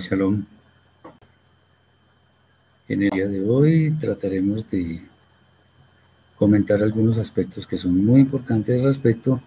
Shalom. 0.00 0.44
En 2.88 3.02
el 3.02 3.10
día 3.10 3.28
de 3.28 3.46
hoy 3.46 3.90
trataremos 4.00 4.68
de 4.70 5.02
comentar 6.36 6.82
algunos 6.82 7.18
aspectos 7.18 7.66
que 7.66 7.76
son 7.76 8.04
muy 8.04 8.22
importantes 8.22 8.82
respecto 8.82 9.42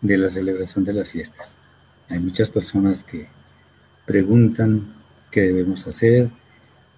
de 0.00 0.18
la 0.18 0.28
celebración 0.28 0.84
de 0.84 0.92
las 0.92 1.12
fiestas. 1.12 1.60
Hay 2.08 2.18
muchas 2.18 2.50
personas 2.50 3.04
que 3.04 3.28
preguntan 4.04 4.92
qué 5.30 5.42
debemos 5.42 5.86
hacer, 5.86 6.30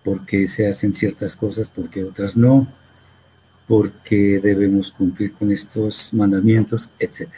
por 0.02 0.24
qué 0.24 0.46
se 0.46 0.66
hacen 0.66 0.94
ciertas 0.94 1.36
cosas, 1.36 1.68
por 1.68 1.90
qué 1.90 2.04
otras 2.04 2.38
no, 2.38 2.66
por 3.66 3.92
qué 3.92 4.40
debemos 4.42 4.90
cumplir 4.90 5.34
con 5.34 5.52
estos 5.52 6.14
mandamientos, 6.14 6.90
etc. 6.98 7.28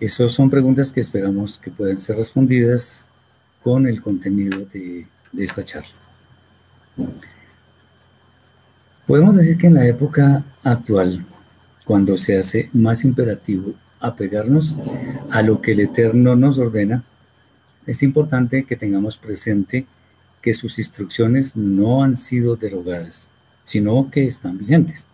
Esas 0.00 0.32
son 0.32 0.50
preguntas 0.50 0.92
que 0.92 1.00
esperamos 1.00 1.56
que 1.56 1.70
puedan 1.70 1.98
ser 1.98 2.16
respondidas 2.16 3.10
con 3.62 3.86
el 3.86 4.00
contenido 4.02 4.66
de, 4.72 5.06
esta 5.36 5.64
charla. 5.64 5.90
Podemos 9.06 9.36
decir 9.36 9.58
que 9.58 9.66
en 9.66 9.74
la 9.74 9.86
época 9.86 10.44
actual, 10.62 11.24
cuando 11.84 12.16
se 12.16 12.38
hace 12.38 12.70
más 12.72 13.04
imperativo 13.04 13.74
apegarnos 14.00 14.76
a 15.30 15.42
lo 15.42 15.60
que 15.60 15.72
el 15.72 15.80
Eterno 15.80 16.36
nos 16.36 16.58
ordena, 16.58 17.04
es 17.86 18.02
importante 18.02 18.64
que 18.64 18.76
tengamos 18.76 19.18
presente 19.18 19.86
que 20.40 20.54
sus 20.54 20.78
instrucciones 20.78 21.56
no 21.56 22.02
han 22.02 22.16
sido 22.16 22.56
derogadas, 22.56 23.28
sino 23.64 24.10
que 24.10 24.26
están 24.26 24.58
vigentes. 24.58 25.08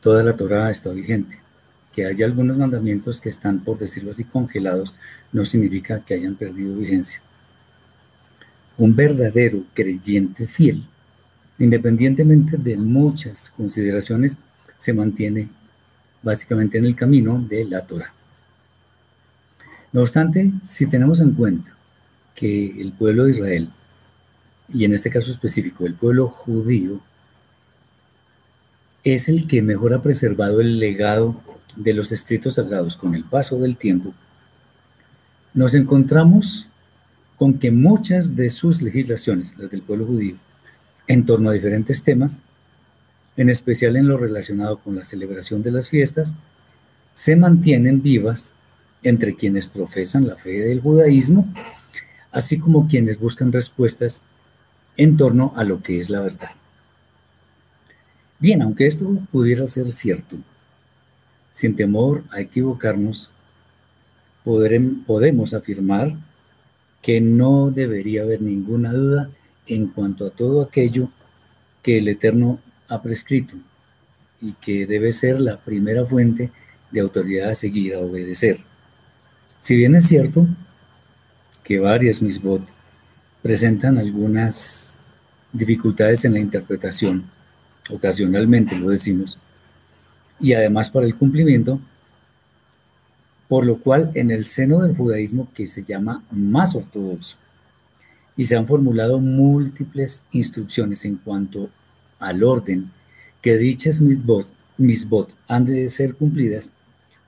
Toda 0.00 0.22
la 0.22 0.36
Torah 0.36 0.70
está 0.70 0.90
vigente. 0.90 1.43
Que 1.94 2.06
haya 2.06 2.26
algunos 2.26 2.58
mandamientos 2.58 3.20
que 3.20 3.28
están, 3.28 3.60
por 3.60 3.78
decirlo 3.78 4.10
así, 4.10 4.24
congelados, 4.24 4.96
no 5.32 5.44
significa 5.44 6.00
que 6.00 6.14
hayan 6.14 6.34
perdido 6.34 6.76
vigencia. 6.76 7.20
Un 8.76 8.96
verdadero 8.96 9.62
creyente 9.74 10.48
fiel, 10.48 10.84
independientemente 11.58 12.56
de 12.56 12.76
muchas 12.76 13.50
consideraciones, 13.56 14.38
se 14.76 14.92
mantiene 14.92 15.48
básicamente 16.22 16.78
en 16.78 16.86
el 16.86 16.96
camino 16.96 17.38
de 17.48 17.64
la 17.64 17.82
Torah. 17.86 18.12
No 19.92 20.00
obstante, 20.00 20.50
si 20.64 20.86
tenemos 20.86 21.20
en 21.20 21.32
cuenta 21.32 21.72
que 22.34 22.80
el 22.80 22.92
pueblo 22.92 23.24
de 23.24 23.30
Israel, 23.30 23.68
y 24.72 24.84
en 24.84 24.92
este 24.92 25.10
caso 25.10 25.30
específico 25.30 25.86
el 25.86 25.94
pueblo 25.94 26.28
judío, 26.28 27.00
es 29.04 29.28
el 29.28 29.46
que 29.46 29.62
mejor 29.62 29.92
ha 29.92 30.02
preservado 30.02 30.60
el 30.60 30.78
legado 30.78 31.40
de 31.76 31.92
los 31.92 32.10
escritos 32.10 32.54
sagrados 32.54 32.96
con 32.96 33.14
el 33.14 33.24
paso 33.24 33.58
del 33.58 33.76
tiempo, 33.76 34.14
nos 35.52 35.74
encontramos 35.74 36.66
con 37.36 37.58
que 37.58 37.70
muchas 37.70 38.36
de 38.36 38.50
sus 38.50 38.82
legislaciones, 38.82 39.56
las 39.58 39.70
del 39.70 39.82
pueblo 39.82 40.06
judío, 40.06 40.36
en 41.06 41.26
torno 41.26 41.50
a 41.50 41.52
diferentes 41.52 42.02
temas, 42.02 42.40
en 43.36 43.50
especial 43.50 43.96
en 43.96 44.08
lo 44.08 44.16
relacionado 44.16 44.78
con 44.78 44.96
la 44.96 45.04
celebración 45.04 45.62
de 45.62 45.72
las 45.72 45.88
fiestas, 45.88 46.36
se 47.12 47.36
mantienen 47.36 48.02
vivas 48.02 48.54
entre 49.02 49.36
quienes 49.36 49.66
profesan 49.66 50.26
la 50.26 50.36
fe 50.36 50.60
del 50.60 50.80
judaísmo, 50.80 51.52
así 52.32 52.58
como 52.58 52.88
quienes 52.88 53.20
buscan 53.20 53.52
respuestas 53.52 54.22
en 54.96 55.16
torno 55.16 55.52
a 55.56 55.64
lo 55.64 55.82
que 55.82 55.98
es 55.98 56.10
la 56.10 56.20
verdad. 56.20 56.50
Bien, 58.38 58.62
aunque 58.62 58.86
esto 58.86 59.18
pudiera 59.30 59.66
ser 59.66 59.90
cierto, 59.92 60.36
sin 61.52 61.76
temor 61.76 62.24
a 62.30 62.40
equivocarnos, 62.40 63.30
podemos 64.42 65.54
afirmar 65.54 66.14
que 67.00 67.20
no 67.20 67.70
debería 67.70 68.22
haber 68.22 68.42
ninguna 68.42 68.92
duda 68.92 69.30
en 69.66 69.86
cuanto 69.86 70.26
a 70.26 70.30
todo 70.30 70.62
aquello 70.62 71.08
que 71.82 71.98
el 71.98 72.08
Eterno 72.08 72.60
ha 72.88 73.02
prescrito 73.02 73.54
y 74.40 74.52
que 74.54 74.86
debe 74.86 75.12
ser 75.12 75.40
la 75.40 75.58
primera 75.58 76.04
fuente 76.04 76.50
de 76.90 77.00
autoridad 77.00 77.50
a 77.50 77.54
seguir, 77.54 77.94
a 77.94 78.00
obedecer. 78.00 78.60
Si 79.60 79.76
bien 79.76 79.94
es 79.94 80.06
cierto 80.06 80.46
que 81.62 81.78
varias 81.78 82.20
misbot 82.20 82.62
presentan 83.42 83.96
algunas 83.96 84.98
dificultades 85.52 86.24
en 86.24 86.34
la 86.34 86.40
interpretación, 86.40 87.24
ocasionalmente 87.90 88.78
lo 88.78 88.88
decimos, 88.88 89.38
y 90.40 90.52
además 90.54 90.90
para 90.90 91.06
el 91.06 91.16
cumplimiento, 91.16 91.80
por 93.48 93.66
lo 93.66 93.78
cual 93.78 94.10
en 94.14 94.30
el 94.30 94.44
seno 94.44 94.80
del 94.80 94.96
judaísmo 94.96 95.48
que 95.54 95.66
se 95.66 95.84
llama 95.84 96.24
más 96.30 96.74
ortodoxo, 96.74 97.36
y 98.36 98.44
se 98.46 98.56
han 98.56 98.66
formulado 98.66 99.20
múltiples 99.20 100.24
instrucciones 100.32 101.04
en 101.04 101.16
cuanto 101.16 101.70
al 102.18 102.42
orden 102.42 102.90
que 103.40 103.56
dichas 103.56 104.00
misbot, 104.00 104.52
misbot 104.76 105.32
han 105.46 105.66
de 105.66 105.88
ser 105.88 106.14
cumplidas, 106.14 106.70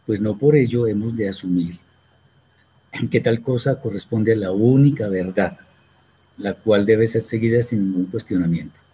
pues 0.07 0.21
no 0.21 0.37
por 0.37 0.57
ello 0.57 0.87
hemos 0.87 1.17
de 1.17 1.29
asumir 1.29 1.77
que 3.11 3.21
tal 3.21 3.43
cosa 3.43 3.79
corresponde 3.79 4.33
a 4.33 4.37
la 4.37 4.53
única 4.53 5.09
verdad, 5.09 5.59
la 6.39 6.55
cual 6.55 6.87
debe 6.87 7.07
ser 7.07 7.23
seguida 7.23 7.61
sin 7.61 7.83
ningún 7.83 8.07
cuestionamiento. 8.07 8.86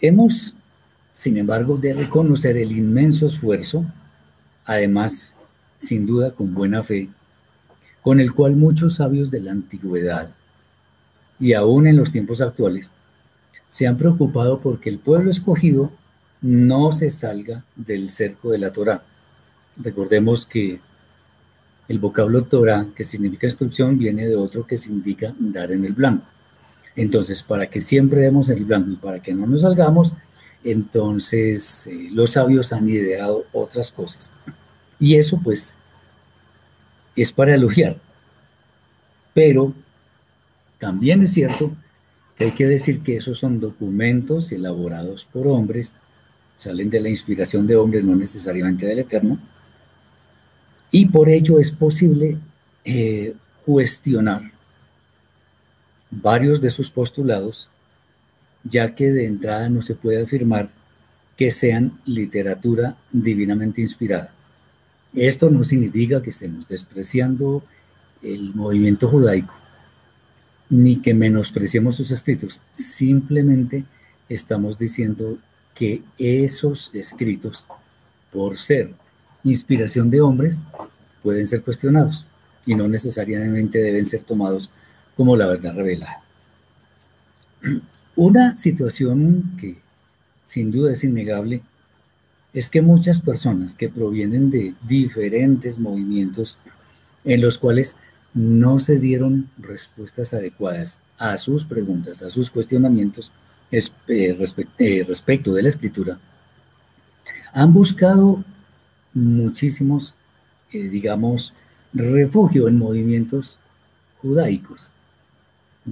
Hemos, 0.00 0.54
sin 1.12 1.36
embargo, 1.36 1.76
de 1.76 1.92
reconocer 1.92 2.56
el 2.56 2.72
inmenso 2.72 3.26
esfuerzo, 3.26 3.84
además, 4.64 5.34
sin 5.78 6.06
duda 6.06 6.32
con 6.32 6.54
buena 6.54 6.82
fe, 6.82 7.08
con 8.02 8.20
el 8.20 8.32
cual 8.32 8.56
muchos 8.56 8.96
sabios 8.96 9.30
de 9.30 9.40
la 9.40 9.52
antigüedad 9.52 10.30
y 11.38 11.54
aún 11.54 11.86
en 11.86 11.96
los 11.96 12.12
tiempos 12.12 12.40
actuales 12.40 12.92
se 13.68 13.86
han 13.86 13.96
preocupado 13.96 14.60
porque 14.60 14.90
el 14.90 14.98
pueblo 14.98 15.30
escogido 15.30 15.90
no 16.42 16.92
se 16.92 17.10
salga 17.10 17.64
del 17.76 18.08
cerco 18.08 18.50
de 18.50 18.58
la 18.58 18.72
Torah. 18.72 19.02
Recordemos 19.76 20.46
que 20.46 20.80
el 21.88 21.98
vocablo 21.98 22.44
Torah, 22.44 22.86
que 22.94 23.04
significa 23.04 23.46
instrucción, 23.46 23.98
viene 23.98 24.26
de 24.26 24.36
otro 24.36 24.66
que 24.66 24.76
significa 24.76 25.34
dar 25.38 25.72
en 25.72 25.84
el 25.84 25.92
blanco. 25.92 26.26
Entonces, 26.96 27.42
para 27.42 27.68
que 27.68 27.80
siempre 27.80 28.20
demos 28.20 28.48
el 28.50 28.64
blanco 28.64 28.90
y 28.90 28.96
para 28.96 29.22
que 29.22 29.32
no 29.32 29.46
nos 29.46 29.62
salgamos, 29.62 30.12
entonces 30.64 31.86
eh, 31.86 32.08
los 32.12 32.32
sabios 32.32 32.72
han 32.72 32.88
ideado 32.88 33.46
otras 33.52 33.92
cosas. 33.92 34.32
Y 34.98 35.16
eso 35.16 35.40
pues 35.42 35.76
es 37.16 37.32
para 37.32 37.54
elogiar. 37.54 37.96
Pero 39.32 39.72
también 40.78 41.22
es 41.22 41.32
cierto 41.32 41.72
que 42.36 42.44
hay 42.44 42.50
que 42.52 42.66
decir 42.66 43.00
que 43.00 43.16
esos 43.16 43.38
son 43.38 43.60
documentos 43.60 44.50
elaborados 44.52 45.24
por 45.24 45.46
hombres, 45.46 45.96
salen 46.56 46.90
de 46.90 47.00
la 47.00 47.08
inspiración 47.08 47.66
de 47.66 47.76
hombres, 47.76 48.04
no 48.04 48.16
necesariamente 48.16 48.86
del 48.86 49.00
Eterno, 49.00 49.38
y 50.90 51.06
por 51.06 51.28
ello 51.28 51.58
es 51.58 51.70
posible 51.70 52.36
eh, 52.84 53.34
cuestionar 53.64 54.49
varios 56.10 56.60
de 56.60 56.70
sus 56.70 56.90
postulados, 56.90 57.68
ya 58.64 58.94
que 58.94 59.10
de 59.10 59.26
entrada 59.26 59.68
no 59.68 59.82
se 59.82 59.94
puede 59.94 60.22
afirmar 60.22 60.70
que 61.36 61.50
sean 61.50 61.98
literatura 62.04 62.96
divinamente 63.12 63.80
inspirada. 63.80 64.32
Esto 65.14 65.50
no 65.50 65.64
significa 65.64 66.22
que 66.22 66.30
estemos 66.30 66.68
despreciando 66.68 67.64
el 68.22 68.54
movimiento 68.54 69.08
judaico, 69.08 69.54
ni 70.68 70.96
que 70.96 71.14
menospreciemos 71.14 71.96
sus 71.96 72.10
escritos. 72.10 72.60
Simplemente 72.72 73.84
estamos 74.28 74.78
diciendo 74.78 75.38
que 75.74 76.02
esos 76.18 76.90
escritos, 76.94 77.64
por 78.30 78.56
ser 78.56 78.92
inspiración 79.42 80.10
de 80.10 80.20
hombres 80.20 80.60
pueden 81.22 81.46
ser 81.46 81.62
cuestionados 81.62 82.26
y 82.66 82.74
no 82.74 82.86
necesariamente 82.86 83.78
deben 83.78 84.04
ser 84.04 84.20
tomados 84.20 84.70
como 85.20 85.36
la 85.36 85.46
verdad 85.48 85.74
revelada. 85.74 86.22
Una 88.16 88.56
situación 88.56 89.54
que 89.60 89.76
sin 90.46 90.70
duda 90.70 90.92
es 90.92 91.04
innegable 91.04 91.60
es 92.54 92.70
que 92.70 92.80
muchas 92.80 93.20
personas 93.20 93.74
que 93.74 93.90
provienen 93.90 94.50
de 94.50 94.72
diferentes 94.88 95.78
movimientos 95.78 96.56
en 97.22 97.42
los 97.42 97.58
cuales 97.58 97.96
no 98.32 98.78
se 98.80 98.98
dieron 98.98 99.50
respuestas 99.58 100.32
adecuadas 100.32 101.00
a 101.18 101.36
sus 101.36 101.66
preguntas, 101.66 102.22
a 102.22 102.30
sus 102.30 102.50
cuestionamientos 102.50 103.30
eh, 103.70 103.82
eh, 104.08 105.04
respecto 105.06 105.52
de 105.52 105.62
la 105.62 105.68
escritura, 105.68 106.18
han 107.52 107.74
buscado 107.74 108.42
muchísimos, 109.12 110.14
eh, 110.72 110.88
digamos, 110.88 111.52
refugio 111.92 112.68
en 112.68 112.78
movimientos 112.78 113.58
judaicos, 114.22 114.90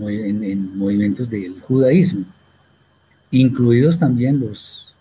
en, 0.08 0.76
movimientos 0.76 1.28
del 1.28 1.60
judaísmo, 1.60 2.24
incluidos 3.30 3.98
también 3.98 4.40
los 4.40 4.94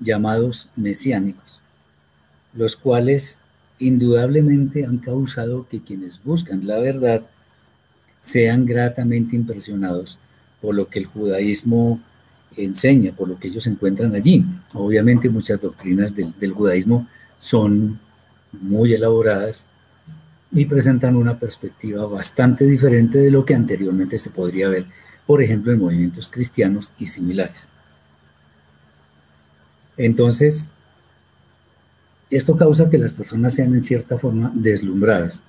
llamados 0.00 0.68
mesiánicos, 0.76 1.60
los 2.54 2.76
cuales 2.76 3.38
indudablemente 3.78 4.84
han 4.84 4.98
causado 4.98 5.66
que 5.68 5.80
quienes 5.80 6.22
buscan 6.22 6.66
la 6.66 6.78
verdad 6.78 7.22
sean 8.20 8.66
gratamente 8.66 9.36
impresionados 9.36 10.18
por 10.60 10.74
lo 10.74 10.88
que 10.88 10.98
el 10.98 11.06
judaísmo 11.06 12.00
enseña, 12.56 13.12
por 13.12 13.28
lo 13.28 13.38
que 13.38 13.48
ellos 13.48 13.66
encuentran 13.66 14.14
allí. 14.14 14.44
Obviamente 14.74 15.28
muchas 15.28 15.60
doctrinas 15.60 16.14
del, 16.14 16.52
judaísmo 16.52 17.06
son 17.38 17.98
muy 18.52 18.92
elaboradas 18.92 19.66
y 20.50 20.64
presentan 20.64 21.16
una 21.16 21.38
perspectiva 21.38 22.06
bastante 22.06 22.64
diferente 22.64 23.18
de 23.18 23.30
lo 23.30 23.44
que 23.44 23.54
anteriormente 23.54 24.18
se 24.18 24.30
podría 24.30 24.68
ver, 24.68 24.86
por 25.26 25.42
ejemplo, 25.42 25.72
en 25.72 25.80
movimientos 25.80 26.30
cristianos 26.30 26.92
y 26.98 27.06
similares. 27.06 27.68
Entonces, 29.96 30.70
esto 32.30 32.56
causa 32.56 32.88
que 32.88 32.98
las 32.98 33.12
personas 33.12 33.54
sean 33.54 33.74
en 33.74 33.82
cierta 33.82 34.18
forma 34.18 34.50
deslumbradas. 34.54 35.44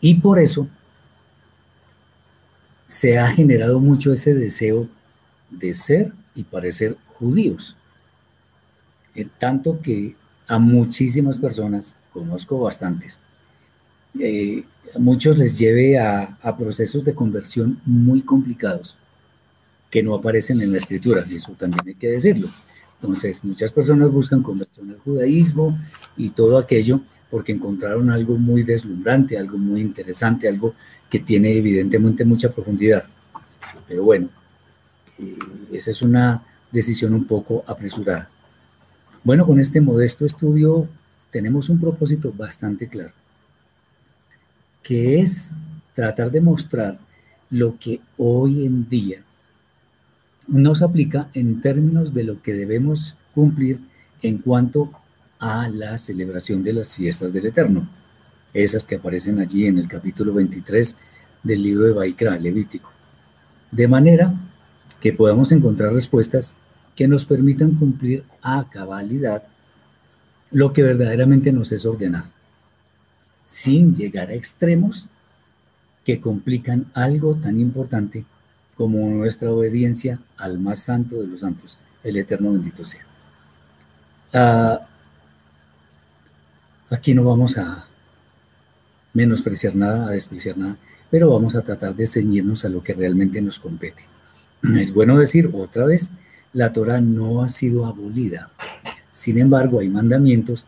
Y 0.00 0.14
por 0.14 0.38
eso 0.38 0.68
se 2.86 3.18
ha 3.18 3.28
generado 3.28 3.80
mucho 3.80 4.12
ese 4.12 4.34
deseo 4.34 4.88
de 5.50 5.74
ser 5.74 6.12
y 6.34 6.44
parecer 6.44 6.96
judíos. 7.06 7.76
En 9.14 9.28
tanto 9.28 9.80
que 9.80 10.16
a 10.46 10.58
muchísimas 10.58 11.38
personas, 11.38 11.94
conozco 12.12 12.58
bastantes, 12.60 13.20
eh, 14.18 14.64
a 14.94 14.98
muchos 14.98 15.38
les 15.38 15.58
lleve 15.58 15.98
a, 15.98 16.38
a, 16.42 16.56
procesos 16.56 17.04
de 17.04 17.14
conversión 17.14 17.80
muy 17.84 18.22
complicados 18.22 18.96
que 19.90 20.02
no 20.02 20.14
aparecen 20.14 20.60
en 20.60 20.72
la 20.72 20.78
escritura, 20.78 21.24
y 21.28 21.36
eso 21.36 21.52
también 21.52 21.82
hay 21.86 21.94
que 21.94 22.08
decirlo. 22.08 22.48
Entonces, 23.00 23.44
muchas 23.44 23.72
personas 23.72 24.10
buscan 24.10 24.42
conversión 24.42 24.90
al 24.90 24.98
judaísmo 24.98 25.78
y 26.16 26.30
todo 26.30 26.58
aquello 26.58 27.00
porque 27.30 27.52
encontraron 27.52 28.10
algo 28.10 28.36
muy 28.36 28.62
deslumbrante, 28.62 29.36
algo 29.36 29.58
muy 29.58 29.80
interesante, 29.80 30.48
algo 30.48 30.74
que 31.10 31.18
tiene 31.18 31.52
evidentemente 31.52 32.24
mucha 32.24 32.50
profundidad. 32.50 33.04
Pero 33.88 34.04
bueno, 34.04 34.28
eh, 35.18 35.36
esa 35.72 35.90
es 35.90 36.00
una 36.02 36.42
decisión 36.70 37.12
un 37.12 37.24
poco 37.24 37.64
apresurada. 37.66 38.30
Bueno, 39.22 39.46
con 39.46 39.58
este 39.58 39.80
modesto 39.80 40.24
estudio 40.24 40.88
tenemos 41.30 41.68
un 41.68 41.80
propósito 41.80 42.32
bastante 42.32 42.88
claro, 42.88 43.12
que 44.84 45.18
es 45.18 45.54
tratar 45.94 46.30
de 46.30 46.40
mostrar 46.40 46.98
lo 47.50 47.76
que 47.78 48.00
hoy 48.16 48.66
en 48.66 48.88
día 48.88 49.24
nos 50.46 50.82
aplica 50.82 51.28
en 51.34 51.60
términos 51.60 52.12
de 52.14 52.24
lo 52.24 52.42
que 52.42 52.52
debemos 52.52 53.16
cumplir 53.34 53.80
en 54.22 54.38
cuanto 54.38 54.90
a 55.38 55.68
la 55.68 55.98
celebración 55.98 56.62
de 56.62 56.74
las 56.74 56.94
fiestas 56.94 57.32
del 57.32 57.46
Eterno, 57.46 57.88
esas 58.52 58.84
que 58.84 58.96
aparecen 58.96 59.40
allí 59.40 59.66
en 59.66 59.78
el 59.78 59.88
capítulo 59.88 60.34
23 60.34 60.96
del 61.42 61.62
libro 61.62 61.84
de 61.84 61.92
Baikra, 61.92 62.38
Levítico, 62.38 62.90
de 63.70 63.88
manera 63.88 64.34
que 65.00 65.12
podamos 65.12 65.50
encontrar 65.52 65.92
respuestas 65.92 66.54
que 66.94 67.08
nos 67.08 67.26
permitan 67.26 67.72
cumplir 67.72 68.24
a 68.42 68.68
cabalidad 68.70 69.42
lo 70.50 70.72
que 70.72 70.82
verdaderamente 70.82 71.52
nos 71.52 71.72
es 71.72 71.84
ordenado, 71.84 72.26
sin 73.44 73.94
llegar 73.94 74.30
a 74.30 74.34
extremos 74.34 75.06
que 76.04 76.20
complican 76.20 76.86
algo 76.94 77.34
tan 77.36 77.58
importante 77.58 78.24
como 78.76 79.08
nuestra 79.08 79.50
obediencia 79.50 80.18
al 80.36 80.58
más 80.58 80.80
santo 80.80 81.16
de 81.16 81.26
los 81.26 81.40
santos, 81.40 81.78
el 82.02 82.16
eterno 82.16 82.52
bendito 82.52 82.84
sea. 82.84 83.04
Ah, 84.32 84.86
aquí 86.90 87.14
no 87.14 87.24
vamos 87.24 87.56
a 87.56 87.86
menospreciar 89.12 89.76
nada, 89.76 90.08
a 90.08 90.10
despreciar 90.10 90.58
nada, 90.58 90.76
pero 91.10 91.30
vamos 91.30 91.54
a 91.54 91.62
tratar 91.62 91.94
de 91.94 92.06
ceñirnos 92.06 92.64
a 92.64 92.68
lo 92.68 92.82
que 92.82 92.94
realmente 92.94 93.40
nos 93.40 93.58
compete. 93.58 94.04
Es 94.80 94.92
bueno 94.92 95.18
decir 95.18 95.50
otra 95.54 95.86
vez, 95.86 96.10
la 96.52 96.72
Torah 96.72 97.00
no 97.00 97.42
ha 97.42 97.48
sido 97.48 97.86
abolida. 97.86 98.50
Sin 99.12 99.38
embargo, 99.38 99.80
hay 99.80 99.88
mandamientos 99.88 100.66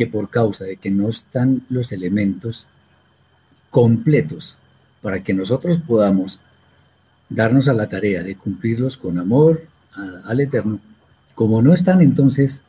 que 0.00 0.06
por 0.06 0.30
causa 0.30 0.64
de 0.64 0.78
que 0.78 0.90
no 0.90 1.10
están 1.10 1.60
los 1.68 1.92
elementos 1.92 2.66
completos 3.68 4.56
para 5.02 5.22
que 5.22 5.34
nosotros 5.34 5.78
podamos 5.78 6.40
darnos 7.28 7.68
a 7.68 7.74
la 7.74 7.86
tarea 7.86 8.22
de 8.22 8.34
cumplirlos 8.34 8.96
con 8.96 9.18
amor 9.18 9.66
al 10.24 10.40
Eterno, 10.40 10.80
como 11.34 11.60
no 11.60 11.74
están, 11.74 12.00
entonces 12.00 12.62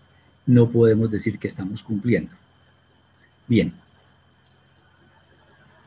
no 0.46 0.72
podemos 0.72 1.10
decir 1.10 1.40
que 1.40 1.48
estamos 1.48 1.84
cumpliendo. 1.84 2.32
Bien, 3.48 3.72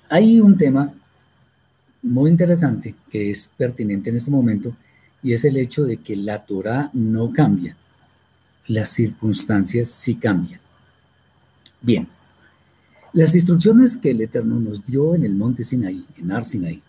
hay 0.08 0.40
un 0.40 0.56
tema 0.56 0.94
muy 2.00 2.30
interesante 2.30 2.94
que 3.10 3.30
es 3.30 3.50
pertinente 3.54 4.08
en 4.08 4.16
este 4.16 4.30
momento 4.30 4.74
y 5.22 5.34
es 5.34 5.44
el 5.44 5.58
hecho 5.58 5.84
de 5.84 5.98
que 5.98 6.16
la 6.16 6.46
Torah 6.46 6.88
no 6.94 7.34
cambia, 7.34 7.76
las 8.66 8.88
circunstancias 8.88 9.88
sí 9.88 10.14
cambian. 10.14 10.63
Bien, 11.84 12.08
las 13.12 13.34
instrucciones 13.34 13.98
que 13.98 14.12
el 14.12 14.22
Eterno 14.22 14.58
nos 14.58 14.86
dio 14.86 15.14
en 15.14 15.22
el 15.22 15.34
monte 15.34 15.64
Sinaí, 15.64 16.02
en 16.16 16.32
Ar 16.32 16.42
Sinaí, 16.42 16.82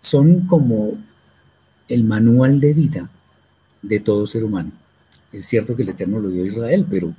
son 0.00 0.46
como 0.46 0.96
el 1.86 2.04
manual 2.04 2.60
de 2.60 2.72
vida 2.72 3.10
de 3.82 4.00
todo 4.00 4.26
ser 4.26 4.42
humano. 4.42 4.72
Es 5.32 5.44
cierto 5.44 5.76
que 5.76 5.82
el 5.82 5.90
Eterno 5.90 6.18
lo 6.18 6.30
dio 6.30 6.44
a 6.44 6.46
Israel, 6.46 6.86
pero 6.88 7.12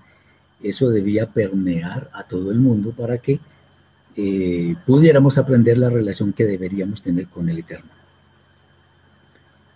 eso 0.63 0.89
debía 0.89 1.29
permear 1.29 2.09
a 2.13 2.23
todo 2.23 2.51
el 2.51 2.57
mundo 2.57 2.93
para 2.93 3.19
que 3.19 3.39
eh, 4.15 4.75
pudiéramos 4.87 5.37
aprender 5.37 5.77
la 5.77 5.91
relación 5.91 6.33
que 6.33 6.45
deberíamos 6.45 7.03
tener 7.03 7.27
con 7.27 7.47
el 7.47 7.59
Eterno. 7.59 7.91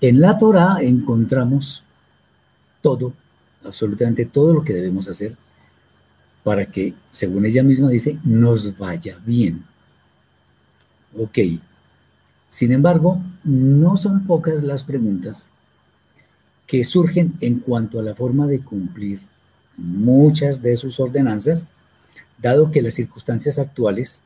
En 0.02 0.20
la 0.20 0.40
Torah 0.40 0.78
encontramos 0.82 1.84
todo, 2.82 3.14
absolutamente 3.64 4.26
todo 4.26 4.56
lo 4.56 4.64
que 4.64 4.74
debemos 4.74 5.08
hacer 5.08 5.38
para 6.44 6.66
que, 6.66 6.94
según 7.12 7.46
ella 7.46 7.64
misma 7.64 7.90
dice, 7.90 8.18
nos 8.24 8.78
vaya 8.78 9.18
bien. 9.26 9.64
Ok, 11.18 11.40
sin 12.48 12.72
embargo, 12.72 13.22
no 13.44 13.98
son 13.98 14.26
pocas 14.26 14.64
las 14.64 14.84
preguntas 14.84 15.52
que 16.68 16.84
surgen 16.84 17.34
en 17.42 17.60
cuanto 17.60 18.00
a 18.00 18.04
la 18.04 18.16
forma 18.16 18.48
de 18.48 18.62
cumplir 18.62 19.20
muchas 19.78 20.62
de 20.62 20.76
sus 20.76 21.00
ordenanzas, 21.00 21.68
dado 22.42 22.72
que 22.72 22.82
las 22.82 22.94
circunstancias 22.94 23.60
actuales 23.60 24.22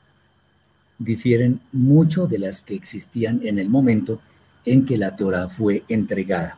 difieren 1.00 1.60
mucho 1.72 2.28
de 2.28 2.39
las 2.39 2.62
que 2.62 2.75
existían 2.75 3.42
en 3.44 3.60
el 3.60 3.70
momento 3.70 4.20
en 4.66 4.86
que 4.86 4.98
la 4.98 5.16
Torah 5.16 5.50
fue 5.50 5.84
entregada. 5.88 6.58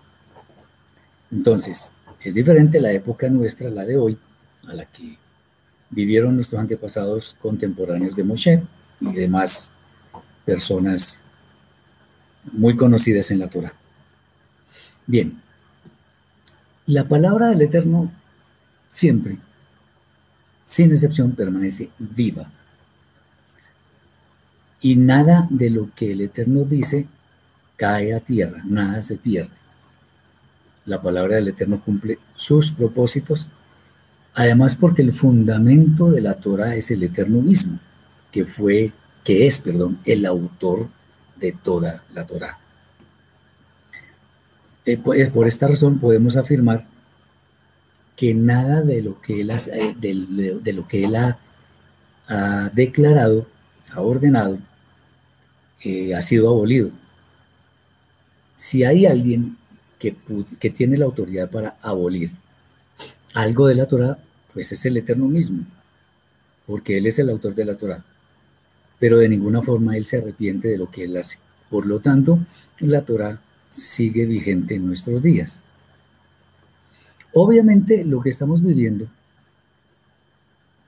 Entonces, 1.31 1.91
es 2.21 2.33
diferente 2.33 2.79
la 2.79 2.91
época 2.91 3.29
nuestra, 3.29 3.69
la 3.69 3.85
de 3.85 3.97
hoy, 3.97 4.17
a 4.67 4.73
la 4.73 4.85
que 4.85 5.17
vivieron 5.89 6.35
nuestros 6.35 6.61
antepasados 6.61 7.35
contemporáneos 7.39 8.15
de 8.15 8.23
Moshe 8.23 8.63
y 9.01 9.11
demás 9.13 9.71
personas 10.45 11.21
muy 12.51 12.75
conocidas 12.75 13.31
en 13.31 13.39
la 13.39 13.49
Torah. 13.49 13.73
Bien, 15.05 15.41
la 16.85 17.05
palabra 17.07 17.49
del 17.49 17.61
Eterno 17.61 18.11
siempre, 18.89 19.37
sin 20.63 20.91
excepción, 20.91 21.31
permanece 21.33 21.89
viva. 21.99 22.49
Y 24.81 24.95
nada 24.95 25.47
de 25.49 25.69
lo 25.69 25.89
que 25.95 26.11
el 26.11 26.21
Eterno 26.21 26.63
dice 26.63 27.07
cae 27.75 28.13
a 28.13 28.19
tierra, 28.19 28.63
nada 28.65 29.03
se 29.03 29.17
pierde. 29.17 29.55
La 30.85 31.01
palabra 31.01 31.35
del 31.35 31.49
Eterno 31.49 31.81
cumple 31.81 32.19
sus 32.35 32.71
propósitos, 32.71 33.49
además 34.37 34.75
porque 34.75 35.01
el 35.01 35.13
fundamento 35.13 36.11
de 36.11 36.21
la 36.21 36.35
Torah 36.35 36.75
es 36.75 36.91
el 36.91 37.01
Eterno 37.01 37.41
mismo, 37.41 37.79
que 38.31 38.45
fue, 38.45 38.91
que 39.23 39.47
es, 39.47 39.57
perdón, 39.57 39.97
el 40.05 40.27
autor 40.27 40.89
de 41.37 41.53
toda 41.53 42.03
la 42.13 42.27
Torah. 42.27 42.59
Eh, 44.85 44.95
pues, 44.97 45.31
por 45.31 45.47
esta 45.47 45.67
razón 45.67 45.97
podemos 45.97 46.37
afirmar 46.37 46.85
que 48.15 48.35
nada 48.35 48.83
de 48.83 49.01
lo 49.01 49.19
que 49.21 49.41
él, 49.41 49.49
ha, 49.49 49.55
eh, 49.55 49.95
de, 49.97 50.73
lo 50.73 50.87
que 50.87 51.05
él 51.05 51.15
ha, 51.15 51.39
declarado, 52.73 53.47
ha 53.91 54.01
ordenado, 54.01 54.59
eh, 55.83 56.13
ha 56.13 56.21
sido 56.21 56.49
abolido. 56.49 56.91
Si 58.55 58.83
hay 58.83 59.07
alguien 59.07 59.57
que, 59.97 60.15
que 60.59 60.69
tiene 60.69 60.95
la 60.95 61.05
autoridad 61.05 61.49
para 61.49 61.75
abolir 61.81 62.29
algo 63.33 63.65
de 63.67 63.75
la 63.75 63.87
Torah, 63.87 64.19
pues 64.57 64.71
es 64.71 64.83
el 64.87 64.97
Eterno 64.97 65.27
mismo, 65.27 65.65
porque 66.65 66.97
Él 66.97 67.05
es 67.05 67.19
el 67.19 67.29
autor 67.29 67.53
de 67.53 67.65
la 67.65 67.75
Torah 67.75 68.03
pero 68.99 69.19
de 69.19 69.29
ninguna 69.29 69.61
forma 69.61 69.95
él 69.95 70.05
se 70.05 70.17
arrepiente 70.17 70.67
de 70.67 70.77
lo 70.77 70.89
que 70.89 71.03
él 71.03 71.15
hace. 71.17 71.39
Por 71.69 71.85
lo 71.85 71.99
tanto, 71.99 72.39
la 72.79 73.03
Torah 73.03 73.41
sigue 73.69 74.25
vigente 74.25 74.75
en 74.75 74.85
nuestros 74.85 75.21
días. 75.21 75.63
Obviamente 77.33 78.03
lo 78.05 78.21
que 78.21 78.29
estamos 78.29 78.63
viviendo 78.63 79.07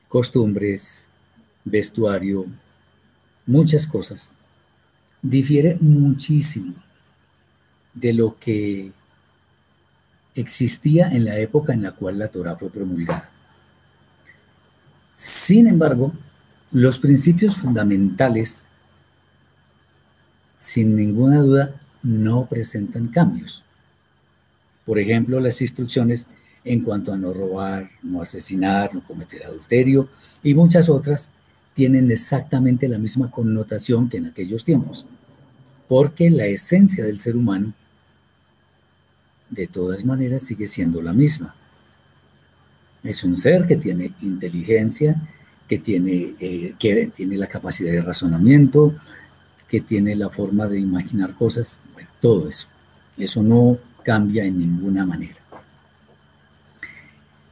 costumbres, 0.07 1.07
vestuario, 1.65 2.47
muchas 3.45 3.85
cosas, 3.85 4.31
difiere 5.21 5.77
muchísimo 5.81 6.73
de 7.93 8.13
lo 8.13 8.39
que 8.39 8.91
existía 10.33 11.09
en 11.09 11.25
la 11.25 11.38
época 11.38 11.73
en 11.73 11.83
la 11.83 11.91
cual 11.91 12.17
la 12.17 12.29
Torah 12.29 12.55
fue 12.55 12.71
promulgada. 12.71 13.29
Sin 15.19 15.67
embargo, 15.67 16.13
los 16.71 16.97
principios 16.97 17.57
fundamentales, 17.57 18.67
sin 20.57 20.95
ninguna 20.95 21.41
duda, 21.41 21.75
no 22.01 22.45
presentan 22.45 23.09
cambios. 23.09 23.61
Por 24.85 24.97
ejemplo, 24.97 25.41
las 25.41 25.61
instrucciones 25.61 26.27
en 26.63 26.85
cuanto 26.85 27.11
a 27.11 27.17
no 27.17 27.33
robar, 27.33 27.89
no 28.01 28.21
asesinar, 28.21 28.95
no 28.95 29.03
cometer 29.03 29.43
adulterio 29.43 30.07
y 30.41 30.53
muchas 30.53 30.88
otras 30.88 31.31
tienen 31.73 32.09
exactamente 32.11 32.88
la 32.88 32.97
misma 32.97 33.29
connotación 33.29 34.07
que 34.07 34.19
en 34.19 34.27
aquellos 34.27 34.63
tiempos, 34.63 35.05
porque 35.89 36.29
la 36.29 36.45
esencia 36.45 37.03
del 37.03 37.19
ser 37.19 37.35
humano 37.35 37.73
de 39.49 39.67
todas 39.67 40.05
maneras 40.05 40.43
sigue 40.43 40.65
siendo 40.65 41.01
la 41.01 41.11
misma. 41.11 41.55
Es 43.03 43.24
un 43.24 43.38
ser 43.38 43.65
que 43.65 43.77
tiene 43.77 44.12
inteligencia, 44.22 45.15
que 45.68 45.77
tiene, 45.77 46.36
eh, 46.39 46.74
que 46.79 47.12
tiene 47.15 47.38
la 47.38 47.48
capacidad 47.48 47.91
de 47.91 48.01
razonamiento, 48.01 48.96
que 49.68 49.82
tiene 49.82 50.15
la 50.15 50.29
forma 50.29 50.68
de 50.68 50.79
imaginar 50.79 51.36
cosas, 51.36 51.79
bueno, 51.94 52.10
todo 52.20 52.50
eso. 52.50 52.68
Eso 53.18 53.44
no 53.44 53.77
cambia 54.03 54.46
en 54.46 54.60
ninguna 54.60 55.06
manera. 55.06 55.38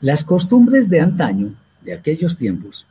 Las 0.02 0.24
costumbres 0.24 0.90
de 0.90 1.00
antaño, 1.00 1.54
de 1.84 1.94
aquellos 1.94 2.38
tiempos, 2.38 2.86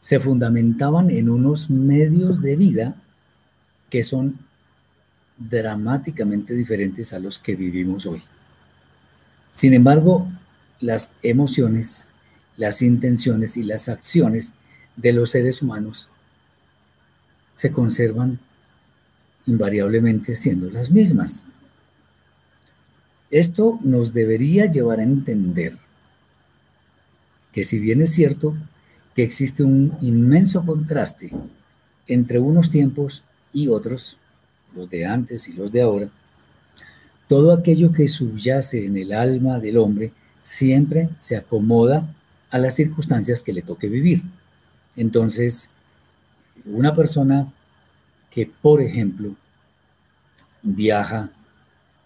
se 0.00 0.18
fundamentaban 0.18 1.10
en 1.10 1.30
unos 1.30 1.70
medios 1.70 2.40
de 2.40 2.56
vida 2.56 2.96
que 3.90 4.02
son 4.02 4.38
dramáticamente 5.36 6.54
diferentes 6.54 7.12
a 7.12 7.18
los 7.18 7.38
que 7.38 7.54
vivimos 7.54 8.06
hoy. 8.06 8.22
Sin 9.50 9.74
embargo, 9.74 10.28
las 10.82 11.12
emociones, 11.22 12.08
las 12.58 12.82
intenciones 12.82 13.56
y 13.56 13.62
las 13.62 13.88
acciones 13.88 14.54
de 14.96 15.12
los 15.12 15.30
seres 15.30 15.62
humanos 15.62 16.08
se 17.54 17.70
conservan 17.70 18.40
invariablemente 19.46 20.34
siendo 20.34 20.70
las 20.70 20.90
mismas. 20.90 21.46
Esto 23.30 23.78
nos 23.82 24.12
debería 24.12 24.66
llevar 24.66 24.98
a 24.98 25.04
entender 25.04 25.78
que 27.52 27.64
si 27.64 27.78
bien 27.78 28.00
es 28.00 28.10
cierto 28.10 28.54
que 29.14 29.22
existe 29.22 29.62
un 29.62 29.96
inmenso 30.00 30.66
contraste 30.66 31.30
entre 32.08 32.40
unos 32.40 32.70
tiempos 32.70 33.22
y 33.52 33.68
otros, 33.68 34.18
los 34.74 34.90
de 34.90 35.06
antes 35.06 35.48
y 35.48 35.52
los 35.52 35.70
de 35.70 35.82
ahora, 35.82 36.08
todo 37.28 37.52
aquello 37.52 37.92
que 37.92 38.08
subyace 38.08 38.84
en 38.84 38.96
el 38.96 39.12
alma 39.12 39.60
del 39.60 39.78
hombre 39.78 40.12
siempre 40.42 41.08
se 41.18 41.36
acomoda 41.36 42.06
a 42.50 42.58
las 42.58 42.74
circunstancias 42.74 43.42
que 43.42 43.52
le 43.52 43.62
toque 43.62 43.88
vivir. 43.88 44.22
Entonces, 44.96 45.70
una 46.66 46.94
persona 46.94 47.50
que, 48.30 48.50
por 48.60 48.82
ejemplo, 48.82 49.34
viaja 50.62 51.30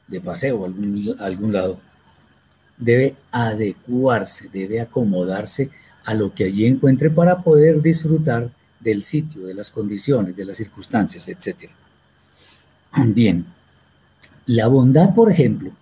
de 0.06 0.20
paseo 0.20 0.64
a 0.64 1.24
algún, 1.24 1.52
lado, 1.52 1.80
debe 2.78 3.16
adecuarse, 3.32 4.48
debe 4.52 4.80
acomodarse 4.80 5.70
a 6.04 6.14
lo 6.14 6.32
que 6.32 6.44
allí 6.44 6.66
encuentre 6.66 7.10
para 7.10 7.42
poder 7.42 7.82
disfrutar 7.82 8.50
del 8.78 9.02
sitio, 9.02 9.46
de 9.46 9.54
las 9.54 9.70
condiciones, 9.70 10.36
de 10.36 10.44
las 10.44 10.58
circunstancias, 10.58 11.28
etc. 11.28 11.70
Bien, 13.06 13.44
la 14.46 14.68
bondad, 14.68 15.12
por 15.12 15.30
ejemplo, 15.30 15.72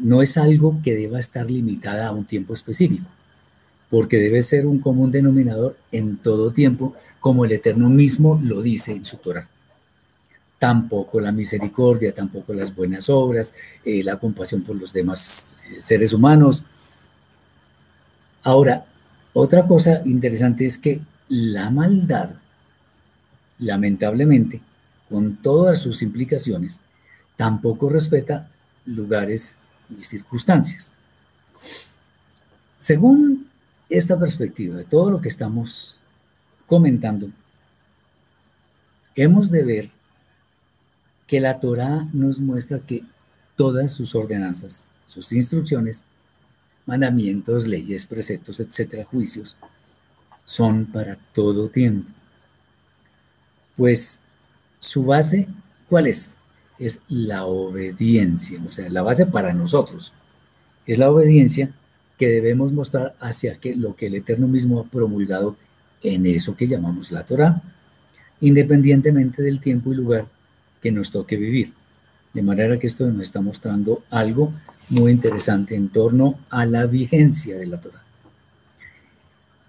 no 0.00 0.22
es 0.22 0.36
algo 0.36 0.80
que 0.82 0.94
deba 0.94 1.18
estar 1.18 1.50
limitada 1.50 2.08
a 2.08 2.12
un 2.12 2.24
tiempo 2.24 2.54
específico, 2.54 3.06
porque 3.88 4.18
debe 4.18 4.42
ser 4.42 4.66
un 4.66 4.78
común 4.78 5.10
denominador 5.10 5.76
en 5.92 6.16
todo 6.16 6.52
tiempo, 6.52 6.94
como 7.20 7.44
el 7.44 7.52
Eterno 7.52 7.90
mismo 7.90 8.40
lo 8.42 8.62
dice 8.62 8.92
en 8.92 9.04
su 9.04 9.18
Torah 9.18 9.48
tampoco 10.60 11.20
la 11.20 11.32
misericordia, 11.32 12.12
tampoco 12.12 12.52
las 12.52 12.76
buenas 12.76 13.08
obras, 13.08 13.54
eh, 13.82 14.04
la 14.04 14.18
compasión 14.18 14.62
por 14.62 14.76
los 14.76 14.92
demás 14.92 15.56
eh, 15.70 15.80
seres 15.80 16.12
humanos. 16.12 16.62
Ahora, 18.42 18.84
otra 19.32 19.66
cosa 19.66 20.02
interesante 20.04 20.66
es 20.66 20.76
que 20.76 21.00
la 21.30 21.70
maldad, 21.70 22.32
lamentablemente, 23.58 24.60
con 25.08 25.36
todas 25.36 25.80
sus 25.80 26.02
implicaciones, 26.02 26.80
tampoco 27.36 27.88
respeta 27.88 28.50
lugares 28.84 29.56
y 29.98 30.02
circunstancias. 30.02 30.94
Según 32.78 33.48
esta 33.88 34.18
perspectiva 34.18 34.76
de 34.76 34.84
todo 34.84 35.10
lo 35.10 35.20
que 35.20 35.28
estamos 35.28 35.98
comentando, 36.66 37.30
hemos 39.14 39.50
de 39.50 39.64
ver 39.64 39.90
que 41.26 41.40
la 41.40 41.60
Torá 41.60 42.08
nos 42.12 42.40
muestra 42.40 42.80
que 42.80 43.04
todas 43.56 43.92
sus 43.92 44.14
ordenanzas, 44.14 44.88
sus 45.06 45.32
instrucciones, 45.32 46.04
mandamientos, 46.86 47.66
leyes, 47.66 48.06
preceptos, 48.06 48.58
etcétera, 48.60 49.04
juicios, 49.04 49.56
son 50.44 50.86
para 50.86 51.16
todo 51.34 51.68
tiempo. 51.68 52.10
Pues 53.76 54.20
su 54.80 55.04
base, 55.04 55.46
¿cuál 55.88 56.06
es? 56.06 56.40
Es 56.80 57.02
la 57.08 57.44
obediencia, 57.44 58.58
o 58.66 58.72
sea, 58.72 58.88
la 58.88 59.02
base 59.02 59.26
para 59.26 59.52
nosotros. 59.52 60.12
Es 60.86 60.98
la 60.98 61.10
obediencia 61.10 61.70
que 62.18 62.26
debemos 62.26 62.72
mostrar 62.72 63.14
hacia 63.20 63.54
que, 63.56 63.76
lo 63.76 63.94
que 63.94 64.08
el 64.08 64.16
Eterno 64.16 64.48
mismo 64.48 64.80
ha 64.80 64.84
promulgado 64.84 65.56
en 66.02 66.26
eso 66.26 66.56
que 66.56 66.66
llamamos 66.66 67.12
la 67.12 67.24
Torah, 67.24 67.62
independientemente 68.40 69.42
del 69.42 69.60
tiempo 69.60 69.92
y 69.92 69.96
lugar 69.96 70.26
que 70.82 70.90
nos 70.90 71.12
toque 71.12 71.36
vivir. 71.36 71.72
De 72.32 72.42
manera 72.42 72.78
que 72.78 72.86
esto 72.86 73.06
nos 73.06 73.22
está 73.22 73.40
mostrando 73.40 74.02
algo 74.10 74.52
muy 74.88 75.12
interesante 75.12 75.76
en 75.76 75.88
torno 75.88 76.38
a 76.50 76.66
la 76.66 76.86
vigencia 76.86 77.56
de 77.56 77.66
la 77.66 77.80
Torah. 77.80 78.02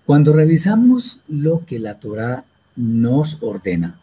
Cuando 0.05 0.33
revisamos 0.33 1.19
lo 1.27 1.65
que 1.65 1.79
la 1.79 1.99
Torah 1.99 2.43
nos 2.75 3.37
ordena, 3.41 3.99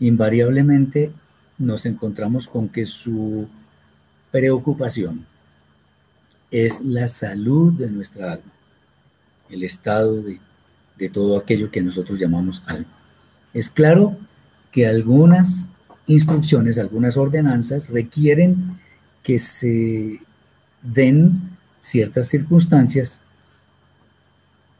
invariablemente 0.00 1.12
nos 1.60 1.84
encontramos 1.84 2.48
con 2.48 2.68
que 2.68 2.86
su 2.86 3.46
preocupación 4.32 5.26
es 6.50 6.80
la 6.80 7.06
salud 7.06 7.72
de 7.74 7.90
nuestra 7.90 8.32
alma, 8.32 8.52
el 9.50 9.62
estado 9.62 10.22
de, 10.22 10.40
todo 11.10 11.38
aquello 11.38 11.70
que 11.70 11.82
nosotros 11.82 12.18
llamamos 12.18 12.62
alma. 12.66 12.88
Es 13.54 13.70
claro 13.70 14.16
que 14.72 14.86
algunas 14.86 15.68
instrucciones, 16.06 16.78
algunas 16.78 17.16
ordenanzas 17.16 17.90
requieren 17.90 18.78
que 19.22 19.38
se 19.38 20.20
den 20.82 21.56
ciertas 21.80 22.28
circunstancias 22.28 23.20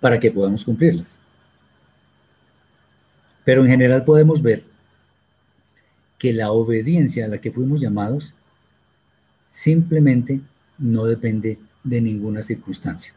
para 0.01 0.19
que 0.19 0.31
podamos 0.31 0.65
cumplirlas. 0.65 1.21
Pero 3.45 3.65
en 3.65 3.71
general 3.71 4.05
podemos 4.05 4.43
ver 4.43 4.70
que 6.21 6.35
la 6.35 6.53
obediencia 6.53 7.25
a 7.25 7.29
la 7.29 7.39
que 7.39 7.51
fuimos 7.51 7.81
llamados 7.81 8.35
simplemente 9.51 10.43
no 10.79 11.07
depende 11.07 11.59
de 11.83 12.03
ninguna 12.03 12.43
circunstancia. 12.43 13.15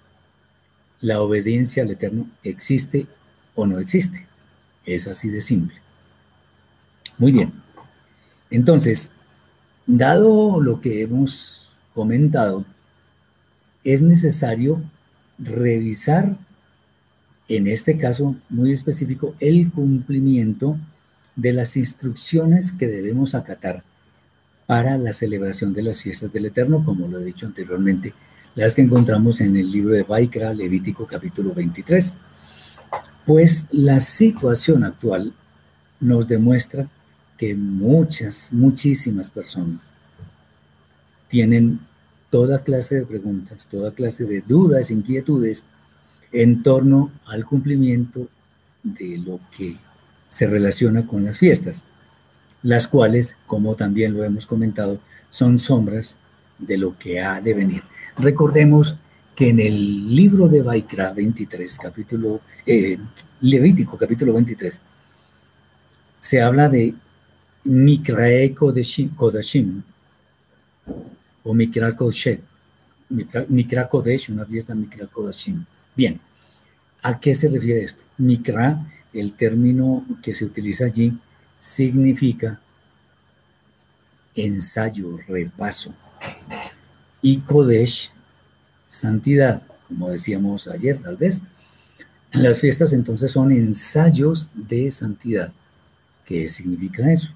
La 1.02 1.22
obediencia 1.22 1.84
al 1.84 1.92
Eterno 1.92 2.30
existe 2.44 3.06
o 3.56 3.68
no 3.68 3.80
existe. 3.80 4.26
Es 4.86 5.06
así 5.08 5.30
de 5.30 5.42
simple. 5.42 5.76
Muy 7.18 7.34
bien. 7.34 7.52
Entonces, 8.50 9.12
dado 9.86 10.62
lo 10.62 10.80
que 10.80 11.02
hemos 11.02 11.74
comentado, 11.94 12.64
es 13.84 14.02
necesario 14.02 14.82
revisar, 15.38 16.38
en 17.50 17.68
este 17.68 17.98
caso 17.98 18.38
muy 18.50 18.72
específico, 18.72 19.36
el 19.42 19.72
cumplimiento 19.72 20.78
de 21.36 21.54
las 21.54 21.78
instrucciones 21.78 22.74
que 22.74 22.88
debemos 22.88 23.36
acatar 23.36 23.84
para 24.66 24.98
la 24.98 25.14
celebración 25.14 25.74
de 25.74 25.84
las 25.84 26.02
fiestas 26.02 26.32
del 26.32 26.46
Eterno, 26.46 26.84
como 26.84 27.08
lo 27.08 27.20
he 27.20 27.24
dicho 27.24 27.46
anteriormente, 27.46 28.14
las 28.56 28.76
que 28.76 28.82
encontramos 28.82 29.42
en 29.42 29.56
el 29.56 29.72
libro 29.72 29.94
de 29.94 30.04
Baikra, 30.04 30.54
Levítico 30.54 31.06
capítulo 31.06 31.54
23. 31.54 32.16
Pues 33.26 33.68
la 33.72 34.00
situación 34.00 34.84
actual 34.84 35.34
nos 36.00 36.28
demuestra 36.28 36.88
que 37.38 37.56
muchas, 37.56 38.54
muchísimas 38.54 39.30
personas 39.30 39.94
tienen 41.28 41.80
toda 42.30 42.64
clase 42.64 42.96
de 42.96 43.06
preguntas, 43.06 43.68
toda 43.68 43.92
clase 43.92 44.26
de 44.26 44.42
dudas, 44.42 44.92
inquietudes 44.92 45.66
en 46.32 46.64
torno 46.64 47.12
al 47.26 47.46
cumplimiento 47.46 48.28
de 48.84 49.18
lo 49.18 49.40
que 49.56 49.78
se 50.34 50.48
relaciona 50.48 51.06
con 51.06 51.24
las 51.24 51.38
fiestas, 51.38 51.86
las 52.64 52.88
cuales, 52.88 53.38
como 53.46 53.76
también 53.76 54.16
lo 54.16 54.24
hemos 54.24 54.48
comentado, 54.48 55.00
son 55.30 55.60
sombras 55.60 56.18
de 56.58 56.76
lo 56.76 56.98
que 56.98 57.22
ha 57.22 57.40
de 57.40 57.54
venir. 57.54 57.84
Recordemos 58.18 58.98
que 59.36 59.50
en 59.50 59.60
el 59.60 60.16
libro 60.16 60.48
de 60.48 60.64
Baikra 60.64 61.14
23, 61.14 61.78
capítulo, 61.78 62.42
eh, 62.66 62.98
Levítico 63.42 63.96
capítulo 63.96 64.34
23, 64.34 64.82
se 66.18 66.42
habla 66.42 66.68
de 66.68 66.96
Mikrae 67.66 68.56
Kodashim, 68.56 69.84
o 71.44 71.54
Mikra 71.54 71.96
Kodesh, 71.96 72.40
Mikra 73.50 73.88
Kodesh, 73.88 74.32
una 74.32 74.46
fiesta 74.46 74.74
Mikra 74.74 75.06
Kodashim. 75.06 75.64
Bien, 75.96 76.20
¿a 77.04 77.20
qué 77.20 77.36
se 77.36 77.50
refiere 77.50 77.84
esto? 77.84 78.04
Mikra, 78.18 78.84
el 79.14 79.34
término 79.34 80.06
que 80.22 80.34
se 80.34 80.46
utiliza 80.46 80.86
allí, 80.86 81.18
significa 81.60 82.60
ensayo, 84.36 85.20
repaso. 85.28 85.94
Y 87.22 87.40
Kodesh, 87.40 88.12
santidad, 88.90 89.64
como 89.88 90.10
decíamos 90.10 90.68
ayer 90.68 90.98
tal 90.98 91.18
vez. 91.18 91.42
Las 92.32 92.60
fiestas 92.60 92.94
entonces 92.94 93.32
son 93.32 93.52
ensayos 93.52 94.50
de 94.56 94.90
santidad. 94.90 95.54
¿Qué 96.26 96.50
significa 96.50 97.12
eso? 97.12 97.32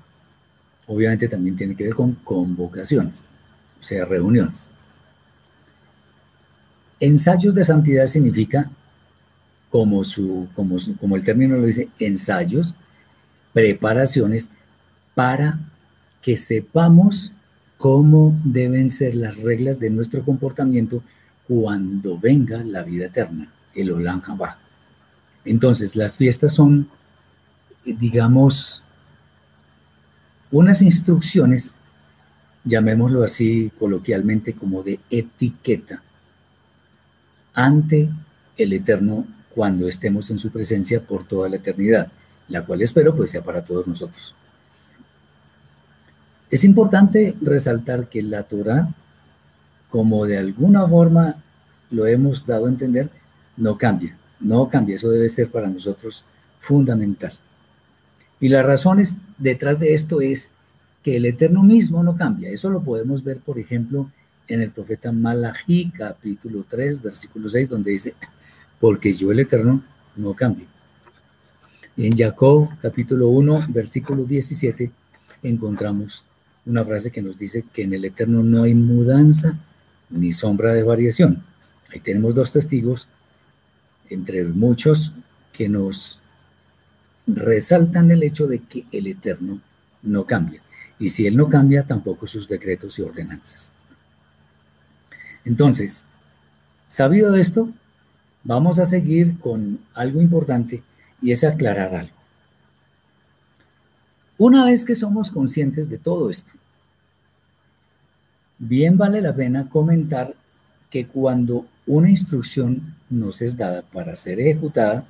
Obviamente 0.87 1.27
también 1.27 1.55
tiene 1.55 1.75
que 1.75 1.83
ver 1.83 1.93
con 1.93 2.13
convocaciones, 2.13 3.25
o 3.79 3.83
sea, 3.83 4.05
reuniones. 4.05 4.69
Ensayos 6.99 7.53
de 7.53 7.63
santidad 7.63 8.07
significa, 8.07 8.71
como, 9.69 10.03
su, 10.03 10.47
como, 10.55 10.77
como 10.99 11.15
el 11.15 11.23
término 11.23 11.57
lo 11.57 11.65
dice, 11.65 11.89
ensayos, 11.99 12.75
preparaciones 13.53 14.49
para 15.15 15.59
que 16.21 16.37
sepamos 16.37 17.31
cómo 17.77 18.39
deben 18.43 18.89
ser 18.89 19.15
las 19.15 19.41
reglas 19.41 19.79
de 19.79 19.89
nuestro 19.89 20.23
comportamiento 20.23 21.03
cuando 21.47 22.17
venga 22.17 22.63
la 22.63 22.83
vida 22.83 23.05
eterna, 23.05 23.51
el 23.73 23.91
Olam 23.91 24.21
Haba. 24.25 24.57
Entonces, 25.45 25.95
las 25.95 26.17
fiestas 26.17 26.53
son, 26.53 26.89
digamos, 27.85 28.83
unas 30.51 30.81
instrucciones, 30.81 31.77
llamémoslo 32.63 33.23
así 33.23 33.71
coloquialmente, 33.79 34.53
como 34.53 34.83
de 34.83 34.99
etiqueta 35.09 36.01
ante 37.53 38.09
el 38.55 38.73
Eterno 38.73 39.25
cuando 39.57 39.87
estemos 39.87 40.29
en 40.29 40.37
su 40.37 40.51
presencia 40.51 41.01
por 41.01 41.27
toda 41.27 41.49
la 41.49 41.55
eternidad, 41.55 42.11
la 42.47 42.63
cual 42.63 42.83
espero 42.83 43.15
pues 43.15 43.31
sea 43.31 43.43
para 43.43 43.65
todos 43.65 43.87
nosotros. 43.87 44.35
Es 46.51 46.63
importante 46.63 47.33
resaltar 47.41 48.07
que 48.07 48.21
la 48.21 48.43
Torah, 48.43 48.93
como 49.89 50.27
de 50.27 50.37
alguna 50.37 50.87
forma 50.87 51.37
lo 51.89 52.05
hemos 52.05 52.45
dado 52.45 52.67
a 52.67 52.69
entender, 52.69 53.09
no 53.57 53.79
cambia, 53.79 54.15
no 54.39 54.69
cambia, 54.69 54.93
eso 54.93 55.09
debe 55.09 55.27
ser 55.27 55.49
para 55.49 55.69
nosotros 55.69 56.23
fundamental. 56.59 57.33
Y 58.39 58.49
las 58.49 58.63
razones 58.63 59.15
detrás 59.39 59.79
de 59.79 59.95
esto 59.95 60.21
es 60.21 60.51
que 61.01 61.17
el 61.17 61.25
Eterno 61.25 61.63
mismo 61.63 62.03
no 62.03 62.15
cambia. 62.15 62.51
Eso 62.51 62.69
lo 62.69 62.83
podemos 62.83 63.23
ver, 63.23 63.39
por 63.39 63.57
ejemplo, 63.57 64.11
en 64.47 64.61
el 64.61 64.69
profeta 64.69 65.11
Malachi, 65.11 65.89
capítulo 65.89 66.63
3, 66.69 67.01
versículo 67.01 67.49
6, 67.49 67.69
donde 67.69 67.89
dice, 67.89 68.13
porque 68.79 69.13
yo 69.13 69.31
el 69.31 69.39
Eterno 69.39 69.83
no 70.15 70.33
cambio. 70.33 70.65
En 71.97 72.15
Jacob, 72.15 72.69
capítulo 72.81 73.29
1, 73.29 73.67
versículo 73.69 74.23
17, 74.23 74.91
encontramos 75.43 76.23
una 76.65 76.85
frase 76.85 77.11
que 77.11 77.21
nos 77.21 77.37
dice 77.37 77.63
que 77.73 77.83
en 77.83 77.93
el 77.93 78.05
Eterno 78.05 78.43
no 78.43 78.63
hay 78.63 78.75
mudanza 78.75 79.57
ni 80.09 80.31
sombra 80.31 80.73
de 80.73 80.83
variación. 80.83 81.43
Ahí 81.91 81.99
tenemos 81.99 82.35
dos 82.35 82.51
testigos, 82.51 83.07
entre 84.09 84.43
muchos, 84.43 85.13
que 85.53 85.69
nos 85.69 86.19
resaltan 87.25 88.11
el 88.11 88.23
hecho 88.23 88.47
de 88.47 88.59
que 88.59 88.85
el 88.91 89.07
Eterno 89.07 89.59
no 90.03 90.25
cambia. 90.25 90.61
Y 90.99 91.09
si 91.09 91.25
Él 91.25 91.35
no 91.35 91.49
cambia, 91.49 91.83
tampoco 91.83 92.27
sus 92.27 92.47
decretos 92.47 92.99
y 92.99 93.01
ordenanzas. 93.01 93.71
Entonces, 95.45 96.05
sabido 96.87 97.35
esto, 97.35 97.69
vamos 98.43 98.79
a 98.79 98.85
seguir 98.85 99.37
con 99.39 99.79
algo 99.93 100.21
importante 100.21 100.83
y 101.21 101.31
es 101.31 101.43
aclarar 101.43 101.95
algo. 101.95 102.17
Una 104.37 104.65
vez 104.65 104.85
que 104.85 104.95
somos 104.95 105.31
conscientes 105.31 105.89
de 105.89 105.97
todo 105.97 106.29
esto, 106.29 106.51
bien 108.59 108.97
vale 108.97 109.21
la 109.21 109.35
pena 109.35 109.67
comentar 109.67 110.35
que 110.89 111.07
cuando 111.07 111.65
una 111.85 112.09
instrucción 112.09 112.95
nos 113.09 113.41
es 113.41 113.57
dada 113.57 113.81
para 113.81 114.15
ser 114.15 114.39
ejecutada, 114.39 115.05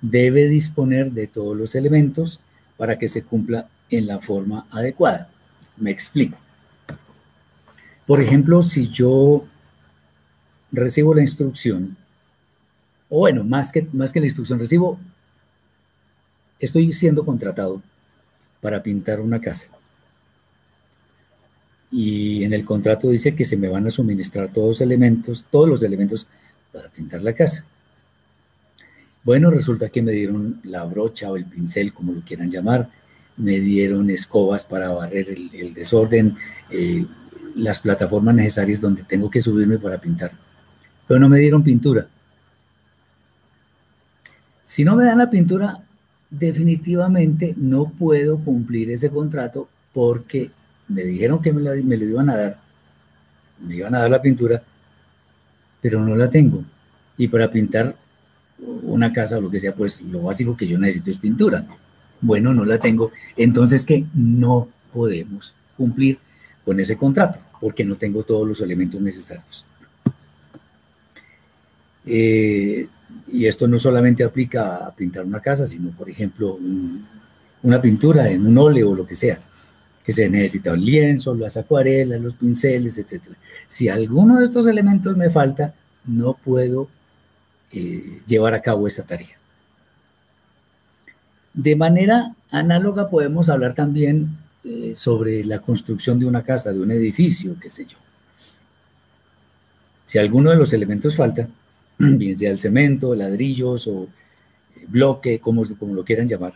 debe 0.00 0.46
disponer 0.46 1.12
de 1.12 1.26
todos 1.26 1.56
los 1.56 1.74
elementos 1.74 2.40
para 2.76 2.98
que 2.98 3.08
se 3.08 3.24
cumpla 3.24 3.68
en 3.90 4.06
la 4.06 4.20
forma 4.20 4.66
adecuada. 4.70 5.28
Me 5.76 5.90
explico. 5.90 6.38
Por 8.06 8.20
ejemplo, 8.20 8.62
si 8.62 8.88
yo 8.88 9.44
recibo 10.70 11.14
la 11.14 11.22
instrucción, 11.22 11.96
o 13.08 13.20
bueno, 13.20 13.44
más 13.44 13.72
que, 13.72 13.86
más 13.92 14.12
que 14.12 14.20
la 14.20 14.26
instrucción, 14.26 14.58
recibo 14.58 14.98
estoy 16.58 16.92
siendo 16.92 17.24
contratado 17.24 17.82
para 18.60 18.82
pintar 18.82 19.20
una 19.20 19.40
casa. 19.40 19.68
Y 21.90 22.44
en 22.44 22.52
el 22.52 22.64
contrato 22.64 23.08
dice 23.08 23.34
que 23.34 23.44
se 23.44 23.56
me 23.56 23.68
van 23.68 23.86
a 23.86 23.90
suministrar 23.90 24.52
todos 24.52 24.68
los 24.68 24.80
elementos, 24.82 25.46
todos 25.50 25.68
los 25.68 25.82
elementos 25.82 26.26
para 26.72 26.88
pintar 26.90 27.22
la 27.22 27.32
casa. 27.32 27.64
Bueno, 29.24 29.50
resulta 29.50 29.88
que 29.88 30.02
me 30.02 30.12
dieron 30.12 30.60
la 30.64 30.84
brocha 30.84 31.30
o 31.30 31.36
el 31.36 31.44
pincel, 31.44 31.92
como 31.92 32.12
lo 32.12 32.20
quieran 32.22 32.50
llamar, 32.50 32.90
me 33.36 33.60
dieron 33.60 34.10
escobas 34.10 34.64
para 34.64 34.90
barrer 34.90 35.30
el, 35.30 35.72
desorden, 35.72 36.36
eh, 36.70 37.06
las 37.54 37.78
plataformas 37.80 38.34
necesarias 38.34 38.80
donde 38.80 39.04
tengo 39.04 39.30
que 39.30 39.40
subirme 39.40 39.78
para 39.78 39.98
pintar. 39.98 40.32
Pero 41.08 41.18
no 41.18 41.28
me 41.28 41.38
dieron 41.38 41.64
pintura. 41.64 42.06
Si 44.62 44.84
no 44.84 44.94
me 44.94 45.04
dan 45.04 45.18
la 45.18 45.30
pintura, 45.30 45.82
definitivamente 46.30 47.54
no 47.56 47.86
puedo 47.88 48.38
cumplir 48.38 48.90
ese 48.90 49.10
contrato 49.10 49.68
porque 49.94 50.50
me 50.88 51.02
dijeron 51.02 51.40
que 51.40 51.52
me, 51.52 51.62
lo 51.62 51.74
iban 51.74 52.30
a 52.30 52.36
dar, 52.36 52.60
me 53.66 53.76
iban 53.76 53.94
a 53.94 54.00
dar 54.00 54.10
la 54.10 54.22
pintura, 54.22 54.62
pero 55.80 56.04
no 56.04 56.14
la 56.16 56.28
tengo. 56.28 56.64
Y 57.16 57.28
para 57.28 57.50
pintar 57.50 57.96
una 58.82 59.12
casa 59.12 59.38
o 59.38 59.40
lo 59.40 59.50
que 59.50 59.60
sea, 59.60 59.74
pues 59.74 60.00
lo 60.02 60.22
básico 60.22 60.56
que 60.56 60.66
yo 60.66 60.78
necesito 60.78 61.10
es 61.10 61.18
pintura. 61.18 61.64
Bueno, 62.20 62.52
no 62.52 62.64
la 62.64 62.78
tengo. 62.78 63.12
Entonces, 63.36 63.84
que 63.84 64.04
no 64.14 64.68
podemos 64.92 65.54
cumplir 65.76 66.18
con 66.64 66.80
ese 66.80 66.96
contrato 66.96 67.38
porque 67.60 67.84
no 67.84 67.96
tengo 67.96 68.22
todos 68.22 68.46
los 68.46 68.60
elementos 68.60 69.00
necesarios. 69.00 69.64
Eh, 72.10 72.88
y 73.30 73.46
esto 73.46 73.68
no 73.68 73.76
solamente 73.78 74.24
aplica 74.24 74.86
a 74.86 74.94
pintar 74.94 75.26
una 75.26 75.40
casa, 75.40 75.66
sino, 75.66 75.90
por 75.90 76.08
ejemplo, 76.08 76.58
una 77.62 77.80
pintura 77.82 78.30
en 78.30 78.46
un 78.46 78.56
óleo 78.56 78.90
o 78.90 78.94
lo 78.94 79.06
que 79.06 79.14
sea, 79.14 79.38
que 80.02 80.12
se 80.12 80.30
necesita 80.30 80.72
un 80.72 80.82
lienzo, 80.82 81.34
las 81.34 81.58
acuarelas, 81.58 82.20
los 82.20 82.34
pinceles, 82.34 82.96
etc. 82.96 83.24
Si 83.66 83.90
alguno 83.90 84.38
de 84.38 84.46
estos 84.46 84.66
elementos 84.66 85.18
me 85.18 85.28
falta, 85.28 85.74
no 86.06 86.32
puedo 86.32 86.88
eh, 87.72 88.22
llevar 88.26 88.54
a 88.54 88.62
cabo 88.62 88.86
esa 88.86 89.02
tarea. 89.02 89.36
De 91.52 91.76
manera 91.76 92.34
análoga 92.50 93.10
podemos 93.10 93.50
hablar 93.50 93.74
también 93.74 94.38
eh, 94.64 94.92
sobre 94.94 95.44
la 95.44 95.60
construcción 95.60 96.18
de 96.18 96.24
una 96.24 96.42
casa, 96.42 96.72
de 96.72 96.80
un 96.80 96.90
edificio, 96.90 97.56
qué 97.60 97.68
sé 97.68 97.84
yo. 97.84 97.98
Si 100.04 100.18
alguno 100.18 100.50
de 100.50 100.56
los 100.56 100.72
elementos 100.72 101.16
falta, 101.16 101.48
bien 101.98 102.38
sea 102.38 102.50
el 102.50 102.58
cemento, 102.58 103.14
ladrillos 103.14 103.86
o 103.86 104.04
eh, 104.76 104.86
bloque, 104.88 105.40
como, 105.40 105.62
como 105.78 105.94
lo 105.94 106.04
quieran 106.04 106.28
llamar, 106.28 106.54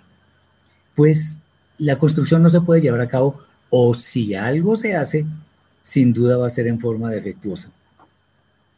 pues 0.95 1.43
la 1.79 1.99
construcción 1.99 2.43
no 2.43 2.51
se 2.51 2.61
puede 2.61 2.81
llevar 2.81 3.01
a 3.01 3.09
cabo 3.09 3.41
o 3.71 3.95
si 3.95 4.35
algo 4.35 4.77
se 4.77 4.95
hace, 4.95 5.27
sin 5.83 6.13
duda 6.13 6.37
va 6.37 6.47
a 6.47 6.51
ser 6.51 6.67
en 6.67 6.79
forma 6.79 7.11
defectuosa. 7.11 7.71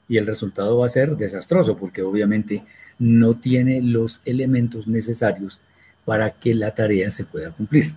Y 0.09 0.19
el 0.19 0.27
resultado 0.27 0.79
va 0.79 0.87
a 0.87 0.91
ser 0.91 1.17
desastroso 1.17 1.77
porque 1.77 2.03
obviamente 2.03 2.63
no 2.99 3.35
tiene 3.35 3.83
los 3.83 4.23
elementos 4.25 4.87
necesarios 4.87 5.61
para 6.05 6.31
que 6.31 6.55
la 6.55 6.75
tarea 6.75 7.11
se 7.11 7.25
pueda 7.25 7.51
cumplir. 7.51 7.95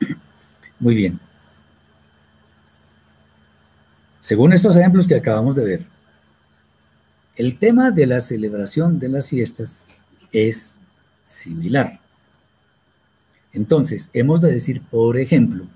Muy 0.80 0.94
bien. 0.94 1.20
Según 4.20 4.52
estos 4.52 4.76
ejemplos 4.76 5.06
que 5.06 5.16
acabamos 5.16 5.54
de 5.54 5.64
ver, 5.64 5.80
El 7.38 7.56
tema 7.56 7.92
de 7.92 8.04
la 8.06 8.18
celebración 8.18 8.98
de 8.98 9.08
las 9.08 9.28
fiestas 9.28 10.00
es 10.32 10.80
similar. 11.22 12.00
Entonces, 13.52 14.10
hemos 14.12 14.40
de 14.40 14.50
decir, 14.50 14.82
por 14.82 15.16
ejemplo, 15.16 15.66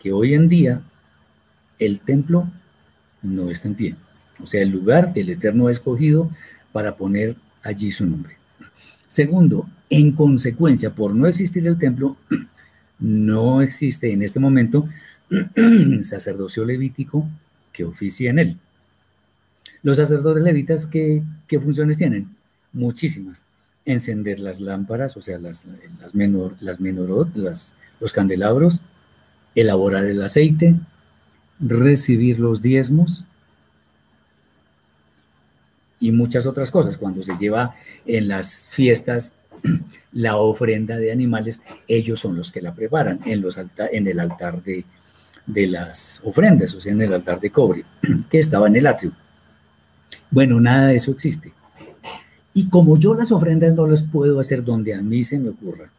que 0.00 0.10
hoy 0.10 0.34
en 0.34 0.48
día 0.48 0.82
el 1.78 2.00
templo 2.00 2.50
no 3.22 3.48
está 3.48 3.68
en 3.68 3.76
pie. 3.76 3.94
O 4.42 4.46
sea, 4.46 4.60
el 4.60 4.70
lugar 4.70 5.12
que 5.12 5.20
el 5.20 5.30
Eterno 5.30 5.68
ha 5.68 5.70
escogido 5.70 6.32
para 6.72 6.96
poner 6.96 7.36
allí 7.62 7.92
su 7.92 8.04
nombre. 8.04 8.36
Segundo, 9.06 9.68
en 9.90 10.10
consecuencia, 10.10 10.96
por 10.96 11.14
no 11.14 11.28
existir 11.28 11.64
el 11.68 11.78
templo, 11.78 12.16
no 12.98 13.62
existe 13.62 14.12
en 14.12 14.22
este 14.22 14.40
momento 14.40 14.88
sacerdocio 16.02 16.64
levítico 16.64 17.24
que 17.72 17.84
oficie 17.84 18.30
en 18.30 18.40
él. 18.40 18.58
Los 19.82 19.98
sacerdotes 19.98 20.42
levitas, 20.42 20.86
¿qué, 20.86 21.22
funciones 21.60 21.98
tienen? 21.98 22.34
Muchísimas. 22.72 23.44
Encender 23.84 24.40
las 24.40 24.60
lámparas, 24.60 25.16
o 25.16 25.20
sea, 25.20 25.38
las, 25.38 25.66
menor, 26.14 26.56
las 26.60 26.80
menorot, 26.80 27.34
los 27.34 28.12
candelabros, 28.12 28.82
elaborar 29.54 30.04
el 30.04 30.22
aceite, 30.22 30.76
recibir 31.60 32.38
los 32.38 32.62
diezmos 32.62 33.24
y 36.00 36.12
muchas 36.12 36.46
otras 36.46 36.70
cosas. 36.70 36.98
Cuando 36.98 37.22
se 37.22 37.36
lleva 37.36 37.74
en 38.06 38.28
las 38.28 38.68
fiestas 38.70 39.32
la 40.12 40.36
ofrenda 40.36 40.96
de 40.96 41.12
animales, 41.12 41.62
ellos 41.86 42.20
son 42.20 42.36
los 42.36 42.52
que 42.52 42.60
la 42.60 42.74
preparan 42.74 43.20
en 43.24 44.06
el 44.06 44.20
altar 44.20 44.62
de, 44.62 44.84
de 45.46 45.66
las 45.66 46.20
ofrendas, 46.24 46.74
o 46.74 46.80
sea, 46.80 46.92
en 46.92 47.02
el 47.02 47.14
altar 47.14 47.40
de 47.40 47.50
cobre, 47.50 47.84
que 48.30 48.38
estaba 48.38 48.68
en 48.68 48.76
el 48.76 48.86
atrio. 48.86 49.12
Bueno, 50.30 50.60
nada 50.60 50.88
de 50.88 50.96
eso 50.96 51.10
existe. 51.10 51.52
Y 52.54 52.68
como 52.68 52.98
yo 52.98 53.14
las 53.14 53.32
ofrendas 53.32 53.74
no 53.74 53.86
las 53.86 54.02
puedo 54.02 54.40
hacer 54.40 54.64
donde 54.64 54.94
a 54.94 55.02
mí 55.02 55.22
se 55.22 55.38
me 55.38 55.50
ocurra, 55.50 55.90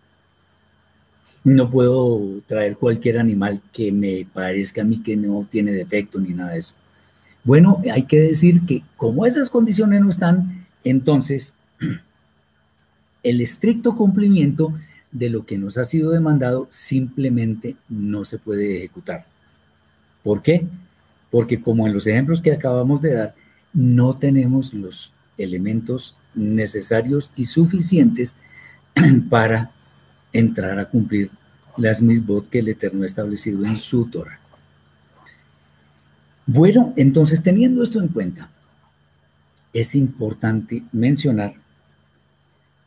no 1.44 1.70
puedo 1.70 2.42
traer 2.48 2.76
cualquier 2.76 3.18
animal 3.18 3.62
que 3.72 3.92
me 3.92 4.28
parezca 4.32 4.82
a 4.82 4.86
mí 4.86 5.02
que 5.02 5.16
no 5.16 5.46
tiene 5.50 5.72
defecto 5.72 6.20
ni 6.20 6.34
nada 6.34 6.52
de 6.52 6.60
eso. 6.60 6.74
Bueno, 7.44 7.82
hay 7.92 8.04
que 8.04 8.20
decir 8.20 8.66
que 8.66 8.84
como 8.98 9.26
esas 9.26 9.50
condiciones 9.50 10.02
no 10.02 10.10
están, 10.10 10.66
entonces 10.84 11.56
el 13.24 13.42
estricto 13.42 13.96
cumplimiento 13.96 14.74
de 15.12 15.30
lo 15.30 15.46
que 15.46 15.58
nos 15.58 15.78
ha 15.78 15.84
sido 15.86 16.12
demandado 16.12 16.68
simplemente 16.70 17.76
no 17.88 18.26
se 18.26 18.38
puede 18.38 18.78
ejecutar. 18.78 19.26
¿Por 20.24 20.42
qué? 20.42 20.68
Porque 21.32 21.62
como 21.62 21.88
en 21.88 21.94
los 21.94 22.06
ejemplos 22.06 22.42
que 22.42 22.52
acabamos 22.52 23.02
de 23.02 23.14
dar, 23.14 23.36
no 23.74 24.18
tenemos 24.18 24.74
los 24.74 25.14
elementos 25.38 26.16
necesarios 26.36 27.32
y 27.36 27.46
suficientes 27.46 28.36
para 29.30 29.72
entrar 30.34 30.80
a 30.80 30.90
cumplir 30.90 31.32
las 31.78 32.02
misbot 32.02 32.50
que 32.50 32.60
el 32.60 32.70
Eterno 32.70 33.04
ha 33.04 33.06
establecido 33.06 33.66
en 33.66 33.78
su 33.78 34.06
Torah. 34.06 34.40
Bueno, 36.46 36.94
entonces 36.98 37.44
teniendo 37.44 37.84
esto 37.84 38.02
en 38.02 38.08
cuenta, 38.08 38.50
es 39.72 39.96
importante 39.96 40.84
mencionar 40.92 41.54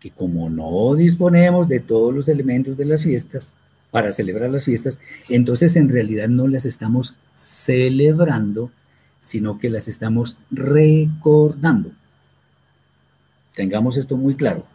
que 0.01 0.11
como 0.11 0.51
no 0.51 0.97
disponemos 0.97 1.69
de 1.69 1.79
todos 1.79 2.13
los 2.13 2.29
elementos 2.29 2.77
de 2.77 2.87
las 2.87 3.05
fiestas 3.05 3.57
para 3.93 4.11
celebrar 4.11 4.51
las 4.51 4.65
fiestas, 4.65 5.01
entonces 5.29 5.77
en 5.77 5.89
realidad 5.89 6.29
no 6.29 6.49
las 6.49 6.65
estamos 6.65 7.15
celebrando, 7.35 8.73
sino 9.23 9.59
que 9.59 9.71
las 9.71 9.87
estamos 9.87 10.37
recordando. 10.51 11.93
Tengamos 13.55 13.97
esto 13.97 14.17
muy 14.17 14.35
claro. 14.35 14.67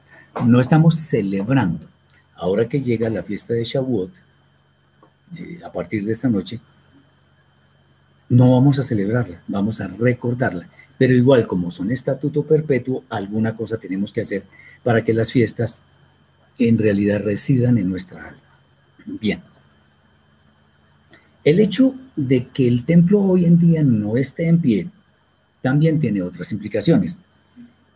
No 0.45 0.61
estamos 0.61 0.95
celebrando. 0.95 1.85
Ahora 2.33 2.69
que 2.69 2.79
llega 2.79 3.09
la 3.09 3.23
fiesta 3.23 3.53
de 3.53 3.65
Shavuot, 3.65 4.11
eh, 5.35 5.59
a 5.65 5.71
partir 5.71 6.05
de 6.05 6.13
esta 6.13 6.29
noche, 6.29 6.61
no 8.29 8.53
vamos 8.53 8.79
a 8.79 8.83
celebrarla, 8.83 9.41
vamos 9.47 9.81
a 9.81 9.87
recordarla. 9.87 10.69
Pero 10.97 11.13
igual, 11.13 11.45
como 11.45 11.69
son 11.69 11.91
estatuto 11.91 12.43
perpetuo, 12.43 13.03
alguna 13.09 13.53
cosa 13.53 13.77
tenemos 13.77 14.13
que 14.13 14.21
hacer 14.21 14.43
para 14.81 15.03
que 15.03 15.13
las 15.13 15.31
fiestas 15.31 15.83
en 16.57 16.77
realidad 16.77 17.21
residan 17.21 17.77
en 17.77 17.89
nuestra 17.89 18.29
alma. 18.29 18.41
Bien. 19.05 19.41
El 21.47 21.61
hecho 21.61 21.95
de 22.17 22.47
que 22.47 22.67
el 22.67 22.83
templo 22.83 23.21
hoy 23.21 23.45
en 23.45 23.57
día 23.57 23.81
no 23.81 24.17
esté 24.17 24.49
en 24.49 24.59
pie 24.59 24.89
también 25.61 25.97
tiene 25.97 26.21
otras 26.21 26.51
implicaciones. 26.51 27.21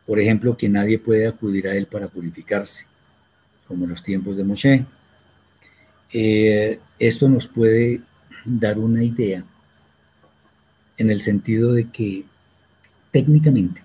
Por 0.08 0.22
ejemplo, 0.22 0.56
que 0.56 0.70
nadie 0.70 0.98
puede 0.98 1.28
acudir 1.28 1.68
a 1.68 1.76
él 1.76 1.86
para 1.86 2.08
purificarse, 2.08 2.86
como 3.68 3.84
en 3.84 3.90
los 3.90 4.02
tiempos 4.02 4.38
de 4.38 4.46
Moshe. 4.46 4.86
Eh, 6.14 6.80
esto 6.98 7.28
nos 7.28 7.50
puede 7.50 8.00
dar 8.46 8.80
una 8.80 9.04
idea 9.04 9.44
en 10.98 11.10
el 11.10 11.20
sentido 11.20 11.74
de 11.74 11.90
que 11.90 12.24
técnicamente 13.12 13.82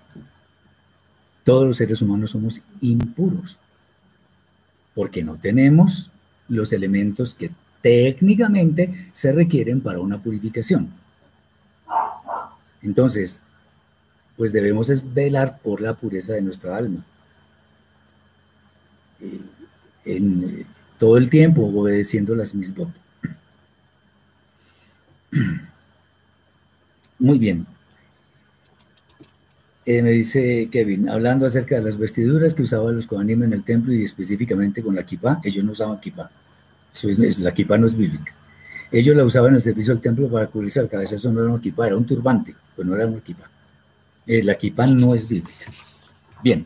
todos 1.43 1.65
los 1.65 1.75
seres 1.75 2.01
humanos 2.01 2.31
somos 2.31 2.61
impuros, 2.79 3.57
porque 4.95 5.25
no 5.25 5.35
tenemos 5.35 6.09
los 6.47 6.71
elementos 6.71 7.35
que 7.35 7.51
técnicamente 7.87 9.07
se 9.13 9.31
requieren 9.31 9.79
para 9.79 9.99
una 9.99 10.21
purificación. 10.21 10.91
Entonces, 12.81 13.45
pues 14.35 14.51
debemos 14.51 14.91
velar 15.13 15.59
por 15.63 15.79
la 15.79 15.93
pureza 15.93 16.33
de 16.33 16.41
nuestra 16.41 16.75
alma. 16.75 17.05
Eh, 19.21 19.39
en, 20.03 20.43
eh, 20.43 20.65
todo 20.99 21.15
el 21.17 21.29
tiempo 21.29 21.65
obedeciendo 21.65 22.35
las 22.35 22.53
mismas. 22.53 22.89
Muy 27.19 27.39
bien. 27.39 27.65
Eh, 29.85 30.01
me 30.01 30.11
dice 30.11 30.67
Kevin, 30.69 31.07
hablando 31.07 31.45
acerca 31.45 31.75
de 31.75 31.83
las 31.83 31.97
vestiduras 31.97 32.53
que 32.53 32.63
usaban 32.63 32.97
los 32.97 33.07
Kohanim 33.07 33.43
en 33.43 33.53
el 33.53 33.63
templo 33.63 33.93
y 33.93 34.03
específicamente 34.03 34.83
con 34.83 34.93
la 34.95 35.03
kippah, 35.03 35.39
ellos 35.45 35.63
no 35.63 35.71
usaban 35.71 36.01
kippah. 37.01 37.43
la 37.43 37.53
kippah 37.53 37.77
no 37.77 37.85
es 37.87 37.95
bíblica. 37.95 38.33
Ellos 38.91 39.15
la 39.15 39.23
usaban 39.23 39.49
en 39.49 39.55
el 39.55 39.61
servicio 39.61 39.93
del 39.93 40.01
templo 40.01 40.29
para 40.29 40.47
cubrirse 40.47 40.81
la 40.81 40.87
cabeza, 40.87 41.15
eso 41.15 41.31
no 41.31 41.41
era 41.41 41.49
una 41.51 41.61
kippah, 41.61 41.87
era 41.87 41.97
un 41.97 42.05
turbante, 42.05 42.55
pues 42.75 42.87
no 42.87 42.95
era 42.95 43.05
una 43.05 43.19
kippah. 43.19 43.49
Eh, 44.25 44.43
la 44.43 44.55
kippah 44.55 44.87
no 44.87 45.13
es 45.13 45.27
bíblica. 45.27 45.71
Bien. 46.43 46.65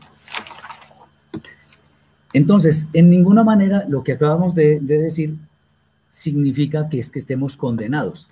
Entonces, 2.34 2.88
en 2.94 3.10
ninguna 3.10 3.44
manera 3.44 3.86
lo 3.88 4.04
que 4.04 4.13
acabamos 4.13 4.54
de 4.54 4.80
decir 4.80 5.36
significa 6.10 6.89
que 6.89 7.00
es 7.00 7.10
que 7.10 7.20
estemos 7.20 7.58
condenados. 7.58 8.28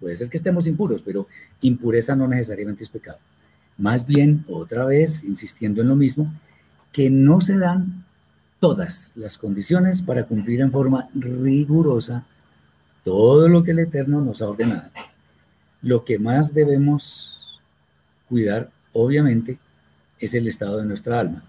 Puede 0.00 0.16
ser 0.16 0.28
que 0.28 0.36
estemos 0.36 0.66
impuros, 0.66 1.02
pero 1.02 1.26
impureza 1.60 2.14
no 2.14 2.28
necesariamente 2.28 2.84
es 2.84 2.90
pecado. 2.90 3.18
Más 3.76 4.06
bien, 4.06 4.44
otra 4.48 4.84
vez, 4.84 5.24
insistiendo 5.24 5.82
en 5.82 5.88
lo 5.88 5.96
mismo, 5.96 6.32
que 6.92 7.10
no 7.10 7.40
se 7.40 7.58
dan 7.58 8.03
todas 8.64 9.12
las 9.14 9.36
condiciones 9.36 10.00
para 10.00 10.24
cumplir 10.24 10.62
en 10.62 10.72
forma 10.72 11.10
rigurosa 11.14 12.24
todo 13.02 13.46
lo 13.46 13.62
que 13.62 13.72
el 13.72 13.80
Eterno 13.80 14.22
nos 14.22 14.40
ha 14.40 14.48
ordenado. 14.48 14.88
Lo 15.82 16.02
que 16.06 16.18
más 16.18 16.54
debemos 16.54 17.60
cuidar, 18.26 18.70
obviamente, 18.94 19.58
es 20.18 20.32
el 20.32 20.48
estado 20.48 20.78
de 20.78 20.86
nuestra 20.86 21.20
alma. 21.20 21.44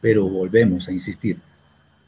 Pero 0.00 0.28
volvemos 0.28 0.88
a 0.88 0.92
insistir, 0.92 1.38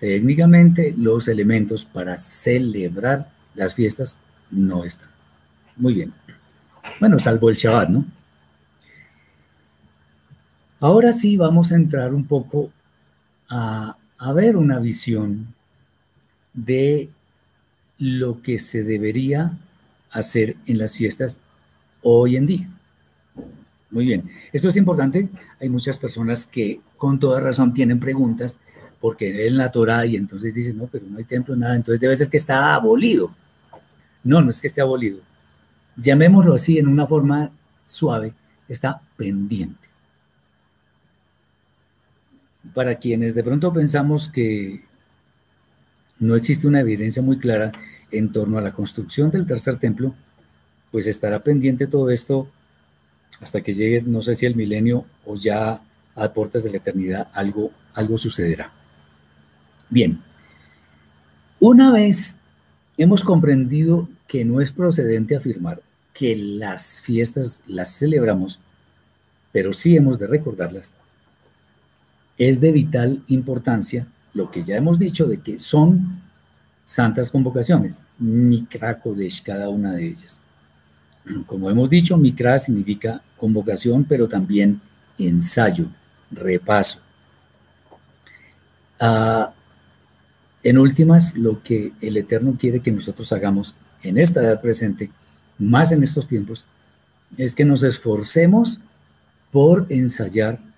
técnicamente 0.00 0.96
los 0.98 1.28
elementos 1.28 1.84
para 1.84 2.16
celebrar 2.16 3.30
las 3.54 3.76
fiestas 3.76 4.18
no 4.50 4.82
están. 4.82 5.10
Muy 5.76 5.94
bien. 5.94 6.12
Bueno, 6.98 7.20
salvo 7.20 7.50
el 7.50 7.54
Shabbat, 7.54 7.88
¿no? 7.88 8.04
Ahora 10.80 11.12
sí 11.12 11.36
vamos 11.36 11.70
a 11.70 11.76
entrar 11.76 12.12
un 12.12 12.26
poco 12.26 12.72
a, 13.48 13.96
a 14.20 14.32
ver 14.32 14.56
una 14.56 14.78
visión 14.78 15.52
de 16.54 17.08
lo 17.98 18.40
que 18.40 18.60
se 18.60 18.84
debería 18.84 19.58
hacer 20.12 20.56
en 20.66 20.78
las 20.78 20.94
fiestas 20.94 21.40
hoy 22.02 22.36
en 22.36 22.46
día. 22.46 22.70
Muy 23.90 24.04
bien, 24.04 24.30
esto 24.52 24.68
es 24.68 24.76
importante. 24.76 25.28
Hay 25.60 25.68
muchas 25.68 25.98
personas 25.98 26.46
que 26.46 26.80
con 26.96 27.18
toda 27.18 27.40
razón 27.40 27.74
tienen 27.74 27.98
preguntas 27.98 28.60
porque 29.00 29.48
en 29.48 29.56
la 29.56 29.72
Torah 29.72 30.06
y 30.06 30.14
entonces 30.14 30.54
dicen, 30.54 30.78
no, 30.78 30.86
pero 30.86 31.06
no 31.08 31.18
hay 31.18 31.24
templo, 31.24 31.56
nada, 31.56 31.74
entonces 31.74 32.00
debe 32.00 32.14
ser 32.14 32.28
que 32.28 32.36
está 32.36 32.74
abolido. 32.74 33.34
No, 34.22 34.40
no 34.40 34.50
es 34.50 34.60
que 34.60 34.68
esté 34.68 34.80
abolido 34.80 35.20
llamémoslo 36.00 36.54
así 36.54 36.78
en 36.78 36.88
una 36.88 37.06
forma 37.06 37.50
suave, 37.84 38.34
está 38.68 39.00
pendiente. 39.16 39.79
Para 42.74 42.96
quienes 42.96 43.34
de 43.34 43.42
pronto 43.42 43.72
pensamos 43.72 44.28
que 44.28 44.82
no 46.18 46.36
existe 46.36 46.66
una 46.66 46.80
evidencia 46.80 47.22
muy 47.22 47.38
clara 47.38 47.72
en 48.10 48.30
torno 48.32 48.58
a 48.58 48.62
la 48.62 48.72
construcción 48.72 49.30
del 49.30 49.46
tercer 49.46 49.76
templo, 49.76 50.14
pues 50.90 51.06
estará 51.06 51.42
pendiente 51.42 51.86
todo 51.86 52.10
esto 52.10 52.48
hasta 53.40 53.62
que 53.62 53.74
llegue, 53.74 54.02
no 54.02 54.22
sé 54.22 54.34
si 54.34 54.46
el 54.46 54.56
milenio 54.56 55.06
o 55.24 55.36
ya 55.36 55.80
a 56.14 56.32
puertas 56.32 56.62
de 56.62 56.70
la 56.70 56.76
eternidad, 56.76 57.28
algo, 57.32 57.70
algo 57.94 58.18
sucederá. 58.18 58.72
Bien, 59.88 60.20
una 61.58 61.90
vez 61.90 62.36
hemos 62.96 63.22
comprendido 63.22 64.08
que 64.26 64.44
no 64.44 64.60
es 64.60 64.72
procedente 64.72 65.36
afirmar 65.36 65.82
que 66.12 66.36
las 66.36 67.00
fiestas 67.00 67.62
las 67.66 67.90
celebramos, 67.90 68.60
pero 69.52 69.72
sí 69.72 69.96
hemos 69.96 70.18
de 70.18 70.26
recordarlas, 70.26 70.96
es 72.40 72.58
de 72.58 72.72
vital 72.72 73.22
importancia 73.28 74.06
lo 74.32 74.50
que 74.50 74.64
ya 74.64 74.74
hemos 74.76 74.98
dicho 74.98 75.26
de 75.26 75.40
que 75.40 75.58
son 75.58 76.22
santas 76.84 77.30
convocaciones, 77.30 78.04
Mikra 78.18 78.98
Kodesh, 78.98 79.42
cada 79.42 79.68
una 79.68 79.92
de 79.92 80.06
ellas. 80.06 80.40
Como 81.46 81.68
hemos 81.70 81.90
dicho, 81.90 82.16
Mikra 82.16 82.58
significa 82.58 83.20
convocación, 83.36 84.04
pero 84.04 84.26
también 84.26 84.80
ensayo, 85.18 85.88
repaso. 86.30 87.00
Ah, 88.98 89.52
en 90.62 90.78
últimas, 90.78 91.36
lo 91.36 91.62
que 91.62 91.92
el 92.00 92.16
Eterno 92.16 92.56
quiere 92.58 92.80
que 92.80 92.90
nosotros 92.90 93.30
hagamos 93.34 93.74
en 94.02 94.16
esta 94.16 94.40
edad 94.40 94.62
presente, 94.62 95.10
más 95.58 95.92
en 95.92 96.02
estos 96.02 96.26
tiempos, 96.26 96.64
es 97.36 97.54
que 97.54 97.66
nos 97.66 97.82
esforcemos 97.82 98.80
por 99.52 99.84
ensayar 99.90 100.69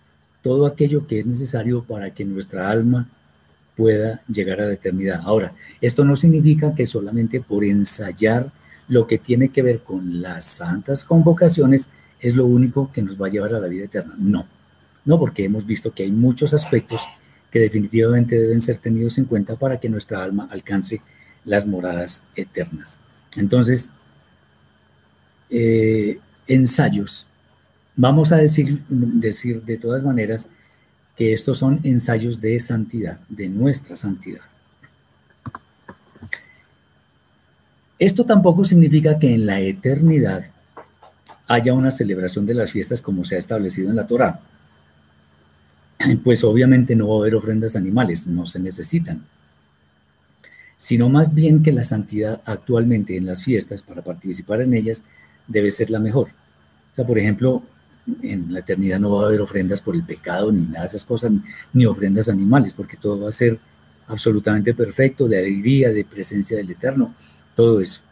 todo 0.43 0.67
aquello 0.67 1.07
que 1.07 1.19
es 1.19 1.27
necesario 1.27 1.85
para 1.85 2.13
que 2.13 2.25
nuestra 2.25 2.71
alma 2.71 3.09
pueda 3.77 4.23
llegar 4.29 4.61
a 4.61 4.67
la 4.67 4.75
eternidad. 4.75 5.21
Ahora, 5.25 5.55
esto 5.81 6.05
no 6.05 6.17
significa 6.17 6.75
que 6.75 6.87
solamente 6.87 7.41
por 7.41 7.65
ensayar 7.65 8.51
lo 8.89 9.07
que 9.07 9.19
tiene 9.19 9.49
que 9.49 9.63
ver 9.63 9.81
con 9.81 10.21
las 10.21 10.45
santas 10.45 11.05
convocaciones 11.05 11.91
es 12.21 12.37
lo 12.37 12.47
único 12.47 12.91
que 12.93 13.03
nos 13.03 13.21
va 13.21 13.27
a 13.27 13.31
llevar 13.31 13.55
a 13.55 13.61
la 13.61 13.69
vida 13.69 13.85
eterna. 13.85 14.15
No, 14.19 14.47
no, 15.05 15.19
porque 15.19 15.45
hemos 15.45 15.67
visto 15.67 15.93
que 15.93 16.03
hay 16.03 16.13
muchos 16.13 16.55
aspectos 16.55 17.03
que 17.51 17.59
definitivamente 17.59 18.39
deben 18.39 18.61
ser 18.61 18.77
tenidos 18.77 19.19
en 19.19 19.25
cuenta 19.25 19.57
para 19.57 19.79
que 19.79 19.89
nuestra 19.89 20.23
alma 20.23 20.49
alcance 20.51 21.01
las 21.45 21.67
moradas 21.67 22.25
eternas. 22.35 23.01
Entonces, 23.37 23.91
eh, 25.51 26.19
ensayos. 26.47 27.27
Vamos 27.97 28.33
a 28.33 28.37
decir, 28.37 28.83
decir 28.89 29.63
de 29.63 29.77
todas 29.77 30.03
maneras 30.03 30.49
que 31.17 31.33
estos 31.33 31.59
son 31.59 31.81
ensayos 31.83 32.41
de 32.41 32.59
santidad, 32.59 33.21
de 33.29 33.49
nuestra 33.49 33.97
santidad. 33.97 34.41
Esto 37.99 38.25
tampoco 38.25 38.65
significa 38.65 39.19
que 39.19 39.35
en 39.35 39.47
la 39.47 39.61
eternidad 39.61 40.43
haya 41.47 41.75
una 41.75 41.91
celebración 41.91 42.47
de 42.47 42.55
las 42.55 42.73
fiestas 42.73 43.03
como 43.03 43.25
se 43.25 43.37
ha 43.37 43.39
establecido 43.39 43.91
en 43.91 43.97
la 43.97 44.07
Torá. 44.07 44.41
Pues 46.25 46.43
obviamente 46.43 46.97
no 46.97 47.09
va 47.09 47.17
a 47.17 47.19
haber 47.21 47.37
ofrendas 47.37 47.77
animales, 47.77 48.27
no 48.27 48.45
se 48.47 48.59
necesitan, 48.59 49.25
sino 50.77 51.09
más 51.09 51.33
bien 51.33 51.63
que 51.63 51.71
la 51.71 51.85
santidad 51.85 52.43
actualmente 52.45 53.17
en 53.17 53.27
las 53.27 53.45
fiestas 53.45 53.85
para 53.85 54.03
participar 54.03 54.63
en 54.63 54.75
ellas 54.75 55.05
debe 55.47 55.71
ser 55.71 55.91
la 55.91 56.01
mejor. 56.01 56.31
O 56.31 56.95
sea, 56.95 57.07
por 57.07 57.21
ejemplo, 57.21 57.63
en 58.23 58.53
la 58.53 58.61
eternidad 58.61 58.99
no 58.99 59.13
va 59.13 59.25
a 59.25 59.27
haber 59.27 59.41
ofrendas 59.41 59.81
por 59.81 59.95
el 59.95 60.03
pecado 60.03 60.51
ni 60.51 60.63
nada 60.63 60.81
de 60.81 60.87
esas 60.87 61.05
cosas, 61.05 61.33
ni 61.73 61.87
ofrendas 61.87 62.29
animales, 62.29 62.75
porque 62.75 62.97
todo 62.97 63.21
va 63.21 63.29
a 63.29 63.33
ser 63.33 63.59
absolutamente 64.09 64.75
perfecto, 64.75 65.29
de 65.29 65.39
alegría, 65.39 65.91
de 65.91 66.05
presencia 66.05 66.57
del 66.57 66.71
Eterno, 66.71 67.15
todo 67.55 67.81
eso. 67.81 68.03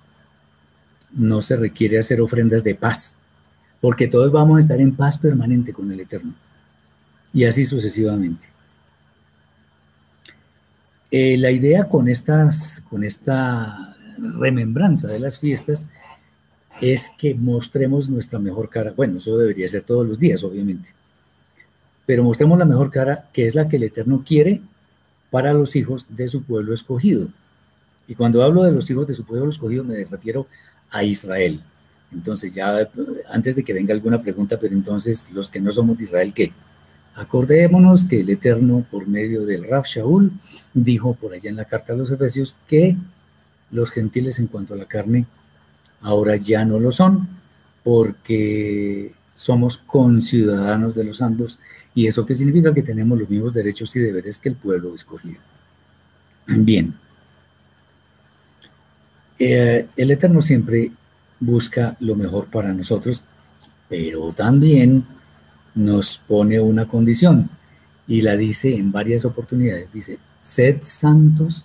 No 1.12 1.42
se 1.42 1.56
requiere 1.56 1.98
hacer 1.98 2.20
ofrendas 2.20 2.62
de 2.62 2.74
paz, 2.74 3.18
porque 3.80 4.06
todos 4.06 4.30
vamos 4.30 4.58
a 4.58 4.60
estar 4.60 4.80
en 4.80 4.94
paz 4.94 5.18
permanente 5.18 5.72
con 5.72 5.90
el 5.90 6.00
Eterno. 6.00 6.34
Y 7.32 7.44
así 7.44 7.64
sucesivamente. 7.64 8.46
Eh, 11.10 11.36
la 11.38 11.50
idea 11.50 11.88
con, 11.88 12.08
estas, 12.08 12.84
con 12.88 13.02
esta 13.02 13.96
remembranza 14.38 15.08
de 15.08 15.18
las 15.18 15.40
fiestas 15.40 15.88
es 16.80 17.12
que 17.18 17.34
mostremos 17.34 18.08
nuestra 18.08 18.38
mejor 18.38 18.70
cara. 18.70 18.92
Bueno, 18.96 19.18
eso 19.18 19.36
debería 19.36 19.68
ser 19.68 19.82
todos 19.82 20.06
los 20.06 20.18
días, 20.18 20.42
obviamente. 20.44 20.90
Pero 22.06 22.24
mostremos 22.24 22.58
la 22.58 22.64
mejor 22.64 22.90
cara, 22.90 23.28
que 23.32 23.46
es 23.46 23.54
la 23.54 23.68
que 23.68 23.76
el 23.76 23.84
Eterno 23.84 24.24
quiere 24.26 24.62
para 25.30 25.52
los 25.52 25.76
hijos 25.76 26.06
de 26.08 26.28
su 26.28 26.42
pueblo 26.42 26.74
escogido. 26.74 27.28
Y 28.08 28.14
cuando 28.14 28.42
hablo 28.42 28.64
de 28.64 28.72
los 28.72 28.90
hijos 28.90 29.06
de 29.06 29.14
su 29.14 29.24
pueblo 29.24 29.50
escogido, 29.50 29.84
me 29.84 30.04
refiero 30.04 30.46
a 30.90 31.04
Israel. 31.04 31.62
Entonces, 32.12 32.54
ya 32.54 32.90
antes 33.30 33.54
de 33.54 33.62
que 33.62 33.72
venga 33.72 33.94
alguna 33.94 34.20
pregunta, 34.20 34.58
pero 34.58 34.74
entonces, 34.74 35.30
los 35.32 35.50
que 35.50 35.60
no 35.60 35.70
somos 35.70 35.98
de 35.98 36.04
Israel, 36.04 36.34
¿qué? 36.34 36.52
Acordémonos 37.14 38.04
que 38.06 38.20
el 38.20 38.30
Eterno, 38.30 38.84
por 38.90 39.06
medio 39.06 39.44
del 39.44 39.64
Raf 39.64 39.86
Shaul, 39.86 40.32
dijo 40.74 41.14
por 41.14 41.32
allá 41.34 41.50
en 41.50 41.56
la 41.56 41.66
carta 41.66 41.92
a 41.92 41.96
los 41.96 42.10
Efesios 42.10 42.56
que 42.66 42.96
los 43.70 43.90
gentiles 43.90 44.38
en 44.40 44.48
cuanto 44.48 44.74
a 44.74 44.76
la 44.76 44.86
carne 44.86 45.26
ahora 46.00 46.36
ya 46.36 46.64
no 46.64 46.78
lo 46.78 46.90
son 46.90 47.28
porque 47.82 49.12
somos 49.34 49.78
conciudadanos 49.78 50.94
de 50.94 51.04
los 51.04 51.18
santos 51.18 51.58
y 51.94 52.06
eso 52.06 52.26
qué 52.26 52.34
significa 52.34 52.74
que 52.74 52.82
tenemos 52.82 53.18
los 53.18 53.28
mismos 53.28 53.54
derechos 53.54 53.94
y 53.96 54.00
deberes 54.00 54.38
que 54.38 54.50
el 54.50 54.56
pueblo 54.56 54.94
escogido. 54.94 55.40
Bien, 56.46 56.94
eh, 59.38 59.88
el 59.96 60.10
Eterno 60.10 60.42
siempre 60.42 60.92
busca 61.40 61.96
lo 62.00 62.14
mejor 62.16 62.48
para 62.48 62.74
nosotros, 62.74 63.24
pero 63.88 64.32
también 64.32 65.06
nos 65.74 66.18
pone 66.18 66.60
una 66.60 66.86
condición 66.86 67.48
y 68.06 68.20
la 68.20 68.36
dice 68.36 68.74
en 68.74 68.92
varias 68.92 69.24
oportunidades. 69.24 69.92
Dice, 69.92 70.18
sed 70.42 70.78
santos 70.82 71.64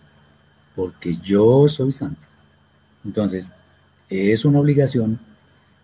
porque 0.76 1.18
yo 1.18 1.68
soy 1.68 1.92
santo. 1.92 2.22
Entonces, 3.04 3.54
es 4.10 4.46
una 4.46 4.60
obligación 4.60 5.20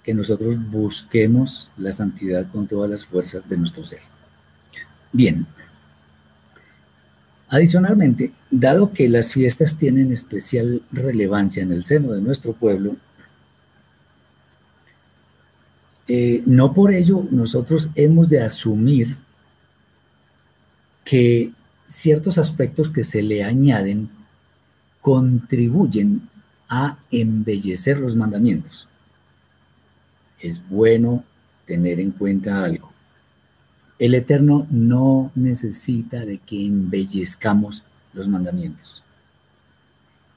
que 0.03 0.13
nosotros 0.13 0.57
busquemos 0.69 1.69
la 1.77 1.91
santidad 1.91 2.49
con 2.49 2.67
todas 2.67 2.89
las 2.89 3.05
fuerzas 3.05 3.47
de 3.47 3.57
nuestro 3.57 3.83
ser. 3.83 4.01
Bien. 5.11 5.45
Adicionalmente, 7.49 8.31
dado 8.49 8.93
que 8.93 9.09
las 9.09 9.33
fiestas 9.33 9.77
tienen 9.77 10.11
especial 10.11 10.81
relevancia 10.91 11.61
en 11.61 11.71
el 11.71 11.83
seno 11.83 12.13
de 12.13 12.21
nuestro 12.21 12.53
pueblo, 12.53 12.95
eh, 16.07 16.43
no 16.45 16.73
por 16.73 16.91
ello 16.91 17.27
nosotros 17.29 17.89
hemos 17.95 18.29
de 18.29 18.41
asumir 18.41 19.17
que 21.03 21.51
ciertos 21.87 22.37
aspectos 22.37 22.89
que 22.89 23.03
se 23.03 23.21
le 23.21 23.43
añaden 23.43 24.09
contribuyen 25.01 26.29
a 26.71 26.97
embellecer 27.11 27.99
los 27.99 28.15
mandamientos. 28.15 28.87
Es 30.39 30.67
bueno 30.69 31.25
tener 31.65 31.99
en 31.99 32.11
cuenta 32.11 32.63
algo. 32.63 32.93
El 33.99 34.15
Eterno 34.15 34.65
no 34.69 35.31
necesita 35.35 36.25
de 36.25 36.37
que 36.37 36.65
embellezcamos 36.65 37.83
los 38.13 38.29
mandamientos. 38.29 39.03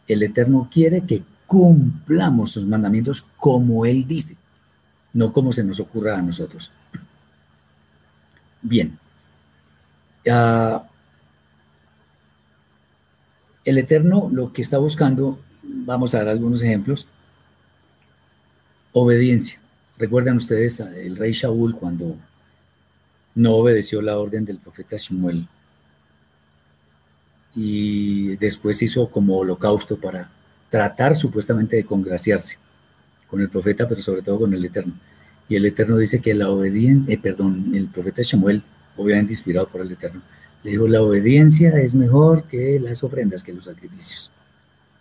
El 0.09 0.25
Eterno 0.25 0.69
quiere 0.71 1.03
que 1.03 1.23
cumplamos 1.47 2.51
sus 2.51 2.67
mandamientos 2.67 3.27
como 3.37 3.87
Él 3.87 4.05
dice, 4.07 4.37
no 5.13 5.33
como 5.33 5.53
se 5.53 5.63
nos 5.63 5.79
ocurra 5.79 6.19
a 6.19 6.23
nosotros. 6.23 6.73
Bien. 8.61 8.99
Ah, 10.29 10.85
el 13.65 13.79
Eterno 13.79 14.29
lo 14.33 14.53
que 14.53 14.63
está 14.63 14.79
buscando 14.79 15.39
Vamos 15.87 16.15
a 16.15 16.19
dar 16.19 16.29
algunos 16.29 16.63
ejemplos. 16.63 17.07
Obediencia. 18.93 19.61
Recuerdan 19.99 20.37
ustedes 20.39 20.81
el 20.81 21.17
rey 21.17 21.33
Shaul 21.33 21.75
cuando 21.75 22.17
no 23.35 23.55
obedeció 23.57 24.01
la 24.01 24.19
orden 24.19 24.47
del 24.47 24.59
profeta 24.59 24.97
Shmuel 24.97 25.47
y 27.55 28.37
después 28.37 28.81
hizo 28.83 29.11
como 29.11 29.37
holocausto 29.37 29.97
para 29.97 30.31
tratar 30.71 31.15
supuestamente 31.15 31.77
de 31.77 31.85
congraciarse 31.85 32.59
con 33.29 33.41
el 33.43 33.51
profeta, 33.51 33.87
pero 33.87 34.01
sobre 34.01 34.23
todo 34.23 34.41
con 34.41 34.55
el 34.55 34.65
Eterno. 34.65 34.95
Y 35.49 35.57
el 35.57 35.67
Eterno 35.67 35.99
dice 35.99 36.21
que 36.21 36.33
la 36.33 36.49
obediencia, 36.49 37.15
eh, 37.15 37.19
perdón, 37.19 37.73
el 37.75 37.89
profeta 37.89 38.23
Shmuel, 38.23 38.63
obviamente 38.97 39.35
inspirado 39.35 39.69
por 39.69 39.83
el 39.83 39.93
Eterno, 39.93 40.23
le 40.63 40.71
dijo, 40.71 40.89
la 40.89 41.03
obediencia 41.03 41.79
es 41.79 41.95
mejor 41.95 42.45
que 42.45 42.81
las 42.81 43.05
ofrendas, 43.05 43.43
que 43.43 43.53
los 43.53 43.67
sacrificios 43.67 44.31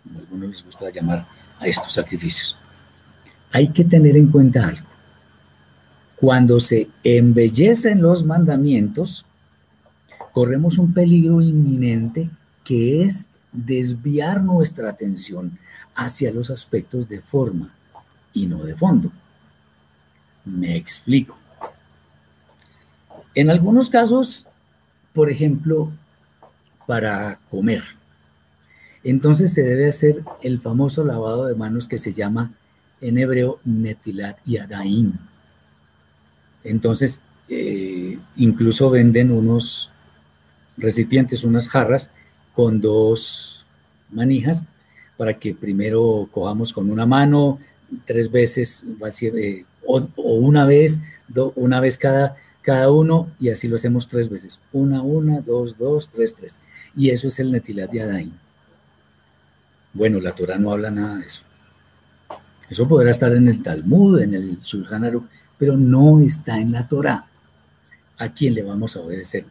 como 0.04 0.18
algunos 0.20 0.50
les 0.50 0.64
gusta 0.64 0.90
llamar 0.90 1.26
a 1.58 1.66
estos 1.66 1.92
sacrificios. 1.92 2.56
Hay 3.52 3.68
que 3.68 3.84
tener 3.84 4.16
en 4.16 4.28
cuenta 4.28 4.66
algo. 4.68 4.86
Cuando 6.16 6.60
se 6.60 6.88
embellecen 7.02 8.02
los 8.02 8.24
mandamientos, 8.24 9.26
corremos 10.32 10.78
un 10.78 10.92
peligro 10.92 11.40
inminente 11.40 12.30
que 12.64 13.02
es 13.02 13.28
desviar 13.52 14.42
nuestra 14.42 14.90
atención 14.90 15.58
hacia 15.94 16.32
los 16.32 16.50
aspectos 16.50 17.08
de 17.08 17.20
forma 17.20 17.74
y 18.32 18.46
no 18.46 18.64
de 18.64 18.74
fondo. 18.74 19.12
Me 20.44 20.76
explico. 20.76 21.38
En 23.34 23.50
algunos 23.50 23.90
casos, 23.90 24.46
por 25.12 25.30
ejemplo, 25.30 25.90
para 26.86 27.38
comer. 27.50 27.82
Entonces 29.04 29.52
se 29.52 29.62
debe 29.62 29.88
hacer 29.88 30.24
el 30.42 30.60
famoso 30.60 31.04
lavado 31.04 31.46
de 31.46 31.54
manos 31.54 31.88
que 31.88 31.98
se 31.98 32.14
llama 32.14 32.52
en 33.02 33.18
hebreo 33.18 33.60
netilat 33.64 34.38
y. 34.46 34.58
Entonces, 36.64 37.20
eh, 37.50 38.18
incluso 38.36 38.88
venden 38.88 39.30
unos 39.30 39.90
recipientes, 40.78 41.44
unas 41.44 41.68
jarras 41.68 42.10
con 42.54 42.80
dos 42.80 43.66
manijas 44.10 44.62
para 45.18 45.38
que 45.38 45.54
primero 45.54 46.28
cojamos 46.32 46.72
con 46.72 46.90
una 46.90 47.04
mano 47.04 47.58
tres 48.06 48.30
veces 48.30 48.84
eh, 49.22 49.64
o, 49.86 50.08
una 50.16 50.64
vez, 50.64 51.00
una 51.54 51.80
vez 51.80 51.98
cada, 51.98 52.36
cada 52.62 52.90
uno 52.90 53.30
y 53.38 53.50
así 53.50 53.68
lo 53.68 53.76
hacemos 53.76 54.08
tres 54.08 54.30
veces. 54.30 54.60
Una, 54.72 55.02
una, 55.02 55.40
dos, 55.40 55.76
dos, 55.76 56.08
tres, 56.08 56.34
tres. 56.34 56.58
Y 56.96 57.10
eso 57.10 57.28
es 57.28 57.38
el 57.38 57.52
Netilat 57.52 57.92
Yadayim. 57.92 58.32
Bueno, 59.94 60.20
la 60.20 60.32
Torah 60.32 60.58
no 60.58 60.72
habla 60.72 60.90
nada 60.90 61.16
de 61.16 61.26
eso. 61.26 61.44
Eso 62.68 62.88
podrá 62.88 63.10
estar 63.10 63.32
en 63.32 63.46
el 63.48 63.62
Talmud, 63.62 64.20
en 64.20 64.34
el 64.34 64.60
Shulchan 64.60 65.28
pero 65.56 65.76
no 65.76 66.20
está 66.20 66.58
en 66.58 66.72
la 66.72 66.88
Torah. 66.88 67.26
¿A 68.18 68.28
quién 68.32 68.54
le 68.54 68.62
vamos 68.62 68.96
a 68.96 69.00
obedecer? 69.00 69.44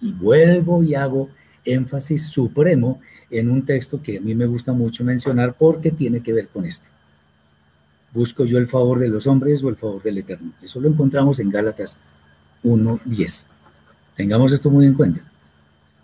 Y 0.00 0.12
vuelvo 0.12 0.82
y 0.82 0.94
hago 0.94 1.30
énfasis 1.64 2.26
supremo 2.26 3.00
en 3.30 3.50
un 3.50 3.64
texto 3.64 4.02
que 4.02 4.18
a 4.18 4.20
mí 4.20 4.34
me 4.34 4.46
gusta 4.46 4.72
mucho 4.72 5.04
mencionar 5.04 5.54
porque 5.54 5.90
tiene 5.90 6.20
que 6.22 6.32
ver 6.32 6.48
con 6.48 6.64
esto. 6.64 6.88
¿Busco 8.12 8.44
yo 8.44 8.58
el 8.58 8.66
favor 8.66 8.98
de 8.98 9.08
los 9.08 9.26
hombres 9.26 9.62
o 9.62 9.68
el 9.68 9.76
favor 9.76 10.02
del 10.02 10.18
Eterno? 10.18 10.52
Eso 10.62 10.80
lo 10.80 10.88
encontramos 10.88 11.40
en 11.40 11.50
Gálatas 11.50 11.98
1.10. 12.64 13.46
Tengamos 14.16 14.52
esto 14.52 14.70
muy 14.70 14.86
en 14.86 14.94
cuenta. 14.94 15.27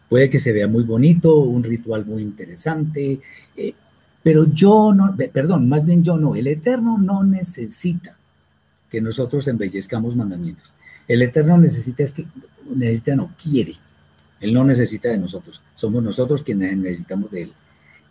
Puede 0.08 0.30
que 0.30 0.38
se 0.38 0.52
vea 0.52 0.68
muy 0.68 0.84
bonito, 0.84 1.36
un 1.38 1.62
ritual 1.62 2.04
muy 2.04 2.22
interesante, 2.22 3.20
eh, 3.56 3.74
pero 4.22 4.46
yo 4.52 4.92
no, 4.94 5.14
perdón, 5.32 5.68
más 5.68 5.84
bien 5.84 6.02
yo 6.02 6.18
no, 6.18 6.34
el 6.34 6.46
Eterno 6.46 6.98
no 6.98 7.24
necesita 7.24 8.16
que 8.90 9.00
nosotros 9.00 9.48
embellezcamos 9.48 10.16
mandamientos. 10.16 10.72
El 11.08 11.22
Eterno 11.22 11.58
necesita, 11.58 12.02
es 12.02 12.12
que, 12.12 12.26
necesita, 12.74 13.16
no, 13.16 13.34
quiere. 13.42 13.74
Él 14.40 14.54
no 14.54 14.64
necesita 14.64 15.08
de 15.08 15.18
nosotros, 15.18 15.62
somos 15.74 16.02
nosotros 16.02 16.42
quienes 16.42 16.76
necesitamos 16.76 17.30
de 17.30 17.42
Él. 17.42 17.52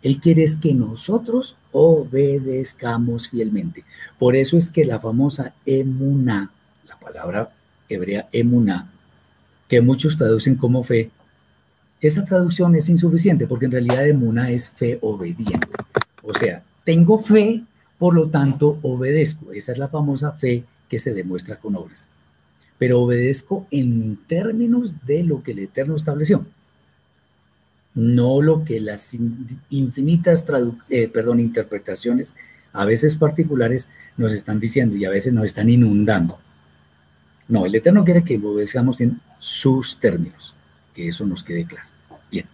Él 0.02 0.20
quiere 0.20 0.44
es 0.44 0.56
que 0.56 0.74
nosotros 0.74 1.56
obedezcamos 1.72 3.30
fielmente. 3.30 3.84
Por 4.18 4.36
eso 4.36 4.58
es 4.58 4.70
que 4.70 4.84
la 4.84 5.00
famosa 5.00 5.54
emuná, 5.64 6.50
la 6.86 6.98
palabra 6.98 7.50
hebrea 7.88 8.28
emuná, 8.30 8.92
que 9.66 9.80
muchos 9.80 10.18
traducen 10.18 10.56
como 10.56 10.84
fe, 10.84 11.10
esta 12.06 12.24
traducción 12.24 12.74
es 12.74 12.88
insuficiente 12.88 13.46
porque 13.46 13.66
en 13.66 13.72
realidad 13.72 14.06
emuna 14.06 14.50
es 14.50 14.70
fe 14.70 14.98
obediente. 15.02 15.68
O 16.22 16.34
sea, 16.34 16.62
tengo 16.84 17.18
fe, 17.18 17.62
por 17.98 18.14
lo 18.14 18.28
tanto 18.28 18.78
obedezco. 18.82 19.52
Esa 19.52 19.72
es 19.72 19.78
la 19.78 19.88
famosa 19.88 20.32
fe 20.32 20.64
que 20.88 20.98
se 20.98 21.14
demuestra 21.14 21.58
con 21.58 21.76
obras. 21.76 22.08
Pero 22.78 23.00
obedezco 23.00 23.66
en 23.70 24.18
términos 24.26 25.04
de 25.06 25.24
lo 25.24 25.42
que 25.42 25.52
el 25.52 25.60
Eterno 25.60 25.96
estableció 25.96 26.44
no 27.94 28.42
lo 28.42 28.64
que 28.64 28.80
las 28.80 29.16
infinitas 29.70 30.44
eh, 30.90 31.08
perdón, 31.08 31.40
interpretaciones, 31.40 32.36
a 32.72 32.84
veces 32.84 33.16
particulares, 33.16 33.88
nos 34.16 34.32
están 34.32 34.58
diciendo 34.58 34.96
y 34.96 35.04
a 35.04 35.10
veces 35.10 35.32
nos 35.32 35.44
están 35.46 35.70
inundando. 35.70 36.38
No, 37.46 37.66
el 37.66 37.74
Eterno 37.74 38.04
quiere 38.04 38.24
que 38.24 38.36
obedezcamos 38.36 39.00
en 39.00 39.20
sus 39.38 39.98
términos, 40.00 40.54
que 40.92 41.08
eso 41.08 41.24
nos 41.26 41.44
quede 41.44 41.66
claro. 41.66 41.88
Bien. 42.30 42.46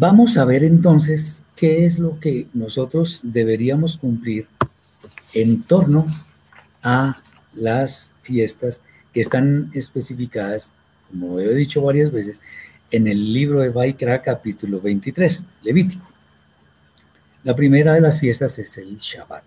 Vamos 0.00 0.38
a 0.38 0.46
ver 0.46 0.64
entonces 0.64 1.42
qué 1.54 1.84
es 1.84 1.98
lo 1.98 2.18
que 2.20 2.46
nosotros 2.54 3.20
deberíamos 3.22 3.98
cumplir 3.98 4.48
en 5.34 5.62
torno 5.62 6.06
a 6.82 7.18
las 7.52 8.14
fiestas 8.22 8.82
que 9.12 9.20
están 9.20 9.70
especificadas, 9.74 10.72
como 11.10 11.38
he 11.38 11.54
dicho 11.54 11.82
varias 11.82 12.10
veces, 12.10 12.40
en 12.90 13.08
el 13.08 13.34
libro 13.34 13.60
de 13.60 13.68
Vaikra 13.68 14.22
capítulo 14.22 14.80
23, 14.80 15.44
Levítico. 15.64 16.10
La 17.44 17.54
primera 17.54 17.92
de 17.92 18.00
las 18.00 18.20
fiestas 18.20 18.58
es 18.58 18.78
el 18.78 18.96
Shabbat. 18.96 19.44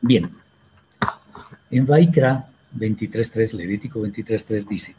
Bien, 0.00 0.30
en 1.72 1.84
Vaikra 1.84 2.48
23.3, 2.76 3.54
Levítico 3.54 4.00
23.3 4.02 4.68
dice, 4.68 4.94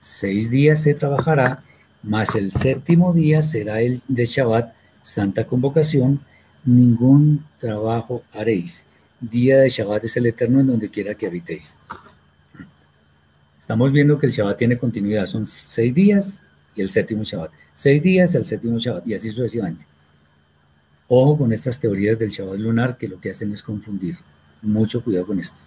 seis 0.00 0.50
días 0.50 0.82
se 0.82 0.94
trabajará, 0.94 1.62
mas 2.02 2.34
el 2.34 2.52
séptimo 2.52 3.12
día 3.12 3.42
será 3.42 3.80
el 3.80 4.02
de 4.08 4.24
Shabbat, 4.24 4.74
santa 5.02 5.46
convocación, 5.46 6.20
ningún 6.64 7.44
trabajo 7.58 8.22
haréis. 8.32 8.86
Día 9.20 9.58
de 9.58 9.68
Shabbat 9.68 10.04
es 10.04 10.16
el 10.16 10.26
eterno 10.26 10.60
en 10.60 10.66
donde 10.66 10.88
quiera 10.88 11.14
que 11.14 11.26
habitéis. 11.26 11.76
Estamos 13.60 13.92
viendo 13.92 14.18
que 14.18 14.26
el 14.26 14.32
Shabbat 14.32 14.58
tiene 14.58 14.78
continuidad, 14.78 15.26
son 15.26 15.46
seis 15.46 15.94
días 15.94 16.42
y 16.74 16.80
el 16.80 16.90
séptimo 16.90 17.22
Shabbat. 17.22 17.52
Seis 17.74 18.02
días, 18.02 18.34
el 18.34 18.46
séptimo 18.46 18.78
Shabbat 18.78 19.06
y 19.06 19.14
así 19.14 19.30
sucesivamente. 19.30 19.84
Ojo 21.08 21.38
con 21.38 21.52
estas 21.52 21.78
teorías 21.78 22.18
del 22.18 22.30
Shabbat 22.30 22.58
lunar 22.58 22.96
que 22.96 23.08
lo 23.08 23.20
que 23.20 23.30
hacen 23.30 23.52
es 23.52 23.62
confundir. 23.62 24.16
Mucho 24.62 25.02
cuidado 25.02 25.26
con 25.26 25.38
esto. 25.38 25.58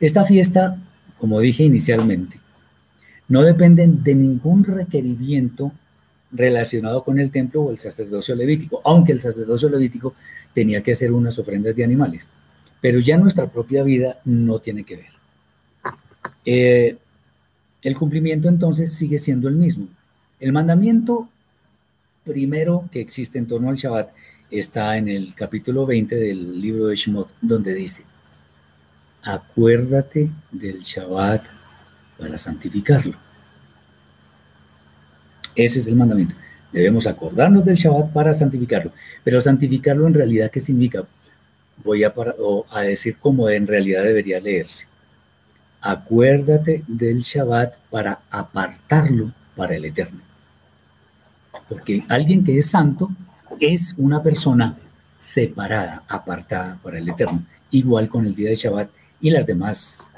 Esta 0.00 0.24
fiesta, 0.24 0.78
como 1.18 1.40
dije 1.40 1.62
inicialmente, 1.62 2.41
no 3.32 3.42
dependen 3.42 4.04
de 4.04 4.14
ningún 4.14 4.62
requerimiento 4.62 5.72
relacionado 6.32 7.02
con 7.02 7.18
el 7.18 7.30
templo 7.30 7.62
o 7.62 7.70
el 7.70 7.78
sacerdocio 7.78 8.34
levítico, 8.34 8.82
aunque 8.84 9.12
el 9.12 9.22
sacerdocio 9.22 9.70
levítico 9.70 10.14
tenía 10.52 10.82
que 10.82 10.92
hacer 10.92 11.10
unas 11.12 11.38
ofrendas 11.38 11.74
de 11.74 11.82
animales. 11.82 12.28
Pero 12.82 12.98
ya 12.98 13.16
nuestra 13.16 13.48
propia 13.48 13.84
vida 13.84 14.20
no 14.26 14.58
tiene 14.58 14.84
que 14.84 14.96
ver. 14.96 15.06
Eh, 16.44 16.98
el 17.80 17.96
cumplimiento 17.96 18.50
entonces 18.50 18.92
sigue 18.92 19.16
siendo 19.16 19.48
el 19.48 19.54
mismo. 19.54 19.88
El 20.38 20.52
mandamiento 20.52 21.30
primero 22.24 22.86
que 22.92 23.00
existe 23.00 23.38
en 23.38 23.46
torno 23.46 23.70
al 23.70 23.76
Shabbat 23.76 24.10
está 24.50 24.98
en 24.98 25.08
el 25.08 25.34
capítulo 25.34 25.86
20 25.86 26.16
del 26.16 26.60
libro 26.60 26.88
de 26.88 26.96
Shemot, 26.96 27.30
donde 27.40 27.72
dice, 27.72 28.04
acuérdate 29.22 30.28
del 30.50 30.80
Shabbat 30.80 31.46
para 32.18 32.36
santificarlo. 32.36 33.21
Ese 35.54 35.78
es 35.78 35.86
el 35.86 35.96
mandamiento. 35.96 36.34
Debemos 36.72 37.06
acordarnos 37.06 37.64
del 37.64 37.76
Shabbat 37.76 38.12
para 38.12 38.32
santificarlo. 38.32 38.92
Pero 39.24 39.40
santificarlo 39.40 40.06
en 40.06 40.14
realidad, 40.14 40.50
¿qué 40.50 40.60
significa? 40.60 41.04
Voy 41.84 42.04
a, 42.04 42.12
a 42.72 42.80
decir 42.82 43.16
cómo 43.20 43.48
en 43.48 43.66
realidad 43.66 44.04
debería 44.04 44.40
leerse 44.40 44.86
acuérdate 45.82 46.84
del 46.86 47.18
Shabbat 47.18 47.76
para 47.90 48.20
apartarlo 48.30 49.32
para 49.56 49.74
el 49.74 49.84
Eterno. 49.84 50.20
Porque 51.68 52.04
alguien 52.08 52.44
que 52.44 52.56
es 52.56 52.70
santo 52.70 53.10
es 53.60 53.94
una 53.98 54.22
persona 54.22 54.76
separada, 55.16 56.04
apartada 56.08 56.78
para 56.82 56.98
el 56.98 57.08
Eterno, 57.08 57.44
igual 57.70 58.08
con 58.08 58.24
el 58.24 58.34
día 58.34 58.48
de 58.48 58.54
Shabbat 58.54 58.88
y 59.20 59.30
las 59.30 59.44
demás 59.44 60.12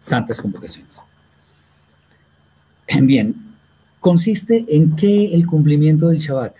santas 0.00 0.40
convocaciones. 0.40 1.04
Bien, 3.02 3.34
consiste 4.02 4.66
en 4.68 4.96
que 4.96 5.32
el 5.32 5.46
cumplimiento 5.46 6.08
del 6.08 6.18
Shabbat, 6.18 6.56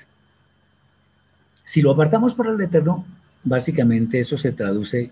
si 1.65 1.83
lo 1.83 1.91
apartamos 1.91 2.35
para 2.35 2.53
el 2.53 2.61
Eterno, 2.61 3.05
básicamente 3.43 4.21
eso 4.21 4.37
se 4.37 4.53
traduce 4.53 5.11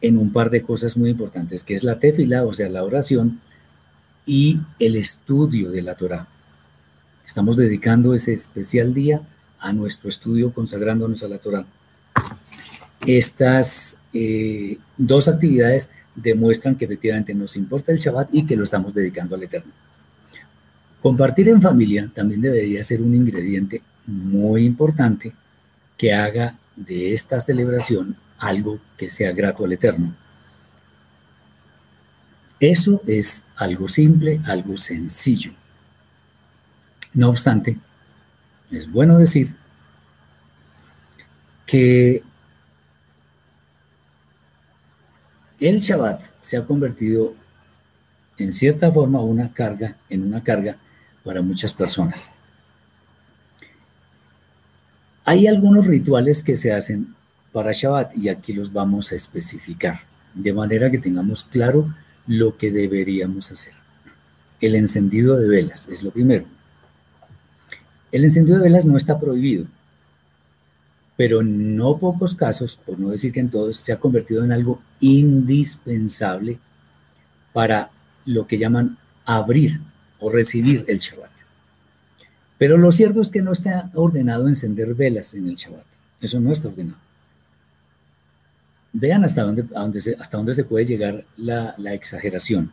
en 0.00 0.16
un 0.16 0.32
par 0.32 0.50
de 0.50 0.62
cosas 0.62 0.96
muy 0.96 1.10
importantes, 1.10 1.64
que 1.64 1.74
es 1.74 1.82
la 1.82 1.98
tefila, 1.98 2.44
o 2.44 2.54
sea, 2.54 2.68
la 2.68 2.84
oración, 2.84 3.40
y 4.24 4.60
el 4.78 4.94
estudio 4.94 5.72
de 5.72 5.82
la 5.82 5.96
Torah. 5.96 6.28
Estamos 7.26 7.56
dedicando 7.56 8.14
ese 8.14 8.32
especial 8.32 8.94
día 8.94 9.20
a 9.58 9.72
nuestro 9.72 10.08
estudio 10.08 10.52
consagrándonos 10.52 11.24
a 11.24 11.28
la 11.28 11.38
Torah. 11.38 11.66
Estas 13.04 13.96
eh, 14.12 14.78
dos 14.96 15.26
actividades 15.26 15.90
demuestran 16.14 16.76
que 16.76 16.84
efectivamente 16.84 17.34
nos 17.34 17.56
importa 17.56 17.90
el 17.90 17.98
Shabbat 17.98 18.28
y 18.32 18.46
que 18.46 18.54
lo 18.54 18.62
estamos 18.62 18.94
dedicando 18.94 19.34
al 19.34 19.42
Eterno. 19.42 19.72
Compartir 21.02 21.48
en 21.48 21.62
familia 21.62 22.10
también 22.14 22.42
debería 22.42 22.84
ser 22.84 23.00
un 23.00 23.14
ingrediente 23.14 23.82
muy 24.06 24.64
importante 24.64 25.32
que 25.96 26.12
haga 26.12 26.58
de 26.76 27.14
esta 27.14 27.40
celebración 27.40 28.16
algo 28.38 28.80
que 28.96 29.08
sea 29.08 29.32
grato 29.32 29.64
al 29.64 29.72
Eterno. 29.72 30.14
Eso 32.58 33.00
es 33.06 33.44
algo 33.56 33.88
simple, 33.88 34.40
algo 34.44 34.76
sencillo. 34.76 35.52
No 37.14 37.30
obstante, 37.30 37.78
es 38.70 38.90
bueno 38.90 39.18
decir 39.18 39.54
que 41.66 42.22
el 45.58 45.80
Shabbat 45.80 46.22
se 46.40 46.58
ha 46.58 46.64
convertido 46.64 47.34
en 48.38 48.52
cierta 48.52 48.90
forma 48.92 49.22
una 49.22 49.52
carga, 49.52 49.96
en 50.08 50.24
una 50.24 50.42
carga 50.42 50.76
para 51.24 51.42
muchas 51.42 51.74
personas. 51.74 52.30
Hay 55.24 55.46
algunos 55.46 55.86
rituales 55.86 56.42
que 56.42 56.56
se 56.56 56.72
hacen 56.72 57.14
para 57.52 57.72
Shabbat 57.72 58.16
y 58.16 58.28
aquí 58.28 58.52
los 58.52 58.72
vamos 58.72 59.12
a 59.12 59.16
especificar, 59.16 60.00
de 60.34 60.52
manera 60.52 60.90
que 60.90 60.98
tengamos 60.98 61.44
claro 61.44 61.94
lo 62.26 62.56
que 62.56 62.70
deberíamos 62.70 63.50
hacer. 63.50 63.74
El 64.60 64.74
encendido 64.74 65.36
de 65.36 65.48
velas 65.48 65.88
es 65.88 66.02
lo 66.02 66.10
primero. 66.10 66.46
El 68.12 68.24
encendido 68.24 68.58
de 68.58 68.64
velas 68.64 68.86
no 68.86 68.96
está 68.96 69.18
prohibido, 69.18 69.66
pero 71.16 71.42
en 71.42 71.76
no 71.76 71.98
pocos 71.98 72.34
casos, 72.34 72.76
por 72.76 72.98
no 72.98 73.10
decir 73.10 73.32
que 73.32 73.40
en 73.40 73.50
todos, 73.50 73.76
se 73.76 73.92
ha 73.92 74.00
convertido 74.00 74.42
en 74.42 74.52
algo 74.52 74.80
indispensable 75.00 76.58
para 77.52 77.90
lo 78.24 78.46
que 78.46 78.58
llaman 78.58 78.96
abrir 79.24 79.80
o 80.20 80.30
recibir 80.30 80.84
el 80.88 80.98
Shabbat. 80.98 81.30
Pero 82.58 82.76
lo 82.76 82.92
cierto 82.92 83.20
es 83.20 83.30
que 83.30 83.42
no 83.42 83.52
está 83.52 83.90
ordenado 83.94 84.46
encender 84.46 84.94
velas 84.94 85.34
en 85.34 85.48
el 85.48 85.56
Shabbat. 85.56 85.86
Eso 86.20 86.40
no 86.40 86.52
está 86.52 86.68
ordenado. 86.68 86.98
Vean 88.92 89.24
hasta 89.24 89.42
dónde, 89.42 90.00
se, 90.00 90.14
hasta 90.18 90.36
dónde 90.36 90.54
se 90.54 90.64
puede 90.64 90.84
llegar 90.84 91.24
la, 91.36 91.74
la 91.78 91.94
exageración. 91.94 92.70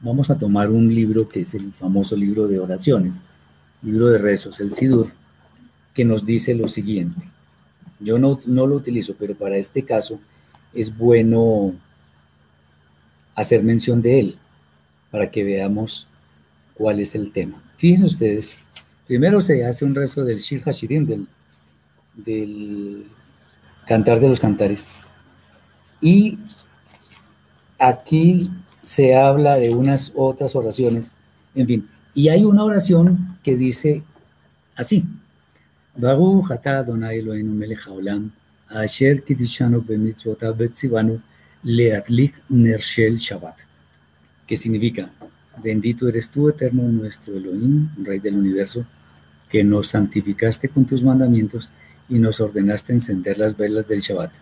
Vamos 0.00 0.28
a 0.28 0.38
tomar 0.38 0.68
un 0.70 0.94
libro 0.94 1.28
que 1.28 1.40
es 1.40 1.54
el 1.54 1.72
famoso 1.72 2.14
libro 2.14 2.46
de 2.46 2.58
oraciones, 2.58 3.22
libro 3.82 4.08
de 4.08 4.18
rezos, 4.18 4.60
el 4.60 4.72
Sidur, 4.72 5.06
que 5.94 6.04
nos 6.04 6.26
dice 6.26 6.54
lo 6.54 6.68
siguiente. 6.68 7.22
Yo 8.00 8.18
no, 8.18 8.38
no 8.44 8.66
lo 8.66 8.74
utilizo, 8.74 9.14
pero 9.18 9.34
para 9.34 9.56
este 9.56 9.84
caso 9.84 10.20
es 10.74 10.94
bueno 10.98 11.74
hacer 13.34 13.62
mención 13.62 14.02
de 14.02 14.20
él 14.20 14.38
para 15.14 15.30
que 15.30 15.44
veamos 15.44 16.08
cuál 16.74 16.98
es 16.98 17.14
el 17.14 17.30
tema. 17.30 17.62
Fíjense 17.76 18.04
ustedes, 18.04 18.58
primero 19.06 19.40
se 19.40 19.64
hace 19.64 19.84
un 19.84 19.94
rezo 19.94 20.24
del 20.24 20.40
Shir 20.40 20.64
Hashirim, 20.64 21.28
del, 22.16 23.06
Cantar 23.86 24.18
de 24.18 24.28
los 24.28 24.40
Cantares, 24.40 24.88
y 26.00 26.36
aquí 27.78 28.50
se 28.82 29.14
habla 29.14 29.54
de 29.54 29.72
unas 29.72 30.10
otras 30.16 30.56
oraciones, 30.56 31.12
en 31.54 31.68
fin, 31.68 31.88
y 32.12 32.28
hay 32.30 32.42
una 32.42 32.64
oración 32.64 33.38
que 33.44 33.54
dice 33.54 34.02
así, 34.74 35.04
Baruch 35.94 36.50
atah 36.50 36.78
Adonai 36.78 37.20
Eloheinu 37.20 37.54
melech 37.54 37.86
haolam, 37.86 38.32
asher 38.66 39.22
kidishanu 39.22 39.80
bemitzvotav 39.80 40.58
leatlik 41.62 42.34
nershel 42.48 43.16
Shabbat, 43.16 43.73
que 44.46 44.56
significa, 44.56 45.10
bendito 45.62 46.08
eres 46.08 46.28
tú, 46.28 46.48
eterno 46.48 46.82
nuestro 46.82 47.36
Elohim, 47.36 47.88
Rey 48.02 48.18
del 48.18 48.36
universo, 48.36 48.84
que 49.48 49.64
nos 49.64 49.88
santificaste 49.88 50.68
con 50.68 50.84
tus 50.84 51.02
mandamientos 51.02 51.70
y 52.08 52.18
nos 52.18 52.40
ordenaste 52.40 52.92
encender 52.92 53.38
las 53.38 53.56
velas 53.56 53.86
del 53.86 54.00
Shabbat. 54.00 54.32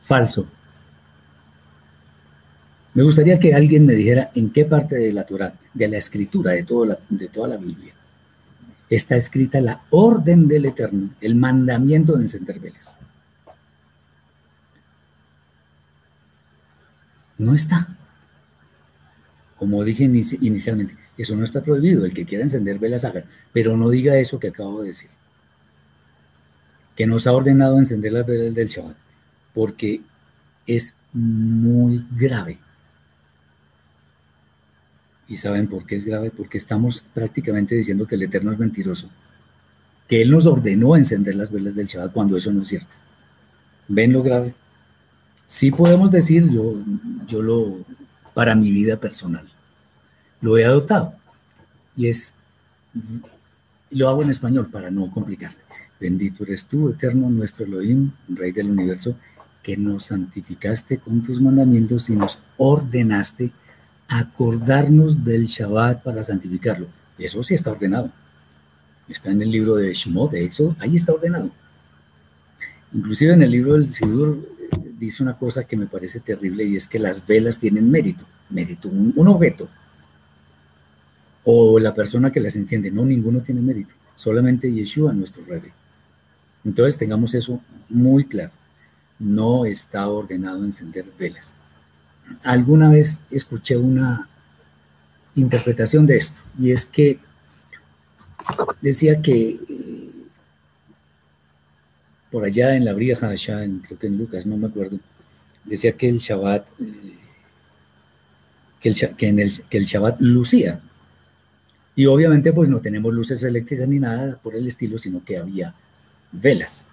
Falso. 0.00 0.46
Me 2.94 3.02
gustaría 3.02 3.38
que 3.38 3.54
alguien 3.54 3.84
me 3.84 3.94
dijera 3.94 4.30
en 4.34 4.50
qué 4.50 4.64
parte 4.64 4.96
de 4.96 5.12
la 5.12 5.24
Torah, 5.24 5.54
de 5.74 5.88
la 5.88 5.98
escritura, 5.98 6.52
de, 6.52 6.64
de 7.10 7.28
toda 7.28 7.48
la 7.48 7.56
Biblia, 7.58 7.92
está 8.88 9.16
escrita 9.16 9.60
la 9.60 9.82
orden 9.90 10.48
del 10.48 10.64
Eterno, 10.64 11.10
el 11.20 11.34
mandamiento 11.34 12.16
de 12.16 12.22
encender 12.22 12.58
velas. 12.58 12.98
No 17.38 17.54
está. 17.54 17.88
Como 19.58 19.82
dije 19.84 20.04
inicialmente, 20.04 20.96
eso 21.16 21.34
no 21.34 21.44
está 21.44 21.62
prohibido. 21.62 22.04
El 22.04 22.12
que 22.12 22.26
quiera 22.26 22.44
encender 22.44 22.78
velas 22.78 23.04
haga, 23.04 23.24
pero 23.52 23.76
no 23.76 23.88
diga 23.88 24.18
eso 24.18 24.38
que 24.38 24.48
acabo 24.48 24.82
de 24.82 24.88
decir. 24.88 25.10
Que 26.94 27.06
nos 27.06 27.26
ha 27.26 27.32
ordenado 27.32 27.78
encender 27.78 28.12
las 28.12 28.26
velas 28.26 28.54
del 28.54 28.68
Shabbat, 28.68 28.96
porque 29.54 30.02
es 30.66 30.98
muy 31.12 32.06
grave. 32.16 32.58
¿Y 35.28 35.36
saben 35.36 35.68
por 35.68 35.86
qué 35.86 35.96
es 35.96 36.04
grave? 36.04 36.30
Porque 36.30 36.58
estamos 36.58 37.04
prácticamente 37.14 37.74
diciendo 37.74 38.06
que 38.06 38.14
el 38.14 38.22
Eterno 38.22 38.52
es 38.52 38.58
mentiroso. 38.58 39.10
Que 40.06 40.22
Él 40.22 40.30
nos 40.30 40.46
ordenó 40.46 40.96
encender 40.96 41.34
las 41.34 41.50
velas 41.50 41.74
del 41.74 41.86
Shabbat 41.86 42.12
cuando 42.12 42.36
eso 42.36 42.52
no 42.52 42.60
es 42.60 42.68
cierto. 42.68 42.94
¿Ven 43.88 44.12
lo 44.12 44.22
grave? 44.22 44.54
Sí 45.46 45.70
podemos 45.70 46.10
decir, 46.10 46.48
yo, 46.50 46.74
yo 47.26 47.42
lo, 47.42 47.78
para 48.36 48.54
mi 48.54 48.70
vida 48.70 48.98
personal, 48.98 49.48
lo 50.42 50.58
he 50.58 50.64
adoptado. 50.66 51.14
Y 51.96 52.08
es, 52.08 52.34
lo 53.88 54.10
hago 54.10 54.22
en 54.22 54.28
español 54.28 54.68
para 54.70 54.90
no 54.90 55.10
complicarme. 55.10 55.56
Bendito 55.98 56.44
eres 56.44 56.66
tú, 56.66 56.90
eterno 56.90 57.30
nuestro 57.30 57.64
Elohim, 57.64 58.10
Rey 58.28 58.52
del 58.52 58.68
universo, 58.68 59.16
que 59.62 59.78
nos 59.78 60.04
santificaste 60.04 60.98
con 60.98 61.22
tus 61.22 61.40
mandamientos 61.40 62.10
y 62.10 62.14
nos 62.14 62.40
ordenaste 62.58 63.52
acordarnos 64.06 65.24
del 65.24 65.46
Shabbat 65.46 66.02
para 66.02 66.22
santificarlo. 66.22 66.88
Eso 67.18 67.42
sí 67.42 67.54
está 67.54 67.70
ordenado. 67.70 68.12
Está 69.08 69.30
en 69.30 69.40
el 69.40 69.50
libro 69.50 69.76
de 69.76 69.94
Shemot, 69.94 70.30
de 70.32 70.44
Éxodo, 70.44 70.76
ahí 70.78 70.94
está 70.94 71.14
ordenado. 71.14 71.50
Inclusive 72.92 73.32
en 73.32 73.42
el 73.42 73.50
libro 73.50 73.72
del 73.72 73.88
Sidur 73.88 74.55
dice 74.98 75.22
una 75.22 75.36
cosa 75.36 75.64
que 75.64 75.76
me 75.76 75.86
parece 75.86 76.20
terrible 76.20 76.64
y 76.64 76.76
es 76.76 76.88
que 76.88 76.98
las 76.98 77.26
velas 77.26 77.58
tienen 77.58 77.90
mérito, 77.90 78.24
mérito, 78.50 78.88
un, 78.88 79.28
objeto. 79.28 79.68
O 81.44 81.78
la 81.78 81.94
persona 81.94 82.32
que 82.32 82.40
las 82.40 82.56
enciende, 82.56 82.90
no, 82.90 83.04
ninguno 83.04 83.40
tiene 83.40 83.60
mérito, 83.60 83.94
solamente 84.16 84.72
Yeshua, 84.72 85.12
nuestro 85.12 85.44
rey. 85.44 85.60
Entonces 86.64 86.98
tengamos 86.98 87.34
eso 87.34 87.60
muy 87.88 88.24
claro. 88.24 88.52
No 89.18 89.64
está 89.64 90.08
ordenado 90.08 90.64
encender 90.64 91.06
velas 91.18 91.56
alguna 92.42 92.90
vez 92.90 93.24
escuché 93.30 93.76
una 93.76 94.28
interpretación 95.34 96.06
de 96.06 96.16
esto, 96.16 96.42
y 96.58 96.72
es 96.72 96.86
que 96.86 97.18
decía 98.80 99.20
que 99.20 99.48
eh, 99.48 100.05
por 102.36 102.44
allá 102.44 102.76
en 102.76 102.84
la 102.84 102.90
allá 102.90 103.64
en, 103.64 103.78
creo 103.78 103.98
que 103.98 104.08
en 104.08 104.18
Lucas, 104.18 104.44
no 104.44 104.58
me 104.58 104.66
acuerdo, 104.66 104.98
decía 105.64 105.92
que 105.92 106.06
el 106.06 106.18
Shabbat, 106.18 106.66
eh, 106.80 107.14
que, 108.78 108.90
el, 108.90 109.16
que, 109.16 109.28
en 109.28 109.38
el, 109.38 109.50
que 109.70 109.78
el 109.78 109.86
Shabbat 109.86 110.20
lucía. 110.20 110.82
Y 111.94 112.04
obviamente 112.04 112.52
pues 112.52 112.68
no 112.68 112.82
tenemos 112.82 113.14
luces 113.14 113.42
eléctricas 113.42 113.88
ni 113.88 113.98
nada 113.98 114.38
por 114.42 114.54
el 114.54 114.68
estilo, 114.68 114.98
sino 114.98 115.24
que 115.24 115.38
había 115.38 115.72
velas. 116.30 116.88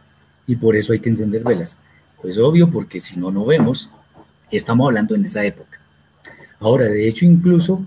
Y 0.48 0.56
por 0.56 0.78
eso 0.78 0.94
hay 0.94 1.00
que 1.00 1.10
encender 1.10 1.44
velas. 1.44 1.80
Pues 2.22 2.38
obvio, 2.38 2.70
porque 2.70 3.02
si 3.02 3.20
no, 3.20 3.30
no 3.30 3.44
vemos. 3.46 3.90
Estamos 4.50 4.88
hablando 4.88 5.14
en 5.14 5.26
esa 5.26 5.44
época. 5.44 5.78
Ahora, 6.62 6.86
de 6.86 7.06
hecho, 7.06 7.26
incluso 7.26 7.86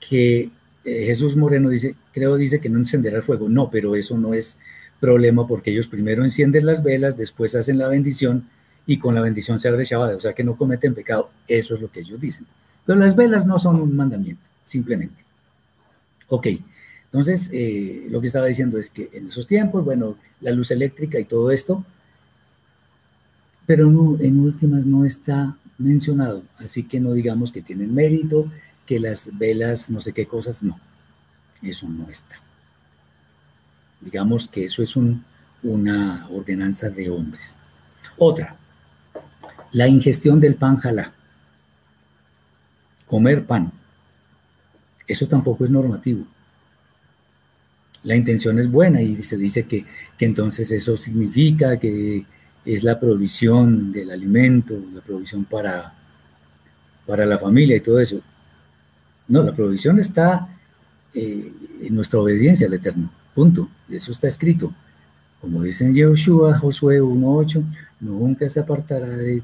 que 0.00 0.50
eh, 0.84 1.04
Jesús 1.06 1.36
Moreno 1.36 1.68
dice, 1.68 1.94
creo 2.12 2.34
dice 2.34 2.60
que 2.60 2.68
no 2.68 2.78
encenderá 2.78 3.18
el 3.18 3.22
fuego. 3.22 3.48
No, 3.48 3.70
pero 3.70 3.94
eso 3.94 4.18
no 4.18 4.34
es 4.34 4.58
problema 5.00 5.46
porque 5.46 5.70
ellos 5.70 5.88
primero 5.88 6.22
encienden 6.22 6.66
las 6.66 6.82
velas, 6.82 7.16
después 7.16 7.54
hacen 7.54 7.78
la 7.78 7.88
bendición 7.88 8.48
y 8.86 8.98
con 8.98 9.14
la 9.14 9.20
bendición 9.20 9.58
se 9.58 9.68
abre 9.68 9.84
Shabbat, 9.84 10.16
o 10.16 10.20
sea 10.20 10.32
que 10.34 10.44
no 10.44 10.56
cometen 10.56 10.94
pecado. 10.94 11.30
Eso 11.48 11.74
es 11.74 11.80
lo 11.80 11.90
que 11.90 12.00
ellos 12.00 12.20
dicen. 12.20 12.46
Pero 12.84 12.98
las 12.98 13.16
velas 13.16 13.46
no 13.46 13.58
son 13.58 13.80
un 13.80 13.96
mandamiento, 13.96 14.42
simplemente. 14.62 15.24
Ok, 16.28 16.48
entonces 17.04 17.50
eh, 17.52 18.06
lo 18.10 18.20
que 18.20 18.26
estaba 18.26 18.46
diciendo 18.46 18.78
es 18.78 18.90
que 18.90 19.08
en 19.12 19.28
esos 19.28 19.46
tiempos, 19.46 19.84
bueno, 19.84 20.16
la 20.40 20.50
luz 20.50 20.70
eléctrica 20.70 21.18
y 21.18 21.24
todo 21.24 21.50
esto, 21.50 21.84
pero 23.66 23.90
no, 23.90 24.18
en 24.20 24.40
últimas 24.40 24.84
no 24.84 25.04
está 25.04 25.56
mencionado, 25.78 26.42
así 26.58 26.84
que 26.84 27.00
no 27.00 27.12
digamos 27.12 27.52
que 27.52 27.62
tienen 27.62 27.94
mérito, 27.94 28.50
que 28.86 29.00
las 29.00 29.36
velas, 29.38 29.90
no 29.90 30.00
sé 30.00 30.12
qué 30.12 30.26
cosas, 30.26 30.62
no, 30.62 30.78
eso 31.62 31.88
no 31.88 32.08
está. 32.10 32.43
Digamos 34.04 34.48
que 34.48 34.64
eso 34.64 34.82
es 34.82 34.94
una 35.62 36.28
ordenanza 36.30 36.90
de 36.90 37.10
hombres. 37.10 37.56
Otra, 38.18 38.56
la 39.72 39.88
ingestión 39.88 40.40
del 40.40 40.54
pan 40.54 40.76
jalá, 40.76 41.12
comer 43.06 43.44
pan, 43.44 43.72
eso 45.06 45.26
tampoco 45.26 45.64
es 45.64 45.70
normativo. 45.70 46.26
La 48.04 48.14
intención 48.14 48.58
es 48.58 48.70
buena 48.70 49.00
y 49.00 49.22
se 49.22 49.36
dice 49.36 49.64
que, 49.64 49.86
entonces 50.20 50.70
eso 50.70 50.96
significa 50.96 51.78
que 51.78 52.24
es 52.64 52.84
la 52.84 53.00
provisión 53.00 53.92
del 53.92 54.10
alimento, 54.10 54.78
la 54.94 55.00
provisión 55.00 55.44
para, 55.44 55.94
para 57.06 57.26
la 57.26 57.38
familia 57.38 57.76
y 57.76 57.80
todo 57.80 57.98
eso. 57.98 58.20
No, 59.28 59.42
la 59.42 59.52
provisión 59.52 59.98
está 59.98 60.48
eh, 61.14 61.52
en 61.82 61.94
nuestra 61.94 62.20
obediencia 62.20 62.66
al 62.66 62.74
Eterno, 62.74 63.10
punto. 63.34 63.68
Eso 63.88 64.12
está 64.12 64.28
escrito. 64.28 64.72
Como 65.40 65.62
dice 65.62 65.84
en 65.84 65.94
Joshua, 65.94 66.58
Josué 66.58 67.02
1.8, 67.02 67.62
nunca 68.00 68.48
se 68.48 68.60
apartará 68.60 69.08
de, 69.08 69.42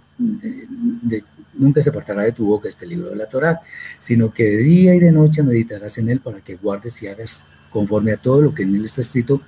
nunca 1.54 1.82
se 1.82 1.90
apartará 1.90 2.22
de 2.22 2.32
tu 2.32 2.46
boca 2.46 2.68
este 2.68 2.86
libro 2.86 3.10
de 3.10 3.16
la 3.16 3.28
Torá, 3.28 3.60
sino 3.98 4.32
que 4.32 4.44
de 4.44 4.56
día 4.58 4.94
y 4.94 5.00
de 5.00 5.12
noche 5.12 5.42
meditarás 5.42 5.98
en 5.98 6.08
él 6.08 6.20
para 6.20 6.40
que 6.40 6.56
guardes 6.56 7.02
y 7.02 7.08
hagas 7.08 7.46
conforme 7.70 8.12
a 8.12 8.16
todo 8.16 8.40
lo 8.40 8.54
que 8.54 8.62
en 8.62 8.74
él 8.74 8.84
está 8.84 9.02
escrito, 9.02 9.42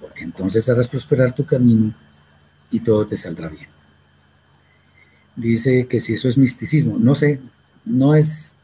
porque 0.00 0.22
entonces 0.22 0.68
harás 0.68 0.88
prosperar 0.88 1.34
tu 1.34 1.44
camino 1.44 1.92
y 2.70 2.80
todo 2.80 3.04
te 3.06 3.16
saldrá 3.16 3.48
bien. 3.48 3.68
Dice 5.34 5.86
que 5.86 6.00
si 6.00 6.14
eso 6.14 6.28
es 6.28 6.38
misticismo, 6.38 6.98
no 6.98 7.14
sé, 7.14 7.40
no 7.84 8.14
es, 8.14 8.56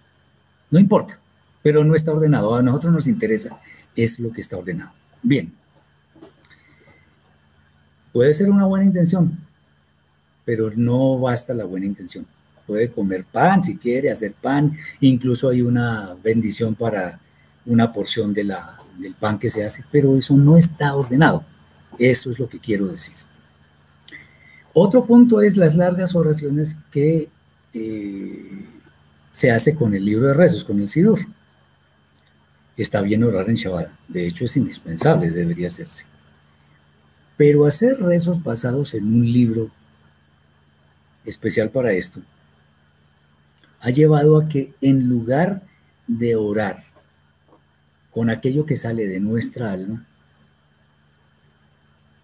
no 0.70 0.78
importa, 0.78 1.18
pero 1.62 1.85
no 1.85 1.95
está 1.95 2.12
ordenado. 2.12 2.55
A 2.55 2.62
nosotros 2.62 2.93
nos 2.93 3.07
interesa, 3.07 3.61
es 3.95 4.20
lo 4.20 4.33
que 4.33 4.41
está 4.41 4.57
ordenado. 4.57 5.01
Bien, 5.23 5.53
Puede 8.12 8.35
ser 8.35 8.51
una 8.51 8.66
buena 8.66 8.85
intención, 8.85 9.39
pero 10.45 10.70
no 10.77 11.18
basta 11.18 11.55
la 11.55 11.64
buena 11.64 11.87
intención. 11.87 12.27
Puede 12.66 12.91
comer 12.91 13.25
pan 13.25 13.62
si 13.62 13.79
quiere, 13.79 14.11
hacer 14.11 14.35
pan. 14.35 14.73
Incluso 15.01 15.49
hay 15.49 15.62
una 15.62 16.14
bendición 16.23 16.75
para 16.75 17.18
una 17.64 17.93
porción 17.93 18.35
del 18.35 18.53
pan 19.18 19.39
que 19.39 19.49
se 19.49 19.64
hace, 19.64 19.85
pero 19.91 20.16
eso 20.16 20.37
no 20.37 20.59
está 20.59 20.95
ordenado. 20.95 21.43
Eso 21.99 22.31
es 22.31 22.39
lo 22.39 22.49
que 22.49 22.59
quiero 22.59 22.87
decir. 22.87 23.14
Otro 24.75 25.05
punto 25.07 25.41
es 25.41 25.57
las 25.57 25.75
largas 25.75 26.14
oraciones 26.14 26.77
que 26.91 27.29
eh, 27.73 28.66
se 29.31 29.51
hace 29.51 29.75
con 29.75 29.95
el 29.95 30.05
libro 30.05 30.29
de 30.29 30.35
rezos, 30.35 30.64
con 30.64 30.81
el 30.81 30.89
Sidur. 30.89 31.20
Está 32.77 33.03
bien 33.03 33.23
orar 33.25 33.49
en 33.49 33.57
Shabbat. 33.57 33.91
De 34.09 34.27
hecho, 34.27 34.45
es 34.45 34.57
indispensable, 34.57 35.31
debería 35.31 35.66
hacerse. 35.66 36.05
Pero 37.37 37.66
hacer 37.66 37.99
rezos 38.01 38.43
basados 38.43 38.95
en 38.95 39.05
un 39.05 39.31
libro 39.31 39.70
especial 41.25 41.70
para 41.70 41.93
esto 41.93 42.20
ha 43.81 43.91
llevado 43.91 44.39
a 44.39 44.49
que 44.49 44.73
en 44.81 45.09
lugar 45.09 45.62
de 46.07 46.37
orar 46.37 46.85
con 48.11 48.31
aquello 48.31 48.64
que 48.64 48.77
sale 48.77 49.07
de 49.07 49.20
nuestra 49.20 49.73
alma, 49.73 50.07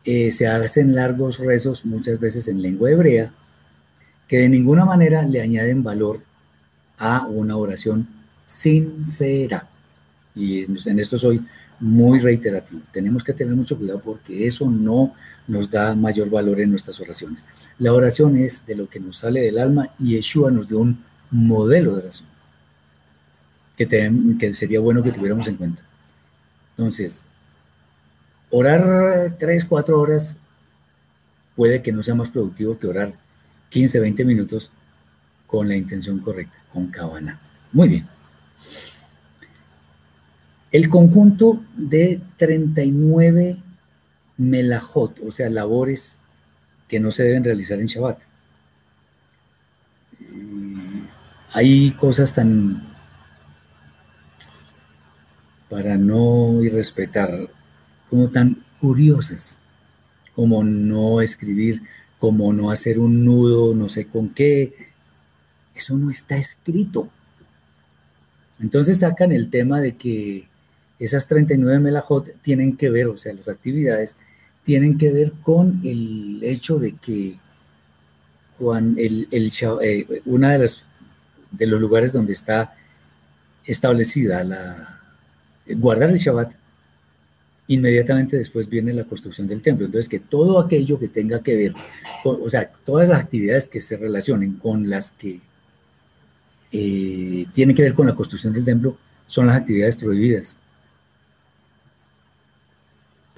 eh, 0.05 0.31
se 0.31 0.47
hacen 0.47 0.95
largos 0.95 1.39
rezos 1.39 1.85
muchas 1.85 2.21
veces 2.21 2.47
en 2.49 2.63
lengua 2.63 2.91
hebrea 2.91 3.33
que 4.29 4.39
de 4.39 4.49
ninguna 4.49 4.85
manera 4.85 5.23
le 5.23 5.41
añaden 5.41 5.83
valor 5.83 6.23
a 6.99 7.27
una 7.27 7.57
oración 7.57 8.07
sincera. 8.45 9.69
Y 10.39 10.65
en 10.65 11.01
esto 11.01 11.19
soy 11.19 11.45
muy 11.81 12.19
reiterativo. 12.21 12.81
Tenemos 12.93 13.25
que 13.25 13.33
tener 13.33 13.55
mucho 13.55 13.77
cuidado 13.77 14.01
porque 14.01 14.47
eso 14.47 14.71
no 14.71 15.15
nos 15.47 15.71
da 15.71 15.95
mayor 15.95 16.31
valor 16.31 16.61
en 16.61 16.71
nuestras 16.71 17.01
oraciones. 17.01 17.45
La 17.79 17.93
oración 17.93 18.37
es 18.37 18.65
de 18.67 18.77
lo 18.77 18.89
que 18.89 19.01
nos 19.01 19.17
sale 19.17 19.41
del 19.41 19.59
alma 19.59 19.91
y 19.99 20.15
Yeshua 20.15 20.51
nos 20.51 20.69
dio 20.69 20.79
un 20.79 21.05
modelo 21.31 21.93
de 21.93 22.03
oración 22.03 22.29
que, 23.77 24.37
que 24.39 24.53
sería 24.53 24.81
bueno 24.81 25.03
que 25.03 25.13
tuviéramos 25.13 25.47
en 25.47 25.57
cuenta. 25.57 25.83
Entonces, 26.77 27.27
orar 28.51 29.37
3, 29.39 29.65
4 29.65 30.01
horas 30.01 30.39
puede 31.55 31.83
que 31.83 31.93
no 31.93 32.03
sea 32.03 32.15
más 32.15 32.31
productivo 32.31 32.79
que 32.79 32.89
orar 32.89 33.15
15, 33.71 34.01
20 34.01 34.25
minutos 34.25 34.73
con 35.47 35.69
la 35.69 35.77
intención 35.77 36.19
correcta, 36.19 36.59
con 36.73 36.89
cabana. 36.89 37.41
Muy 37.73 37.89
bien. 37.89 38.07
El 40.71 40.89
conjunto 40.89 41.63
de 41.77 42.21
39 42.37 43.57
melajot, 44.37 45.19
o 45.27 45.31
sea, 45.31 45.51
labores 45.51 46.21
que 46.89 47.01
no 47.01 47.11
se 47.11 47.25
deben 47.25 47.45
realizar 47.45 47.81
en 47.81 47.87
Shabbat. 47.87 48.23
Hay 51.53 51.93
cosas 51.93 52.35
tan, 52.35 52.87
para 55.69 55.97
no 55.97 56.63
irrespetar, 56.63 57.49
como 58.09 58.31
tan 58.31 58.63
curiosas, 58.81 59.61
como 60.35 60.63
no 60.65 61.21
escribir, 61.21 61.83
como 62.19 62.53
no 62.53 62.71
hacer 62.71 62.99
un 62.99 63.25
nudo, 63.25 63.75
no 63.75 63.89
sé 63.89 64.07
con 64.07 64.29
qué. 64.31 64.75
Eso 65.75 65.97
no 65.97 66.11
está 66.11 66.37
escrito. 66.37 67.09
Entonces 68.61 69.01
sacan 69.01 69.33
el 69.33 69.51
tema 69.51 69.81
de 69.81 69.97
que 69.97 70.49
esas 70.99 71.27
39 71.27 71.81
melajot 71.81 72.41
tienen 72.43 72.77
que 72.77 72.91
ver, 72.91 73.07
o 73.09 73.17
sea, 73.17 73.33
las 73.33 73.49
actividades 73.49 74.17
tienen 74.65 74.99
que 74.99 75.11
ver 75.13 75.33
con 75.43 75.81
el 75.85 76.41
hecho 76.43 76.79
de 76.79 76.97
que 76.97 77.37
Juan, 78.59 78.97
el, 78.99 79.29
el 79.31 79.53
eh, 79.83 80.23
una 80.25 80.53
de 80.53 80.59
las 80.59 80.85
de 81.51 81.67
los 81.67 81.81
lugares 81.81 82.13
donde 82.13 82.33
está 82.33 82.75
establecida 83.65 84.45
la 84.45 85.01
guardar 85.77 86.11
el 86.11 86.17
Shabbat, 86.17 86.53
inmediatamente 87.69 88.37
después 88.37 88.69
viene 88.69 88.93
la 88.93 89.05
construcción 89.05 89.47
del 89.47 89.63
templo. 89.63 89.87
Entonces, 89.87 90.09
que 90.09 90.21
todo 90.21 90.59
aquello 90.59 90.99
que 90.99 91.09
tenga 91.09 91.43
que 91.43 91.57
ver, 91.57 91.75
o 92.25 92.49
sea, 92.49 92.71
todas 92.85 93.09
las 93.09 93.21
actividades 93.21 93.67
que 93.67 93.81
se 93.81 93.97
relacionen 93.97 94.55
con 94.55 94.89
las 94.89 95.11
que 95.11 95.41
eh, 96.73 97.47
tienen 97.53 97.77
que 97.77 97.83
ver 97.83 97.95
con 97.95 98.07
la 98.07 98.15
construcción 98.15 98.53
del 98.53 98.65
templo 98.65 98.97
son 99.27 99.47
las 99.47 99.57
actividades 99.57 99.97
prohibidas. 99.97 100.59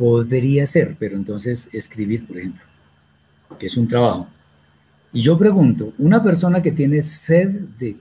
Podría 0.00 0.64
ser, 0.64 0.96
pero 0.98 1.14
entonces 1.14 1.68
escribir, 1.74 2.26
por 2.26 2.38
ejemplo, 2.38 2.62
que 3.58 3.66
es 3.66 3.76
un 3.76 3.86
trabajo. 3.86 4.28
Y 5.12 5.20
yo 5.20 5.36
pregunto, 5.36 5.92
una 5.98 6.22
persona 6.22 6.62
que 6.62 6.72
tiene 6.72 7.02
sed 7.02 7.50
de 7.78 7.98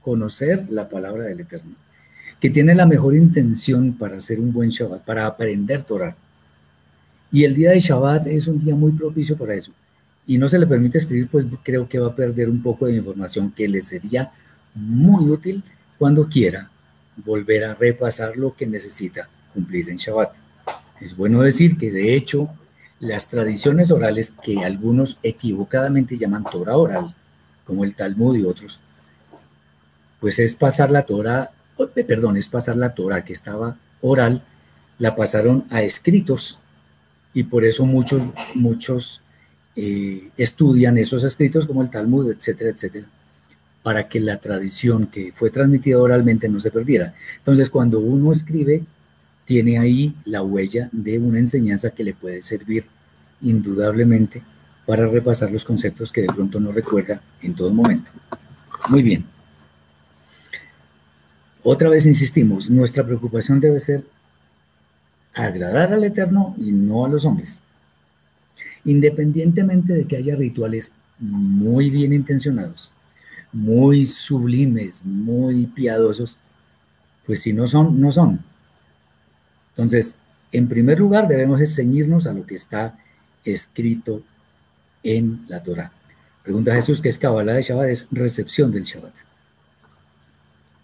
conocer 0.00 0.66
la 0.70 0.88
palabra 0.88 1.24
del 1.24 1.40
Eterno, 1.40 1.74
que 2.40 2.48
tiene 2.48 2.74
la 2.74 2.86
mejor 2.86 3.14
intención 3.14 3.92
para 3.92 4.16
hacer 4.16 4.40
un 4.40 4.50
buen 4.50 4.70
Shabbat, 4.70 5.04
para 5.04 5.26
aprender 5.26 5.82
Torah, 5.82 6.16
y 7.30 7.44
el 7.44 7.54
día 7.54 7.72
de 7.72 7.80
Shabbat 7.80 8.28
es 8.28 8.46
un 8.46 8.58
día 8.58 8.74
muy 8.74 8.92
propicio 8.92 9.36
para 9.36 9.52
eso, 9.52 9.72
y 10.26 10.38
no 10.38 10.48
se 10.48 10.58
le 10.58 10.66
permite 10.66 10.96
escribir, 10.96 11.28
pues 11.28 11.44
creo 11.62 11.86
que 11.86 11.98
va 11.98 12.06
a 12.06 12.16
perder 12.16 12.48
un 12.48 12.62
poco 12.62 12.86
de 12.86 12.96
información 12.96 13.52
que 13.52 13.68
le 13.68 13.82
sería 13.82 14.32
muy 14.74 15.28
útil 15.28 15.62
cuando 15.98 16.26
quiera 16.30 16.70
volver 17.22 17.64
a 17.64 17.74
repasar 17.74 18.38
lo 18.38 18.56
que 18.56 18.66
necesita 18.66 19.28
cumplir 19.52 19.90
en 19.90 19.96
Shabbat. 19.98 20.51
Es 21.02 21.16
bueno 21.16 21.42
decir 21.42 21.78
que 21.78 21.90
de 21.90 22.14
hecho 22.14 22.48
las 23.00 23.28
tradiciones 23.28 23.90
orales 23.90 24.30
que 24.30 24.64
algunos 24.64 25.18
equivocadamente 25.24 26.16
llaman 26.16 26.44
Torah 26.44 26.76
oral, 26.76 27.12
como 27.66 27.82
el 27.82 27.96
Talmud 27.96 28.36
y 28.36 28.44
otros, 28.44 28.78
pues 30.20 30.38
es 30.38 30.54
pasar 30.54 30.92
la 30.92 31.02
Torah, 31.02 31.50
eh, 31.96 32.04
perdón, 32.04 32.36
es 32.36 32.48
pasar 32.48 32.76
la 32.76 32.94
Torah 32.94 33.24
que 33.24 33.32
estaba 33.32 33.76
oral, 34.00 34.44
la 35.00 35.16
pasaron 35.16 35.64
a 35.70 35.82
escritos 35.82 36.60
y 37.34 37.42
por 37.42 37.64
eso 37.64 37.84
muchos, 37.84 38.28
muchos 38.54 39.22
eh, 39.74 40.30
estudian 40.36 40.98
esos 40.98 41.24
escritos 41.24 41.66
como 41.66 41.82
el 41.82 41.90
Talmud, 41.90 42.30
etcétera, 42.30 42.70
etcétera, 42.70 43.06
para 43.82 44.08
que 44.08 44.20
la 44.20 44.38
tradición 44.38 45.08
que 45.08 45.32
fue 45.32 45.50
transmitida 45.50 45.98
oralmente 45.98 46.48
no 46.48 46.60
se 46.60 46.70
perdiera. 46.70 47.12
Entonces, 47.38 47.68
cuando 47.70 47.98
uno 47.98 48.30
escribe, 48.30 48.84
tiene 49.52 49.78
ahí 49.78 50.14
la 50.24 50.42
huella 50.42 50.88
de 50.92 51.18
una 51.18 51.38
enseñanza 51.38 51.90
que 51.90 52.04
le 52.04 52.14
puede 52.14 52.40
servir 52.40 52.86
indudablemente 53.42 54.42
para 54.86 55.06
repasar 55.06 55.52
los 55.52 55.66
conceptos 55.66 56.10
que 56.10 56.22
de 56.22 56.28
pronto 56.28 56.58
no 56.58 56.72
recuerda 56.72 57.20
en 57.42 57.54
todo 57.54 57.70
momento. 57.70 58.10
Muy 58.88 59.02
bien. 59.02 59.26
Otra 61.62 61.90
vez 61.90 62.06
insistimos, 62.06 62.70
nuestra 62.70 63.04
preocupación 63.04 63.60
debe 63.60 63.78
ser 63.78 64.06
agradar 65.34 65.92
al 65.92 66.04
Eterno 66.04 66.54
y 66.56 66.72
no 66.72 67.04
a 67.04 67.10
los 67.10 67.26
hombres. 67.26 67.60
Independientemente 68.86 69.92
de 69.92 70.06
que 70.06 70.16
haya 70.16 70.34
rituales 70.34 70.92
muy 71.18 71.90
bien 71.90 72.14
intencionados, 72.14 72.90
muy 73.52 74.06
sublimes, 74.06 75.04
muy 75.04 75.66
piadosos, 75.66 76.38
pues 77.26 77.42
si 77.42 77.52
no 77.52 77.66
son, 77.66 78.00
no 78.00 78.10
son. 78.10 78.51
Entonces, 79.72 80.18
en 80.52 80.68
primer 80.68 80.98
lugar, 80.98 81.28
debemos 81.28 81.60
ceñirnos 81.74 82.26
a 82.26 82.32
lo 82.32 82.46
que 82.46 82.54
está 82.54 82.98
escrito 83.44 84.22
en 85.02 85.44
la 85.48 85.62
Torah. 85.62 85.92
Pregunta 86.42 86.74
Jesús, 86.74 87.00
¿qué 87.00 87.08
es 87.08 87.18
Kabbalah 87.18 87.54
de 87.54 87.62
Shabbat? 87.62 87.88
Es 87.88 88.08
recepción 88.10 88.70
del 88.70 88.84
Shabbat. 88.84 89.14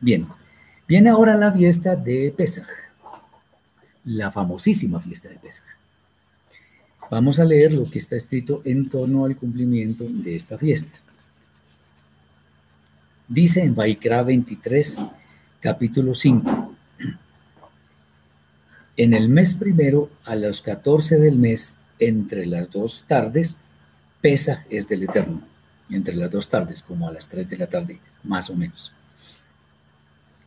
Bien, 0.00 0.26
viene 0.86 1.10
ahora 1.10 1.36
la 1.36 1.52
fiesta 1.52 1.96
de 1.96 2.32
Pesach, 2.36 2.68
la 4.04 4.30
famosísima 4.30 5.00
fiesta 5.00 5.28
de 5.28 5.36
Pesach. 5.36 5.66
Vamos 7.10 7.40
a 7.40 7.44
leer 7.44 7.72
lo 7.72 7.90
que 7.90 7.98
está 7.98 8.16
escrito 8.16 8.62
en 8.64 8.88
torno 8.88 9.24
al 9.24 9.36
cumplimiento 9.36 10.04
de 10.04 10.36
esta 10.36 10.58
fiesta. 10.58 10.98
Dice 13.26 13.62
en 13.62 13.74
Vaikra 13.74 14.22
23, 14.22 15.00
capítulo 15.60 16.14
5, 16.14 16.67
en 18.98 19.14
el 19.14 19.28
mes 19.28 19.54
primero, 19.54 20.10
a 20.24 20.34
los 20.34 20.60
14 20.60 21.18
del 21.18 21.38
mes, 21.38 21.76
entre 22.00 22.46
las 22.46 22.72
dos 22.72 23.04
tardes, 23.06 23.58
Pesaj 24.20 24.66
es 24.70 24.88
del 24.88 25.04
Eterno, 25.04 25.40
entre 25.90 26.16
las 26.16 26.32
dos 26.32 26.48
tardes, 26.48 26.82
como 26.82 27.08
a 27.08 27.12
las 27.12 27.28
3 27.28 27.48
de 27.48 27.56
la 27.56 27.68
tarde, 27.68 28.00
más 28.24 28.50
o 28.50 28.56
menos. 28.56 28.92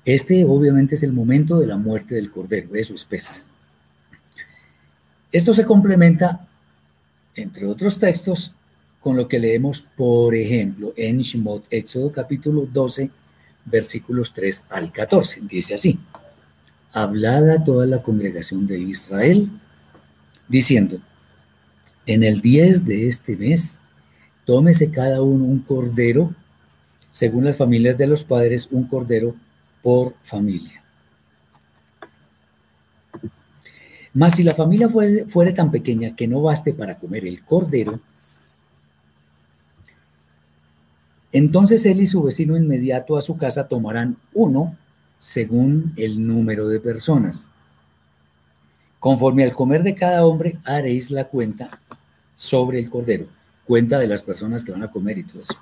Este 0.03 0.43
obviamente 0.43 0.95
es 0.95 1.03
el 1.03 1.13
momento 1.13 1.59
de 1.59 1.67
la 1.67 1.77
muerte 1.77 2.15
del 2.15 2.29
Cordero, 2.29 2.75
eso 2.75 2.93
es 2.93 3.05
Pesaj. 3.05 3.37
Esto 5.31 5.53
se 5.53 5.63
complementa, 5.63 6.45
entre 7.35 7.65
otros 7.65 7.99
textos, 7.99 8.53
con 8.99 9.15
lo 9.15 9.29
que 9.29 9.39
leemos, 9.39 9.81
por 9.81 10.35
ejemplo, 10.35 10.93
en 10.97 11.19
Shemot, 11.19 11.67
Éxodo 11.69 12.11
capítulo 12.11 12.67
12, 12.69 13.09
versículos 13.63 14.33
3 14.33 14.65
al 14.71 14.91
14. 14.91 15.41
Dice 15.47 15.75
así, 15.75 15.97
hablada 16.93 17.55
a 17.55 17.63
toda 17.63 17.85
la 17.85 18.01
congregación 18.01 18.67
de 18.67 18.79
Israel, 18.79 19.49
diciendo, 20.47 20.99
en 22.05 22.23
el 22.23 22.41
10 22.41 22.85
de 22.85 23.07
este 23.07 23.37
mes, 23.37 23.81
tómese 24.45 24.91
cada 24.91 25.21
uno 25.21 25.45
un 25.45 25.59
cordero, 25.59 26.33
según 27.09 27.45
las 27.45 27.57
familias 27.57 27.97
de 27.97 28.07
los 28.07 28.23
padres, 28.23 28.67
un 28.71 28.85
cordero 28.85 29.35
por 29.81 30.15
familia. 30.21 30.83
Mas 34.13 34.35
si 34.35 34.43
la 34.43 34.53
familia 34.53 34.89
fuere, 34.89 35.25
fuere 35.25 35.53
tan 35.53 35.71
pequeña 35.71 36.15
que 36.15 36.27
no 36.27 36.41
baste 36.41 36.73
para 36.73 36.95
comer 36.95 37.25
el 37.25 37.43
cordero, 37.43 37.99
entonces 41.31 41.85
él 41.85 42.01
y 42.01 42.07
su 42.07 42.21
vecino 42.23 42.57
inmediato 42.57 43.15
a 43.15 43.21
su 43.21 43.37
casa 43.37 43.69
tomarán 43.69 44.17
uno 44.33 44.75
según 45.21 45.93
el 45.97 46.25
número 46.25 46.67
de 46.67 46.79
personas. 46.79 47.51
Conforme 48.99 49.43
al 49.43 49.53
comer 49.53 49.83
de 49.83 49.93
cada 49.93 50.25
hombre, 50.25 50.57
haréis 50.63 51.11
la 51.11 51.25
cuenta 51.25 51.69
sobre 52.33 52.79
el 52.79 52.89
cordero, 52.89 53.27
cuenta 53.63 53.99
de 53.99 54.07
las 54.07 54.23
personas 54.23 54.63
que 54.63 54.71
van 54.71 54.81
a 54.81 54.89
comer 54.89 55.19
y 55.19 55.23
todo 55.23 55.43
eso. 55.43 55.59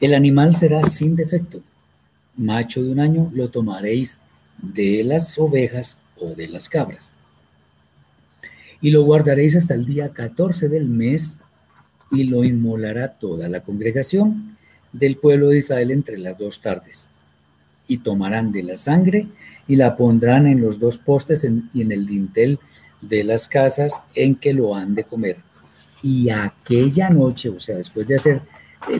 El 0.00 0.14
animal 0.14 0.56
será 0.56 0.82
sin 0.82 1.14
defecto. 1.14 1.60
Macho 2.36 2.82
de 2.82 2.90
un 2.90 2.98
año 2.98 3.30
lo 3.32 3.50
tomaréis 3.50 4.18
de 4.60 5.04
las 5.04 5.38
ovejas 5.38 5.98
o 6.18 6.34
de 6.34 6.48
las 6.48 6.68
cabras. 6.68 7.12
Y 8.80 8.90
lo 8.90 9.04
guardaréis 9.04 9.54
hasta 9.54 9.74
el 9.74 9.86
día 9.86 10.08
14 10.08 10.68
del 10.68 10.88
mes 10.88 11.38
y 12.10 12.24
lo 12.24 12.42
inmolará 12.42 13.12
toda 13.12 13.48
la 13.48 13.60
congregación 13.60 14.56
del 14.92 15.18
pueblo 15.18 15.50
de 15.50 15.58
Israel 15.58 15.92
entre 15.92 16.18
las 16.18 16.36
dos 16.36 16.60
tardes. 16.60 17.10
Y 17.90 17.98
tomarán 17.98 18.52
de 18.52 18.62
la 18.62 18.76
sangre 18.76 19.26
y 19.66 19.76
la 19.76 19.96
pondrán 19.96 20.46
en 20.46 20.60
los 20.60 20.78
dos 20.78 20.98
postes 20.98 21.44
y 21.74 21.82
en 21.82 21.92
el 21.92 22.06
dintel 22.06 22.58
de 23.00 23.24
las 23.24 23.48
casas 23.48 24.02
en 24.14 24.36
que 24.36 24.52
lo 24.52 24.74
han 24.74 24.94
de 24.94 25.04
comer. 25.04 25.38
Y 26.02 26.30
aquella 26.30 27.10
noche, 27.10 27.48
o 27.48 27.58
sea, 27.58 27.76
después 27.76 28.06
de 28.06 28.16
hacer, 28.16 28.42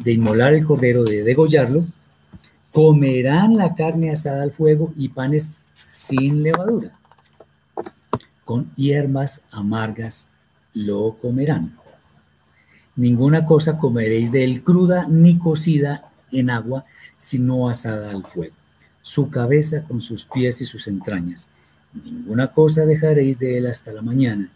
de 0.03 0.13
inmolar 0.13 0.55
el 0.55 0.65
cordero, 0.65 1.05
de 1.05 1.23
degollarlo, 1.23 1.87
comerán 2.73 3.57
la 3.57 3.75
carne 3.75 4.11
asada 4.11 4.43
al 4.43 4.53
fuego 4.53 4.93
y 4.97 5.09
panes 5.09 5.51
sin 5.77 6.43
levadura 6.43 7.01
con 8.51 8.75
hierbas 8.75 9.45
amargas 9.53 10.29
lo 10.75 11.17
comerán. 11.23 11.79
Ninguna 12.97 13.45
cosa 13.45 13.79
comeréis 13.79 14.33
de 14.33 14.43
él 14.43 14.65
cruda 14.65 15.07
ni 15.09 15.39
cocida 15.39 16.11
en 16.33 16.51
agua, 16.51 16.85
sino 17.17 17.69
asada 17.69 18.11
al 18.11 18.25
fuego. 18.25 18.57
Su 19.11 19.29
cabeza 19.29 19.83
con 19.83 20.01
sus 20.01 20.25
pies 20.25 20.61
y 20.61 20.65
sus 20.65 20.87
entrañas. 20.87 21.49
Ninguna 22.05 22.53
cosa 22.53 22.87
dejaréis 22.87 23.39
de 23.39 23.59
él 23.59 23.67
hasta 23.67 23.93
la 23.93 24.03
mañana. 24.03 24.51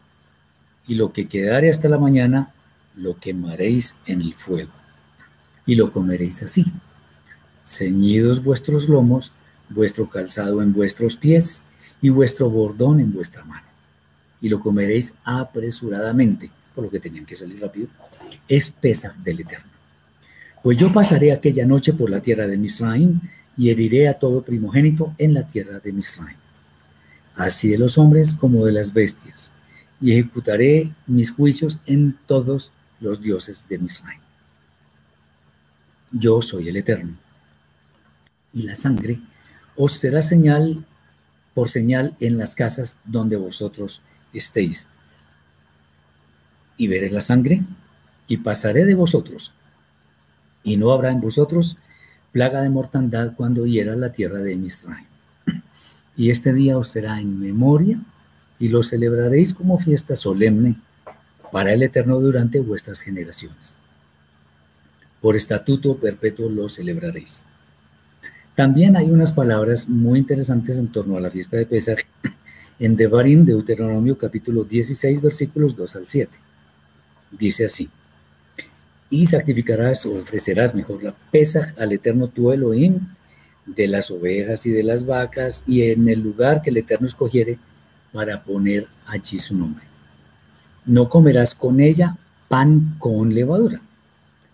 Y 0.86 0.94
lo 0.94 1.12
que 1.12 1.26
quedare 1.26 1.70
hasta 1.70 1.88
la 1.88 1.98
mañana, 1.98 2.52
lo 2.94 3.18
quemaréis 3.18 3.96
en 4.06 4.20
el 4.20 4.34
fuego. 4.34 4.72
Y 5.66 5.74
lo 5.74 5.90
comeréis 5.92 6.42
así. 6.42 6.66
Ceñidos 7.64 8.44
vuestros 8.44 8.88
lomos, 8.88 9.32
vuestro 9.68 10.08
calzado 10.08 10.62
en 10.62 10.72
vuestros 10.72 11.16
pies 11.16 11.64
y 12.00 12.10
vuestro 12.10 12.48
bordón 12.48 13.00
en 13.00 13.12
vuestra 13.12 13.44
mano 13.44 13.74
y 14.44 14.50
lo 14.50 14.60
comeréis 14.60 15.14
apresuradamente, 15.24 16.50
por 16.74 16.84
lo 16.84 16.90
que 16.90 17.00
tenían 17.00 17.24
que 17.24 17.34
salir 17.34 17.62
rápido, 17.62 17.88
es 18.46 18.70
pesa 18.70 19.16
del 19.24 19.40
Eterno. 19.40 19.70
Pues 20.62 20.76
yo 20.76 20.92
pasaré 20.92 21.32
aquella 21.32 21.64
noche 21.64 21.94
por 21.94 22.10
la 22.10 22.20
tierra 22.20 22.46
de 22.46 22.58
Misraim 22.58 23.22
y 23.56 23.70
heriré 23.70 24.08
a 24.08 24.18
todo 24.18 24.42
primogénito 24.42 25.14
en 25.18 25.34
la 25.34 25.46
tierra 25.46 25.80
de 25.80 25.92
Misraim, 25.92 26.36
así 27.36 27.68
de 27.68 27.78
los 27.78 27.98
hombres 27.98 28.34
como 28.34 28.66
de 28.66 28.72
las 28.72 28.92
bestias, 28.92 29.52
y 30.00 30.12
ejecutaré 30.12 30.92
mis 31.06 31.30
juicios 31.30 31.78
en 31.86 32.18
todos 32.26 32.72
los 33.00 33.20
dioses 33.20 33.66
de 33.68 33.78
Misraim. 33.78 34.20
Yo 36.12 36.40
soy 36.42 36.68
el 36.68 36.76
Eterno. 36.76 37.16
Y 38.52 38.62
la 38.62 38.76
sangre 38.76 39.18
os 39.76 39.92
será 39.92 40.22
señal 40.22 40.86
por 41.54 41.68
señal 41.68 42.16
en 42.20 42.38
las 42.38 42.54
casas 42.54 42.98
donde 43.04 43.36
vosotros 43.36 44.02
estéis. 44.32 44.88
Y 46.76 46.88
veré 46.88 47.10
la 47.10 47.20
sangre 47.20 47.62
y 48.28 48.38
pasaré 48.38 48.84
de 48.84 48.94
vosotros. 48.94 49.52
Y 50.62 50.76
no 50.76 50.92
habrá 50.92 51.10
en 51.10 51.20
vosotros 51.20 51.76
plaga 52.34 52.62
de 52.62 52.68
mortandad 52.68 53.32
cuando 53.36 53.64
hiera 53.64 53.94
la 53.94 54.10
tierra 54.10 54.40
de 54.40 54.56
Misraim. 54.56 55.06
Y 56.16 56.30
este 56.30 56.52
día 56.52 56.76
os 56.76 56.88
será 56.88 57.20
en 57.20 57.38
memoria 57.38 58.00
y 58.58 58.68
lo 58.68 58.82
celebraréis 58.82 59.54
como 59.54 59.78
fiesta 59.78 60.16
solemne 60.16 60.74
para 61.52 61.72
el 61.72 61.84
Eterno 61.84 62.18
durante 62.18 62.58
vuestras 62.58 63.00
generaciones. 63.00 63.76
Por 65.20 65.36
estatuto 65.36 65.96
perpetuo 65.96 66.48
lo 66.48 66.68
celebraréis. 66.68 67.44
También 68.56 68.96
hay 68.96 69.10
unas 69.10 69.32
palabras 69.32 69.88
muy 69.88 70.18
interesantes 70.18 70.76
en 70.76 70.88
torno 70.88 71.16
a 71.16 71.20
la 71.20 71.30
fiesta 71.30 71.56
de 71.56 71.66
Pesach 71.66 72.04
en 72.80 72.96
Devarim, 72.96 73.44
Deuteronomio 73.44 74.18
capítulo 74.18 74.64
16, 74.64 75.22
versículos 75.22 75.76
2 75.76 75.96
al 75.96 76.06
7. 76.08 76.36
Dice 77.30 77.66
así, 77.66 77.88
y 79.14 79.26
sacrificarás 79.26 80.06
o 80.06 80.14
ofrecerás 80.14 80.74
mejor 80.74 81.04
la 81.04 81.14
Pesaj 81.30 81.72
al 81.78 81.92
eterno 81.92 82.26
tu 82.26 82.50
Elohim 82.50 82.98
de 83.64 83.86
las 83.86 84.10
ovejas 84.10 84.66
y 84.66 84.70
de 84.70 84.82
las 84.82 85.06
vacas 85.06 85.62
y 85.68 85.82
en 85.82 86.08
el 86.08 86.20
lugar 86.20 86.62
que 86.62 86.70
el 86.70 86.78
eterno 86.78 87.06
escogiere 87.06 87.58
para 88.12 88.42
poner 88.42 88.88
allí 89.06 89.38
su 89.38 89.56
nombre. 89.56 89.84
No 90.84 91.08
comerás 91.08 91.54
con 91.54 91.78
ella 91.78 92.16
pan 92.48 92.96
con 92.98 93.32
levadura. 93.32 93.80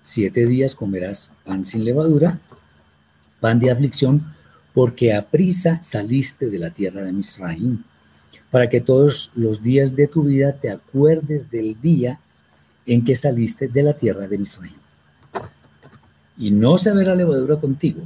Siete 0.02 0.44
días 0.44 0.74
comerás 0.74 1.32
pan 1.44 1.64
sin 1.64 1.84
levadura, 1.84 2.38
pan 3.40 3.60
de 3.60 3.70
aflicción, 3.70 4.26
porque 4.74 5.14
a 5.14 5.30
prisa 5.30 5.82
saliste 5.82 6.50
de 6.50 6.58
la 6.58 6.70
tierra 6.70 7.02
de 7.02 7.12
Misraim 7.12 7.82
para 8.50 8.68
que 8.68 8.82
todos 8.82 9.30
los 9.34 9.62
días 9.62 9.96
de 9.96 10.06
tu 10.06 10.24
vida 10.24 10.52
te 10.52 10.70
acuerdes 10.70 11.50
del 11.50 11.80
día 11.80 12.20
en 12.90 13.04
que 13.04 13.14
saliste 13.14 13.68
de 13.68 13.84
la 13.84 13.92
tierra 13.94 14.26
de 14.26 14.36
Misraim. 14.36 14.74
Y 16.36 16.50
no 16.50 16.76
se 16.76 16.90
verá 16.92 17.14
levadura 17.14 17.54
contigo 17.56 18.02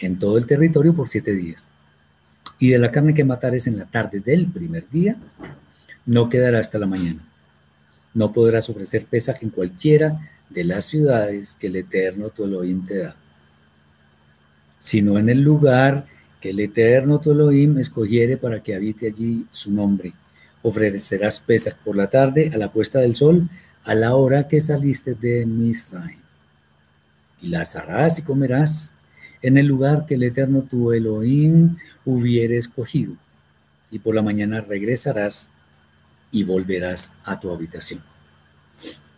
en 0.00 0.18
todo 0.18 0.38
el 0.38 0.46
territorio 0.46 0.94
por 0.94 1.06
siete 1.06 1.34
días. 1.34 1.68
Y 2.58 2.70
de 2.70 2.78
la 2.78 2.90
carne 2.90 3.12
que 3.12 3.24
matares 3.24 3.66
en 3.66 3.76
la 3.76 3.84
tarde 3.84 4.20
del 4.20 4.46
primer 4.46 4.88
día, 4.88 5.18
no 6.06 6.30
quedará 6.30 6.60
hasta 6.60 6.78
la 6.78 6.86
mañana. 6.86 7.20
No 8.14 8.32
podrás 8.32 8.70
ofrecer 8.70 9.04
pesaje 9.04 9.44
en 9.44 9.50
cualquiera 9.50 10.18
de 10.48 10.64
las 10.64 10.86
ciudades 10.86 11.54
que 11.54 11.66
el 11.66 11.76
Eterno 11.76 12.30
tu 12.30 12.44
Elohim 12.44 12.86
te 12.86 13.00
da, 13.00 13.16
sino 14.80 15.18
en 15.18 15.28
el 15.28 15.42
lugar 15.42 16.06
que 16.40 16.50
el 16.50 16.60
Eterno 16.60 17.20
tu 17.20 17.32
Elohim 17.32 17.76
escogiere 17.78 18.38
para 18.38 18.62
que 18.62 18.74
habite 18.74 19.08
allí 19.08 19.46
su 19.50 19.70
nombre. 19.70 20.14
Ofrecerás 20.62 21.38
pesas 21.40 21.74
por 21.84 21.96
la 21.96 22.08
tarde 22.08 22.50
a 22.54 22.56
la 22.56 22.70
puesta 22.70 22.98
del 22.98 23.14
sol, 23.14 23.50
a 23.84 23.94
la 23.94 24.14
hora 24.14 24.48
que 24.48 24.60
saliste 24.60 25.14
de 25.14 25.46
Misraim. 25.46 26.20
Y 27.40 27.48
las 27.48 27.76
harás 27.76 28.18
y 28.18 28.22
comerás 28.22 28.92
en 29.42 29.58
el 29.58 29.66
lugar 29.66 30.06
que 30.06 30.14
el 30.14 30.22
Eterno 30.22 30.62
tu 30.62 30.92
Elohim 30.92 31.76
hubiere 32.04 32.56
escogido. 32.56 33.14
Y 33.90 33.98
por 33.98 34.14
la 34.14 34.22
mañana 34.22 34.60
regresarás 34.60 35.50
y 36.30 36.44
volverás 36.44 37.12
a 37.24 37.40
tu 37.40 37.50
habitación. 37.50 38.00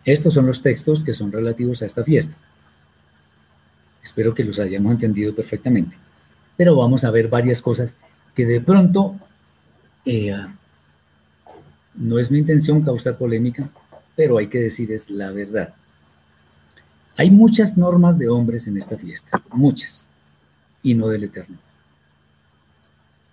Estos 0.05 0.35
son 0.35 0.47
los 0.47 0.63
textos 0.63 1.05
que 1.05 1.15
son 1.15 1.31
relativos 1.31 1.83
a 1.83 1.87
esta 1.87 2.03
fiesta. 2.03 2.37
Espero 4.03 4.35
que 4.35 4.45
los 4.45 4.59
hayamos 4.59 4.93
entendido 4.93 5.35
perfectamente 5.35 5.97
pero 6.57 6.77
vamos 6.77 7.05
a 7.05 7.11
ver 7.11 7.29
varias 7.29 7.63
cosas 7.63 7.97
que 8.35 8.47
de 8.47 8.61
pronto 8.61 9.17
eh, 10.05 10.35
no 11.95 12.19
es 12.19 12.31
mi 12.31 12.39
intención 12.39 12.83
causar 12.83 13.17
polémica, 13.17 13.71
pero 14.17 14.39
hay 14.39 14.49
que 14.49 14.61
decir 14.61 14.93
es 14.93 15.11
la 15.11 15.31
verdad. 15.33 15.75
Hay 17.17 17.31
muchas 17.31 17.77
normas 17.77 18.19
de 18.19 18.29
hombres 18.29 18.67
en 18.67 18.77
esta 18.77 18.99
fiesta, 18.99 19.41
muchas, 19.53 20.07
y 20.83 20.95
no 20.95 21.09
del 21.09 21.25
Eterno. 21.25 21.59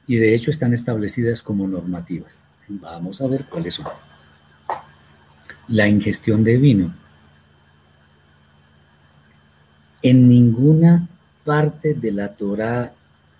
Y 0.07 0.17
de 0.17 0.35
hecho 0.35 0.51
están 0.51 0.73
establecidas 0.73 1.41
como 1.41 1.67
normativas. 1.67 2.45
Vamos 2.67 3.21
a 3.21 3.27
ver 3.27 3.45
cuáles 3.45 3.75
son. 3.75 3.87
la 5.67 5.87
ingestión 5.87 6.43
de 6.43 6.57
vino. 6.57 6.93
En 10.01 10.27
ninguna 10.27 11.07
parte 11.45 11.93
de 11.93 12.11
la 12.11 12.35
Torah 12.35 12.93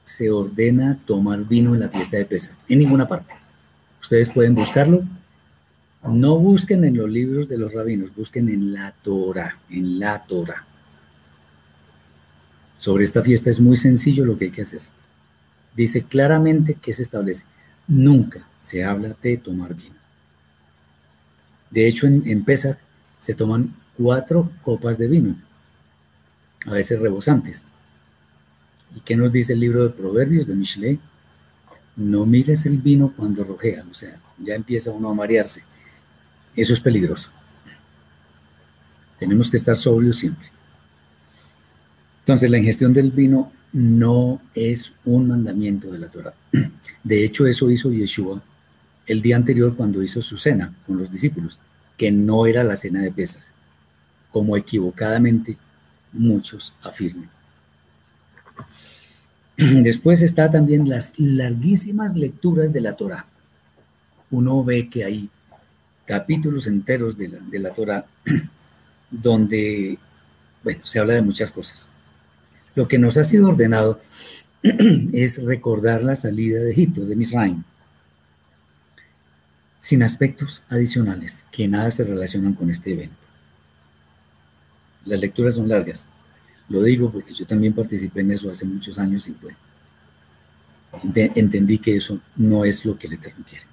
se 0.04 0.30
ordena 0.32 0.98
tomar 1.06 1.46
vino 1.46 1.74
en 1.74 1.82
la 1.82 1.90
fiesta 1.90 2.18
de 2.18 2.26
Pesach. 2.26 2.56
En 2.68 2.80
ninguna 2.80 3.08
parte. 3.08 3.34
Ustedes 4.02 4.30
pueden 4.30 4.56
buscarlo. 4.56 5.04
No 6.04 6.38
busquen 6.38 6.84
en 6.84 6.98
los 6.98 7.10
libros 7.10 7.48
de 7.48 7.58
los 7.58 7.74
rabinos, 7.74 8.16
busquen 8.16 8.50
en 8.50 8.74
la 8.74 8.92
Torah, 8.92 9.60
en 9.70 10.00
la 10.00 10.24
Torah. 10.26 10.66
Sobre 12.78 13.04
esta 13.04 13.22
fiesta 13.22 13.52
es 13.52 13.60
muy 13.60 13.78
sencillo 13.78 14.26
lo 14.26 14.38
que 14.38 14.46
hay 14.46 14.52
que 14.52 14.64
hacer. 14.64 14.82
Dice 15.76 16.04
claramente 16.04 16.74
que 16.74 16.94
se 16.94 17.04
establece. 17.04 17.46
Nunca 17.88 18.48
se 18.60 18.84
habla 18.84 19.16
de 19.22 19.38
tomar 19.38 19.76
vino. 19.76 19.96
De 21.70 21.88
hecho, 21.88 22.08
en, 22.08 22.24
en 22.26 22.44
Pesach 22.44 22.80
se 23.20 23.36
toman 23.36 23.76
cuatro 23.96 24.52
copas 24.64 24.98
de 24.98 25.08
vino, 25.08 25.36
a 26.66 26.72
veces 26.72 27.00
rebosantes. 27.00 27.66
¿Y 28.96 29.02
qué 29.02 29.16
nos 29.16 29.32
dice 29.32 29.54
el 29.54 29.60
libro 29.60 29.84
de 29.84 29.92
Proverbios 29.92 30.48
de 30.48 30.56
Michelet? 30.56 31.00
No 31.96 32.26
mires 32.26 32.66
el 32.66 32.80
vino 32.80 33.14
cuando 33.16 33.44
rojea, 33.44 33.86
o 33.90 33.94
sea, 33.94 34.20
ya 34.40 34.56
empieza 34.56 34.92
uno 34.92 35.10
a 35.10 35.14
marearse. 35.14 35.64
Eso 36.56 36.74
es 36.74 36.82
peligroso. 36.82 37.30
Tenemos 39.20 39.52
que 39.52 39.58
estar 39.58 39.78
sobrios 39.78 40.18
siempre. 40.18 40.50
Entonces, 42.20 42.50
la 42.50 42.58
ingestión 42.58 42.94
del 42.94 43.12
vino 43.12 43.52
no 43.74 44.42
es 44.54 44.94
un 45.06 45.28
mandamiento 45.28 45.92
de 45.92 46.00
la 46.00 46.10
Torah. 46.10 46.34
De 47.04 47.24
hecho, 47.24 47.48
eso 47.48 47.70
hizo 47.72 47.92
Yeshua 47.92 48.42
el 49.08 49.22
día 49.22 49.36
anterior 49.36 49.76
cuando 49.76 50.04
hizo 50.04 50.22
su 50.22 50.38
cena 50.38 50.74
con 50.86 50.98
los 50.98 51.12
discípulos, 51.12 51.60
que 51.98 52.12
no 52.12 52.46
era 52.46 52.64
la 52.64 52.76
cena 52.76 53.02
de 53.02 53.12
Pesach, 53.12 53.44
como 54.32 54.56
equivocadamente 54.56 55.58
muchos 56.14 56.74
afirman. 56.82 57.30
Después 59.58 60.22
está 60.22 60.50
también 60.50 60.90
las 60.90 61.14
larguísimas 61.18 62.16
lecturas 62.16 62.74
de 62.74 62.82
la 62.82 62.96
Torah. 62.96 63.26
Uno 64.30 64.64
ve 64.64 64.90
que 64.90 65.04
hay 65.04 65.30
capítulos 66.12 66.68
enteros 66.68 67.16
de 67.16 67.30
la, 67.30 67.38
de 67.38 67.58
la 67.58 67.70
Torah 67.70 68.06
donde, 69.10 69.98
bueno, 70.62 70.82
se 70.84 71.00
habla 71.00 71.14
de 71.14 71.22
muchas 71.22 71.54
cosas. 71.54 71.90
Lo 72.76 72.90
que 72.90 73.00
nos 73.00 73.16
ha 73.16 73.24
sido 73.24 73.48
ordenado 73.48 74.02
es 75.14 75.42
recordar 75.42 76.04
la 76.04 76.16
salida 76.18 76.60
de 76.60 76.72
Egipto, 76.72 77.06
de 77.06 77.16
Misraim, 77.16 77.64
sin 79.80 80.04
aspectos 80.04 80.64
adicionales 80.68 81.46
que 81.50 81.70
nada 81.70 81.90
se 81.92 82.04
relacionan 82.04 82.56
con 82.56 82.70
este 82.70 82.92
evento. 82.92 83.16
Las 85.06 85.22
lecturas 85.22 85.56
son 85.56 85.70
largas. 85.70 86.10
Lo 86.68 86.84
digo 86.84 87.10
porque 87.10 87.34
yo 87.34 87.46
también 87.48 87.72
participé 87.72 88.20
en 88.20 88.32
eso 88.32 88.52
hace 88.52 88.66
muchos 88.66 89.00
años 89.00 89.30
y 89.30 89.38
bueno, 89.42 89.58
entendí 91.36 91.78
que 91.78 91.96
eso 91.96 92.20
no 92.36 92.66
es 92.66 92.84
lo 92.84 93.00
que 93.00 93.08
el 93.08 93.14
Eterno 93.14 93.46
quiere. 93.50 93.71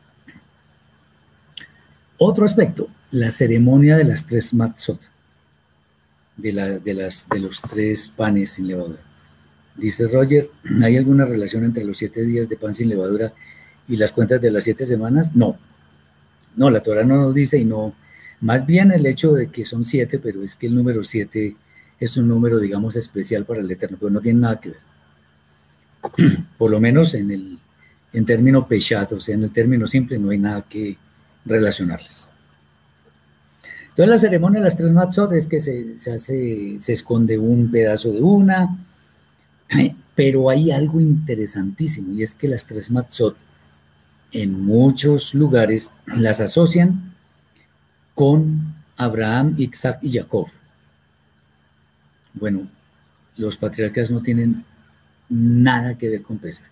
Otro 2.18 2.44
aspecto, 2.44 2.88
la 3.12 3.30
ceremonia 3.30 3.96
de 3.96 4.04
las 4.04 4.26
tres 4.26 4.52
matzot 4.52 5.00
de, 6.36 6.52
la, 6.52 6.78
de, 6.78 6.94
las, 6.94 7.28
de 7.28 7.38
los 7.38 7.62
tres 7.62 8.08
panes 8.08 8.50
sin 8.50 8.66
levadura. 8.66 8.98
Dice 9.76 10.08
Roger, 10.08 10.50
¿hay 10.82 10.96
alguna 10.96 11.24
relación 11.24 11.64
entre 11.64 11.84
los 11.84 11.96
siete 11.98 12.24
días 12.24 12.48
de 12.48 12.56
pan 12.56 12.74
sin 12.74 12.88
levadura 12.88 13.32
y 13.88 13.96
las 13.96 14.12
cuentas 14.12 14.40
de 14.40 14.50
las 14.50 14.64
siete 14.64 14.84
semanas? 14.84 15.36
No, 15.36 15.56
no, 16.56 16.70
la 16.70 16.82
Torah 16.82 17.04
no 17.04 17.16
nos 17.16 17.34
dice 17.34 17.58
y 17.58 17.64
no, 17.64 17.94
más 18.40 18.66
bien 18.66 18.90
el 18.90 19.06
hecho 19.06 19.32
de 19.32 19.48
que 19.48 19.64
son 19.64 19.84
siete, 19.84 20.18
pero 20.18 20.42
es 20.42 20.56
que 20.56 20.66
el 20.66 20.74
número 20.74 21.04
siete 21.04 21.56
es 22.00 22.16
un 22.16 22.28
número, 22.28 22.58
digamos, 22.58 22.96
especial 22.96 23.44
para 23.44 23.60
el 23.60 23.70
Eterno, 23.70 23.96
pero 23.98 24.10
no 24.10 24.20
tiene 24.20 24.40
nada 24.40 24.60
que 24.60 24.70
ver. 24.70 26.36
Por 26.58 26.70
lo 26.70 26.80
menos 26.80 27.14
en 27.14 27.30
el 27.30 27.58
en 28.12 28.24
término 28.24 28.66
peshat, 28.66 29.12
o 29.12 29.20
sea, 29.20 29.34
en 29.34 29.44
el 29.44 29.52
término 29.52 29.86
simple, 29.86 30.18
no 30.18 30.30
hay 30.30 30.38
nada 30.38 30.62
que 30.62 30.96
relacionarles. 31.48 32.30
Entonces 33.90 34.10
la 34.10 34.18
ceremonia 34.18 34.60
de 34.60 34.64
las 34.64 34.76
tres 34.76 34.92
matzot 34.92 35.32
es 35.32 35.46
que 35.46 35.60
se, 35.60 35.98
se, 35.98 36.12
hace, 36.12 36.76
se 36.78 36.92
esconde 36.92 37.38
un 37.38 37.70
pedazo 37.70 38.12
de 38.12 38.20
una, 38.20 38.78
pero 40.14 40.50
hay 40.50 40.70
algo 40.70 41.00
interesantísimo 41.00 42.12
y 42.12 42.22
es 42.22 42.34
que 42.34 42.48
las 42.48 42.66
tres 42.66 42.90
matzot 42.90 43.36
en 44.30 44.60
muchos 44.62 45.34
lugares 45.34 45.92
las 46.06 46.40
asocian 46.40 47.14
con 48.14 48.74
Abraham, 48.96 49.54
Isaac 49.58 49.98
y 50.02 50.10
Jacob. 50.10 50.48
Bueno, 52.34 52.68
los 53.36 53.56
patriarcas 53.56 54.10
no 54.10 54.22
tienen 54.22 54.64
nada 55.28 55.96
que 55.96 56.08
ver 56.08 56.22
con 56.22 56.38
Pesach. 56.38 56.66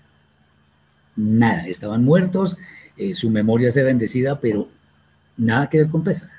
Nada, 1.15 1.67
estaban 1.67 2.05
muertos, 2.05 2.57
eh, 2.97 3.15
su 3.15 3.31
memoria 3.31 3.71
se 3.71 3.83
bendecida, 3.83 4.41
pero 4.41 4.69
nada 5.37 5.69
que 5.69 5.79
ver 5.79 5.89
con 5.89 6.03
Pesach. 6.03 6.31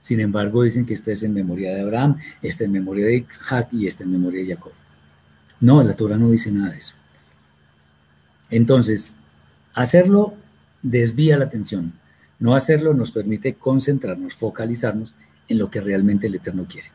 Sin 0.00 0.20
embargo, 0.20 0.62
dicen 0.62 0.84
que 0.84 0.94
este 0.94 1.12
es 1.12 1.22
en 1.22 1.32
memoria 1.32 1.74
de 1.74 1.80
Abraham, 1.80 2.18
este 2.42 2.64
en 2.64 2.72
memoria 2.72 3.06
de 3.06 3.16
Isaac 3.16 3.68
y 3.72 3.86
este 3.86 4.04
en 4.04 4.12
memoria 4.12 4.42
de 4.42 4.54
Jacob. 4.54 4.72
No, 5.60 5.82
la 5.82 5.94
Torah 5.94 6.18
no 6.18 6.30
dice 6.30 6.50
nada 6.50 6.72
de 6.72 6.78
eso. 6.78 6.96
Entonces, 8.50 9.16
hacerlo 9.74 10.34
desvía 10.82 11.38
la 11.38 11.44
atención. 11.44 11.92
No 12.40 12.56
hacerlo 12.56 12.94
nos 12.94 13.12
permite 13.12 13.54
concentrarnos, 13.54 14.34
focalizarnos 14.34 15.14
en 15.48 15.58
lo 15.58 15.70
que 15.70 15.80
realmente 15.80 16.26
el 16.26 16.34
Eterno 16.34 16.66
quiere. 16.68 16.88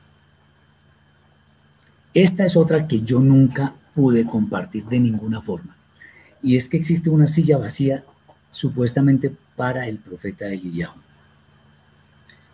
Esta 2.13 2.45
es 2.45 2.57
otra 2.57 2.87
que 2.87 3.01
yo 3.01 3.21
nunca 3.21 3.73
pude 3.95 4.25
compartir 4.25 4.85
de 4.85 4.99
ninguna 4.99 5.41
forma. 5.41 5.75
Y 6.43 6.57
es 6.57 6.67
que 6.67 6.77
existe 6.77 7.09
una 7.09 7.27
silla 7.27 7.57
vacía 7.57 8.03
supuestamente 8.49 9.33
para 9.55 9.87
el 9.87 9.97
profeta 9.97 10.47
Eliyahu. 10.47 10.95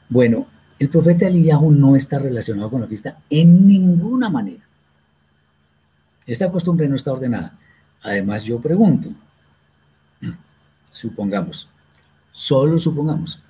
Bueno, 0.10 0.48
el 0.80 0.90
profeta 0.90 1.28
Eliyahu 1.28 1.72
no 1.72 1.96
está 1.96 2.20
relacionado 2.20 2.70
con 2.70 2.82
la 2.82 2.88
fiesta 2.88 3.20
en 3.30 3.68
ninguna 3.68 4.30
manera. 4.30 4.64
Esta 6.26 6.52
costumbre 6.52 6.88
no 6.88 6.96
está 6.96 7.12
ordenada. 7.12 7.58
Además, 8.02 8.44
yo 8.44 8.60
pregunto, 8.60 9.10
supongamos, 10.90 11.70
solo 12.32 12.78
supongamos 12.78 13.42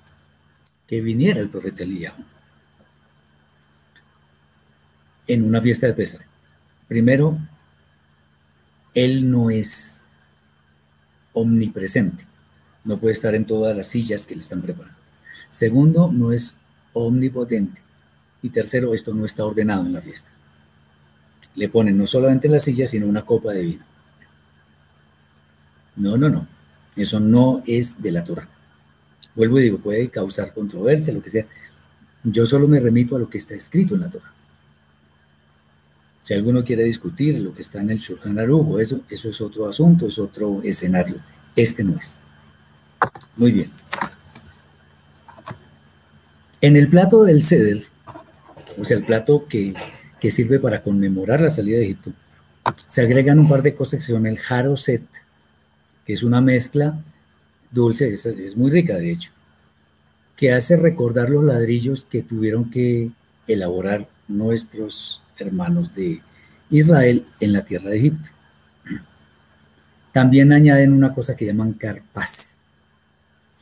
que 0.86 1.00
viniera 1.00 1.40
el 1.40 1.48
profeta 1.48 1.82
Eliyahu 1.82 2.22
en 5.26 5.44
una 5.44 5.60
fiesta 5.60 5.86
de 5.86 5.94
Pesach. 5.94 6.22
Primero, 6.88 7.38
él 8.94 9.30
no 9.30 9.50
es 9.50 10.02
omnipresente, 11.32 12.24
no 12.84 12.98
puede 12.98 13.14
estar 13.14 13.34
en 13.34 13.46
todas 13.46 13.76
las 13.76 13.88
sillas 13.88 14.26
que 14.26 14.34
le 14.34 14.40
están 14.40 14.62
preparando. 14.62 14.98
Segundo, 15.50 16.12
no 16.12 16.32
es 16.32 16.56
omnipotente. 16.92 17.80
Y 18.42 18.50
tercero, 18.50 18.92
esto 18.92 19.14
no 19.14 19.24
está 19.24 19.44
ordenado 19.44 19.86
en 19.86 19.92
la 19.94 20.02
fiesta. 20.02 20.30
Le 21.54 21.68
ponen 21.68 21.96
no 21.96 22.06
solamente 22.06 22.48
la 22.48 22.58
silla, 22.58 22.86
sino 22.86 23.06
una 23.06 23.24
copa 23.24 23.52
de 23.52 23.62
vino. 23.62 23.84
No, 25.96 26.18
no, 26.18 26.28
no. 26.28 26.46
Eso 26.96 27.20
no 27.20 27.62
es 27.66 28.02
de 28.02 28.12
la 28.12 28.24
Torah. 28.24 28.48
Vuelvo 29.34 29.58
y 29.58 29.64
digo, 29.64 29.78
puede 29.78 30.08
causar 30.10 30.52
controversia, 30.52 31.12
lo 31.12 31.22
que 31.22 31.30
sea. 31.30 31.46
Yo 32.22 32.46
solo 32.46 32.68
me 32.68 32.80
remito 32.80 33.16
a 33.16 33.18
lo 33.18 33.28
que 33.28 33.38
está 33.38 33.54
escrito 33.54 33.94
en 33.94 34.02
la 34.02 34.10
Torah. 34.10 34.32
Si 36.22 36.32
alguno 36.34 36.64
quiere 36.64 36.84
discutir 36.84 37.38
lo 37.38 37.54
que 37.54 37.62
está 37.62 37.80
en 37.80 37.90
el 37.90 37.98
Shulchan 37.98 38.38
Aruch, 38.38 38.80
eso, 38.80 39.00
eso 39.10 39.28
es 39.28 39.40
otro 39.40 39.68
asunto, 39.68 40.06
es 40.06 40.18
otro 40.18 40.62
escenario. 40.62 41.16
Este 41.54 41.84
no 41.84 41.96
es. 41.96 42.18
Muy 43.36 43.52
bien. 43.52 43.70
En 46.60 46.76
el 46.76 46.88
plato 46.88 47.24
del 47.24 47.42
ceder, 47.42 47.84
o 48.78 48.84
sea, 48.84 48.96
el 48.96 49.04
plato 49.04 49.46
que, 49.48 49.74
sirve 50.30 50.58
para 50.58 50.82
conmemorar 50.82 51.42
la 51.42 51.50
salida 51.50 51.76
de 51.76 51.84
Egipto, 51.84 52.12
se 52.86 53.02
agregan 53.02 53.38
un 53.38 53.46
par 53.46 53.60
de 53.60 53.74
cosas 53.74 54.00
que 54.06 54.12
son 54.12 54.26
el 54.26 54.38
jaroset, 54.38 55.02
que 56.06 56.14
es 56.14 56.22
una 56.22 56.40
mezcla 56.40 56.98
dulce, 57.70 58.14
es, 58.14 58.24
es 58.24 58.56
muy 58.56 58.70
rica 58.70 58.96
de 58.96 59.12
hecho, 59.12 59.32
que 60.36 60.54
hace 60.54 60.76
recordar 60.78 61.28
los 61.28 61.44
ladrillos 61.44 62.04
que 62.04 62.22
tuvieron 62.22 62.70
que 62.70 63.10
elaborar 63.46 64.08
nuestros 64.26 65.20
hermanos 65.38 65.94
de 65.94 66.22
Israel 66.70 67.26
en 67.40 67.52
la 67.52 67.64
tierra 67.64 67.90
de 67.90 67.98
Egipto. 67.98 68.30
También 70.12 70.52
añaden 70.52 70.92
una 70.92 71.12
cosa 71.12 71.36
que 71.36 71.44
llaman 71.44 71.74
carpas, 71.74 72.60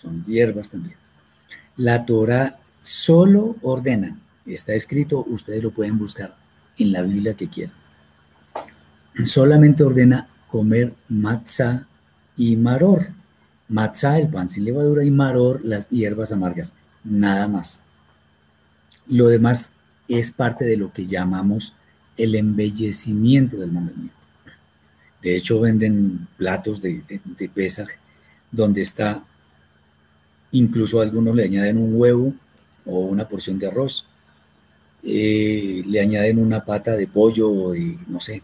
son 0.03 0.25
hierbas 0.25 0.71
también. 0.71 0.97
La 1.77 2.05
Torah 2.05 2.59
solo 2.81 3.57
ordena, 3.63 4.19
está 4.45 4.75
escrito, 4.75 5.25
ustedes 5.29 5.63
lo 5.63 5.71
pueden 5.71 5.99
buscar 5.99 6.35
en 6.77 6.93
la 6.93 7.03
Biblia 7.03 7.35
que 7.35 7.49
quieran. 7.49 7.75
Solamente 9.25 9.85
ordena 9.85 10.29
comer 10.49 10.95
matzah 11.09 11.87
y 12.37 12.57
maror. 12.57 13.07
Matzah, 13.69 14.19
el 14.19 14.29
pan 14.29 14.49
sin 14.49 14.65
levadura, 14.65 15.05
y 15.05 15.11
maror, 15.11 15.61
las 15.65 15.89
hierbas 15.89 16.33
amargas. 16.33 16.75
nada 17.05 17.49
más. 17.49 17.81
Lo 19.07 19.29
demás 19.29 19.73
es 20.09 20.31
parte 20.31 20.65
de 20.65 20.77
lo 20.77 20.93
que 20.93 21.07
llamamos 21.07 21.75
el 22.17 22.35
embellecimiento 22.35 23.57
del 23.57 23.73
mandamiento. 23.73 24.15
De 25.23 25.37
hecho, 25.37 25.61
venden 25.61 26.27
platos 26.37 26.83
de, 26.83 27.03
de, 27.09 27.21
donde 28.51 28.83
está, 28.83 29.25
incluso 30.53 31.01
algunos 31.01 31.35
le 31.35 31.45
añaden 31.45 31.79
un 31.79 31.95
huevo 31.95 32.35
o 32.85 33.01
una 33.01 33.29
porción 33.29 33.59
de 33.59 33.67
arroz, 33.67 34.07
eh, 35.03 35.83
le 35.85 36.01
añaden 36.01 36.39
una 36.39 36.65
pata 36.65 36.93
de 36.93 37.07
pollo 37.07 37.51
o 37.51 37.73
de, 37.73 37.99
no 38.07 38.21
sé, 38.21 38.43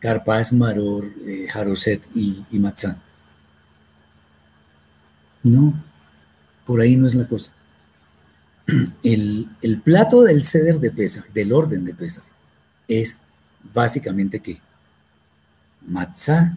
carpaz, 0.00 0.52
maror, 0.52 1.10
eh, 1.26 1.46
jaroset 1.50 2.02
y, 2.14 2.44
matzá. 2.58 2.98
No, 5.42 5.74
por 6.64 6.80
ahí 6.80 6.96
no 6.96 7.06
es 7.06 7.14
la 7.14 7.26
cosa. 7.26 7.52
El, 9.02 9.80
plato 9.82 10.22
del 10.22 10.42
ceder 10.42 10.80
de 10.80 10.90
Pesach, 10.90 11.26
del 11.32 11.52
orden 11.52 11.84
de 11.84 11.94
Pesach, 11.94 12.24
es 12.88 13.20
básicamente 13.74 14.40
que 14.40 14.60
matzá 15.86 16.56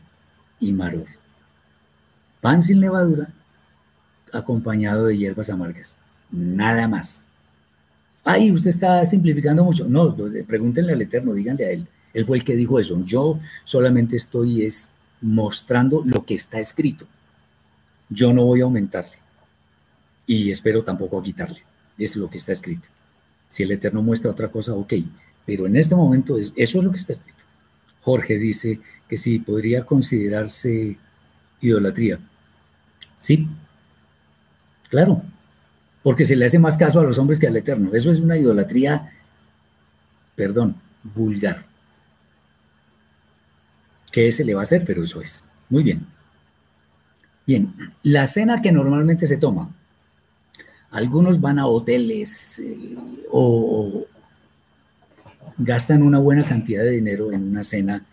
y 0.60 0.72
maror. 0.72 1.08
Pan 2.40 2.62
sin 2.62 2.80
levadura 2.80 3.30
acompañado 4.34 5.06
de 5.08 5.18
hierbas 5.18 5.50
amargas. 5.50 5.98
Nada 6.32 6.88
más. 6.88 7.26
Ay, 8.24 8.52
usted 8.52 8.70
está 8.70 9.06
simplificando 9.06 9.64
mucho. 9.64 9.86
No, 9.88 10.16
pregúntenle 10.48 10.94
al 10.94 11.02
Eterno, 11.02 11.34
díganle 11.34 11.66
a 11.66 11.72
él. 11.72 11.88
Él 12.14 12.26
fue 12.26 12.38
el 12.38 12.44
que 12.44 12.56
dijo 12.56 12.80
eso. 12.80 13.02
Yo 13.06 13.40
solamente 13.64 14.16
estoy 14.16 14.64
es 14.64 14.94
mostrando 15.22 16.04
lo 16.06 16.26
que 16.26 16.36
está 16.36 16.60
escrito. 16.60 17.06
Yo 18.10 18.34
no 18.34 18.46
voy 18.46 18.62
a 18.62 18.66
aumentarle. 18.66 19.18
Y 20.26 20.52
espero 20.52 20.84
tampoco 20.84 21.20
a 21.20 21.24
quitarle. 21.24 21.60
Es 21.98 22.16
lo 22.16 22.30
que 22.30 22.38
está 22.38 22.52
escrito. 22.52 22.90
Si 23.48 23.64
el 23.64 23.72
Eterno 23.72 24.02
muestra 24.02 24.32
otra 24.32 24.50
cosa, 24.50 24.74
ok. 24.74 24.94
Pero 25.46 25.66
en 25.66 25.78
este 25.78 25.96
momento 25.96 26.38
eso 26.38 26.54
es 26.56 26.84
lo 26.84 26.92
que 26.92 26.98
está 26.98 27.14
escrito. 27.14 27.40
Jorge 28.02 28.38
dice 28.38 28.80
que 29.08 29.18
sí, 29.18 29.40
podría 29.40 29.86
considerarse 29.86 30.98
idolatría. 31.62 32.20
Sí, 33.18 33.48
claro, 34.90 35.22
porque 36.04 36.26
se 36.26 36.36
le 36.36 36.46
hace 36.46 36.60
más 36.60 36.78
caso 36.78 37.00
a 37.00 37.04
los 37.04 37.18
hombres 37.18 37.40
que 37.40 37.48
al 37.48 37.58
Eterno. 37.58 37.94
Eso 37.94 38.12
es 38.12 38.22
una 38.22 38.38
idolatría, 38.38 39.12
perdón, 40.36 40.76
vulgar. 41.04 41.66
¿Qué 44.12 44.32
se 44.32 44.46
le 44.46 44.54
va 44.54 44.62
a 44.62 44.64
hacer? 44.64 44.84
Pero 44.86 45.04
eso 45.04 45.22
es. 45.22 45.44
Muy 45.70 45.84
bien. 45.84 46.08
Bien, 47.46 47.74
la 48.04 48.26
cena 48.26 48.62
que 48.62 48.72
normalmente 48.72 49.28
se 49.28 49.38
toma. 49.38 49.74
Algunos 50.92 51.40
van 51.40 51.60
a 51.60 51.68
hoteles 51.68 52.60
eh, 52.60 52.96
o 53.32 54.06
gastan 55.58 56.04
una 56.04 56.20
buena 56.20 56.44
cantidad 56.44 56.84
de 56.84 56.92
dinero 56.92 57.32
en 57.32 57.44
una 57.44 57.64
cena 57.64 58.06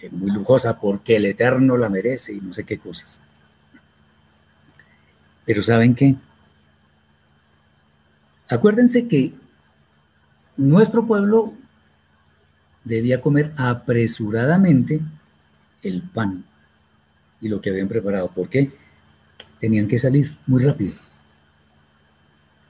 eh, 0.00 0.08
muy 0.10 0.30
lujosa 0.30 0.80
porque 0.80 1.16
el 1.16 1.26
Eterno 1.26 1.76
la 1.76 1.88
merece 1.88 2.34
y 2.34 2.40
no 2.40 2.52
sé 2.52 2.64
qué 2.64 2.78
cosas. 2.78 3.20
Pero 5.44 5.62
¿saben 5.62 5.94
qué? 5.94 6.14
Acuérdense 8.48 9.08
que 9.08 9.32
nuestro 10.56 11.06
pueblo 11.06 11.54
debía 12.84 13.20
comer 13.20 13.52
apresuradamente 13.56 15.00
el 15.82 16.02
pan 16.02 16.44
y 17.40 17.48
lo 17.48 17.60
que 17.60 17.70
habían 17.70 17.88
preparado. 17.88 18.28
¿Por 18.28 18.48
qué? 18.48 18.70
Tenían 19.58 19.88
que 19.88 19.98
salir 19.98 20.28
muy 20.46 20.62
rápido. 20.62 20.94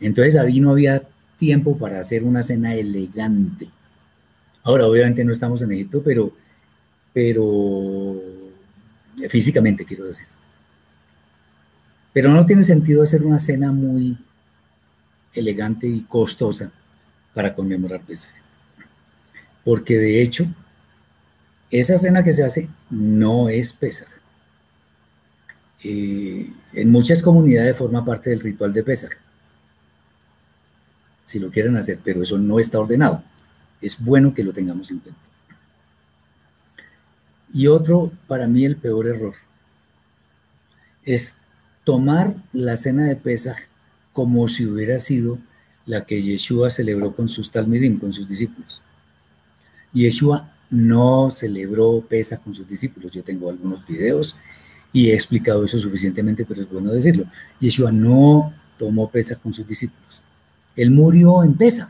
Entonces 0.00 0.36
ahí 0.36 0.60
no 0.60 0.70
había 0.70 1.02
tiempo 1.36 1.76
para 1.76 1.98
hacer 1.98 2.24
una 2.24 2.42
cena 2.42 2.74
elegante. 2.74 3.68
Ahora, 4.62 4.86
obviamente 4.86 5.24
no 5.24 5.32
estamos 5.32 5.62
en 5.62 5.72
Egipto, 5.72 6.02
pero 6.04 6.32
pero 7.12 8.20
físicamente 9.28 9.84
quiero 9.84 10.06
decir. 10.06 10.26
Pero 12.12 12.30
no 12.30 12.44
tiene 12.44 12.62
sentido 12.62 13.02
hacer 13.02 13.22
una 13.22 13.38
cena 13.38 13.72
muy 13.72 14.18
elegante 15.34 15.86
y 15.86 16.00
costosa 16.00 16.70
para 17.34 17.54
conmemorar 17.54 18.02
Pesaj. 18.02 18.32
Porque 19.64 19.96
de 19.96 20.22
hecho, 20.22 20.46
esa 21.70 21.96
cena 21.96 22.22
que 22.22 22.32
se 22.32 22.44
hace 22.44 22.68
no 22.90 23.48
es 23.48 23.72
Pesaj. 23.72 24.08
Eh, 25.84 26.50
en 26.74 26.90
muchas 26.90 27.22
comunidades 27.22 27.76
forma 27.76 28.04
parte 28.04 28.30
del 28.30 28.40
ritual 28.40 28.72
de 28.72 28.82
Pesaj. 28.82 29.12
Si 31.24 31.38
lo 31.38 31.50
quieren 31.50 31.76
hacer, 31.76 31.98
pero 32.04 32.22
eso 32.22 32.38
no 32.38 32.58
está 32.58 32.78
ordenado. 32.78 33.22
Es 33.80 33.98
bueno 33.98 34.34
que 34.34 34.44
lo 34.44 34.52
tengamos 34.52 34.90
en 34.90 34.98
cuenta. 34.98 35.20
Y 37.54 37.66
otro, 37.66 38.12
para 38.26 38.46
mí 38.46 38.64
el 38.64 38.76
peor 38.76 39.06
error, 39.06 39.34
es 41.04 41.36
tomar 41.84 42.34
la 42.52 42.76
cena 42.76 43.06
de 43.06 43.16
Pesaj 43.16 43.56
como 44.12 44.46
si 44.48 44.66
hubiera 44.66 44.98
sido 44.98 45.38
la 45.86 46.04
que 46.04 46.22
Yeshua 46.22 46.70
celebró 46.70 47.14
con 47.14 47.28
sus 47.28 47.50
talmidim, 47.50 47.98
con 47.98 48.12
sus 48.12 48.28
discípulos. 48.28 48.82
Yeshua 49.92 50.50
no 50.70 51.30
celebró 51.30 52.00
Pesaj 52.08 52.40
con 52.40 52.54
sus 52.54 52.66
discípulos. 52.66 53.12
Yo 53.12 53.22
tengo 53.22 53.50
algunos 53.50 53.86
videos 53.86 54.36
y 54.92 55.10
he 55.10 55.14
explicado 55.14 55.64
eso 55.64 55.78
suficientemente, 55.78 56.44
pero 56.44 56.60
es 56.60 56.70
bueno 56.70 56.92
decirlo. 56.92 57.24
Yeshua 57.60 57.90
no 57.92 58.52
tomó 58.78 59.10
Pesaj 59.10 59.38
con 59.38 59.52
sus 59.52 59.66
discípulos. 59.66 60.22
Él 60.76 60.90
murió 60.90 61.42
en 61.42 61.54
Pesaj. 61.54 61.88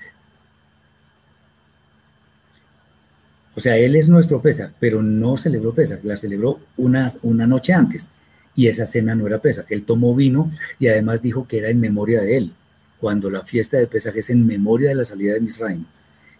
O 3.54 3.60
sea, 3.60 3.76
él 3.76 3.96
es 3.96 4.08
nuestro 4.08 4.40
Pesach, 4.40 4.72
pero 4.80 5.02
no 5.02 5.36
celebró 5.36 5.74
Pesach, 5.74 6.02
la 6.04 6.16
celebró 6.16 6.58
una, 6.76 7.12
una 7.22 7.46
noche 7.46 7.72
antes. 7.72 8.08
Y 8.54 8.66
esa 8.66 8.86
cena 8.86 9.14
no 9.14 9.26
era 9.26 9.40
Pesach. 9.40 9.66
Él 9.70 9.84
tomó 9.84 10.14
vino 10.14 10.50
y 10.78 10.88
además 10.88 11.22
dijo 11.22 11.46
que 11.46 11.58
era 11.58 11.70
en 11.70 11.80
memoria 11.80 12.20
de 12.20 12.36
él, 12.36 12.52
cuando 12.98 13.30
la 13.30 13.42
fiesta 13.44 13.78
de 13.78 13.86
Pesach 13.86 14.16
es 14.16 14.30
en 14.30 14.46
memoria 14.46 14.90
de 14.90 14.94
la 14.94 15.04
salida 15.04 15.34
de 15.34 15.40
Misraim. 15.40 15.84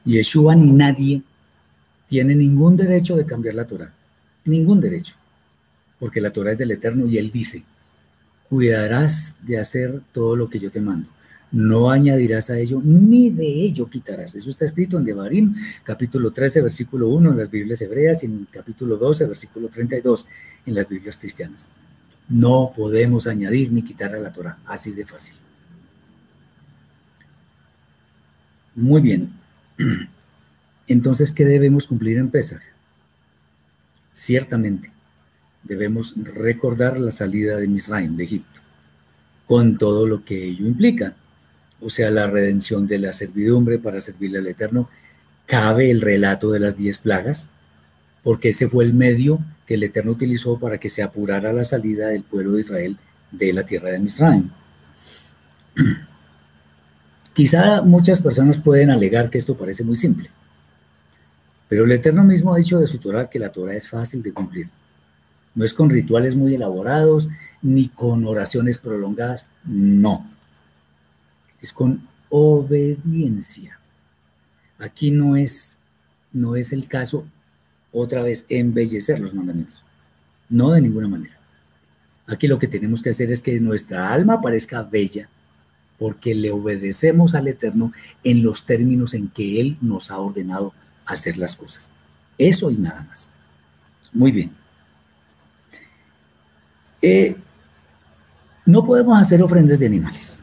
Yeshua 0.04 0.54
ni 0.54 0.70
nadie 0.70 1.22
tiene 2.08 2.34
ningún 2.34 2.76
derecho 2.76 3.16
de 3.16 3.24
cambiar 3.24 3.54
la 3.54 3.66
Torah. 3.66 3.92
Ningún 4.44 4.80
derecho. 4.80 5.14
Porque 5.98 6.20
la 6.20 6.30
Torah 6.30 6.52
es 6.52 6.58
del 6.58 6.72
Eterno 6.72 7.06
y 7.06 7.18
él 7.18 7.30
dice, 7.30 7.64
cuidarás 8.48 9.36
de 9.42 9.58
hacer 9.58 10.02
todo 10.12 10.36
lo 10.36 10.50
que 10.50 10.58
yo 10.58 10.70
te 10.70 10.80
mando 10.80 11.08
no 11.52 11.90
añadirás 11.90 12.48
a 12.50 12.58
ello, 12.58 12.80
ni 12.82 13.30
de 13.30 13.46
ello 13.46 13.88
quitarás. 13.88 14.34
Eso 14.34 14.50
está 14.50 14.64
escrito 14.64 14.96
en 14.96 15.04
Devarim, 15.04 15.54
capítulo 15.84 16.32
13, 16.32 16.62
versículo 16.62 17.08
1 17.08 17.32
en 17.32 17.38
las 17.38 17.50
Biblias 17.50 17.80
hebreas 17.82 18.22
y 18.22 18.26
en 18.26 18.48
capítulo 18.50 18.96
12, 18.96 19.26
versículo 19.26 19.68
32 19.68 20.26
en 20.66 20.74
las 20.74 20.88
Biblias 20.88 21.18
cristianas. 21.18 21.68
No 22.28 22.72
podemos 22.76 23.26
añadir 23.26 23.72
ni 23.72 23.82
quitar 23.82 24.14
a 24.14 24.18
la 24.18 24.32
Torah, 24.32 24.58
así 24.66 24.92
de 24.92 25.04
fácil. 25.04 25.36
Muy 28.74 29.00
bien. 29.00 29.32
Entonces, 30.86 31.30
¿qué 31.30 31.44
debemos 31.44 31.86
cumplir 31.86 32.18
en 32.18 32.30
Pesach? 32.30 32.62
Ciertamente, 34.12 34.90
debemos 35.62 36.14
recordar 36.16 36.98
la 36.98 37.10
salida 37.10 37.56
de 37.56 37.68
Misraim, 37.68 38.16
de 38.16 38.24
Egipto, 38.24 38.60
con 39.46 39.78
todo 39.78 40.06
lo 40.06 40.24
que 40.24 40.44
ello 40.44 40.66
implica 40.66 41.16
o 41.82 41.90
sea, 41.90 42.10
la 42.10 42.28
redención 42.28 42.86
de 42.86 42.98
la 42.98 43.12
servidumbre 43.12 43.78
para 43.78 44.00
servirle 44.00 44.38
al 44.38 44.46
Eterno, 44.46 44.88
cabe 45.46 45.90
el 45.90 46.00
relato 46.00 46.52
de 46.52 46.60
las 46.60 46.76
diez 46.76 46.98
plagas, 46.98 47.50
porque 48.22 48.50
ese 48.50 48.68
fue 48.68 48.84
el 48.84 48.94
medio 48.94 49.40
el 49.74 49.82
Eterno 49.82 50.12
utilizó 50.12 50.58
para 50.58 50.78
que 50.78 50.88
se 50.88 51.02
apurara 51.02 51.52
la 51.52 51.64
salida 51.64 52.08
del 52.08 52.22
pueblo 52.22 52.52
de 52.52 52.60
Israel 52.60 52.96
de 53.30 53.52
la 53.52 53.64
tierra 53.64 53.90
de 53.90 54.00
Misraim. 54.00 54.50
Quizá 57.34 57.82
muchas 57.82 58.20
personas 58.20 58.58
pueden 58.58 58.90
alegar 58.90 59.30
que 59.30 59.38
esto 59.38 59.56
parece 59.56 59.84
muy 59.84 59.96
simple, 59.96 60.30
pero 61.68 61.84
el 61.84 61.92
Eterno 61.92 62.24
mismo 62.24 62.52
ha 62.52 62.58
dicho 62.58 62.78
de 62.78 62.86
su 62.86 62.98
Torah 62.98 63.30
que 63.30 63.38
la 63.38 63.50
Torah 63.50 63.74
es 63.74 63.88
fácil 63.88 64.22
de 64.22 64.32
cumplir. 64.32 64.68
No 65.54 65.64
es 65.64 65.72
con 65.74 65.90
rituales 65.90 66.34
muy 66.34 66.54
elaborados 66.54 67.28
ni 67.62 67.88
con 67.88 68.26
oraciones 68.26 68.78
prolongadas, 68.78 69.46
no 69.64 70.32
es 71.62 71.72
con 71.72 72.06
obediencia. 72.28 73.78
Aquí 74.78 75.12
no 75.12 75.36
es, 75.36 75.78
no 76.32 76.56
es 76.56 76.72
el 76.72 76.88
caso, 76.88 77.24
otra 77.92 78.22
vez, 78.22 78.46
embellecer 78.48 79.20
los 79.20 79.34
mandamientos. 79.34 79.82
No 80.48 80.72
de 80.72 80.80
ninguna 80.80 81.08
manera. 81.08 81.38
Aquí 82.26 82.48
lo 82.48 82.58
que 82.58 82.68
tenemos 82.68 83.02
que 83.02 83.10
hacer 83.10 83.30
es 83.30 83.42
que 83.42 83.60
nuestra 83.60 84.12
alma 84.12 84.40
parezca 84.40 84.82
bella, 84.82 85.28
porque 85.98 86.34
le 86.34 86.50
obedecemos 86.50 87.34
al 87.34 87.48
Eterno 87.48 87.92
en 88.24 88.42
los 88.42 88.64
términos 88.64 89.14
en 89.14 89.28
que 89.28 89.60
Él 89.60 89.76
nos 89.80 90.10
ha 90.10 90.18
ordenado 90.18 90.72
hacer 91.06 91.36
las 91.36 91.56
cosas. 91.56 91.90
Eso 92.38 92.70
y 92.70 92.76
nada 92.78 93.02
más. 93.02 93.30
Muy 94.12 94.32
bien. 94.32 94.50
Eh, 97.02 97.36
no 98.64 98.84
podemos 98.84 99.20
hacer 99.20 99.42
ofrendas 99.42 99.78
de 99.78 99.86
animales. 99.86 100.40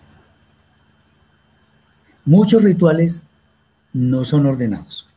Muchos 2.25 2.63
rituales 2.63 3.25
no 3.93 4.23
son 4.23 4.45
ordenados. 4.45 5.08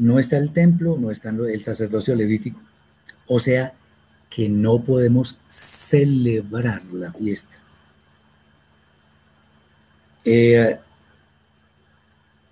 No 0.00 0.18
está 0.18 0.36
el 0.38 0.52
templo, 0.52 0.96
no 0.98 1.10
está 1.10 1.28
el 1.30 1.62
sacerdocio 1.62 2.14
levítico. 2.14 2.60
O 3.26 3.38
sea 3.38 3.74
que 4.28 4.48
no 4.48 4.82
podemos 4.82 5.38
celebrar 5.46 6.82
la 6.92 7.12
fiesta. 7.12 7.56
Eh, 10.24 10.78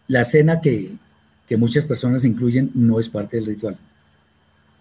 la 0.07 0.25
cena 0.25 0.61
que, 0.61 0.93
que 1.49 1.57
muchas 1.57 1.85
personas 1.87 2.25
incluyen 2.25 2.71
no 2.75 3.01
es 3.01 3.09
parte 3.09 3.39
del 3.39 3.47
ritual. 3.47 3.77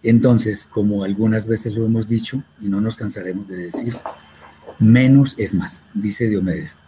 Entonces, 0.02 0.64
como 0.64 1.02
algunas 1.02 1.46
veces 1.46 1.74
lo 1.74 1.84
hemos 1.84 2.08
dicho 2.08 2.44
y 2.60 2.68
no 2.68 2.80
nos 2.80 2.96
cansaremos 2.96 3.48
de 3.48 3.56
decir, 3.56 3.96
menos 4.78 5.34
es 5.38 5.54
más, 5.54 5.82
dice 5.94 6.28
Diomedes 6.28 6.78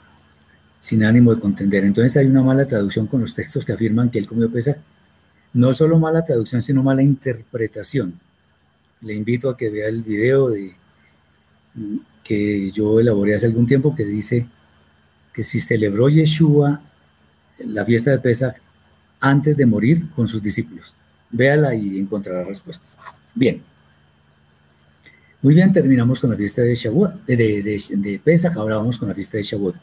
sin 0.80 1.04
ánimo 1.04 1.34
de 1.34 1.40
contender. 1.40 1.84
Entonces 1.84 2.16
hay 2.16 2.26
una 2.26 2.42
mala 2.42 2.66
traducción 2.66 3.06
con 3.06 3.20
los 3.20 3.34
textos 3.34 3.64
que 3.64 3.72
afirman 3.72 4.10
que 4.10 4.18
él 4.18 4.26
comió 4.26 4.50
pesa. 4.50 4.78
No 5.53 5.72
solo 5.72 5.98
mala 5.98 6.24
traducción, 6.24 6.62
sino 6.62 6.82
mala 6.82 7.03
interpretación. 7.03 8.20
Le 9.01 9.14
invito 9.14 9.48
a 9.51 9.57
que 9.57 9.70
vea 9.70 9.88
el 9.88 10.03
video 10.03 10.48
de, 10.48 10.74
que 12.22 12.70
yo 12.70 13.01
elaboré 13.01 13.34
hace 13.34 13.46
algún 13.46 13.66
tiempo 13.66 13.94
que 13.94 14.05
dice 14.05 14.46
que 15.32 15.42
si 15.42 15.61
celebró 15.61 16.09
Yeshua 16.09 16.80
la 17.59 17.84
fiesta 17.84 18.11
de 18.11 18.18
Pesach 18.18 18.57
antes 19.20 19.57
de 19.57 19.66
morir 19.66 20.09
con 20.11 20.28
sus 20.28 20.42
discípulos. 20.42 20.94
Véala 21.30 21.74
y 21.74 21.98
encontrará 21.98 22.44
respuestas. 22.44 22.98
Bien. 23.34 23.62
Muy 25.42 25.55
bien, 25.55 25.72
terminamos 25.72 26.20
con 26.20 26.30
la 26.30 26.36
fiesta 26.36 26.62
de 26.62 26.74
Shavuot, 26.74 27.24
de, 27.24 27.80
de 27.90 28.20
Pesach, 28.22 28.57
ahora 28.57 28.76
vamos 28.76 28.98
con 28.98 29.09
la 29.09 29.14
fiesta 29.14 29.38
de 29.38 29.42
Shavuot. 29.42 29.74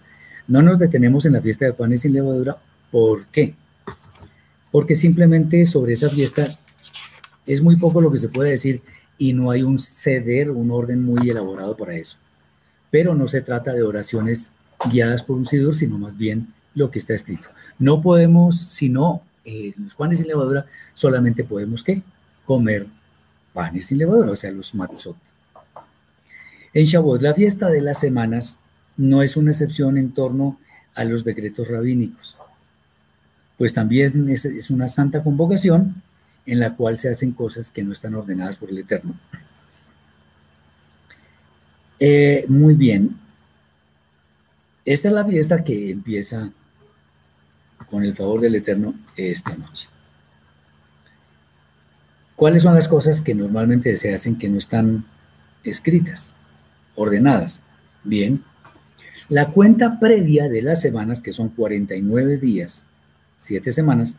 No 0.48 0.62
nos 0.62 0.80
detenemos 0.80 1.26
en 1.26 1.34
la 1.34 1.42
fiesta 1.42 1.66
de 1.66 1.74
panes 1.74 2.02
sin 2.02 2.14
levadura. 2.14 2.58
¿Por 2.92 3.26
qué? 3.28 3.56
Porque 4.72 4.96
simplemente 4.96 5.66
sobre 5.66 5.94
esa 5.94 6.10
fiesta 6.10 6.58
es 7.46 7.62
muy 7.62 7.78
poco 7.78 8.02
lo 8.02 8.12
que 8.12 8.18
se 8.18 8.30
puede 8.30 8.52
decir 8.52 8.82
y 9.18 9.34
no 9.34 9.52
hay 9.52 9.64
un 9.64 9.80
ceder, 9.80 10.52
un 10.52 10.72
orden 10.72 11.04
muy 11.04 11.30
elaborado 11.30 11.76
para 11.76 11.96
eso. 11.96 12.18
Pero 12.92 13.16
no 13.16 13.28
se 13.28 13.42
trata 13.42 13.74
de 13.74 13.84
oraciones 13.84 14.54
guiadas 14.90 15.24
por 15.24 15.38
un 15.38 15.46
sidur, 15.46 15.74
sino 15.74 15.98
más 15.98 16.18
bien 16.18 16.54
lo 16.76 16.92
que 16.92 17.00
está 17.00 17.14
escrito. 17.14 17.48
No 17.80 18.02
podemos, 18.02 18.58
sino 18.60 19.22
eh, 19.46 19.74
los 19.78 19.96
panes 19.96 20.20
sin 20.20 20.28
levadura, 20.28 20.66
solamente 20.94 21.44
podemos 21.44 21.84
¿qué? 21.84 22.02
comer 22.46 22.86
panes 23.54 23.88
sin 23.88 23.98
levadura, 23.98 24.32
o 24.32 24.36
sea, 24.36 24.52
los 24.52 24.76
matzot. 24.76 25.18
En 26.74 26.86
Shavuot, 26.86 27.22
la 27.22 27.34
fiesta 27.34 27.70
de 27.70 27.82
las 27.82 28.00
semanas, 28.00 28.60
no 28.98 29.24
es 29.24 29.38
una 29.38 29.52
excepción 29.52 29.98
en 29.98 30.12
torno 30.12 30.60
a 30.94 31.04
los 31.04 31.24
decretos 31.24 31.70
rabínicos, 31.70 32.38
pues 33.58 33.74
también 33.74 34.30
es, 34.30 34.70
una 34.70 34.88
santa 34.88 35.24
convocación 35.24 36.02
en 36.46 36.60
la 36.60 36.76
cual 36.76 36.98
se 36.98 37.10
hacen 37.10 37.32
cosas 37.32 37.72
que 37.72 37.84
no 37.84 37.92
están 37.92 38.16
ordenadas 38.16 38.58
por 38.58 38.70
el 38.70 38.78
Eterno. 38.78 39.16
Eh, 42.00 42.46
muy 42.48 42.76
bien. 42.76 43.18
Esta 44.86 45.10
es 45.10 45.14
la 45.14 45.26
fiesta 45.26 45.64
que 45.64 45.92
empieza 45.92 46.52
con 47.90 48.04
el 48.04 48.16
favor 48.16 48.40
del 48.42 48.56
Eterno 48.56 48.94
esta 49.16 49.56
noche. 49.56 49.90
¿Cuáles 52.36 52.62
son 52.62 52.76
las 52.76 52.88
cosas 52.88 53.20
que 53.20 53.34
normalmente 53.34 53.98
se 53.98 54.14
hacen 54.14 54.38
que 54.38 54.48
no 54.48 54.60
están 54.60 55.06
escritas, 55.64 56.36
ordenadas? 56.96 57.64
Bien, 58.04 58.44
la 59.28 59.48
cuenta 59.48 60.00
previa 60.00 60.48
de 60.48 60.62
las 60.62 60.80
semanas, 60.80 61.22
que 61.22 61.34
son 61.34 61.50
49 61.50 62.38
días, 62.38 62.86
7 63.38 63.72
semanas, 63.72 64.18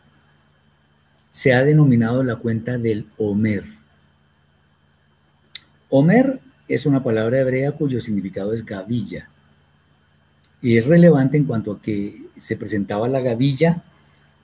se 1.31 1.53
ha 1.53 1.63
denominado 1.63 2.23
la 2.23 2.37
cuenta 2.37 2.77
del 2.77 3.05
Homer. 3.17 3.63
Homer 5.89 6.39
es 6.67 6.85
una 6.85 7.03
palabra 7.03 7.39
hebrea 7.39 7.73
cuyo 7.73 7.99
significado 7.99 8.53
es 8.53 8.65
gavilla. 8.65 9.29
Y 10.61 10.77
es 10.77 10.87
relevante 10.87 11.37
en 11.37 11.45
cuanto 11.45 11.71
a 11.71 11.81
que 11.81 12.23
se 12.37 12.57
presentaba 12.57 13.07
la 13.07 13.21
gavilla 13.21 13.83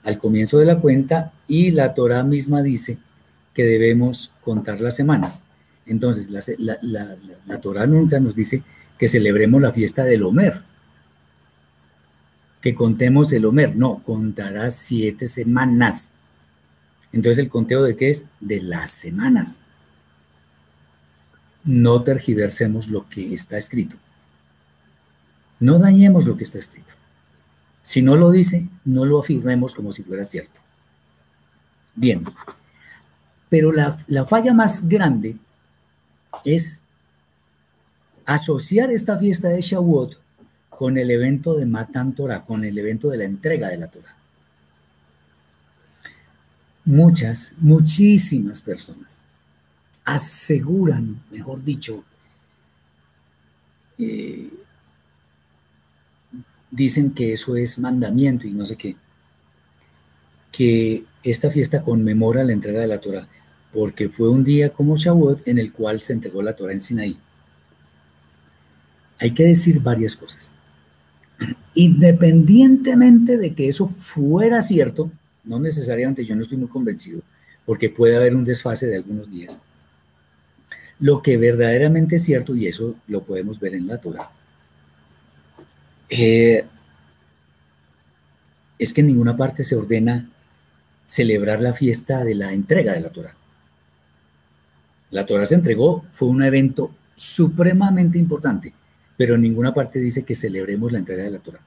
al 0.03 0.17
comienzo 0.17 0.59
de 0.59 0.65
la 0.65 0.79
cuenta 0.79 1.33
y 1.47 1.71
la 1.71 1.93
Torah 1.93 2.23
misma 2.23 2.61
dice 2.61 2.97
que 3.53 3.63
debemos 3.63 4.31
contar 4.41 4.79
las 4.81 4.95
semanas. 4.95 5.41
Entonces, 5.85 6.29
la, 6.59 6.77
la 7.45 7.61
Torah 7.61 7.85
nunca 7.85 8.19
nos 8.19 8.35
dice 8.35 8.63
que 8.97 9.07
celebremos 9.07 9.61
la 9.61 9.73
fiesta 9.73 10.03
del 10.03 10.23
Homer, 10.23 10.53
que 12.65 12.73
contemos 12.73 13.31
el 13.31 13.45
Homer, 13.45 13.75
no, 13.75 14.01
contará 14.03 14.71
siete 14.71 15.27
semanas. 15.27 16.09
Entonces, 17.11 17.37
¿el 17.37 17.47
conteo 17.47 17.83
de 17.83 17.95
qué 17.95 18.09
es? 18.09 18.25
De 18.39 18.59
las 18.59 18.89
semanas. 18.89 19.61
No 21.63 22.01
tergiversemos 22.01 22.87
lo 22.87 23.07
que 23.07 23.35
está 23.35 23.59
escrito. 23.59 23.97
No 25.59 25.77
dañemos 25.77 26.25
lo 26.25 26.37
que 26.37 26.43
está 26.43 26.57
escrito. 26.57 26.95
Si 27.83 28.01
no 28.01 28.15
lo 28.15 28.31
dice, 28.31 28.67
no 28.83 29.05
lo 29.05 29.19
afirmemos 29.19 29.75
como 29.75 29.91
si 29.91 30.01
fuera 30.01 30.23
cierto. 30.23 30.59
Bien, 31.93 32.25
pero 33.47 33.71
la, 33.73 33.95
la 34.07 34.25
falla 34.25 34.55
más 34.55 34.89
grande 34.89 35.37
es 36.43 36.83
asociar 38.25 38.89
esta 38.89 39.19
fiesta 39.19 39.49
de 39.49 39.61
Shavuot 39.61 40.24
con 40.75 40.97
el 40.97 41.11
evento 41.11 41.55
de 41.55 41.65
Matan 41.65 42.13
Torah, 42.13 42.43
con 42.43 42.63
el 42.63 42.77
evento 42.77 43.09
de 43.09 43.17
la 43.17 43.25
entrega 43.25 43.69
de 43.69 43.77
la 43.77 43.87
Torah. 43.87 44.15
Muchas, 46.85 47.53
muchísimas 47.59 48.61
personas 48.61 49.23
aseguran, 50.03 51.23
mejor 51.31 51.63
dicho, 51.63 52.03
eh, 53.97 54.49
dicen 56.69 57.11
que 57.11 57.33
eso 57.33 57.55
es 57.55 57.79
mandamiento 57.79 58.45
y 58.45 58.51
no 58.51 58.65
sé 58.67 58.75
qué, 58.75 58.95
que 60.51 61.03
esta 61.23 61.49
fiesta 61.49 61.81
conmemora 61.81 62.43
la 62.43 62.53
entrega 62.53 62.81
de 62.81 62.87
la 62.87 63.01
Torah, 63.01 63.27
porque 63.73 64.09
fue 64.09 64.29
un 64.29 64.43
día 64.43 64.71
como 64.71 64.95
Shavuot 64.95 65.47
en 65.47 65.57
el 65.57 65.73
cual 65.73 66.01
se 66.01 66.13
entregó 66.13 66.43
la 66.43 66.55
Torah 66.55 66.73
en 66.73 66.79
Sinaí 66.79 67.19
hay 69.19 69.31
que 69.31 69.43
decir 69.43 69.81
varias 69.81 70.15
cosas. 70.15 70.53
Independientemente 71.73 73.37
de 73.37 73.53
que 73.53 73.67
eso 73.67 73.85
fuera 73.85 74.61
cierto, 74.61 75.11
no 75.43 75.59
necesariamente 75.59 76.23
yo 76.23 76.35
no 76.35 76.41
estoy 76.41 76.57
muy 76.57 76.69
convencido, 76.69 77.21
porque 77.65 77.89
puede 77.89 78.15
haber 78.15 78.35
un 78.35 78.45
desfase 78.45 78.87
de 78.87 78.95
algunos 78.95 79.29
días. 79.29 79.59
Lo 80.99 81.21
que 81.21 81.37
verdaderamente 81.37 82.15
es 82.15 82.23
cierto, 82.23 82.55
y 82.55 82.67
eso 82.67 82.95
lo 83.07 83.23
podemos 83.23 83.59
ver 83.59 83.75
en 83.75 83.87
la 83.87 83.97
Torah, 83.97 84.29
eh, 86.09 86.65
es 88.79 88.93
que 88.93 89.01
en 89.01 89.07
ninguna 89.07 89.35
parte 89.35 89.63
se 89.63 89.75
ordena 89.75 90.29
celebrar 91.05 91.61
la 91.61 91.73
fiesta 91.73 92.23
de 92.23 92.35
la 92.35 92.53
entrega 92.53 92.93
de 92.93 93.01
la 93.01 93.09
Torah. 93.09 93.35
La 95.11 95.25
Torah 95.25 95.45
se 95.45 95.55
entregó, 95.55 96.05
fue 96.09 96.29
un 96.29 96.41
evento 96.41 96.91
supremamente 97.15 98.17
importante 98.17 98.73
pero 99.17 99.35
en 99.35 99.41
ninguna 99.41 99.73
parte 99.73 99.99
dice 99.99 100.23
que 100.23 100.35
celebremos 100.35 100.91
la 100.91 100.99
entrega 100.99 101.23
de 101.23 101.31
la 101.31 101.39
Torah. 101.39 101.61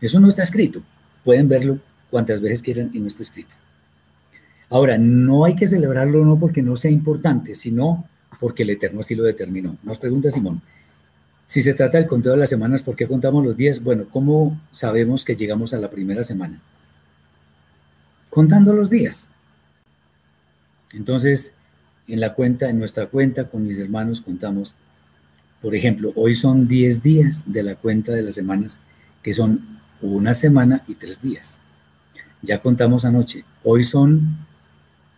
Eso 0.00 0.18
no 0.20 0.28
está 0.28 0.42
escrito. 0.42 0.82
Pueden 1.24 1.48
verlo 1.48 1.78
cuantas 2.10 2.40
veces 2.40 2.62
quieran 2.62 2.90
y 2.92 3.00
no 3.00 3.06
está 3.06 3.22
escrito. 3.22 3.54
Ahora, 4.68 4.98
no 4.98 5.44
hay 5.44 5.56
que 5.56 5.66
celebrarlo 5.66 6.24
no 6.24 6.38
porque 6.38 6.62
no 6.62 6.76
sea 6.76 6.90
importante, 6.90 7.54
sino 7.54 8.04
porque 8.38 8.62
el 8.62 8.70
Eterno 8.70 9.00
así 9.00 9.14
lo 9.14 9.24
determinó. 9.24 9.76
Nos 9.82 9.98
pregunta 9.98 10.30
Simón, 10.30 10.62
si 11.44 11.60
se 11.62 11.74
trata 11.74 11.98
del 11.98 12.06
conteo 12.06 12.32
de 12.32 12.38
las 12.38 12.48
semanas, 12.48 12.82
¿por 12.82 12.94
qué 12.94 13.08
contamos 13.08 13.44
los 13.44 13.56
días? 13.56 13.82
Bueno, 13.82 14.06
¿cómo 14.08 14.60
sabemos 14.70 15.24
que 15.24 15.34
llegamos 15.34 15.74
a 15.74 15.78
la 15.78 15.90
primera 15.90 16.22
semana? 16.22 16.60
Contando 18.30 18.72
los 18.72 18.88
días. 18.88 19.28
Entonces, 20.92 21.54
en 22.06 22.20
la 22.20 22.34
cuenta, 22.34 22.70
en 22.70 22.78
nuestra 22.78 23.06
cuenta 23.06 23.48
con 23.48 23.66
mis 23.66 23.78
hermanos 23.78 24.20
contamos 24.20 24.76
por 25.62 25.74
ejemplo, 25.74 26.12
hoy 26.16 26.34
son 26.34 26.68
10 26.68 27.02
días 27.02 27.44
de 27.52 27.62
la 27.62 27.74
cuenta 27.74 28.12
de 28.12 28.22
las 28.22 28.34
semanas, 28.34 28.82
que 29.22 29.34
son 29.34 29.60
una 30.00 30.32
semana 30.32 30.82
y 30.86 30.94
tres 30.94 31.20
días. 31.20 31.60
Ya 32.42 32.60
contamos 32.60 33.04
anoche, 33.04 33.44
hoy 33.62 33.84
son 33.84 34.38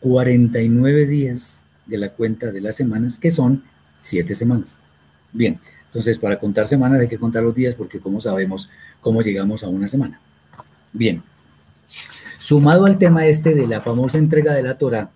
49 0.01 1.07
días 1.07 1.67
de 1.87 1.99
la 1.99 2.11
cuenta 2.11 2.51
de 2.51 2.61
las 2.61 2.75
semanas, 2.75 3.19
que 3.19 3.31
son 3.31 3.63
7 3.99 4.35
semanas. 4.35 4.81
Bien, 5.33 5.61
entonces 5.87 6.19
para 6.19 6.39
contar 6.39 6.67
semanas 6.67 7.01
hay 7.01 7.09
que 7.09 7.19
contar 7.19 7.43
los 7.45 7.55
días 7.55 7.77
porque 7.77 8.01
cómo 8.01 8.21
sabemos 8.21 8.69
cómo 9.01 9.23
llegamos 9.23 9.63
a 9.63 9.69
una 9.69 9.87
semana. 9.87 10.21
Bien, 10.93 11.23
sumado 12.39 12.87
al 12.87 12.99
tema 12.99 13.27
este 13.27 13.55
de 13.55 13.69
la 13.69 13.81
famosa 13.81 14.19
entrega 14.19 14.53
de 14.53 14.63
la 14.65 14.77
Torah, 14.77 15.11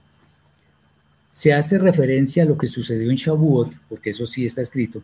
se 1.37 1.53
hace 1.53 1.77
referencia 1.77 2.45
a 2.45 2.47
lo 2.47 2.57
que 2.57 2.67
sucedió 2.67 3.11
en 3.11 3.17
Shavuot, 3.17 3.77
porque 3.91 4.09
eso 4.09 4.25
sí 4.25 4.47
está 4.47 4.63
escrito, 4.63 5.03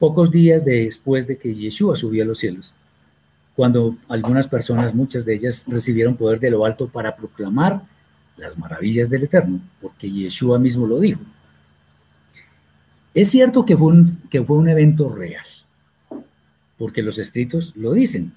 pocos 0.00 0.32
días 0.32 0.64
después 0.64 1.28
de 1.28 1.38
que 1.38 1.54
Yeshua 1.54 1.94
subió 1.94 2.24
a 2.24 2.26
los 2.26 2.38
cielos. 2.38 2.74
cuando 3.54 3.96
algunas 4.08 4.48
personas, 4.48 4.96
muchas 4.96 5.24
de 5.24 5.32
ellas, 5.32 5.66
recibieron 5.68 6.16
poder 6.16 6.40
de 6.40 6.50
lo 6.50 6.64
alto 6.64 6.88
para 6.88 7.14
proclamar 7.14 7.82
las 8.36 8.58
maravillas 8.58 9.08
del 9.08 9.22
Eterno, 9.22 9.60
porque 9.80 10.10
Yeshua 10.10 10.58
mismo 10.58 10.88
lo 10.88 10.98
dijo. 10.98 11.20
Es 13.14 13.30
cierto 13.30 13.64
que 13.64 13.76
fue 13.76 13.92
un, 13.92 14.22
que 14.28 14.42
fue 14.42 14.56
un 14.56 14.68
evento 14.68 15.08
real, 15.08 15.46
porque 16.76 17.00
los 17.00 17.20
escritos 17.20 17.76
lo 17.76 17.92
dicen, 17.92 18.32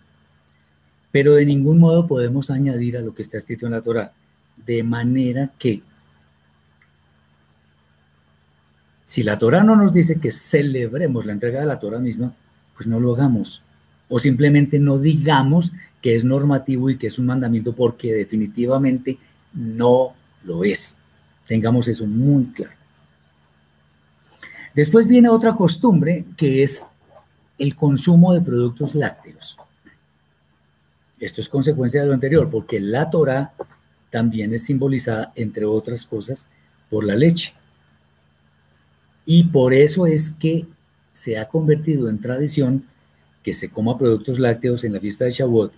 pero 1.11 1.33
de 1.33 1.47
ningún 1.47 1.79
modo 1.79 2.05
podemos 2.05 2.51
añadir 2.51 2.95
a 2.95 3.01
lo 3.01 3.15
que 3.15 3.23
está 3.23 3.39
escrito 3.39 3.65
en 3.65 3.71
la 3.71 3.81
Torah, 3.81 4.13
de 4.67 4.83
manera 4.83 5.51
que 5.57 5.81
si 9.07 9.23
la 9.23 9.39
Torah 9.39 9.63
no 9.63 9.77
nos 9.77 9.93
dice 9.93 10.19
que 10.19 10.31
celebremos 10.31 11.25
la 11.25 11.31
entrega 11.31 11.61
de 11.61 11.65
la 11.65 11.79
Torah 11.79 11.97
misma, 11.97 12.35
pues 12.75 12.87
no 12.87 12.99
lo 12.99 13.15
hagamos. 13.15 13.61
O 14.09 14.19
simplemente 14.19 14.79
no 14.79 14.99
digamos 14.99 15.71
que 16.01 16.13
es 16.13 16.25
normativo 16.25 16.89
y 16.89 16.97
que 16.97 17.07
es 17.07 17.17
un 17.17 17.27
mandamiento 17.27 17.73
porque 17.73 18.13
definitivamente 18.13 19.17
no 19.53 20.13
lo 20.43 20.65
es. 20.65 20.97
Tengamos 21.47 21.87
eso 21.87 22.05
muy 22.05 22.47
claro. 22.47 22.75
Después 24.75 25.07
viene 25.07 25.29
otra 25.29 25.55
costumbre 25.55 26.25
que 26.35 26.63
es 26.63 26.85
el 27.57 27.75
consumo 27.77 28.33
de 28.33 28.41
productos 28.41 28.93
lácteos. 28.93 29.57
Esto 31.17 31.39
es 31.39 31.47
consecuencia 31.47 32.01
de 32.01 32.07
lo 32.07 32.13
anterior, 32.13 32.49
porque 32.49 32.81
la 32.81 33.09
Torah 33.09 33.53
también 34.09 34.53
es 34.53 34.65
simbolizada, 34.65 35.31
entre 35.35 35.63
otras 35.63 36.05
cosas, 36.05 36.49
por 36.89 37.05
la 37.05 37.15
leche. 37.15 37.53
Y 39.29 39.43
por 39.43 39.73
eso 39.73 40.07
es 40.07 40.29
que 40.29 40.65
se 41.11 41.37
ha 41.37 41.49
convertido 41.49 42.07
en 42.07 42.21
tradición 42.21 42.85
que 43.43 43.51
se 43.51 43.69
coma 43.69 43.97
productos 43.97 44.39
lácteos 44.39 44.85
en 44.85 44.93
la 44.93 45.01
fiesta 45.01 45.25
de 45.25 45.31
Shavuot. 45.31 45.73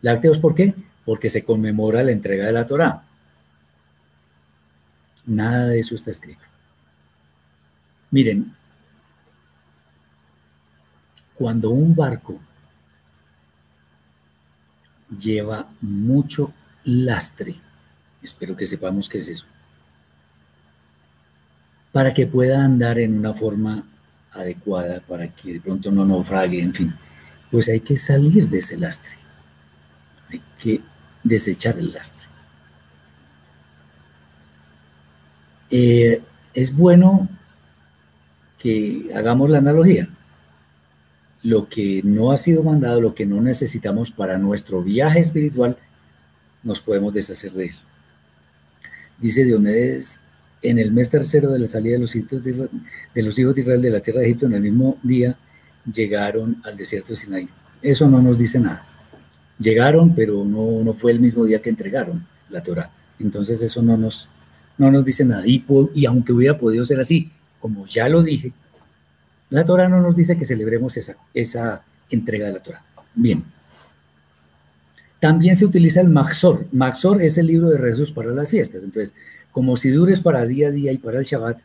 ¿Lácteos 0.00 0.38
por 0.38 0.54
qué? 0.54 0.74
Porque 1.04 1.28
se 1.28 1.44
conmemora 1.44 2.02
la 2.02 2.12
entrega 2.12 2.46
de 2.46 2.52
la 2.52 2.66
Torah. 2.66 3.04
Nada 5.26 5.66
de 5.66 5.80
eso 5.80 5.94
está 5.94 6.10
escrito. 6.10 6.46
Miren, 8.10 8.54
cuando 11.34 11.70
un 11.70 11.94
barco 11.94 12.40
lleva 15.10 15.70
mucho 15.82 16.54
lastre, 16.84 17.54
espero 18.22 18.56
que 18.56 18.66
sepamos 18.66 19.10
qué 19.10 19.18
es 19.18 19.28
eso, 19.28 19.46
para 21.92 22.14
que 22.14 22.26
pueda 22.26 22.64
andar 22.64 22.98
en 22.98 23.16
una 23.16 23.34
forma 23.34 23.84
adecuada, 24.32 25.00
para 25.00 25.28
que 25.28 25.54
de 25.54 25.60
pronto 25.60 25.90
no 25.90 26.04
naufrague, 26.04 26.62
en 26.62 26.72
fin, 26.72 26.94
pues 27.50 27.68
hay 27.68 27.80
que 27.80 27.96
salir 27.96 28.48
de 28.48 28.58
ese 28.58 28.78
lastre, 28.78 29.16
hay 30.30 30.42
que 30.58 30.80
desechar 31.22 31.78
el 31.78 31.92
lastre. 31.92 32.28
Eh, 35.70 36.22
es 36.54 36.74
bueno 36.76 37.28
que 38.58 39.10
hagamos 39.14 39.50
la 39.50 39.58
analogía. 39.58 40.08
Lo 41.42 41.68
que 41.68 42.02
no 42.04 42.30
ha 42.30 42.36
sido 42.36 42.62
mandado, 42.62 43.00
lo 43.00 43.14
que 43.14 43.26
no 43.26 43.40
necesitamos 43.40 44.12
para 44.12 44.38
nuestro 44.38 44.82
viaje 44.82 45.18
espiritual, 45.18 45.76
nos 46.62 46.80
podemos 46.80 47.12
deshacer 47.12 47.52
de 47.52 47.64
él. 47.66 47.74
Dice 49.18 49.44
Diomedes, 49.44 50.20
en 50.62 50.78
el 50.78 50.92
mes 50.92 51.10
tercero 51.10 51.50
de 51.50 51.58
la 51.58 51.66
salida 51.66 51.94
de 51.94 51.98
los, 51.98 52.14
hijos 52.14 52.42
de, 52.42 52.50
Israel 53.60 53.82
de 53.82 53.90
la 53.90 54.00
tierra 54.00 54.20
de 54.20 54.26
Egipto, 54.26 54.46
en 54.46 54.54
el 54.54 54.62
mismo 54.62 54.98
día, 55.02 55.36
llegaron 55.92 56.62
al 56.64 56.76
desierto 56.76 57.10
de 57.10 57.16
Sinaí. 57.16 57.48
Eso 57.82 58.08
no 58.08 58.22
nos 58.22 58.38
dice 58.38 58.60
nada. 58.60 58.86
Llegaron, 59.58 60.14
pero 60.14 60.44
no, 60.44 60.82
no 60.84 60.94
fue 60.94 61.12
el 61.12 61.20
mismo 61.20 61.44
día 61.44 61.60
que 61.60 61.70
entregaron 61.70 62.26
la 62.48 62.62
Torah. 62.62 62.90
Entonces 63.18 63.60
eso 63.62 63.82
no 63.82 63.96
nos, 63.96 64.28
no 64.78 64.90
nos 64.90 65.04
dice 65.04 65.24
nada. 65.24 65.46
Y, 65.46 65.64
y 65.94 66.06
aunque 66.06 66.32
hubiera 66.32 66.56
podido 66.56 66.84
ser 66.84 67.00
así, 67.00 67.30
como 67.60 67.86
ya 67.86 68.08
lo 68.08 68.22
dije, 68.22 68.52
la 69.50 69.64
Torah 69.64 69.88
no 69.88 70.00
nos 70.00 70.16
dice 70.16 70.36
que 70.36 70.44
celebremos 70.44 70.96
esa, 70.96 71.16
esa 71.34 71.82
entrega 72.10 72.46
de 72.46 72.52
la 72.52 72.60
Torah. 72.60 72.84
Bien. 73.14 73.44
También 75.20 75.54
se 75.54 75.64
utiliza 75.64 76.00
el 76.00 76.08
Maxor. 76.08 76.66
Maxor 76.72 77.22
es 77.22 77.38
el 77.38 77.46
libro 77.46 77.70
de 77.70 77.78
rezos 77.78 78.10
para 78.10 78.30
las 78.30 78.50
fiestas. 78.50 78.82
Entonces, 78.82 79.14
como 79.52 79.76
si 79.76 79.90
dures 79.90 80.20
para 80.20 80.44
día 80.44 80.68
a 80.68 80.70
día 80.70 80.92
y 80.92 80.98
para 80.98 81.18
el 81.18 81.24
Shabbat, 81.24 81.60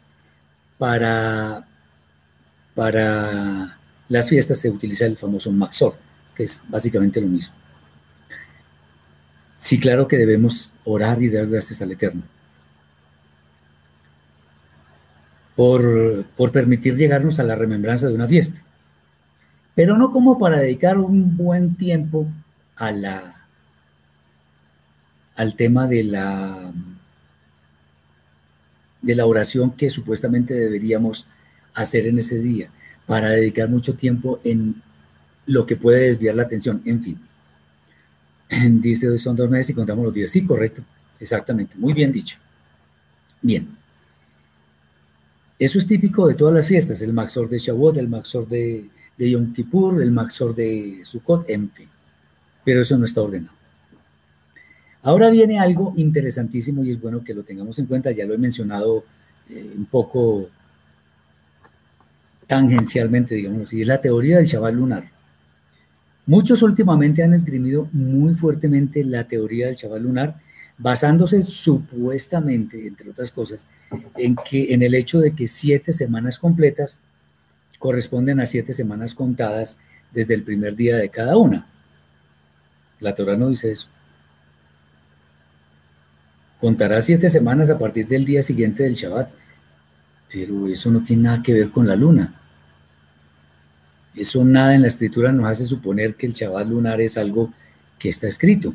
para, 0.77 1.65
para 2.75 3.77
las 4.09 4.29
fiestas 4.29 4.59
se 4.59 4.69
utiliza 4.69 5.05
el 5.05 5.17
famoso 5.17 5.51
Maxor, 5.51 5.95
que 6.35 6.43
es 6.43 6.61
básicamente 6.67 7.19
lo 7.19 7.27
mismo. 7.27 7.55
Sí, 9.57 9.79
claro 9.79 10.07
que 10.07 10.17
debemos 10.17 10.69
orar 10.83 11.21
y 11.21 11.29
dar 11.29 11.47
gracias 11.47 11.81
al 11.81 11.91
Eterno. 11.91 12.23
por, 15.57 16.51
permitir 16.51 16.95
llegarnos 16.95 17.39
a 17.39 17.43
la 17.43 17.55
remembranza 17.55 18.07
de 18.07 18.13
una 18.13 18.27
fiesta, 18.27 18.61
pero 19.73 19.97
no 19.97 20.11
como 20.11 20.37
para 20.37 20.59
dedicar 20.59 20.99
un 20.99 21.35
buen 21.35 21.75
tiempo 21.75 22.27
a 22.75 22.91
la, 22.91 23.47
al 25.35 25.55
tema 25.55 25.87
de 25.87 26.03
la, 26.03 26.71
de 29.07 29.15
la 29.15 29.25
oración 29.25 29.71
que 29.71 29.89
supuestamente 29.89 30.53
deberíamos 30.53 31.27
hacer 31.73 32.07
en 32.07 32.19
ese 32.19 32.39
día, 32.39 32.69
para 33.05 33.29
dedicar 33.29 33.69
mucho 33.69 33.95
tiempo 33.95 34.41
en 34.43 34.81
lo 35.45 35.65
que 35.65 35.77
puede 35.77 36.09
desviar 36.09 36.35
la 36.35 36.43
atención, 36.43 36.81
en 36.83 37.01
fin. 37.01 37.19
Dice, 38.81 39.17
son 39.17 39.37
dos 39.37 39.49
meses 39.49 39.69
y 39.69 39.73
contamos 39.73 40.03
los 40.03 40.13
días. 40.13 40.29
Sí, 40.29 40.45
correcto, 40.45 40.83
exactamente, 41.21 41.75
muy 41.77 41.93
bien 41.93 42.11
dicho. 42.11 42.37
Bien. 43.41 43.69
Eso 45.57 45.79
es 45.79 45.87
típico 45.87 46.27
de 46.27 46.35
todas 46.35 46.53
las 46.53 46.67
fiestas, 46.67 47.01
el 47.01 47.13
Maxor 47.13 47.47
de 47.47 47.59
Shavuot, 47.59 47.97
el 47.97 48.09
Maxor 48.09 48.45
de, 48.47 48.89
de 49.17 49.31
Yom 49.31 49.53
Kippur, 49.53 50.01
el 50.01 50.11
Maxor 50.11 50.53
de 50.53 50.99
Sukkot, 51.03 51.49
en 51.49 51.71
fin. 51.71 51.87
Pero 52.65 52.81
eso 52.81 52.97
no 52.97 53.05
está 53.05 53.21
ordenado. 53.21 53.56
Ahora 55.07 55.29
viene 55.29 55.57
algo 55.57 55.93
interesantísimo 55.95 56.83
y 56.83 56.91
es 56.91 56.99
bueno 56.99 57.23
que 57.23 57.33
lo 57.33 57.43
tengamos 57.43 57.79
en 57.79 57.85
cuenta, 57.85 58.11
ya 58.11 58.25
lo 58.25 58.33
he 58.33 58.37
mencionado 58.37 59.05
eh, 59.49 59.71
un 59.77 59.85
poco 59.85 60.49
tangencialmente, 62.45 63.33
digamos 63.33 63.61
así, 63.61 63.79
es 63.79 63.87
la 63.87 64.01
teoría 64.01 64.35
del 64.35 64.45
Shabbat 64.45 64.73
lunar. 64.73 65.09
Muchos 66.25 66.61
últimamente 66.61 67.23
han 67.23 67.33
esgrimido 67.33 67.87
muy 67.93 68.35
fuertemente 68.35 69.01
la 69.05 69.25
teoría 69.25 69.67
del 69.67 69.77
Shabbat 69.77 70.01
lunar 70.01 70.41
basándose 70.77 71.41
supuestamente, 71.45 72.85
entre 72.85 73.11
otras 73.11 73.31
cosas, 73.31 73.69
en, 74.17 74.35
que, 74.35 74.73
en 74.73 74.81
el 74.81 74.93
hecho 74.93 75.21
de 75.21 75.31
que 75.31 75.47
siete 75.47 75.93
semanas 75.93 76.37
completas 76.37 76.99
corresponden 77.79 78.41
a 78.41 78.45
siete 78.45 78.73
semanas 78.73 79.15
contadas 79.15 79.77
desde 80.11 80.33
el 80.33 80.43
primer 80.43 80.75
día 80.75 80.97
de 80.97 81.07
cada 81.07 81.37
una. 81.37 81.65
La 82.99 83.15
Torah 83.15 83.37
no 83.37 83.47
dice 83.47 83.71
eso. 83.71 83.87
Contará 86.59 87.01
siete 87.01 87.29
semanas 87.29 87.69
a 87.69 87.77
partir 87.77 88.07
del 88.07 88.25
día 88.25 88.41
siguiente 88.41 88.83
del 88.83 88.93
Shabbat, 88.93 89.29
pero 90.31 90.67
eso 90.67 90.91
no 90.91 91.03
tiene 91.03 91.23
nada 91.23 91.43
que 91.43 91.53
ver 91.53 91.69
con 91.69 91.87
la 91.87 91.95
luna. 91.95 92.33
Eso 94.15 94.43
nada 94.43 94.73
en 94.73 94.81
la 94.81 94.87
escritura 94.87 95.31
nos 95.31 95.47
hace 95.47 95.65
suponer 95.65 96.15
que 96.15 96.25
el 96.25 96.33
Shabbat 96.33 96.67
lunar 96.67 96.99
es 97.01 97.17
algo 97.17 97.53
que 97.99 98.09
está 98.09 98.27
escrito 98.27 98.73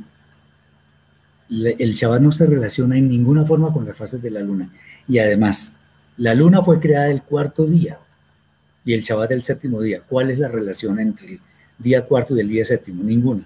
el 1.52 1.92
Shabbat 1.92 2.22
no 2.22 2.32
se 2.32 2.46
relaciona 2.46 2.96
en 2.96 3.09
ninguna 3.09 3.44
forma 3.44 3.72
con 3.72 3.84
las 3.84 3.96
fases 3.96 4.22
de 4.22 4.30
la 4.30 4.40
luna. 4.40 4.70
Y 5.06 5.18
además, 5.18 5.74
la 6.16 6.34
luna 6.34 6.62
fue 6.62 6.80
creada 6.80 7.10
el 7.10 7.22
cuarto 7.22 7.66
día 7.66 7.98
y 8.84 8.94
el 8.94 9.02
Shabbat 9.02 9.32
el 9.32 9.42
séptimo 9.42 9.80
día. 9.80 10.02
¿Cuál 10.09 10.30
es 10.30 10.38
la 10.38 10.48
relación 10.48 10.98
entre 10.98 11.34
el 11.34 11.40
día 11.78 12.04
cuarto 12.04 12.36
y 12.36 12.40
el 12.40 12.48
día 12.48 12.64
séptimo? 12.64 13.02
Ninguna. 13.02 13.44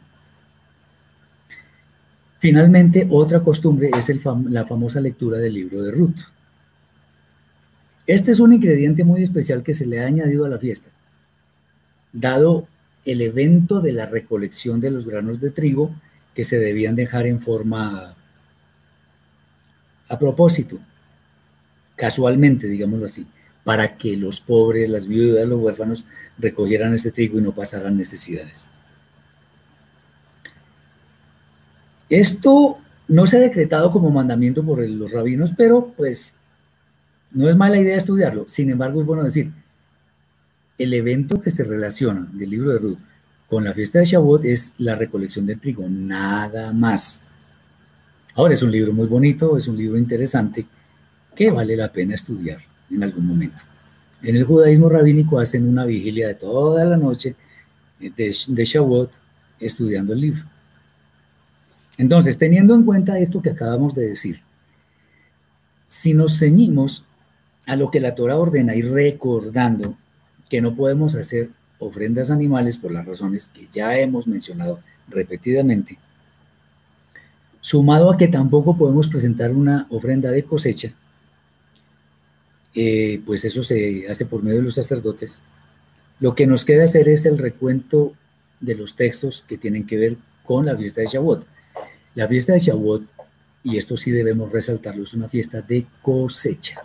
Finalmente, 2.47 3.09
otra 3.11 3.41
costumbre 3.41 3.91
es 3.99 4.09
la 4.25 4.65
famosa 4.65 5.01
lectura 5.01 5.39
del 5.39 5.55
libro 5.55 5.83
de 5.83 5.91
Ruth. 5.91 6.21
Este 8.07 8.31
es 8.31 8.39
un 8.39 8.53
ingrediente 8.53 9.03
muy 9.03 9.25
especial 9.25 9.65
que 9.65 9.75
se 9.75 9.85
le 9.85 9.99
ha 9.99 10.07
añadido 10.07 10.45
a 10.45 10.49
la 10.49 10.61
fiesta, 10.61 10.89
dado 12.13 12.69
el 13.05 13.21
evento 13.21 13.81
de 13.81 13.93
la 13.93 14.07
recolección 14.07 14.81
de 14.81 14.93
los 14.93 15.07
granos 15.07 15.41
de 15.41 15.51
trigo 15.51 15.93
que 16.37 16.45
se 16.45 16.61
debían 16.61 16.95
dejar 16.95 17.27
en 17.27 17.41
forma 17.41 18.15
a 20.09 20.17
propósito, 20.17 20.79
casualmente, 21.97 22.69
digámoslo 22.69 23.07
así, 23.07 23.27
para 23.65 23.97
que 23.97 24.17
los 24.17 24.41
pobres, 24.41 24.89
las 24.89 25.09
viudas, 25.09 25.49
los 25.49 25.61
huérfanos 25.61 26.07
recogieran 26.39 26.95
este 26.95 27.11
trigo 27.11 27.41
y 27.41 27.43
no 27.43 27.53
pasaran 27.53 27.97
necesidades. 27.97 28.71
Esto 32.09 32.79
no 33.09 33.27
se 33.27 33.37
ha 33.37 33.41
decretado 33.41 33.91
como 33.91 34.11
mandamiento 34.11 34.65
por 34.65 34.87
los 34.89 35.13
rabinos, 35.13 35.53
pero 35.57 35.93
pues 35.97 36.35
no 37.33 37.49
es 37.49 37.57
mala 37.57 37.79
idea 37.79 37.97
estudiarlo. 37.97 38.45
Sin 38.47 38.71
embargo, 38.71 39.01
es 39.01 39.07
bueno 39.07 39.25
decir, 39.25 39.53
el 40.79 40.93
evento 40.93 41.41
que 41.41 41.51
se 41.51 41.65
relaciona 41.65 42.29
del 42.33 42.51
libro 42.51 42.73
de 42.73 42.79
Ruth 42.79 42.99
con 43.49 43.65
la 43.65 43.73
fiesta 43.73 44.01
de 44.01 44.07
Shavuot 44.07 44.45
es 44.45 44.75
la 44.79 44.95
recolección 44.95 45.47
del 45.47 45.61
trigo, 45.61 45.89
nada 45.89 46.73
más. 46.73 47.23
Ahora 48.35 48.55
es 48.55 48.63
un 48.63 48.73
libro 48.73 48.93
muy 48.93 49.07
bonito, 49.07 49.57
es 49.57 49.69
un 49.69 49.77
libro 49.77 49.97
interesante 49.97 50.67
que 51.35 51.51
vale 51.51 51.77
la 51.77 51.93
pena 51.93 52.15
estudiar 52.15 52.59
en 52.91 53.03
algún 53.03 53.27
momento. 53.27 53.63
En 54.23 54.37
el 54.37 54.45
judaísmo 54.45 54.89
rabínico 54.89 55.39
hacen 55.39 55.69
una 55.69 55.85
vigilia 55.85 56.29
de 56.29 56.35
toda 56.35 56.85
la 56.85 56.97
noche 56.97 57.37
de, 58.01 58.11
de 58.11 58.65
Shavuot 58.65 59.13
estudiando 59.61 60.13
el 60.13 60.21
libro. 60.21 60.56
Entonces, 61.99 62.39
teniendo 62.39 62.75
en 62.75 62.85
cuenta 62.85 63.19
esto 63.19 63.43
que 63.43 63.51
acabamos 63.51 63.95
de 63.95 64.09
decir, 64.09 64.41
si 65.89 66.15
nos 66.15 66.39
ceñimos 66.39 67.05
a 67.67 67.77
lo 67.77 67.91
que 67.91 68.01
la 68.01 68.15
Torah 68.15 68.37
ordena 68.37 68.75
y 68.75 68.83
recordando 68.83 69.97
que 70.49 70.61
no 70.61 70.77
podemos 70.77 71.15
hacer 71.15 71.51
ofrendas 71.79 72.31
animales 72.31 72.79
por 72.79 72.93
las 72.93 73.07
razones 73.07 73.49
que 73.49 73.67
ya 73.71 73.99
hemos 73.99 74.27
mencionado 74.27 74.81
repetidamente, 75.09 75.99
sumado 77.61 78.11
a 78.11 78.17
que 78.17 78.29
tampoco 78.29 78.77
podemos 78.77 79.09
presentar 79.09 79.53
una 79.53 79.87
ofrenda 79.91 80.31
de 80.31 80.45
cosecha, 80.45 80.93
eh, 82.75 83.21
pues 83.25 83.45
eso 83.45 83.63
se 83.63 84.07
hace 84.09 84.27
por 84.27 84.43
medio 84.43 84.59
de 84.59 84.65
los 84.65 84.75
sacerdotes. 84.75 85.41
Lo 86.21 86.35
que 86.35 86.47
nos 86.47 86.65
queda 86.65 86.85
hacer 86.85 87.09
es 87.09 87.27
el 87.27 87.39
recuento 87.39 88.13
de 88.61 88.75
los 88.75 88.97
textos 88.97 89.45
que 89.47 89.59
tienen 89.59 89.87
que 89.87 89.97
ver 89.97 90.17
con 90.45 90.67
la 90.67 90.77
fiesta 90.77 91.01
de 91.01 91.09
Shavuot. 91.09 91.47
La 92.17 92.27
fiesta 92.27 92.55
de 92.55 92.61
Shavuot, 92.61 93.05
y 93.63 93.77
esto 93.77 93.95
sí 93.97 94.11
debemos 94.11 94.51
resaltarlo, 94.51 95.05
es 95.05 95.13
una 95.13 95.29
fiesta 95.29 95.61
de 95.61 95.87
cosecha, 96.01 96.83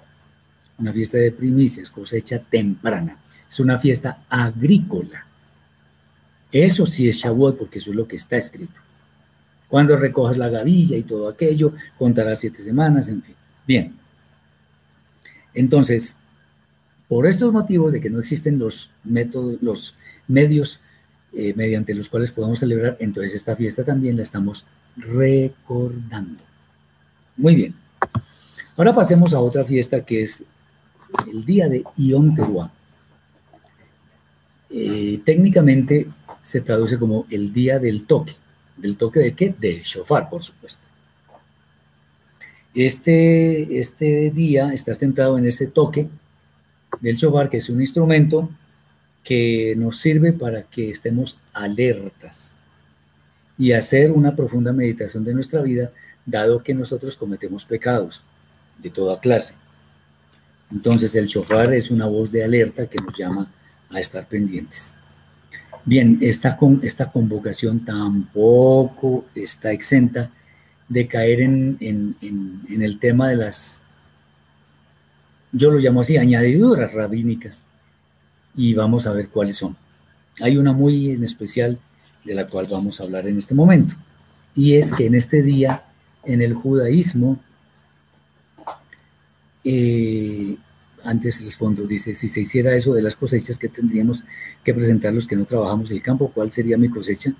una 0.77 0.91
fiesta 0.91 1.17
de 1.17 1.31
primicias, 1.31 1.89
cosecha 1.89 2.39
temprana. 2.39 3.17
Es 3.49 3.59
una 3.61 3.79
fiesta 3.79 4.25
agrícola. 4.29 5.25
Eso 6.51 6.85
sí 6.85 7.07
es 7.07 7.15
Shavuot, 7.15 7.57
porque 7.57 7.79
eso 7.79 7.91
es 7.91 7.95
lo 7.95 8.07
que 8.09 8.17
está 8.17 8.35
escrito. 8.35 8.79
Cuando 9.69 9.95
recojas 9.95 10.37
la 10.37 10.49
gavilla 10.49 10.97
y 10.97 11.03
todo 11.03 11.29
aquello, 11.29 11.73
contarás 11.97 12.39
siete 12.39 12.61
semanas, 12.61 13.07
en 13.07 13.23
fin. 13.23 13.35
Bien. 13.65 13.95
Entonces, 15.53 16.17
por 17.07 17.25
estos 17.25 17.53
motivos 17.53 17.93
de 17.93 18.01
que 18.01 18.09
no 18.09 18.19
existen 18.19 18.59
los 18.59 18.91
métodos, 19.05 19.61
los 19.61 19.95
medios 20.27 20.81
eh, 21.31 21.53
mediante 21.55 21.93
los 21.93 22.09
cuales 22.09 22.33
podemos 22.33 22.59
celebrar, 22.59 22.97
entonces 22.99 23.33
esta 23.33 23.55
fiesta 23.55 23.85
también 23.85 24.17
la 24.17 24.23
estamos 24.23 24.65
recordando. 24.97 26.43
Muy 27.37 27.55
bien. 27.55 27.75
Ahora 28.77 28.93
pasemos 28.93 29.33
a 29.33 29.39
otra 29.39 29.63
fiesta 29.63 30.05
que 30.05 30.23
es 30.23 30.45
el 31.31 31.45
día 31.45 31.67
de 31.67 31.83
Yom 31.97 32.33
Teruah. 32.33 32.71
Eh, 34.69 35.19
técnicamente 35.25 36.07
se 36.41 36.61
traduce 36.61 36.97
como 36.97 37.25
el 37.29 37.51
día 37.51 37.79
del 37.79 38.03
toque. 38.03 38.35
¿Del 38.77 38.97
toque 38.97 39.19
de 39.19 39.33
qué? 39.33 39.53
Del 39.59 39.81
shofar, 39.81 40.29
por 40.29 40.41
supuesto. 40.41 40.87
Este, 42.73 43.79
este 43.79 44.31
día 44.31 44.73
está 44.73 44.93
centrado 44.93 45.37
en 45.37 45.45
ese 45.45 45.67
toque 45.67 46.07
del 47.01 47.17
shofar, 47.17 47.49
que 47.49 47.57
es 47.57 47.69
un 47.69 47.81
instrumento 47.81 48.49
que 49.23 49.75
nos 49.77 49.97
sirve 49.97 50.31
para 50.33 50.63
que 50.63 50.89
estemos 50.89 51.37
alertas 51.53 52.60
y 53.61 53.73
hacer 53.73 54.11
una 54.11 54.35
profunda 54.35 54.73
meditación 54.73 55.23
de 55.23 55.35
nuestra 55.35 55.61
vida, 55.61 55.91
dado 56.25 56.63
que 56.63 56.73
nosotros 56.73 57.15
cometemos 57.15 57.63
pecados 57.63 58.23
de 58.79 58.89
toda 58.89 59.19
clase. 59.19 59.53
Entonces 60.71 61.13
el 61.13 61.27
shofar 61.27 61.71
es 61.71 61.91
una 61.91 62.07
voz 62.07 62.31
de 62.31 62.43
alerta 62.43 62.87
que 62.87 62.97
nos 62.97 63.15
llama 63.15 63.51
a 63.91 63.99
estar 63.99 64.27
pendientes. 64.27 64.95
Bien, 65.85 66.17
esta, 66.21 66.57
con, 66.57 66.79
esta 66.81 67.11
convocación 67.11 67.85
tampoco 67.85 69.25
está 69.35 69.71
exenta 69.71 70.31
de 70.89 71.07
caer 71.07 71.41
en, 71.41 71.77
en, 71.79 72.81
el 72.81 72.97
tema 72.97 73.29
de 73.29 73.35
las, 73.35 73.85
yo 75.51 75.69
lo 75.69 75.77
llamo 75.77 76.01
así, 76.01 76.17
añadiduras 76.17 76.93
rabínicas, 76.93 77.67
y 78.55 78.73
vamos 78.73 79.05
a 79.05 79.13
ver 79.13 79.29
cuáles 79.29 79.57
son. 79.57 79.77
Hay 80.39 80.57
una 80.57 80.73
muy 80.73 81.11
en 81.11 81.23
especial 81.23 81.77
de 82.23 82.35
la 82.35 82.47
cual 82.47 82.67
vamos 82.69 82.99
a 82.99 83.03
hablar 83.03 83.27
en 83.27 83.37
este 83.37 83.55
momento, 83.55 83.95
y 84.55 84.75
es 84.75 84.93
que 84.93 85.05
en 85.05 85.15
este 85.15 85.41
día, 85.41 85.83
en 86.23 86.41
el 86.41 86.53
judaísmo, 86.53 87.39
eh, 89.63 90.57
antes 91.03 91.43
respondo, 91.43 91.87
dice, 91.87 92.13
si 92.13 92.27
se 92.27 92.41
hiciera 92.41 92.75
eso 92.75 92.93
de 92.93 93.01
las 93.01 93.15
cosechas 93.15 93.57
que 93.57 93.69
tendríamos 93.69 94.23
que 94.63 94.73
presentar 94.73 95.13
los 95.13 95.27
que 95.27 95.35
no 95.35 95.45
trabajamos 95.45 95.91
el 95.91 96.01
campo, 96.01 96.31
¿cuál 96.33 96.51
sería 96.51 96.77
mi 96.77 96.89
cosecha? 96.89 97.33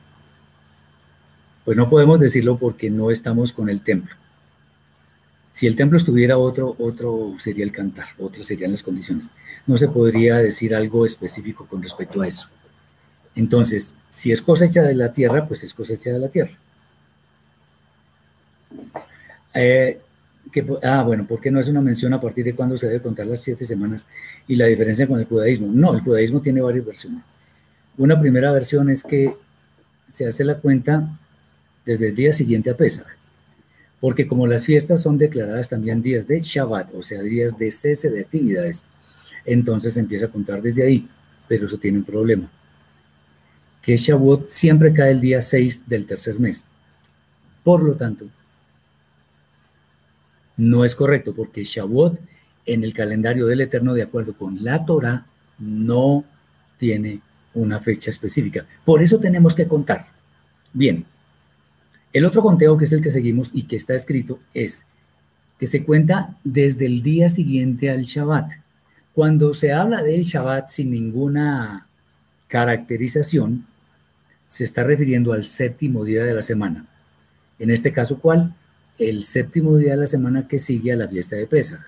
Pues 1.65 1.77
no 1.77 1.89
podemos 1.89 2.19
decirlo 2.19 2.57
porque 2.57 2.89
no 2.89 3.11
estamos 3.11 3.53
con 3.53 3.69
el 3.69 3.81
templo. 3.81 4.15
Si 5.51 5.67
el 5.67 5.75
templo 5.75 5.97
estuviera 5.97 6.37
otro, 6.37 6.75
otro 6.79 7.35
sería 7.37 7.65
el 7.65 7.71
cantar, 7.71 8.07
otras 8.17 8.47
serían 8.47 8.71
las 8.71 8.83
condiciones. 8.83 9.29
No 9.67 9.77
se 9.77 9.89
podría 9.89 10.37
decir 10.37 10.73
algo 10.73 11.05
específico 11.05 11.67
con 11.67 11.83
respecto 11.83 12.21
a 12.21 12.27
eso. 12.27 12.49
Entonces, 13.35 13.97
si 14.09 14.31
es 14.31 14.41
cosecha 14.41 14.81
de 14.81 14.95
la 14.95 15.13
tierra, 15.13 15.47
pues 15.47 15.63
es 15.63 15.73
cosecha 15.73 16.11
de 16.11 16.19
la 16.19 16.29
tierra. 16.29 16.51
Eh, 19.53 19.99
ah, 20.83 21.03
bueno, 21.03 21.25
¿por 21.25 21.41
qué 21.41 21.51
no 21.51 21.59
es 21.59 21.67
una 21.69 21.81
mención 21.81 22.13
a 22.13 22.21
partir 22.21 22.45
de 22.45 22.55
cuándo 22.55 22.77
se 22.77 22.87
debe 22.87 23.01
contar 23.01 23.25
las 23.27 23.41
siete 23.41 23.65
semanas 23.65 24.07
y 24.47 24.55
la 24.55 24.65
diferencia 24.65 25.07
con 25.07 25.19
el 25.19 25.25
judaísmo? 25.25 25.67
No, 25.71 25.93
el 25.93 26.01
judaísmo 26.01 26.41
tiene 26.41 26.61
varias 26.61 26.85
versiones. 26.85 27.25
Una 27.97 28.19
primera 28.19 28.51
versión 28.51 28.89
es 28.89 29.03
que 29.03 29.35
se 30.11 30.27
hace 30.27 30.43
la 30.43 30.57
cuenta 30.57 31.19
desde 31.85 32.09
el 32.09 32.15
día 32.15 32.33
siguiente 32.33 32.69
a 32.69 32.77
Pesach, 32.77 33.07
porque 33.99 34.27
como 34.27 34.47
las 34.47 34.65
fiestas 34.65 35.01
son 35.01 35.17
declaradas 35.17 35.69
también 35.69 36.01
días 36.01 36.27
de 36.27 36.41
Shabbat, 36.41 36.93
o 36.95 37.01
sea, 37.01 37.21
días 37.21 37.57
de 37.57 37.71
cese 37.71 38.09
de 38.09 38.21
actividades, 38.21 38.85
entonces 39.45 39.93
se 39.93 39.99
empieza 39.99 40.27
a 40.27 40.29
contar 40.29 40.61
desde 40.61 40.83
ahí, 40.83 41.07
pero 41.47 41.65
eso 41.65 41.77
tiene 41.77 41.99
un 41.99 42.03
problema, 42.03 42.49
que 43.81 43.97
Shabbat 43.97 44.47
siempre 44.47 44.93
cae 44.93 45.11
el 45.11 45.21
día 45.21 45.41
6 45.41 45.87
del 45.87 46.05
tercer 46.05 46.39
mes. 46.39 46.65
Por 47.63 47.83
lo 47.83 47.95
tanto, 47.95 48.27
no 50.57 50.85
es 50.85 50.95
correcto 50.95 51.33
porque 51.33 51.63
Shavuot 51.63 52.19
en 52.65 52.83
el 52.83 52.93
calendario 52.93 53.47
del 53.47 53.61
Eterno, 53.61 53.93
de 53.93 54.03
acuerdo 54.03 54.35
con 54.35 54.63
la 54.63 54.85
Torah, 54.85 55.25
no 55.57 56.23
tiene 56.77 57.21
una 57.53 57.79
fecha 57.79 58.09
específica. 58.09 58.65
Por 58.85 59.01
eso 59.01 59.19
tenemos 59.19 59.55
que 59.55 59.67
contar. 59.67 60.05
Bien, 60.73 61.05
el 62.13 62.25
otro 62.25 62.41
conteo 62.41 62.77
que 62.77 62.85
es 62.85 62.91
el 62.91 63.01
que 63.01 63.11
seguimos 63.11 63.51
y 63.53 63.63
que 63.63 63.75
está 63.75 63.95
escrito 63.95 64.39
es 64.53 64.85
que 65.59 65.67
se 65.67 65.83
cuenta 65.83 66.37
desde 66.43 66.85
el 66.85 67.01
día 67.01 67.29
siguiente 67.29 67.89
al 67.89 68.03
Shabbat. 68.03 68.53
Cuando 69.13 69.53
se 69.53 69.73
habla 69.73 70.01
del 70.03 70.23
Shabbat 70.23 70.69
sin 70.69 70.91
ninguna 70.91 71.87
caracterización, 72.47 73.65
se 74.51 74.65
está 74.65 74.83
refiriendo 74.83 75.31
al 75.31 75.45
séptimo 75.45 76.03
día 76.03 76.25
de 76.25 76.33
la 76.33 76.41
semana. 76.41 76.85
En 77.57 77.71
este 77.71 77.93
caso, 77.93 78.19
¿cuál? 78.19 78.53
el 78.97 79.23
séptimo 79.23 79.77
día 79.77 79.91
de 79.91 80.01
la 80.01 80.07
semana 80.07 80.47
que 80.47 80.59
sigue 80.59 80.91
a 80.91 80.95
la 80.95 81.07
fiesta 81.07 81.35
de 81.35 81.47
Pesach. 81.47 81.81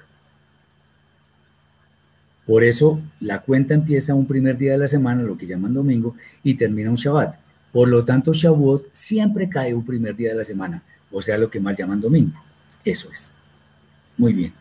Por 2.46 2.64
eso 2.64 3.02
la 3.20 3.42
cuenta 3.42 3.74
empieza 3.74 4.16
un 4.16 4.26
primer 4.26 4.58
día 4.58 4.74
de 4.74 4.78
la 4.78 4.88
semana, 4.88 5.24
lo 5.24 5.38
que 5.38 5.46
llaman 5.46 5.74
domingo, 5.74 6.16
y 6.44 6.56
termina 6.56 6.90
un 6.90 6.96
Shabbat. 6.96 7.36
Por 7.72 7.88
lo 7.88 8.04
tanto, 8.04 8.34
Shavuot 8.34 8.90
siempre 8.92 9.50
cae 9.50 9.74
un 9.74 9.86
primer 9.86 10.16
día 10.16 10.30
de 10.30 10.36
la 10.36 10.44
semana, 10.44 10.84
o 11.12 11.22
sea, 11.22 11.38
lo 11.38 11.50
que 11.50 11.60
más 11.60 11.78
llaman 11.78 12.02
domingo. 12.02 12.38
Eso 12.84 13.10
es. 13.12 13.32
Muy 14.18 14.34
bien. 14.34 14.54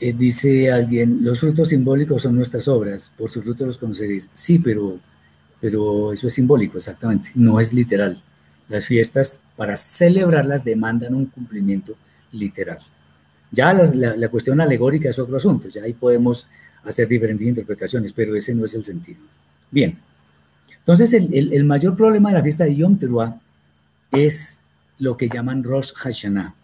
Eh, 0.00 0.12
dice 0.12 0.70
alguien, 0.70 1.24
los 1.24 1.40
frutos 1.40 1.68
simbólicos 1.68 2.22
son 2.22 2.36
nuestras 2.36 2.68
obras, 2.68 3.10
por 3.16 3.30
sus 3.30 3.42
frutos 3.42 3.66
los 3.66 3.78
conoceréis. 3.78 4.30
Sí, 4.32 4.58
pero, 4.58 5.00
pero 5.60 6.12
eso 6.12 6.26
es 6.26 6.34
simbólico, 6.34 6.76
exactamente, 6.76 7.30
no 7.34 7.60
es 7.60 7.72
literal. 7.72 8.22
Las 8.68 8.86
fiestas, 8.86 9.40
para 9.56 9.76
celebrarlas, 9.76 10.64
demandan 10.64 11.14
un 11.14 11.26
cumplimiento 11.26 11.96
literal. 12.32 12.78
Ya 13.50 13.72
la, 13.72 14.28
cuestión 14.28 14.60
alegórica 14.60 15.08
es 15.08 15.18
otro 15.18 15.36
asunto, 15.36 15.68
ya 15.68 15.82
ahí 15.82 15.94
podemos 15.94 16.48
hacer 16.84 17.08
diferentes 17.08 17.46
interpretaciones, 17.46 18.12
pero 18.12 18.36
ese 18.36 18.54
no 18.54 18.64
es 18.64 18.74
el 18.74 18.84
sentido. 18.84 19.20
Bien, 19.70 19.98
entonces 20.78 21.12
el, 21.14 21.64
mayor 21.64 21.96
problema 21.96 22.30
de 22.30 22.36
la 22.36 22.42
fiesta 22.42 22.64
de 22.64 22.76
Yom 22.76 22.98
Teruah 22.98 23.40
es 24.12 24.62
lo 24.98 25.16
que 25.16 25.28
llaman 25.28 25.64
Rosh 25.64 25.92
Hashanah. 25.94 26.54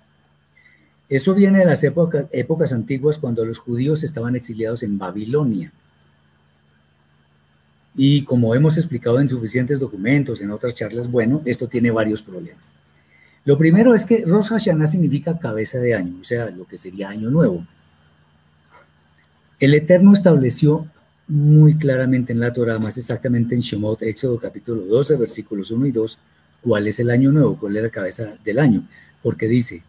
Eso 1.09 1.35
viene 1.35 1.61
de 1.61 1.67
las 1.67 1.85
épocas 1.85 2.73
antiguas 2.73 3.19
cuando 3.19 3.45
los 3.45 3.59
judíos 3.59 4.03
estaban 4.03 4.37
exiliados 4.37 4.83
en 4.83 4.99
Babilonia. 4.99 5.73
Y 7.97 8.25
como 8.25 8.55
hemos 8.55 8.77
explicado 8.77 9.21
en 9.21 9.29
suficientes 9.29 9.79
documentos, 9.81 10.41
en 10.41 10.51
otras 10.51 10.75
charlas, 10.75 11.11
bueno, 11.11 11.43
esto 11.45 11.69
tiene 11.69 11.91
varios 11.91 12.23
problemas. 12.23 12.75
Lo 13.45 13.59
primero 13.59 13.95
es 13.95 14.05
que 14.05 14.25
Rosh 14.27 14.49
Hashanah 14.49 14.87
significa 14.87 15.39
cabeza 15.39 15.79
de 15.79 15.95
año, 15.95 16.17
o 16.21 16.25
sea, 16.25 16.51
lo 16.51 16.67
que 16.67 16.77
sería 16.77 17.11
año 17.11 17.31
nuevo. 17.31 17.67
El 19.61 19.75
Eterno 19.75 20.13
estableció 20.13 20.89
muy 21.29 21.77
claramente 21.77 22.33
en 22.33 22.41
la 22.41 22.53
Torah, 22.53 22.79
más 22.79 22.99
exactamente 22.99 23.55
en 23.55 23.61
Shemot, 23.61 24.03
Éxodo 24.03 24.39
capítulo 24.39 24.85
12, 24.85 25.17
versículos 25.17 25.71
1 25.71 25.87
y 25.87 25.93
2, 25.93 26.19
cuál 26.63 26.87
es 26.87 26.99
el 27.01 27.11
año 27.11 27.33
nuevo, 27.33 27.59
cuál 27.59 27.77
es 27.77 27.83
la 27.83 27.91
cabeza 27.91 28.37
del 28.43 28.59
año, 28.59 28.87
porque 29.23 29.47
dice, 29.47 29.83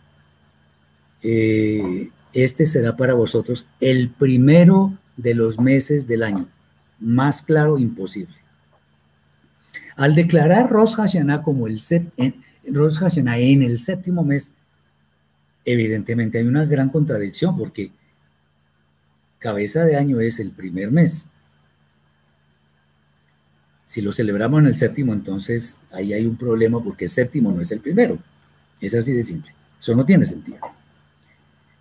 eh, 1.23 2.09
este 2.33 2.65
será 2.65 2.95
para 2.97 3.13
vosotros 3.13 3.67
el 3.79 4.09
primero 4.09 4.97
de 5.17 5.33
los 5.33 5.59
meses 5.59 6.07
del 6.07 6.23
año, 6.23 6.47
más 6.99 7.41
claro 7.41 7.77
imposible. 7.77 8.35
Al 9.95 10.15
declarar 10.15 10.69
Rosh 10.69 10.95
Hashanah 10.95 11.41
como 11.41 11.67
el 11.67 11.79
en, 12.17 12.35
Rosh 12.67 12.97
Hashanah 12.97 13.37
en 13.37 13.63
el 13.63 13.79
séptimo 13.79 14.23
mes, 14.23 14.51
evidentemente 15.63 16.37
hay 16.37 16.45
una 16.45 16.65
gran 16.65 16.89
contradicción 16.89 17.57
porque 17.57 17.91
cabeza 19.39 19.83
de 19.85 19.95
año 19.95 20.19
es 20.19 20.39
el 20.39 20.51
primer 20.51 20.91
mes. 20.91 21.29
Si 23.85 24.01
lo 24.01 24.11
celebramos 24.11 24.59
en 24.61 24.67
el 24.67 24.75
séptimo, 24.75 25.13
entonces 25.13 25.83
ahí 25.91 26.11
hay 26.13 26.25
un 26.25 26.35
problema 26.35 26.83
porque 26.83 27.07
séptimo 27.07 27.51
no 27.51 27.61
es 27.61 27.71
el 27.71 27.79
primero. 27.79 28.17
Es 28.81 28.95
así 28.95 29.13
de 29.13 29.23
simple. 29.23 29.51
Eso 29.79 29.95
no 29.95 30.05
tiene 30.05 30.25
sentido. 30.25 30.57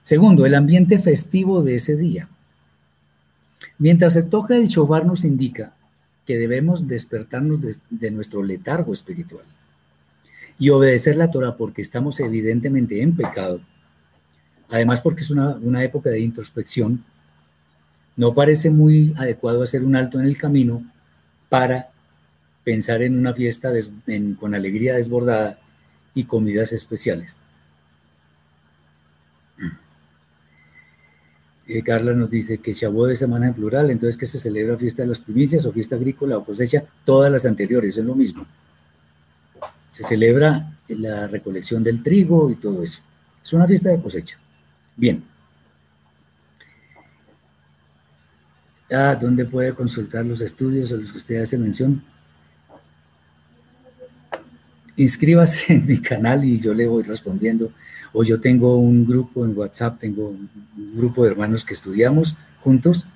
Segundo, 0.03 0.45
el 0.45 0.55
ambiente 0.55 0.99
festivo 0.99 1.63
de 1.63 1.77
ese 1.77 1.97
día. 1.97 2.29
Mientras 3.79 4.15
se 4.15 4.23
toca 4.23 4.57
el 4.57 4.69
shobar 4.69 5.07
nos 5.07 5.25
indica 5.25 5.75
que 6.27 6.39
debemos 6.39 6.89
despertarnos 6.89 7.61
de, 7.91 8.11
nuestro 8.11 8.43
letargo 8.43 8.93
espiritual 8.93 9.45
y 10.59 10.71
obedecer 10.71 11.17
la 11.17 11.31
Torah 11.31 11.57
porque 11.57 11.83
estamos 11.83 12.21
evidentemente 12.21 13.03
en 13.03 13.17
pecado. 13.17 13.61
Además 14.71 15.01
porque 15.01 15.23
es 15.23 15.31
una 15.31 15.85
época 15.85 16.11
de 16.11 16.21
introspección 16.21 17.05
no 18.17 18.35
parece 18.35 18.71
muy 18.71 19.15
adecuado 19.17 19.63
hacer 19.63 19.85
un 19.85 19.97
alto 19.97 20.19
en 20.19 20.27
el 20.27 20.39
camino 20.39 20.85
para 21.49 21.91
pensar 22.63 23.03
en 23.03 23.19
una 23.19 23.35
fiesta 23.35 23.73
con 24.39 24.55
alegría 24.55 24.95
desbordada 24.95 25.59
y 26.15 26.25
comidas 26.25 26.73
especiales. 26.73 27.39
Eh, 31.67 31.83
Carla 31.83 32.13
nos 32.13 32.29
dice 32.29 32.59
que 32.59 32.73
Shavuot 32.73 33.09
de 33.09 33.17
semana 33.17 33.47
en 33.47 33.55
plural, 33.55 33.91
entonces 33.91 34.19
que 34.19 34.27
se 34.27 34.39
celebra 34.39 34.77
fiesta 34.77 35.03
de 35.03 35.09
las 35.09 35.19
primicias 35.19 35.65
o 35.65 35.73
fiesta 35.73 35.97
agrícola 35.97 36.37
o 36.37 36.45
cosecha, 36.45 36.85
todas 37.05 37.33
las 37.33 37.47
anteriores, 37.47 37.97
es 37.97 38.05
lo 38.05 38.15
mismo. 38.15 38.47
Se 39.89 40.03
celebra 40.03 40.77
la 40.89 41.27
recolección 41.27 41.83
del 41.83 42.03
trigo 42.03 42.51
y 42.51 42.57
todo 42.57 42.83
eso. 42.83 43.01
Es 43.43 43.53
una 43.53 43.67
fiesta 43.67 43.89
de 43.91 44.01
cosecha. 44.01 44.39
Bien. 44.97 45.25
Ah, 48.93 49.17
¿dónde 49.19 49.45
puede 49.47 49.73
consultar 49.75 50.27
los 50.27 50.41
estudios 50.43 50.93
a 50.93 50.97
los 50.97 51.13
que 51.13 51.19
usted 51.19 51.41
hace 51.41 51.57
mención? 51.57 52.03
Inscríbase 54.97 55.75
en 55.75 55.87
mi 55.87 55.99
canal 55.99 56.45
y 56.45 56.59
yo 56.59 56.73
le 56.75 56.87
voy 56.87 57.03
respondiendo. 57.03 57.73
O 58.13 58.23
yo 58.23 58.41
tengo 58.41 58.77
un 58.77 59.07
grupo 59.07 59.45
en 59.45 59.57
WhatsApp, 59.57 59.99
tengo 59.99 60.29
un 60.29 60.49
grupo 60.95 61.25
de 61.25 61.31
hermanos 61.31 61.65
que 61.65 61.75
estudiamos 61.75 62.37
juntos 62.61 63.07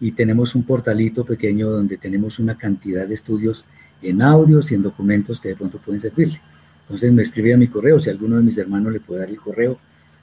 y 0.00 0.12
tenemos 0.12 0.54
un 0.54 0.64
portalito 0.64 1.24
pequeño 1.24 1.70
donde 1.70 1.96
tenemos 1.96 2.38
una 2.38 2.56
cantidad 2.56 3.06
de 3.08 3.14
estudios 3.14 3.64
en 4.02 4.22
audios 4.22 4.70
y 4.70 4.74
en 4.74 4.82
documentos 4.82 5.40
que 5.40 5.48
de 5.48 5.56
pronto 5.56 5.78
pueden 5.78 5.98
servirle. 5.98 6.40
Entonces 6.82 7.12
me 7.12 7.22
escribe 7.22 7.54
a 7.54 7.56
mi 7.56 7.68
correo, 7.68 7.98
si 7.98 8.10
alguno 8.10 8.36
de 8.36 8.42
mis 8.42 8.58
hermanos 8.58 8.92
le 8.92 9.00
puede 9.00 9.20
dar 9.20 9.30
el 9.30 9.38
correo, 9.38 9.78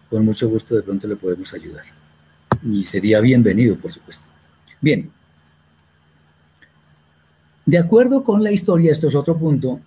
con 0.09 0.23
mucho 0.23 0.49
gusto 0.49 0.75
de 0.75 0.83
pronto 0.83 1.07
le 1.07 1.15
podemos 1.15 1.53
ayudar. 1.53 1.83
Y 2.63 2.83
sería 2.83 3.19
bienvenido, 3.19 3.75
por 3.75 3.91
supuesto. 3.91 4.25
Bien. 4.81 5.11
De 7.65 7.77
acuerdo 7.77 8.23
con 8.23 8.43
la 8.43 8.51
historia, 8.51 8.91
esto 8.91 9.07
es 9.07 9.15
otro 9.15 9.37
punto, 9.37 9.79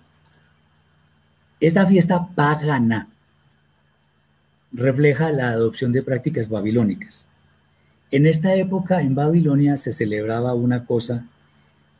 esta 1.59 1.85
fiesta 1.85 2.27
pagana 2.35 3.07
refleja 4.71 5.31
la 5.31 5.49
adopción 5.49 5.91
de 5.91 6.03
prácticas 6.03 6.49
babilónicas. 6.49 7.27
En 8.11 8.25
esta 8.25 8.55
época 8.55 9.01
en 9.01 9.15
Babilonia 9.15 9.77
se 9.77 9.91
celebraba 9.91 10.53
una 10.53 10.83
cosa 10.83 11.25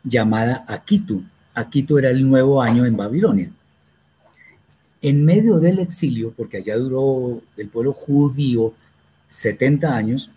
llamada 0.04 0.66
Akitu. 0.68 1.24
Akitu 1.54 1.98
era 1.98 2.10
el 2.10 2.28
nuevo 2.28 2.62
año 2.62 2.86
en 2.86 2.98
Babilonia. 2.98 3.52
En 5.02 5.24
medio 5.24 5.60
del 5.60 5.80
exilio, 5.80 6.34
porque 6.36 6.58
allá 6.58 6.78
duró 6.78 7.42
el 7.58 7.70
pueblo 7.70 7.94
judío 7.94 8.74
70 9.28 9.96
años, 9.96 10.32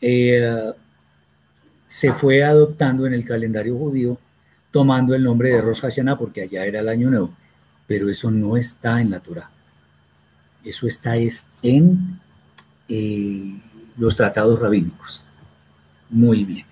eh, 0.00 0.72
se 1.86 2.12
fue 2.12 2.44
adoptando 2.44 3.06
en 3.06 3.14
el 3.14 3.24
calendario 3.24 3.76
judío, 3.76 4.16
tomando 4.70 5.14
el 5.14 5.24
nombre 5.24 5.50
de 5.50 5.60
Rosh 5.60 5.80
Hashanah, 5.80 6.16
porque 6.16 6.42
allá 6.42 6.64
era 6.64 6.80
el 6.80 6.88
año 6.88 7.10
nuevo. 7.10 7.34
Pero 7.90 8.08
eso 8.08 8.30
no 8.30 8.56
está 8.56 9.00
en 9.00 9.10
la 9.10 9.18
Torah. 9.18 9.50
Eso 10.64 10.86
está 10.86 11.16
en 11.16 12.20
eh, 12.88 13.60
los 13.96 14.14
tratados 14.14 14.60
rabínicos. 14.60 15.24
Muy 16.08 16.44
bien. 16.44 16.66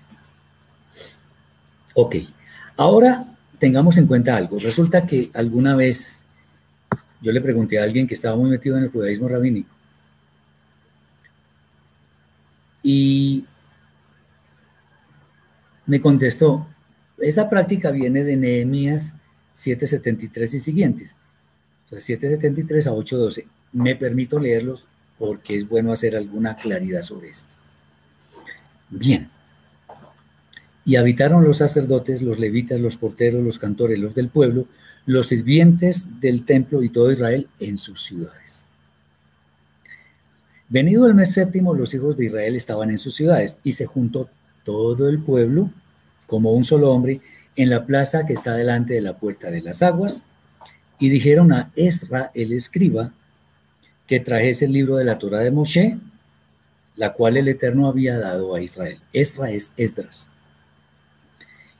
Ok. 1.93 2.15
Ahora 2.77 3.25
tengamos 3.57 3.97
en 3.97 4.07
cuenta 4.07 4.37
algo. 4.37 4.59
Resulta 4.59 5.05
que 5.05 5.29
alguna 5.33 5.75
vez 5.75 6.23
yo 7.21 7.33
le 7.33 7.41
pregunté 7.41 7.81
a 7.81 7.83
alguien 7.83 8.07
que 8.07 8.13
estaba 8.13 8.37
muy 8.37 8.49
metido 8.49 8.77
en 8.77 8.83
el 8.83 8.89
judaísmo 8.89 9.27
rabínico. 9.27 9.75
Y 12.81 13.45
me 15.85 15.99
contestó, 15.99 16.65
esa 17.17 17.49
práctica 17.49 17.91
viene 17.91 18.23
de 18.23 18.37
Nehemías 18.37 19.15
773 19.51 20.53
y 20.53 20.59
siguientes. 20.59 21.19
O 21.85 21.89
sea, 21.89 21.99
773 21.99 22.87
a 22.87 22.93
812. 22.93 23.47
Me 23.73 23.95
permito 23.95 24.39
leerlos 24.39 24.85
porque 25.17 25.55
es 25.55 25.67
bueno 25.67 25.91
hacer 25.91 26.15
alguna 26.15 26.55
claridad 26.55 27.01
sobre 27.01 27.29
esto. 27.29 27.55
Bien. 28.89 29.29
Y 30.85 30.95
habitaron 30.95 31.43
los 31.43 31.57
sacerdotes, 31.57 32.21
los 32.21 32.39
levitas, 32.39 32.79
los 32.79 32.97
porteros, 32.97 33.43
los 33.43 33.59
cantores, 33.59 33.99
los 33.99 34.15
del 34.15 34.29
pueblo, 34.29 34.65
los 35.05 35.27
sirvientes 35.27 36.19
del 36.19 36.45
templo 36.45 36.81
y 36.83 36.89
todo 36.89 37.11
Israel 37.11 37.47
en 37.59 37.77
sus 37.77 38.01
ciudades. 38.01 38.65
Venido 40.69 41.07
el 41.07 41.15
mes 41.15 41.33
séptimo, 41.33 41.73
los 41.73 41.93
hijos 41.93 42.15
de 42.15 42.25
Israel 42.25 42.55
estaban 42.55 42.91
en 42.91 42.99
sus 42.99 43.15
ciudades 43.15 43.59
y 43.63 43.71
se 43.71 43.85
juntó 43.85 44.29
todo 44.63 45.09
el 45.09 45.19
pueblo 45.19 45.71
como 46.27 46.53
un 46.53 46.63
solo 46.63 46.91
hombre 46.91 47.21
en 47.55 47.69
la 47.69 47.85
plaza 47.85 48.25
que 48.25 48.33
está 48.33 48.53
delante 48.53 48.93
de 48.93 49.01
la 49.01 49.17
puerta 49.17 49.51
de 49.51 49.61
las 49.61 49.81
aguas 49.81 50.25
y 50.99 51.09
dijeron 51.09 51.51
a 51.53 51.71
Esra 51.75 52.31
el 52.33 52.53
escriba 52.53 53.11
que 54.07 54.19
trajese 54.19 54.65
el 54.65 54.73
libro 54.73 54.97
de 54.97 55.05
la 55.05 55.17
Torah 55.17 55.39
de 55.39 55.51
Moshe, 55.51 55.97
la 56.95 57.13
cual 57.13 57.37
el 57.37 57.47
Eterno 57.47 57.87
había 57.87 58.17
dado 58.17 58.55
a 58.55 58.61
Israel. 58.61 58.99
Esra 59.13 59.51
es 59.51 59.73
Esdras. 59.77 60.29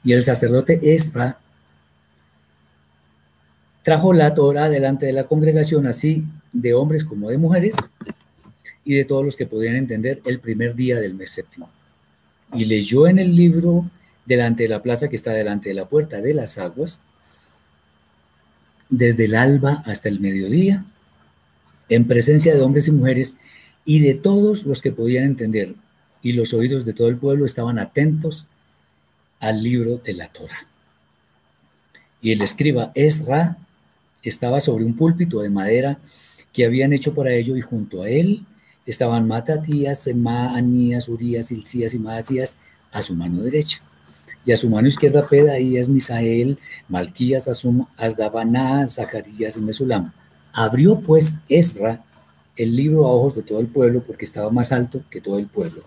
Y 0.02 0.12
el 0.12 0.22
sacerdote 0.22 0.94
Esra 0.94 1.38
trajo 3.82 4.12
la 4.12 4.34
Torah 4.34 4.68
delante 4.68 5.06
de 5.06 5.12
la 5.12 5.24
congregación, 5.24 5.86
así 5.86 6.24
de 6.52 6.74
hombres 6.74 7.04
como 7.04 7.30
de 7.30 7.38
mujeres, 7.38 7.74
y 8.84 8.94
de 8.94 9.04
todos 9.04 9.24
los 9.24 9.36
que 9.36 9.46
podían 9.46 9.76
entender 9.76 10.20
el 10.24 10.40
primer 10.40 10.74
día 10.74 10.98
del 11.00 11.14
mes 11.14 11.30
séptimo. 11.30 11.70
Y 12.54 12.64
leyó 12.64 13.06
en 13.06 13.18
el 13.18 13.34
libro 13.34 13.90
delante 14.30 14.62
de 14.62 14.68
la 14.68 14.80
plaza 14.80 15.08
que 15.08 15.16
está 15.16 15.32
delante 15.32 15.70
de 15.70 15.74
la 15.74 15.88
puerta 15.88 16.20
de 16.20 16.34
las 16.34 16.56
aguas, 16.56 17.00
desde 18.88 19.24
el 19.24 19.34
alba 19.34 19.82
hasta 19.86 20.08
el 20.08 20.20
mediodía, 20.20 20.84
en 21.88 22.06
presencia 22.06 22.54
de 22.54 22.60
hombres 22.60 22.86
y 22.86 22.92
mujeres 22.92 23.34
y 23.84 23.98
de 23.98 24.14
todos 24.14 24.66
los 24.66 24.82
que 24.82 24.92
podían 24.92 25.24
entender, 25.24 25.74
y 26.22 26.34
los 26.34 26.54
oídos 26.54 26.84
de 26.84 26.92
todo 26.92 27.08
el 27.08 27.16
pueblo 27.16 27.44
estaban 27.44 27.80
atentos 27.80 28.46
al 29.40 29.64
libro 29.64 29.96
de 29.96 30.12
la 30.12 30.28
Torah. 30.28 30.68
Y 32.22 32.30
el 32.30 32.40
escriba 32.40 32.92
Esra 32.94 33.58
estaba 34.22 34.60
sobre 34.60 34.84
un 34.84 34.94
púlpito 34.94 35.40
de 35.40 35.50
madera 35.50 35.98
que 36.52 36.64
habían 36.64 36.92
hecho 36.92 37.14
para 37.14 37.32
ello, 37.32 37.56
y 37.56 37.62
junto 37.62 38.02
a 38.02 38.08
él 38.08 38.44
estaban 38.86 39.26
Matatías, 39.26 40.08
Anías, 40.24 41.08
Urias, 41.08 41.50
Ilcías 41.50 41.94
y 41.94 41.98
Madasías 41.98 42.58
a 42.92 43.02
su 43.02 43.16
mano 43.16 43.42
derecha. 43.42 43.82
Y 44.44 44.52
a 44.52 44.56
su 44.56 44.70
mano 44.70 44.88
izquierda 44.88 45.24
es 45.30 45.88
Misael, 45.88 46.58
Malquías, 46.88 47.46
Asum, 47.46 47.86
Asdabaná, 47.96 48.86
Zacarías 48.86 49.56
y 49.56 49.60
Mesulam. 49.60 50.12
Abrió 50.52 51.00
pues 51.00 51.36
Esra 51.48 52.02
el 52.56 52.74
libro 52.74 53.06
a 53.06 53.12
ojos 53.12 53.34
de 53.34 53.42
todo 53.42 53.60
el 53.60 53.66
pueblo 53.66 54.02
porque 54.02 54.24
estaba 54.24 54.50
más 54.50 54.72
alto 54.72 55.02
que 55.10 55.20
todo 55.20 55.38
el 55.38 55.46
pueblo. 55.46 55.82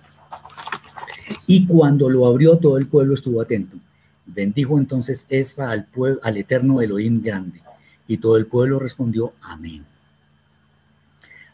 Y 1.47 1.65
cuando 1.65 2.09
lo 2.09 2.25
abrió 2.25 2.57
todo 2.57 2.77
el 2.77 2.87
pueblo 2.87 3.13
estuvo 3.13 3.41
atento. 3.41 3.77
Bendijo 4.25 4.77
entonces 4.77 5.25
Esra 5.29 5.71
al, 5.71 5.85
pueblo, 5.85 6.19
al 6.23 6.37
eterno 6.37 6.81
Elohim 6.81 7.21
grande. 7.21 7.59
Y 8.07 8.17
todo 8.17 8.37
el 8.37 8.45
pueblo 8.45 8.79
respondió, 8.79 9.33
amén. 9.41 9.85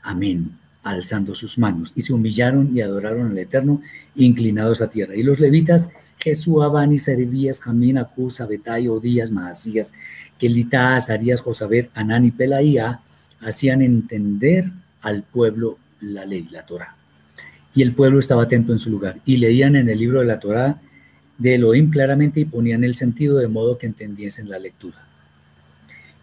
Amén. 0.01 0.57
alzando 0.81 1.35
sus 1.35 1.59
manos, 1.59 1.91
y 1.95 2.01
se 2.01 2.13
humillaron 2.13 2.75
y 2.75 2.81
adoraron 2.81 3.29
al 3.29 3.37
Eterno, 3.37 3.81
inclinados 4.15 4.81
a 4.81 4.89
tierra. 4.89 5.15
Y 5.15 5.23
los 5.23 5.39
levitas, 5.39 5.89
Jesús, 6.19 6.61
Abani, 6.61 6.97
Serebías, 6.97 7.61
Jamín, 7.61 7.97
Acus, 7.97 8.41
Abetai, 8.41 8.87
Odías, 8.87 9.31
Maasías, 9.31 9.93
Kelita, 10.37 10.95
Azarías, 10.95 11.41
Josabet, 11.41 11.89
Anán 11.93 12.25
y 12.25 12.31
Pelaía, 12.31 13.01
hacían 13.41 13.81
entender 13.81 14.65
al 15.01 15.23
pueblo 15.23 15.77
la 16.01 16.25
ley, 16.25 16.47
la 16.51 16.65
Torah. 16.65 16.95
Y 17.73 17.81
el 17.81 17.93
pueblo 17.93 18.19
estaba 18.19 18.43
atento 18.43 18.73
en 18.73 18.79
su 18.79 18.89
lugar, 18.89 19.19
y 19.25 19.37
leían 19.37 19.75
en 19.75 19.89
el 19.89 19.97
libro 19.97 20.19
de 20.19 20.25
la 20.25 20.39
Torah 20.39 20.81
de 21.37 21.55
Elohim 21.55 21.89
claramente 21.89 22.41
y 22.41 22.45
ponían 22.45 22.83
el 22.83 22.95
sentido 22.95 23.37
de 23.37 23.47
modo 23.47 23.77
que 23.77 23.87
entendiesen 23.87 24.49
la 24.49 24.59
lectura. 24.59 24.97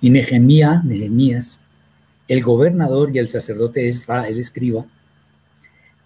Y 0.01 0.11
Nehemías, 0.11 0.85
Nehemías, 0.85 1.63
el 2.29 2.43
gobernador 2.43 3.11
y 3.15 3.19
el 3.19 3.29
sacerdote 3.29 3.89
Esra, 3.89 4.29
el 4.29 4.39
escriba, 4.39 4.85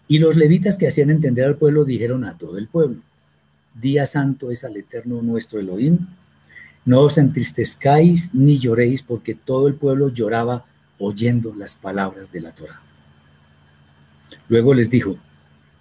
y 0.06 0.18
los 0.18 0.36
levitas 0.36 0.76
que 0.76 0.86
hacían 0.86 1.10
entender 1.10 1.44
al 1.44 1.56
pueblo 1.56 1.84
dijeron 1.84 2.24
a 2.24 2.38
todo 2.38 2.56
el 2.56 2.68
pueblo, 2.68 2.98
Día 3.74 4.06
santo 4.06 4.50
es 4.50 4.64
al 4.64 4.76
eterno 4.76 5.22
nuestro 5.22 5.60
Elohim, 5.60 6.06
no 6.84 7.00
os 7.00 7.18
entristezcáis 7.18 8.34
ni 8.34 8.58
lloréis 8.58 9.02
porque 9.02 9.34
todo 9.34 9.68
el 9.68 9.74
pueblo 9.74 10.08
lloraba 10.08 10.64
oyendo 10.98 11.54
las 11.54 11.76
palabras 11.76 12.32
de 12.32 12.40
la 12.40 12.52
Torah. 12.52 12.80
Luego 14.48 14.74
les 14.74 14.90
dijo, 14.90 15.18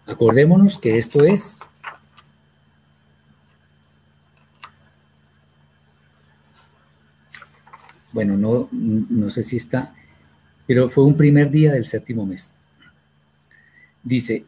acordémonos 0.06 0.78
que 0.80 0.98
esto 0.98 1.24
es 1.24 1.60
bueno, 8.12 8.38
no, 8.38 8.68
no 8.72 9.30
sé 9.30 9.44
si 9.44 9.58
está, 9.58 9.96
pero 10.68 10.90
fue 10.90 11.06
un 11.06 11.16
primer 11.16 11.50
día 11.50 11.72
del 11.72 11.86
séptimo 11.86 12.26
mes. 12.26 12.54
Dice, 14.04 14.46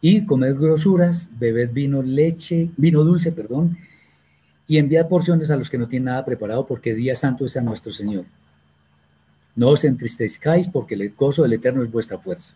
y 0.00 0.24
comed 0.24 0.56
grosuras, 0.56 1.30
bebed 1.38 1.72
vino 1.72 2.02
leche, 2.02 2.70
vino 2.76 3.02
dulce, 3.02 3.32
perdón, 3.32 3.78
y 4.66 4.78
enviad 4.78 5.08
porciones 5.08 5.50
a 5.50 5.56
los 5.56 5.70
que 5.70 5.78
no 5.78 5.88
tienen 5.88 6.06
nada 6.06 6.24
preparado, 6.24 6.66
porque 6.66 6.94
día 6.94 7.14
santo 7.14 7.44
es 7.44 7.56
a 7.56 7.62
nuestro 7.62 7.92
Señor. 7.92 8.26
No 9.56 9.70
os 9.70 9.84
entristezcáis, 9.84 10.68
porque 10.68 10.94
el 10.94 11.10
gozo 11.10 11.42
del 11.42 11.54
Eterno 11.54 11.82
es 11.82 11.90
vuestra 11.90 12.18
fuerza. 12.18 12.54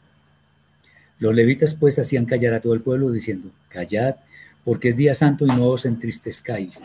Los 1.19 1.35
levitas 1.35 1.75
pues 1.75 1.99
hacían 1.99 2.27
callar 2.27 2.55
a 2.55 2.61
todo 2.61 2.75
el 2.75 2.81
pueblo, 2.81 3.11
diciendo, 3.11 3.51
callad, 3.69 4.17
porque 4.65 4.89
es 4.91 4.97
día 4.97 5.15
santo 5.15 5.45
y 5.47 5.49
no 5.49 5.67
os 5.67 5.87
entristezcáis. 5.87 6.85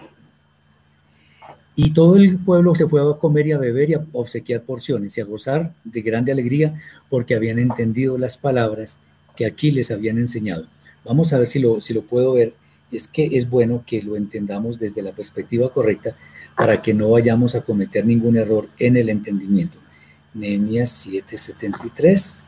Y 1.75 1.91
todo 1.91 2.15
el 2.15 2.39
pueblo 2.39 2.73
se 2.73 2.87
fue 2.87 3.01
a 3.01 3.17
comer 3.17 3.47
y 3.47 3.51
a 3.51 3.59
beber 3.59 3.91
y 3.91 3.93
a 3.93 4.05
obsequiar 4.13 4.63
porciones 4.63 5.15
y 5.17 5.21
a 5.21 5.25
gozar 5.25 5.73
de 5.83 6.01
grande 6.01 6.31
alegría 6.31 6.73
porque 7.09 7.35
habían 7.35 7.59
entendido 7.59 8.17
las 8.17 8.37
palabras 8.37 8.99
que 9.37 9.45
aquí 9.45 9.71
les 9.71 9.91
habían 9.91 10.17
enseñado. 10.17 10.65
Vamos 11.05 11.31
a 11.31 11.37
ver 11.37 11.47
si 11.47 11.59
lo, 11.59 11.79
si 11.79 11.93
lo 11.93 12.01
puedo 12.01 12.33
ver. 12.33 12.53
Es 12.91 13.07
que 13.07 13.37
es 13.37 13.49
bueno 13.49 13.83
que 13.85 14.01
lo 14.01 14.15
entendamos 14.15 14.79
desde 14.79 15.01
la 15.01 15.11
perspectiva 15.11 15.71
correcta 15.71 16.15
para 16.55 16.81
que 16.81 16.93
no 16.93 17.11
vayamos 17.11 17.53
a 17.55 17.61
cometer 17.61 18.05
ningún 18.05 18.35
error 18.35 18.67
en 18.79 18.97
el 18.97 19.09
entendimiento. 19.09 19.77
Nehemías 20.33 21.07
7:73. 21.07 22.47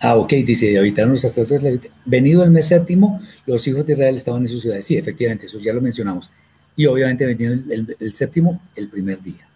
Ah, 0.00 0.16
ok, 0.16 0.32
dice, 0.44 0.78
habitaron 0.78 1.12
los 1.12 1.22
sacerdotes. 1.22 1.90
Venido 2.04 2.44
el 2.44 2.50
mes 2.50 2.68
séptimo, 2.68 3.20
los 3.46 3.66
hijos 3.66 3.86
de 3.86 3.94
Israel 3.94 4.14
estaban 4.14 4.42
en 4.42 4.48
sus 4.48 4.60
ciudades. 4.60 4.84
Sí, 4.84 4.98
efectivamente, 4.98 5.46
eso 5.46 5.58
ya 5.58 5.72
lo 5.72 5.80
mencionamos. 5.80 6.30
Y 6.76 6.84
obviamente 6.86 7.24
venido 7.24 7.54
el, 7.98 8.12
séptimo, 8.12 8.60
el 8.76 8.88
primer 8.88 9.22
día. 9.22 9.48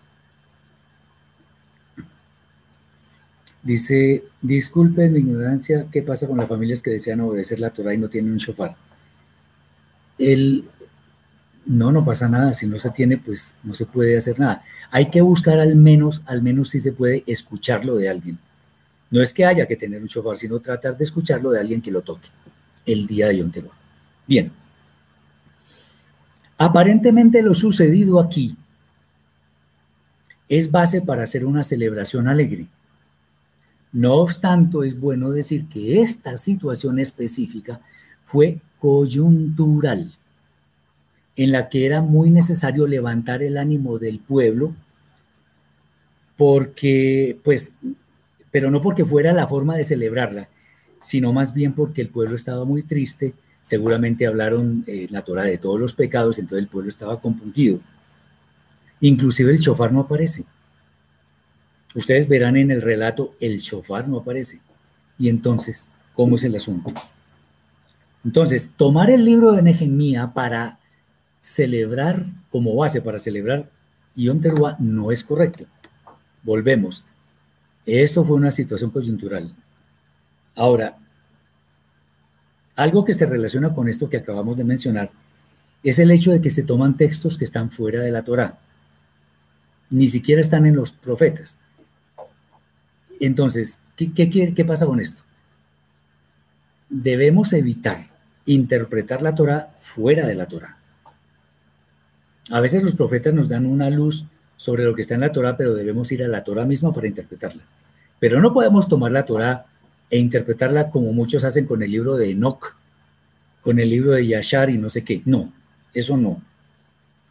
Dice, 3.68 4.24
disculpe 4.40 5.10
mi 5.10 5.18
ignorancia, 5.18 5.88
¿qué 5.92 6.00
pasa 6.00 6.26
con 6.26 6.38
las 6.38 6.48
familias 6.48 6.80
que 6.80 6.90
desean 6.90 7.20
obedecer 7.20 7.60
la 7.60 7.68
Torah 7.68 7.92
y 7.92 7.98
no 7.98 8.08
tienen 8.08 8.32
un 8.32 8.38
shofar? 8.38 8.74
El, 10.16 10.64
no, 11.66 11.92
no 11.92 12.02
pasa 12.02 12.30
nada. 12.30 12.54
Si 12.54 12.66
no 12.66 12.78
se 12.78 12.88
tiene, 12.88 13.18
pues 13.18 13.58
no 13.62 13.74
se 13.74 13.84
puede 13.84 14.16
hacer 14.16 14.40
nada. 14.40 14.64
Hay 14.90 15.10
que 15.10 15.20
buscar 15.20 15.60
al 15.60 15.76
menos, 15.76 16.22
al 16.24 16.40
menos 16.40 16.70
si 16.70 16.80
se 16.80 16.92
puede 16.92 17.24
escucharlo 17.26 17.96
de 17.96 18.08
alguien. 18.08 18.38
No 19.10 19.20
es 19.20 19.34
que 19.34 19.44
haya 19.44 19.66
que 19.66 19.76
tener 19.76 20.00
un 20.00 20.08
shofar, 20.08 20.38
sino 20.38 20.60
tratar 20.60 20.96
de 20.96 21.04
escucharlo 21.04 21.50
de 21.50 21.60
alguien 21.60 21.82
que 21.82 21.90
lo 21.90 22.00
toque 22.00 22.28
el 22.86 23.06
día 23.06 23.28
de 23.28 23.36
Yom 23.36 23.52
Bien. 24.26 24.50
Aparentemente 26.56 27.42
lo 27.42 27.52
sucedido 27.52 28.18
aquí 28.18 28.56
es 30.48 30.70
base 30.70 31.02
para 31.02 31.24
hacer 31.24 31.44
una 31.44 31.62
celebración 31.62 32.28
alegre. 32.28 32.66
No 33.92 34.14
obstante, 34.16 34.78
es 34.86 34.98
bueno 34.98 35.30
decir 35.30 35.68
que 35.68 36.00
esta 36.00 36.36
situación 36.36 36.98
específica 36.98 37.80
fue 38.22 38.60
coyuntural, 38.78 40.12
en 41.36 41.52
la 41.52 41.68
que 41.68 41.86
era 41.86 42.02
muy 42.02 42.30
necesario 42.30 42.86
levantar 42.86 43.42
el 43.42 43.56
ánimo 43.56 43.98
del 43.98 44.18
pueblo, 44.18 44.74
porque 46.36 47.38
pues 47.42 47.74
pero 48.50 48.70
no 48.70 48.80
porque 48.80 49.04
fuera 49.04 49.32
la 49.32 49.46
forma 49.46 49.76
de 49.76 49.84
celebrarla, 49.84 50.48
sino 51.00 51.32
más 51.32 51.54
bien 51.54 51.74
porque 51.74 52.00
el 52.00 52.08
pueblo 52.08 52.34
estaba 52.34 52.64
muy 52.64 52.82
triste, 52.82 53.34
seguramente 53.62 54.26
hablaron 54.26 54.84
eh, 54.86 55.06
la 55.10 55.22
Torah 55.22 55.44
de 55.44 55.58
todos 55.58 55.78
los 55.78 55.94
pecados, 55.94 56.38
entonces 56.38 56.64
el 56.64 56.68
pueblo 56.68 56.88
estaba 56.88 57.20
compungido. 57.20 57.80
Inclusive 59.00 59.52
el 59.52 59.60
chofar 59.60 59.92
no 59.92 60.00
aparece. 60.00 60.44
Ustedes 61.98 62.28
verán 62.28 62.56
en 62.56 62.70
el 62.70 62.80
relato, 62.80 63.34
el 63.40 63.60
chofar 63.60 64.06
no 64.06 64.18
aparece. 64.18 64.60
Y 65.18 65.28
entonces, 65.28 65.88
¿cómo 66.14 66.36
es 66.36 66.44
el 66.44 66.54
asunto? 66.54 66.94
Entonces, 68.24 68.70
tomar 68.76 69.10
el 69.10 69.24
libro 69.24 69.50
de 69.50 69.62
Nehemías 69.62 70.30
para 70.32 70.78
celebrar, 71.40 72.24
como 72.50 72.76
base 72.76 73.00
para 73.02 73.18
celebrar 73.18 73.68
Yom 74.14 74.40
Teruah, 74.40 74.76
no 74.78 75.10
es 75.10 75.24
correcto. 75.24 75.64
Volvemos. 76.44 77.02
Esto 77.84 78.24
fue 78.24 78.36
una 78.36 78.52
situación 78.52 78.92
coyuntural. 78.92 79.52
Ahora, 80.54 80.98
algo 82.76 83.04
que 83.04 83.12
se 83.12 83.26
relaciona 83.26 83.74
con 83.74 83.88
esto 83.88 84.08
que 84.08 84.18
acabamos 84.18 84.56
de 84.56 84.62
mencionar 84.62 85.10
es 85.82 85.98
el 85.98 86.12
hecho 86.12 86.30
de 86.30 86.40
que 86.40 86.50
se 86.50 86.62
toman 86.62 86.96
textos 86.96 87.38
que 87.38 87.44
están 87.44 87.72
fuera 87.72 88.02
de 88.02 88.12
la 88.12 88.22
Torá. 88.22 88.56
Ni 89.90 90.06
siquiera 90.06 90.40
están 90.40 90.64
en 90.64 90.76
los 90.76 90.92
profetas. 90.92 91.58
Entonces, 93.20 93.80
¿qué, 93.96 94.64
pasa 94.66 94.86
con 94.86 95.00
esto? 95.00 95.22
Debemos 96.88 97.52
evitar 97.52 97.98
interpretar 98.46 99.22
la 99.22 99.34
Torá 99.34 99.72
fuera 99.76 100.26
de 100.26 100.34
la 100.34 100.46
Torá. 100.46 100.78
A 102.50 102.60
veces 102.60 102.82
los 102.82 102.94
profetas 102.94 103.34
nos 103.34 103.48
dan 103.48 103.66
una 103.66 103.90
luz 103.90 104.26
sobre 104.56 104.84
lo 104.84 104.94
que 104.94 105.02
está 105.02 105.14
en 105.14 105.20
la 105.20 105.32
Torah, 105.32 105.56
pero 105.56 105.74
debemos 105.74 106.10
ir 106.12 106.24
a 106.24 106.28
la 106.28 106.44
Torah 106.44 106.64
misma 106.64 106.92
para 106.92 107.06
interpretarla. 107.06 107.62
Pero 108.18 108.40
no 108.40 108.52
podemos 108.52 108.88
tomar 108.88 109.12
la 109.12 109.24
Torah 109.24 109.66
e 110.10 110.18
interpretarla 110.18 110.88
como 110.88 111.12
muchos 111.12 111.44
hacen 111.44 111.66
con 111.66 111.82
el 111.82 111.90
libro 111.90 112.16
de 112.16 112.30
Enoch, 112.30 112.74
con 113.60 113.78
el 113.78 113.90
libro 113.90 114.12
de 114.12 114.26
Yashar 114.26 114.70
y 114.70 114.78
no 114.78 114.88
sé 114.88 115.04
qué. 115.04 115.22
No, 115.26 115.52
eso 115.92 116.16
no. 116.16 116.40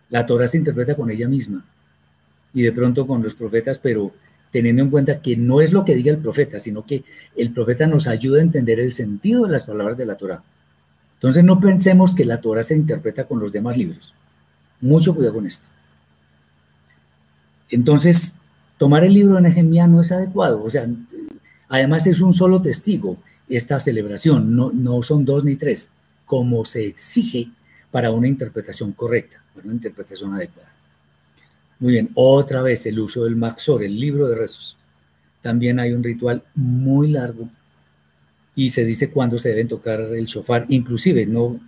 La 0.09 0.25
Torah 0.25 0.47
se 0.47 0.57
interpreta 0.57 0.95
con 0.95 1.09
ella 1.09 1.27
misma 1.27 1.65
y 2.53 2.61
de 2.61 2.71
pronto 2.71 3.07
con 3.07 3.21
los 3.23 3.35
profetas, 3.35 3.79
pero 3.79 4.13
teniendo 4.51 4.81
en 4.81 4.89
cuenta 4.89 5.21
que 5.21 5.37
no 5.37 5.61
es 5.61 5.73
lo 5.73 5.85
que 5.85 5.95
diga 5.95 6.11
el 6.11 6.19
profeta, 6.19 6.59
sino 6.59 6.85
que 6.85 7.03
el 7.35 7.51
profeta 7.51 7.87
nos 7.87 8.07
ayuda 8.07 8.39
a 8.39 8.43
entender 8.43 8.79
el 8.79 8.91
sentido 8.91 9.43
de 9.43 9.51
las 9.51 9.65
palabras 9.65 9.97
de 9.97 10.05
la 10.05 10.15
Torah. 10.15 10.43
Entonces 11.15 11.43
no 11.43 11.59
pensemos 11.59 12.15
que 12.15 12.25
la 12.25 12.41
Torah 12.41 12.63
se 12.63 12.75
interpreta 12.75 13.25
con 13.25 13.39
los 13.39 13.51
demás 13.51 13.77
libros. 13.77 14.13
Mucho 14.81 15.15
cuidado 15.15 15.35
con 15.35 15.47
esto. 15.47 15.65
Entonces, 17.69 18.35
tomar 18.77 19.03
el 19.03 19.13
libro 19.13 19.35
de 19.35 19.41
Nehemías 19.41 19.89
no 19.89 20.01
es 20.01 20.11
adecuado. 20.11 20.63
O 20.63 20.69
sea, 20.69 20.87
además 21.69 22.07
es 22.07 22.21
un 22.21 22.33
solo 22.33 22.61
testigo 22.61 23.17
esta 23.49 23.79
celebración, 23.79 24.55
no, 24.55 24.71
no 24.73 25.01
son 25.01 25.25
dos 25.25 25.45
ni 25.45 25.55
tres, 25.55 25.91
como 26.25 26.65
se 26.65 26.85
exige 26.85 27.49
para 27.91 28.11
una 28.11 28.27
interpretación 28.27 28.91
correcta, 28.91 29.41
para 29.55 29.65
una 29.65 29.75
interpretación 29.75 30.33
adecuada. 30.33 30.76
Muy 31.79 31.93
bien, 31.93 32.09
otra 32.15 32.61
vez 32.61 32.85
el 32.85 32.99
uso 32.99 33.23
del 33.23 33.35
Maxor, 33.35 33.83
el 33.83 33.99
libro 33.99 34.27
de 34.27 34.35
rezos. 34.35 34.77
También 35.41 35.79
hay 35.79 35.93
un 35.93 36.03
ritual 36.03 36.43
muy 36.55 37.09
largo 37.09 37.49
y 38.55 38.69
se 38.69 38.83
dice 38.83 39.11
cuándo 39.11 39.37
se 39.37 39.49
deben 39.49 39.67
tocar 39.67 40.01
el 40.01 40.25
shofar. 40.25 40.65
Inclusive 40.69 41.27
no, 41.27 41.59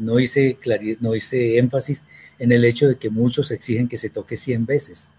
no, 0.00 0.20
hice, 0.20 0.56
no 1.00 1.14
hice 1.16 1.58
énfasis 1.58 2.04
en 2.38 2.52
el 2.52 2.64
hecho 2.64 2.86
de 2.86 2.96
que 2.96 3.10
muchos 3.10 3.50
exigen 3.50 3.88
que 3.88 3.98
se 3.98 4.10
toque 4.10 4.36
100 4.36 4.66
veces 4.66 5.10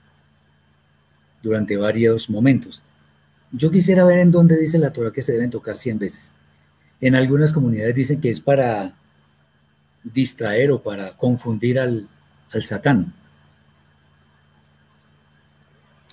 durante 1.44 1.76
varios 1.76 2.30
momentos. 2.30 2.82
Yo 3.52 3.70
quisiera 3.72 4.06
ver 4.06 4.20
en 4.20 4.32
dónde 4.32 4.58
dice 4.58 4.80
la 4.80 4.94
Torah 4.94 5.12
que 5.12 5.22
se 5.22 5.34
deben 5.34 5.50
tocar 5.50 5.78
100 5.78 6.00
veces. 6.00 6.36
En 7.02 7.16
algunas 7.16 7.52
comunidades 7.52 7.96
dicen 7.96 8.22
que 8.22 8.30
es 8.30 8.40
para 8.40 8.94
distraer 10.04 10.72
o 10.72 10.82
para 10.82 11.16
confundir 11.18 11.80
al, 11.80 12.08
al 12.52 12.64
Satán. 12.64 13.14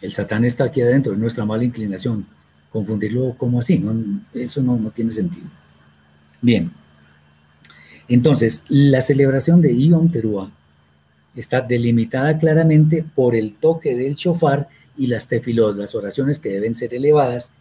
El 0.04 0.12
Satán 0.12 0.44
está 0.44 0.64
aquí 0.64 0.82
adentro, 0.82 1.14
es 1.14 1.18
nuestra 1.18 1.46
mala 1.46 1.64
inclinación. 1.64 2.26
Confundirlo 2.68 3.34
como 3.38 3.60
así, 3.60 3.78
no, 3.78 4.20
eso 4.34 4.62
no, 4.62 4.76
no 4.76 4.90
tiene 4.90 5.10
sentido. 5.10 5.46
Bien, 6.42 6.70
entonces 8.06 8.64
la 8.68 9.00
celebración 9.00 9.62
de 9.62 9.74
Yom 9.74 10.10
Teruah 10.10 10.50
está 11.34 11.62
delimitada 11.62 12.38
claramente 12.38 13.02
por 13.14 13.34
el 13.34 13.54
toque 13.54 13.96
del 13.96 14.14
shofar 14.14 14.68
y 14.98 15.06
las 15.06 15.26
tefilot, 15.26 15.74
las 15.78 15.94
oraciones 15.94 16.38
que 16.38 16.50
deben 16.50 16.74
ser 16.74 16.92
elevadas 16.92 17.52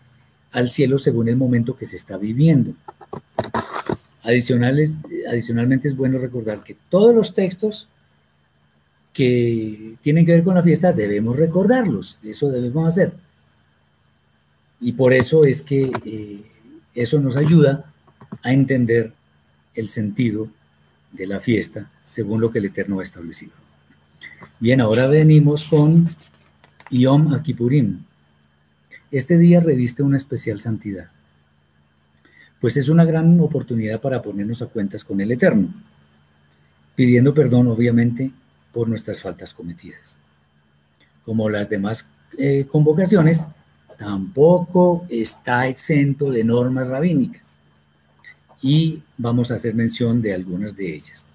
al 0.51 0.69
cielo 0.69 0.97
según 0.97 1.29
el 1.29 1.37
momento 1.37 1.77
que 1.77 1.85
se 1.85 1.95
está 1.95 2.17
viviendo. 2.17 2.73
Adicionalmente 4.21 5.87
es 5.87 5.95
bueno 5.95 6.19
recordar 6.19 6.61
que 6.61 6.75
todos 6.89 7.15
los 7.15 7.35
textos 7.35 7.87
que 9.13 9.95
tienen 10.01 10.25
que 10.25 10.33
ver 10.33 10.43
con 10.43 10.55
la 10.55 10.63
fiesta 10.63 10.91
debemos 10.91 11.37
recordarlos, 11.37 12.19
eso 12.23 12.49
debemos 12.49 12.87
hacer. 12.87 13.13
Y 14.81 14.93
por 14.93 15.13
eso 15.13 15.45
es 15.45 15.61
que 15.61 15.91
eh, 16.05 16.41
eso 16.93 17.19
nos 17.19 17.37
ayuda 17.37 17.93
a 18.41 18.51
entender 18.51 19.13
el 19.75 19.87
sentido 19.87 20.49
de 21.11 21.27
la 21.27 21.39
fiesta 21.39 21.91
según 22.03 22.41
lo 22.41 22.51
que 22.51 22.59
el 22.59 22.65
Eterno 22.65 22.99
ha 22.99 23.03
establecido. 23.03 23.53
Bien, 24.59 24.81
ahora 24.81 25.07
venimos 25.07 25.69
con 25.69 26.07
Yom 26.89 27.41
Kippurim. 27.43 28.03
Este 29.11 29.37
día 29.37 29.59
reviste 29.59 30.03
una 30.03 30.17
especial 30.17 30.59
santidad 30.59 31.09
pues 32.63 32.77
es 32.77 32.87
una 32.87 33.03
gran 33.03 33.37
oportunidad 33.41 33.99
para 33.99 34.21
ponernos 34.21 34.61
a 34.61 34.67
cuentas 34.67 35.03
con 35.03 35.19
el 35.19 35.29
Eterno, 35.33 35.67
pidiendo 36.95 37.33
perdón 37.33 37.67
obviamente 37.67 38.31
por 38.73 38.89
nuestras 38.89 39.21
faltas 39.21 39.53
cometidas. 39.53 40.17
Como 41.23 41.49
las 41.49 41.69
demás 41.69 42.09
eh, 42.37 42.65
convocaciones, 42.69 43.47
tampoco 43.97 45.05
está 45.09 45.67
exento 45.67 46.31
de 46.31 46.43
normas 46.43 46.87
rabínicas 46.87 47.59
y 48.61 49.03
vamos 49.17 49.51
a 49.51 49.55
hacer 49.55 49.75
mención 49.75 50.21
de 50.21 50.33
algunas 50.33 50.75
de 50.75 50.95
ellas. 50.95 51.27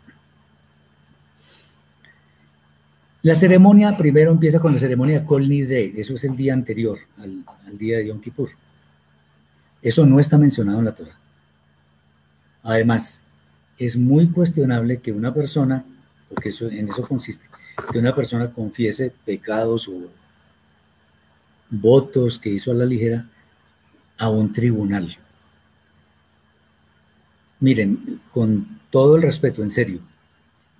La 3.22 3.34
ceremonia 3.34 3.96
primero 3.96 4.30
empieza 4.30 4.60
con 4.60 4.72
la 4.72 4.78
ceremonia 4.78 5.24
Kol 5.24 5.48
Nidre, 5.48 5.92
eso 5.96 6.14
es 6.14 6.24
el 6.24 6.36
día 6.36 6.54
anterior 6.54 6.98
al, 7.18 7.44
al 7.66 7.78
día 7.78 7.98
de 7.98 8.08
Yom 8.08 8.20
Kippur. 8.20 8.48
Eso 9.82 10.06
no 10.06 10.18
está 10.18 10.38
mencionado 10.38 10.78
en 10.78 10.84
la 10.84 10.94
Torah. 10.94 11.18
Además, 12.62 13.22
es 13.78 13.96
muy 13.96 14.28
cuestionable 14.28 14.98
que 14.98 15.12
una 15.12 15.32
persona, 15.32 15.84
porque 16.28 16.50
eso, 16.50 16.68
en 16.68 16.88
eso 16.88 17.02
consiste, 17.02 17.46
que 17.92 17.98
una 17.98 18.14
persona 18.14 18.50
confiese 18.50 19.12
pecados 19.24 19.88
o 19.88 20.08
votos 21.70 22.38
que 22.38 22.50
hizo 22.50 22.70
a 22.70 22.74
la 22.74 22.84
ligera 22.84 23.26
a 24.16 24.30
un 24.30 24.52
tribunal. 24.52 25.16
Miren, 27.60 28.20
con 28.32 28.80
todo 28.90 29.16
el 29.16 29.22
respeto, 29.22 29.62
en 29.62 29.70
serio, 29.70 30.00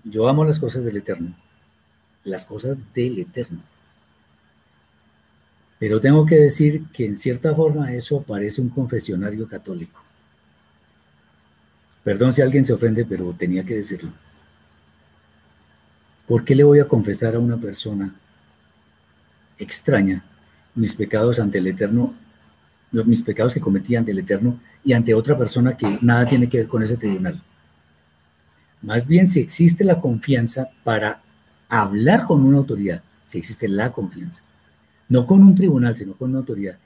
yo 0.05 0.29
amo 0.29 0.45
las 0.45 0.59
cosas 0.59 0.85
del 0.85 0.97
Eterno, 0.97 1.35
las 2.25 2.47
cosas 2.47 2.77
del 2.95 3.19
Eterno. 3.19 3.63
Pero 5.79 6.01
tengo 6.01 6.27
que 6.27 6.37
decir 6.37 6.85
que 6.93 7.07
en 7.07 7.17
cierta 7.17 7.55
forma 7.55 7.93
eso 7.93 8.23
parece 8.23 8.61
un 8.61 8.69
confesionario 8.69 9.47
católico. 9.47 10.03
Perdón 12.03 12.33
si 12.33 12.43
alguien 12.43 12.65
se 12.65 12.73
ofende, 12.73 13.05
pero 13.05 13.33
tenía 13.33 13.65
que 13.65 13.75
decirlo. 13.75 14.13
¿Por 16.29 16.45
qué 16.45 16.55
le 16.55 16.63
voy 16.63 16.79
a 16.79 16.87
confesar 16.87 17.35
a 17.35 17.41
una 17.41 17.57
persona 17.57 18.15
extraña 19.59 20.25
mis 20.75 20.95
pecados 20.95 21.41
ante 21.41 21.59
el 21.59 21.67
Eterno, 21.67 22.15
mis 22.93 23.23
pecados 23.23 23.55
que 23.55 23.61
cometí 23.61 23.97
ante 23.97 24.13
el 24.13 24.21
Eterno 24.21 24.61
y 24.85 24.93
ante 24.93 25.15
otra 25.15 25.37
persona 25.37 25.77
que 25.77 25.99
nada 26.03 26.27
tiene 26.27 26.49
que 26.49 26.59
ver 26.59 26.69
con 26.69 26.83
ese 26.83 26.97
tribunal? 26.97 27.43
Más 28.83 29.07
bien 29.07 29.27
si 29.27 29.41
existe 29.41 29.83
la 29.83 30.01
confianza 30.01 30.69
para 30.85 31.23
hablar 31.69 32.27
con 32.27 32.45
una 32.45 32.59
autoridad, 32.59 33.03
si 33.25 33.39
existe 33.39 33.67
la 33.67 33.91
confianza 33.91 34.45
no 35.09 35.27
con 35.27 35.43
un 35.43 35.55
tribunal, 35.55 35.97
sino 35.97 36.15
con 36.15 36.31
una 36.31 36.41
autoridad, 36.41 36.79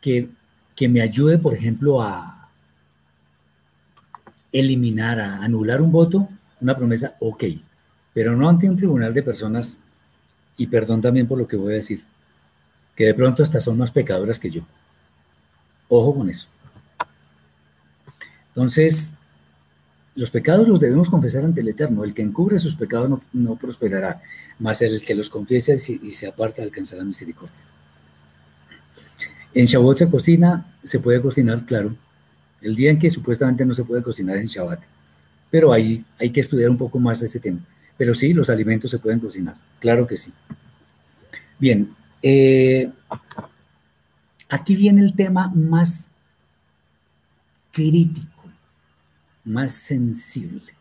que, 0.00 0.28
que 0.74 0.88
me 0.88 1.00
ayude, 1.00 1.38
por 1.38 1.54
ejemplo, 1.54 2.02
a 2.02 2.48
eliminar, 4.52 5.20
a 5.20 5.42
anular 5.42 5.80
un 5.80 5.92
voto, 5.92 6.28
una 6.60 6.76
promesa, 6.76 7.16
ok, 7.20 7.44
pero 8.14 8.36
no 8.36 8.48
ante 8.48 8.68
un 8.68 8.76
tribunal 8.76 9.14
de 9.14 9.22
personas, 9.22 9.76
y 10.56 10.66
perdón 10.66 11.00
también 11.00 11.26
por 11.26 11.38
lo 11.38 11.48
que 11.48 11.56
voy 11.56 11.72
a 11.72 11.76
decir, 11.76 12.02
que 12.94 13.04
de 13.04 13.14
pronto 13.14 13.42
hasta 13.42 13.60
son 13.60 13.78
más 13.78 13.92
pecadoras 13.92 14.38
que 14.38 14.50
yo. 14.50 14.62
Ojo 15.88 16.14
con 16.16 16.30
eso. 16.30 16.48
Entonces, 18.48 19.14
los 20.14 20.30
pecados 20.30 20.68
los 20.68 20.80
debemos 20.80 21.08
confesar 21.08 21.44
ante 21.44 21.60
el 21.60 21.68
Eterno. 21.68 22.04
El 22.04 22.14
que 22.14 22.22
encubre 22.22 22.58
sus 22.58 22.74
pecados 22.74 23.20
no, 23.32 23.56
prosperará, 23.56 24.20
mas 24.58 24.82
el 24.82 25.02
que 25.02 25.14
los 25.14 25.30
confiese 25.30 25.76
y 26.02 26.10
se 26.10 26.26
aparta 26.26 26.62
alcanzará 26.62 27.04
misericordia. 27.04 27.56
En 29.54 29.64
Shabbat 29.64 29.96
se 29.96 30.10
cocina, 30.10 30.66
se 30.84 31.00
puede 31.00 31.20
cocinar, 31.20 31.64
claro. 31.64 31.96
El 32.60 32.76
día 32.76 32.90
en 32.90 32.98
que 32.98 33.10
supuestamente 33.10 33.64
no 33.64 33.72
se 33.72 33.84
puede 33.84 34.02
cocinar 34.02 34.36
en 34.36 34.46
Shabbat. 34.46 34.80
Pero 35.50 35.72
ahí 35.72 36.04
hay 36.18 36.30
que 36.30 36.40
estudiar 36.40 36.70
un 36.70 36.76
poco 36.76 36.98
más 36.98 37.22
ese 37.22 37.40
tema. 37.40 37.60
Pero 38.00 38.14
sí, 38.14 38.32
los 38.32 38.48
alimentos 38.48 38.90
se 38.90 38.98
pueden 38.98 39.20
cocinar, 39.20 39.56
claro 39.78 40.06
que 40.06 40.16
sí. 40.16 40.32
Bien, 41.58 41.94
eh, 42.22 42.90
aquí 44.48 44.74
viene 44.74 45.02
el 45.02 45.14
tema 45.14 45.52
más 45.54 46.08
crítico 47.70 48.50
más 49.44 49.72
sensible. 49.72 50.72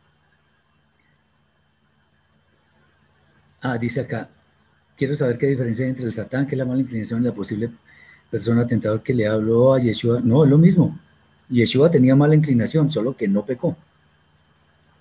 Ah, 3.62 3.78
dice 3.78 4.00
acá, 4.00 4.30
quiero 4.96 5.14
saber 5.14 5.38
qué 5.38 5.48
diferencia 5.48 5.84
hay 5.84 5.90
entre 5.90 6.06
el 6.06 6.14
Satán, 6.14 6.48
que 6.48 6.56
es 6.56 6.60
la 6.60 6.64
mala 6.64 6.80
inclinación, 6.80 7.22
y 7.22 7.26
la 7.26 7.34
posible 7.34 7.70
persona 8.32 8.66
tentador 8.66 9.04
que 9.04 9.14
le 9.14 9.28
habló 9.28 9.74
a 9.74 9.80
Yeshua. 9.80 10.22
No, 10.22 10.46
es 10.46 10.50
lo 10.50 10.58
mismo. 10.58 10.98
Yeshua 11.50 11.92
tenía 11.92 12.16
mala 12.16 12.36
inclinación, 12.36 12.90
solo 12.90 13.18
que 13.18 13.28
no 13.28 13.46
pecó. 13.46 13.76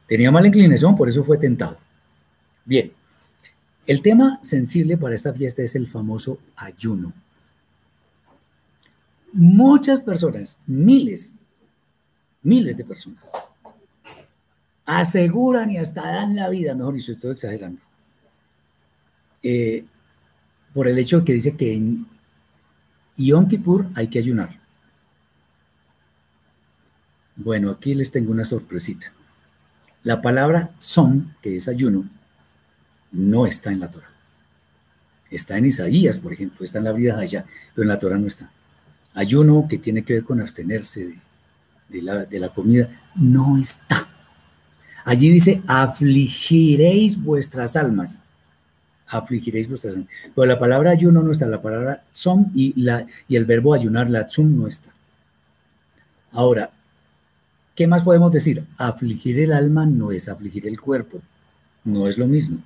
Tenía 0.09 0.33
mala 0.33 0.49
inclinación, 0.49 0.97
por 0.97 1.09
eso 1.09 1.23
fue 1.23 1.39
tentado. 1.39 1.79
Bien, 2.69 2.93
el 3.87 4.03
tema 4.03 4.41
sensible 4.43 4.99
para 4.99 5.15
esta 5.15 5.33
fiesta 5.33 5.63
es 5.63 5.75
el 5.75 5.87
famoso 5.87 6.39
ayuno. 6.55 7.15
Muchas 9.33 10.03
personas, 10.03 10.59
miles, 10.67 11.39
miles 12.43 12.77
de 12.77 12.85
personas, 12.85 13.33
aseguran 14.85 15.71
y 15.71 15.79
hasta 15.79 16.03
dan 16.03 16.37
la 16.37 16.51
vida, 16.51 16.75
mejor 16.75 16.93
dicho, 16.93 17.13
estoy 17.13 17.33
exagerando, 17.33 17.81
eh, 19.43 19.87
por 20.75 20.89
el 20.89 20.99
hecho 20.99 21.25
que 21.25 21.33
dice 21.33 21.57
que 21.57 21.73
en 21.73 22.07
Yom 23.17 23.49
Kippur 23.49 23.87
hay 23.95 24.09
que 24.09 24.19
ayunar. 24.19 24.51
Bueno, 27.35 27.71
aquí 27.71 27.95
les 27.95 28.11
tengo 28.11 28.31
una 28.31 28.45
sorpresita. 28.45 29.11
La 30.03 30.21
palabra 30.21 30.75
son, 30.79 31.35
que 31.41 31.57
es 31.57 31.67
ayuno, 31.67 32.18
no 33.13 33.47
está 33.47 33.73
en 33.73 33.81
la 33.81 33.91
Torah. 33.91 34.11
Está 35.31 35.59
en 35.59 35.67
Isaías, 35.67 36.19
por 36.19 36.33
ejemplo, 36.33 36.65
está 36.65 36.79
en 36.79 36.85
la 36.85 36.93
vida 36.93 37.19
allá, 37.19 37.45
pero 37.75 37.83
en 37.83 37.89
la 37.89 37.99
Torah 37.99 38.19
no 38.19 38.27
está. 38.27 38.51
Ayuno 39.15 39.67
que 39.69 39.79
tiene 39.79 40.03
que 40.03 40.15
ver 40.15 40.25
con 40.25 40.41
abstenerse 40.41 41.15
de, 41.89 42.03
la, 42.03 42.25
de 42.25 42.39
la 42.39 42.49
comida, 42.49 42.89
no 43.15 43.59
está. 43.59 44.09
Allí 45.05 45.31
dice, 45.31 45.63
afligiréis 45.67 47.23
vuestras 47.23 47.77
almas. 47.77 48.25
Afligiréis 49.07 49.69
vuestras 49.69 49.95
almas. 49.95 50.11
Pero 50.35 50.47
la 50.47 50.59
palabra 50.59 50.91
ayuno 50.91 51.23
no 51.23 51.31
está, 51.31 51.47
la 51.47 51.63
palabra 51.63 52.05
son 52.13 52.51
y, 52.55 52.81
la, 52.81 53.07
y 53.27 53.37
el 53.37 53.45
verbo 53.45 53.75
ayunar, 53.75 54.11
la 54.11 54.27
tsum, 54.27 54.57
no 54.57 54.67
está. 54.67 54.91
Ahora, 56.33 56.71
¿qué 57.75 57.87
más 57.87 58.03
podemos 58.03 58.31
decir? 58.33 58.65
Afligir 58.77 59.41
el 59.41 59.53
alma 59.53 59.87
no 59.87 60.13
es 60.13 60.29
afligir 60.29 60.67
el 60.67 60.81
cuerpo, 60.81 61.23
no 61.85 62.07
es 62.07 62.19
lo 62.19 62.27
mismo. 62.27 62.59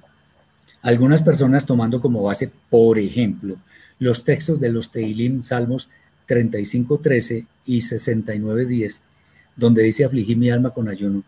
Algunas 0.83 1.23
personas 1.23 1.65
tomando 1.65 2.01
como 2.01 2.25
base, 2.25 2.51
por 2.69 2.99
ejemplo, 2.99 3.57
los 3.99 4.25
textos 4.25 4.61
de 4.61 4.71
los 4.71 4.91
Teilim, 4.91 5.43
Salmos 5.43 5.89
35.13 6.29 7.47
y 7.65 7.79
69.10, 7.79 9.03
donde 9.57 9.83
dice 9.83 10.05
afligir 10.05 10.37
mi 10.37 10.51
alma 10.51 10.71
con 10.71 10.89
ayuno, 10.89 11.23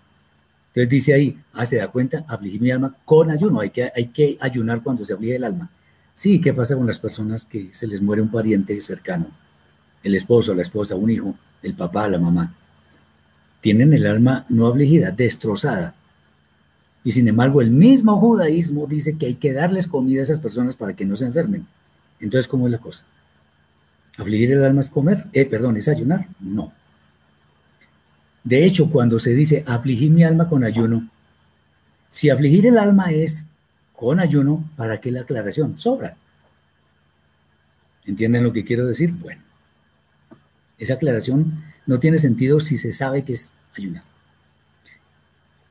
entonces 0.75 0.89
dice 0.91 1.15
ahí, 1.15 1.39
ah, 1.53 1.65
se 1.65 1.77
da 1.77 1.87
cuenta, 1.87 2.25
afligir 2.27 2.61
mi 2.61 2.73
alma 2.73 2.97
con 3.05 3.31
ayuno, 3.31 3.61
hay 3.61 3.71
que, 3.71 3.93
hay 3.95 4.07
que 4.07 4.37
ayunar 4.41 4.83
cuando 4.83 5.05
se 5.05 5.13
aflige 5.13 5.37
el 5.37 5.45
alma. 5.45 5.71
Sí, 6.15 6.41
¿qué 6.41 6.53
pasa 6.53 6.75
con 6.75 6.85
las 6.85 6.99
personas 6.99 7.45
que 7.45 7.69
se 7.71 7.87
les 7.87 8.03
muere 8.03 8.21
un 8.21 8.29
pariente 8.29 8.81
cercano? 8.81 9.29
El 10.03 10.17
esposo, 10.17 10.53
la 10.53 10.63
esposa, 10.63 10.97
un 10.97 11.11
hijo, 11.11 11.37
el 11.63 11.75
papá, 11.75 12.09
la 12.09 12.19
mamá. 12.19 12.57
Tienen 13.61 13.93
el 13.93 14.05
alma 14.05 14.47
no 14.49 14.67
afligida, 14.67 15.13
destrozada. 15.13 15.95
Y 17.05 17.13
sin 17.13 17.29
embargo, 17.29 17.61
el 17.61 17.71
mismo 17.71 18.19
judaísmo 18.19 18.87
dice 18.87 19.19
que 19.19 19.27
hay 19.27 19.35
que 19.35 19.53
darles 19.53 19.87
comida 19.87 20.21
a 20.21 20.23
esas 20.25 20.39
personas 20.39 20.75
para 20.75 20.97
que 20.97 21.05
no 21.05 21.17
se 21.17 21.27
enfermen. 21.27 21.67
Entonces, 22.19 22.49
¿cómo 22.49 22.67
es 22.67 22.73
la 22.73 22.79
cosa? 22.79 23.05
¿Afligir 24.17 24.53
el 24.53 24.65
alma 24.65 24.81
es 24.81 24.89
comer? 24.89 25.27
Eh, 25.35 25.45
perdón, 25.45 25.77
¿es 25.77 25.89
ayunar? 25.89 26.29
No. 26.41 26.73
De 28.43 28.65
hecho, 28.65 28.91
cuando 28.91 29.19
se 29.19 29.35
dice 29.35 29.65
afligir 29.67 30.11
mi 30.11 30.25
alma 30.25 30.49
con 30.49 30.65
ayuno, 30.65 31.11
si 32.09 32.31
afligir 32.31 32.67
el 32.67 32.79
alma 32.79 33.13
es 33.13 33.49
con 33.93 34.21
ayuno, 34.21 34.65
¿para 34.77 35.01
qué 35.01 35.11
la 35.11 35.23
aclaración? 35.23 35.79
Sobra. 35.79 36.17
¿Entienden 38.07 38.45
lo 38.45 38.53
que 38.53 38.65
quiero 38.65 38.87
decir? 38.87 39.13
Bueno, 39.15 39.43
esa 40.79 40.95
aclaración 40.95 41.65
no 41.87 41.99
tiene 41.99 42.19
sentido 42.19 42.61
si 42.61 42.77
se 42.77 42.93
sabe 42.93 43.25
que 43.25 43.35
es 43.35 43.55
ayunar. 43.77 44.05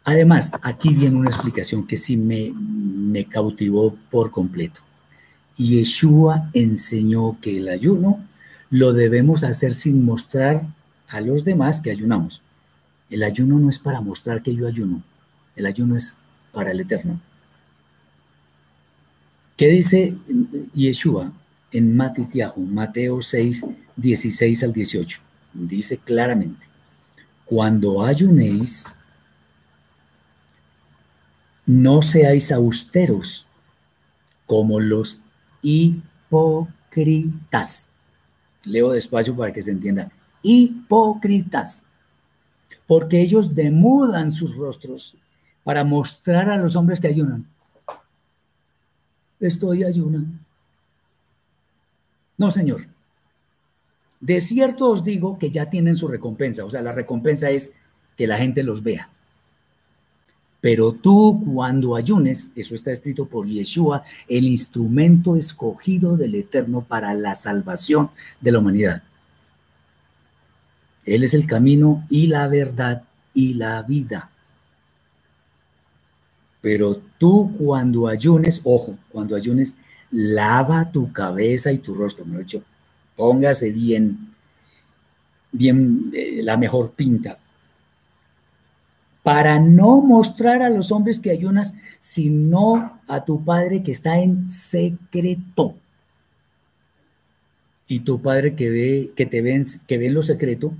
Además, 0.05 0.51
aquí 0.61 0.93
viene 0.93 1.17
una 1.17 1.29
explicación 1.29 1.87
que 1.87 1.97
sí 1.97 2.17
me, 2.17 3.25
cautivó 3.25 3.95
por 4.11 4.31
completo. 4.31 4.81
Yeshua 5.57 6.49
enseñó 6.53 7.37
que 7.39 7.57
el 7.57 7.69
ayuno 7.69 8.19
lo 8.69 8.91
debemos 8.91 9.43
hacer 9.43 9.75
sin 9.75 10.03
mostrar 10.03 10.65
a 11.07 11.21
los 11.21 11.43
demás 11.43 11.79
que 11.79 11.91
ayunamos. 11.91 12.41
El 13.09 13.23
ayuno 13.23 13.59
no 13.59 13.69
es 13.69 13.79
para 13.79 14.01
mostrar 14.01 14.41
que 14.41 14.55
yo 14.55 14.67
ayuno, 14.67 15.03
el 15.55 15.67
ayuno 15.67 15.95
es 15.95 16.17
para 16.51 16.71
el 16.71 16.79
eterno. 16.79 17.21
¿Qué 19.55 19.67
dice 19.67 20.17
Yeshua 20.73 21.31
en 21.71 21.95
Matitiahu, 21.95 22.59
Mateo 22.59 23.21
6, 23.21 23.65
16 23.95 24.63
al 24.63 24.73
18? 24.73 25.19
Dice 25.53 25.97
claramente, 25.97 26.65
cuando 27.45 28.03
ayunéis, 28.03 28.85
no 31.65 32.01
seáis 32.01 32.51
austeros 32.51 33.47
como 34.45 34.79
los 34.79 35.19
hipócritas 35.61 36.83
Leo 38.65 38.91
despacio 38.91 39.35
para 39.35 39.51
que 39.51 39.61
se 39.61 39.71
entienda. 39.71 40.11
Hipócritas, 40.41 41.85
porque 42.87 43.21
ellos 43.21 43.55
demudan 43.55 44.31
sus 44.31 44.55
rostros 44.55 45.17
para 45.63 45.83
mostrar 45.83 46.49
a 46.49 46.57
los 46.57 46.75
hombres 46.75 46.99
que 46.99 47.07
ayunan. 47.07 47.45
Estoy 49.39 49.83
ayunando. 49.83 50.39
No, 52.37 52.51
Señor. 52.51 52.87
De 54.19 54.39
cierto 54.39 54.89
os 54.89 55.03
digo 55.03 55.37
que 55.37 55.51
ya 55.51 55.69
tienen 55.69 55.97
su 55.97 56.07
recompensa. 56.07 56.63
O 56.63 56.69
sea, 56.69 56.81
la 56.81 56.93
recompensa 56.93 57.49
es 57.49 57.73
que 58.15 58.27
la 58.27 58.37
gente 58.37 58.63
los 58.63 58.83
vea. 58.83 59.09
Pero 60.63 60.93
tú 60.93 61.41
cuando 61.43 61.97
ayunes, 61.97 62.53
eso 62.55 62.73
está 62.73 62.89
escrito 62.89 63.25
por 63.25 63.45
Yeshua, 63.45 64.01
el 64.29 64.47
instrumento 64.47 65.35
escogido 65.35 66.15
del 66.15 66.35
Eterno 66.35 66.85
para 66.85 67.13
la 67.15 67.35
salvación 67.35 68.11
de 68.39 68.53
la 68.53 68.59
humanidad. 68.59 69.03
Él 71.05 71.25
es 71.25 71.33
el 71.33 71.47
camino 71.47 72.05
y 72.09 72.27
la 72.27 72.47
verdad 72.47 73.03
y 73.33 73.55
la 73.55 73.81
vida. 73.81 74.29
Pero 76.61 77.01
tú 77.17 77.51
cuando 77.57 78.07
ayunes, 78.07 78.61
ojo, 78.63 78.97
cuando 79.09 79.35
ayunes, 79.35 79.75
lava 80.11 80.89
tu 80.93 81.11
cabeza 81.11 81.73
y 81.73 81.79
tu 81.79 81.93
rostro, 81.93 82.23
me 82.23 82.35
lo 82.35 82.39
he 82.39 82.43
dicho, 82.43 82.63
póngase 83.17 83.69
bien, 83.69 84.33
bien, 85.51 86.09
eh, 86.13 86.39
la 86.41 86.55
mejor 86.55 86.93
pinta, 86.93 87.37
para 89.23 89.59
no 89.59 90.01
mostrar 90.01 90.61
a 90.61 90.69
los 90.69 90.91
hombres 90.91 91.19
que 91.21 91.31
ayunas, 91.31 91.75
sino 91.99 92.99
a 93.07 93.23
tu 93.23 93.43
Padre 93.43 93.81
que 93.81 93.91
está 93.91 94.19
en 94.19 94.51
secreto. 94.51 95.75
Y 97.87 98.01
tu 98.01 98.21
Padre 98.21 98.53
que 98.53 98.69
ve, 98.69 99.11
que 99.15 99.25
te 99.25 99.41
ven, 99.41 99.63
que 99.87 99.97
ve 99.97 100.07
en 100.07 100.13
lo 100.13 100.21
secreto, 100.21 100.73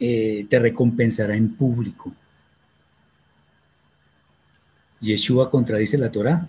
eh, 0.00 0.46
te 0.50 0.58
recompensará 0.58 1.36
en 1.36 1.54
público. 1.54 2.12
Yeshua 5.00 5.48
contradice 5.48 5.96
la 5.96 6.10
Torah. 6.10 6.48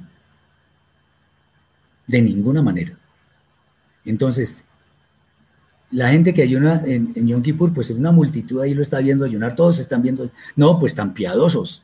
De 2.07 2.21
ninguna 2.21 2.61
manera. 2.61 2.97
Entonces, 4.05 4.65
la 5.91 6.09
gente 6.09 6.33
que 6.33 6.41
ayuna 6.41 6.81
en, 6.85 7.11
en, 7.15 7.27
Yom 7.27 7.41
Kippur, 7.41 7.73
pues 7.73 7.89
una 7.91 8.11
multitud 8.11 8.61
ahí 8.61 8.73
lo 8.73 8.81
está 8.81 8.99
viendo 8.99 9.25
ayunar, 9.25 9.55
todos 9.55 9.79
están 9.79 10.01
viendo, 10.01 10.29
no, 10.55 10.79
pues 10.79 10.95
tan 10.95 11.13
piadosos. 11.13 11.83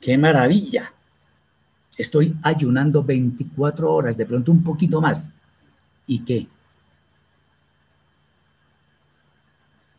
¡Qué 0.00 0.16
maravilla! 0.16 0.92
Estoy 1.96 2.36
ayunando 2.42 3.02
24 3.02 3.92
horas, 3.92 4.16
de 4.16 4.24
pronto 4.24 4.52
un 4.52 4.62
poquito 4.62 5.00
más. 5.00 5.32
¿Y 6.06 6.20
qué? 6.20 6.46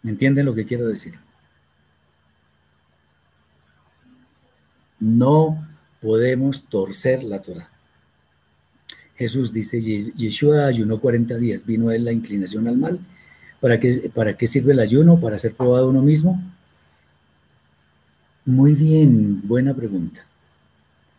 ¿Me 0.02 0.12
entienden 0.12 0.46
lo 0.46 0.56
que 0.56 0.66
quiero 0.66 0.88
decir? 0.88 1.20
No 5.00 5.68
podemos 6.02 6.64
torcer 6.64 7.24
la 7.24 7.42
Torah. 7.42 7.70
Jesús 9.20 9.52
dice, 9.52 9.82
Yeshua 9.82 10.66
ayunó 10.66 11.02
40 11.02 11.36
días, 11.36 11.66
vino 11.66 11.92
él 11.92 12.06
la 12.06 12.14
inclinación 12.14 12.70
al 12.70 12.78
mal. 12.78 13.00
¿Para 13.60 13.78
qué, 13.78 14.10
¿Para 14.16 14.38
qué 14.38 14.48
sirve 14.48 14.72
el 14.72 14.80
ayuno? 14.80 15.20
¿Para 15.20 15.38
ser 15.38 15.54
probado 15.54 15.90
uno 15.90 16.02
mismo? 16.02 16.42
Muy 18.46 18.76
bien, 18.76 19.42
buena 19.46 19.74
pregunta. 19.74 20.26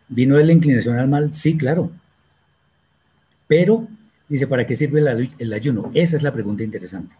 ¿Vino 0.09 0.39
él 0.39 0.47
la 0.47 0.53
inclinación 0.53 0.97
al 0.97 1.09
mal? 1.09 1.31
Sí, 1.31 1.55
claro. 1.55 1.91
Pero, 3.47 3.87
dice, 4.27 4.47
¿para 4.47 4.65
qué 4.65 4.75
sirve 4.75 4.99
el 5.37 5.53
ayuno? 5.53 5.91
Esa 5.93 6.17
es 6.17 6.23
la 6.23 6.33
pregunta 6.33 6.63
interesante. 6.63 7.15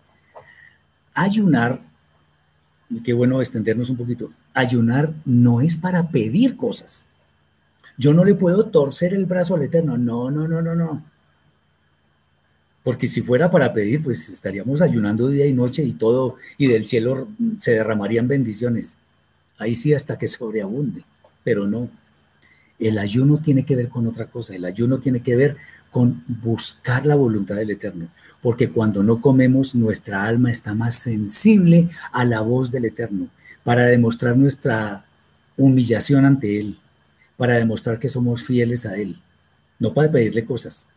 Ayunar, 1.13 1.79
qué 3.03 3.13
bueno 3.13 3.39
extendernos 3.39 3.91
un 3.91 3.97
poquito, 3.97 4.31
ayunar 4.55 5.13
no 5.25 5.61
es 5.61 5.77
para 5.77 6.09
pedir 6.09 6.57
cosas. 6.57 7.10
Yo 7.97 8.13
no 8.13 8.23
le 8.23 8.35
puedo 8.35 8.65
torcer 8.67 9.13
el 9.13 9.25
brazo 9.25 9.55
al 9.55 9.63
Eterno. 9.63 9.97
No, 9.97 10.31
no, 10.31 10.47
no, 10.47 10.61
no, 10.61 10.75
no. 10.75 11.03
Porque 12.83 13.07
si 13.07 13.21
fuera 13.21 13.51
para 13.51 13.73
pedir, 13.73 14.03
pues 14.03 14.29
estaríamos 14.29 14.81
ayunando 14.81 15.29
día 15.29 15.45
y 15.45 15.53
noche 15.53 15.83
y 15.83 15.93
todo, 15.93 16.37
y 16.57 16.67
del 16.67 16.83
cielo 16.83 17.27
se 17.59 17.71
derramarían 17.73 18.27
bendiciones. 18.27 18.97
Ahí 19.59 19.75
sí 19.75 19.93
hasta 19.93 20.17
que 20.17 20.27
sobreabunde, 20.27 21.03
pero 21.43 21.67
no. 21.67 21.89
El 22.79 22.97
ayuno 22.97 23.37
tiene 23.37 23.63
que 23.63 23.75
ver 23.75 23.89
con 23.89 24.07
otra 24.07 24.25
cosa. 24.25 24.55
El 24.55 24.65
ayuno 24.65 24.97
tiene 24.97 25.21
que 25.21 25.35
ver 25.35 25.57
con 25.91 26.23
buscar 26.27 27.05
la 27.05 27.13
voluntad 27.13 27.55
del 27.55 27.69
Eterno. 27.69 28.07
Porque 28.41 28.69
cuando 28.69 29.03
no 29.03 29.21
comemos, 29.21 29.75
nuestra 29.75 30.25
alma 30.25 30.49
está 30.49 30.73
más 30.73 30.95
sensible 30.95 31.89
a 32.11 32.25
la 32.25 32.41
voz 32.41 32.71
del 32.71 32.85
Eterno 32.85 33.27
para 33.63 33.85
demostrar 33.85 34.35
nuestra 34.35 35.05
humillación 35.57 36.25
ante 36.25 36.59
Él 36.59 36.80
para 37.41 37.55
demostrar 37.55 37.97
que 37.97 38.07
somos 38.07 38.43
fieles 38.43 38.85
a 38.85 38.97
Él, 38.97 39.19
no 39.79 39.95
para 39.95 40.11
pedirle 40.11 40.45
cosas. 40.45 40.87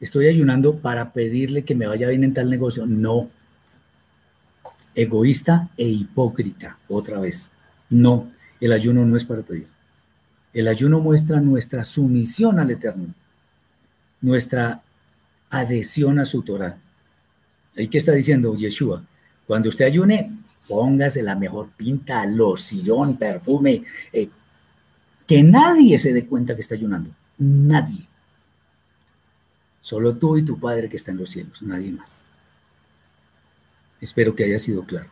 Estoy 0.00 0.26
ayunando 0.26 0.80
para 0.80 1.12
pedirle 1.12 1.64
que 1.64 1.76
me 1.76 1.86
vaya 1.86 2.08
bien 2.08 2.24
en 2.24 2.34
tal 2.34 2.50
negocio. 2.50 2.86
No. 2.86 3.30
Egoísta 4.96 5.70
e 5.76 5.86
hipócrita, 5.86 6.76
otra 6.88 7.20
vez. 7.20 7.52
No, 7.88 8.32
el 8.60 8.72
ayuno 8.72 9.06
no 9.06 9.16
es 9.16 9.24
para 9.24 9.42
pedir. 9.42 9.68
El 10.54 10.66
ayuno 10.66 10.98
muestra 10.98 11.40
nuestra 11.40 11.84
sumisión 11.84 12.58
al 12.58 12.72
Eterno, 12.72 13.14
nuestra 14.22 14.82
adhesión 15.50 16.18
a 16.18 16.24
su 16.24 16.42
Torah. 16.42 16.78
Ahí 17.76 17.86
que 17.86 17.98
está 17.98 18.10
diciendo 18.10 18.56
Yeshua, 18.56 19.04
cuando 19.46 19.68
usted 19.68 19.84
ayune, 19.84 20.32
póngase 20.68 21.22
la 21.22 21.36
mejor 21.36 21.70
pinta, 21.70 22.24
loción, 22.26 23.16
perfume, 23.16 23.82
eh, 24.12 24.28
que 25.26 25.42
nadie 25.42 25.96
se 25.98 26.12
dé 26.12 26.26
cuenta 26.26 26.54
que 26.54 26.60
está 26.60 26.74
ayunando, 26.74 27.10
nadie. 27.38 28.06
Solo 29.80 30.16
tú 30.16 30.36
y 30.36 30.44
tu 30.44 30.58
Padre 30.58 30.88
que 30.88 30.96
está 30.96 31.10
en 31.10 31.18
los 31.18 31.30
cielos, 31.30 31.62
nadie 31.62 31.92
más. 31.92 32.24
Espero 34.00 34.34
que 34.34 34.44
haya 34.44 34.58
sido 34.58 34.84
claro. 34.84 35.08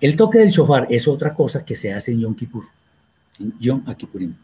El 0.00 0.16
toque 0.16 0.38
del 0.38 0.50
shofar 0.50 0.86
es 0.90 1.08
otra 1.08 1.32
cosa 1.32 1.64
que 1.64 1.74
se 1.74 1.92
hace 1.92 2.12
en 2.12 2.20
Yom 2.20 2.34
Kippur, 2.34 2.64
en 3.38 3.58
Yom 3.58 3.84
Kippurim. 3.96 4.34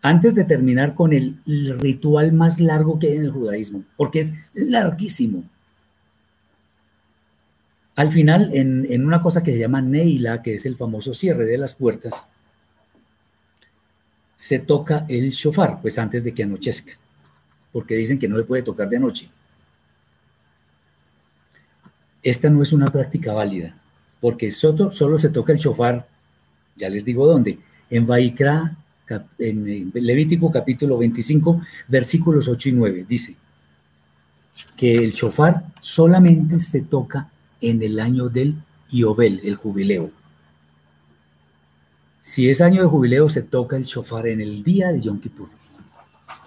Antes 0.00 0.34
de 0.34 0.44
terminar 0.44 0.94
con 0.94 1.12
el 1.12 1.40
ritual 1.80 2.32
más 2.32 2.60
largo 2.60 2.98
que 2.98 3.08
hay 3.08 3.16
en 3.16 3.24
el 3.24 3.32
judaísmo, 3.32 3.84
porque 3.96 4.20
es 4.20 4.34
larguísimo, 4.54 5.44
al 7.98 8.12
final, 8.12 8.50
en, 8.54 9.04
una 9.04 9.20
cosa 9.20 9.42
que 9.42 9.52
se 9.52 9.58
llama 9.58 9.82
Neila, 9.82 10.40
que 10.40 10.54
es 10.54 10.64
el 10.66 10.76
famoso 10.76 11.12
cierre 11.12 11.46
de 11.46 11.58
las 11.58 11.74
puertas, 11.74 12.28
se 14.36 14.60
toca 14.60 15.04
el 15.08 15.30
shofar, 15.30 15.80
pues 15.82 15.98
antes 15.98 16.22
de 16.22 16.32
que 16.32 16.44
anochezca, 16.44 16.92
porque 17.72 17.96
dicen 17.96 18.16
que 18.16 18.28
no 18.28 18.38
le 18.38 18.44
puede 18.44 18.62
tocar 18.62 18.88
de 18.88 19.00
noche. 19.00 19.28
Esta 22.22 22.48
no 22.50 22.62
es 22.62 22.72
una 22.72 22.86
práctica 22.92 23.32
válida, 23.32 23.76
porque 24.20 24.52
solo, 24.52 24.92
se 25.18 25.30
toca 25.30 25.52
el 25.52 25.58
shofar, 25.58 26.06
ya 26.76 26.88
les 26.88 27.04
digo 27.04 27.26
dónde, 27.26 27.58
en 27.90 28.06
Vaikra 28.06 28.76
en 29.40 29.90
Levítico 29.92 30.52
capítulo 30.52 30.98
25, 30.98 31.62
versículos 31.88 32.46
8 32.46 32.68
y 32.68 32.72
9. 32.72 33.06
Dice 33.08 33.34
que 34.76 34.94
el 34.94 35.10
shofar 35.10 35.64
solamente 35.80 36.60
se 36.60 36.82
toca 36.82 37.28
en 37.60 37.82
el 37.82 38.00
año 38.00 38.28
del 38.28 38.56
Iobel, 38.90 39.40
el 39.44 39.56
jubileo. 39.56 40.10
Si 42.20 42.48
es 42.48 42.60
año 42.60 42.82
de 42.82 42.88
jubileo, 42.88 43.28
se 43.28 43.42
toca 43.42 43.76
el 43.76 43.84
shofar 43.84 44.26
en 44.26 44.40
el 44.40 44.62
día 44.62 44.92
de 44.92 45.00
Yom 45.00 45.18
Kippur. 45.18 45.48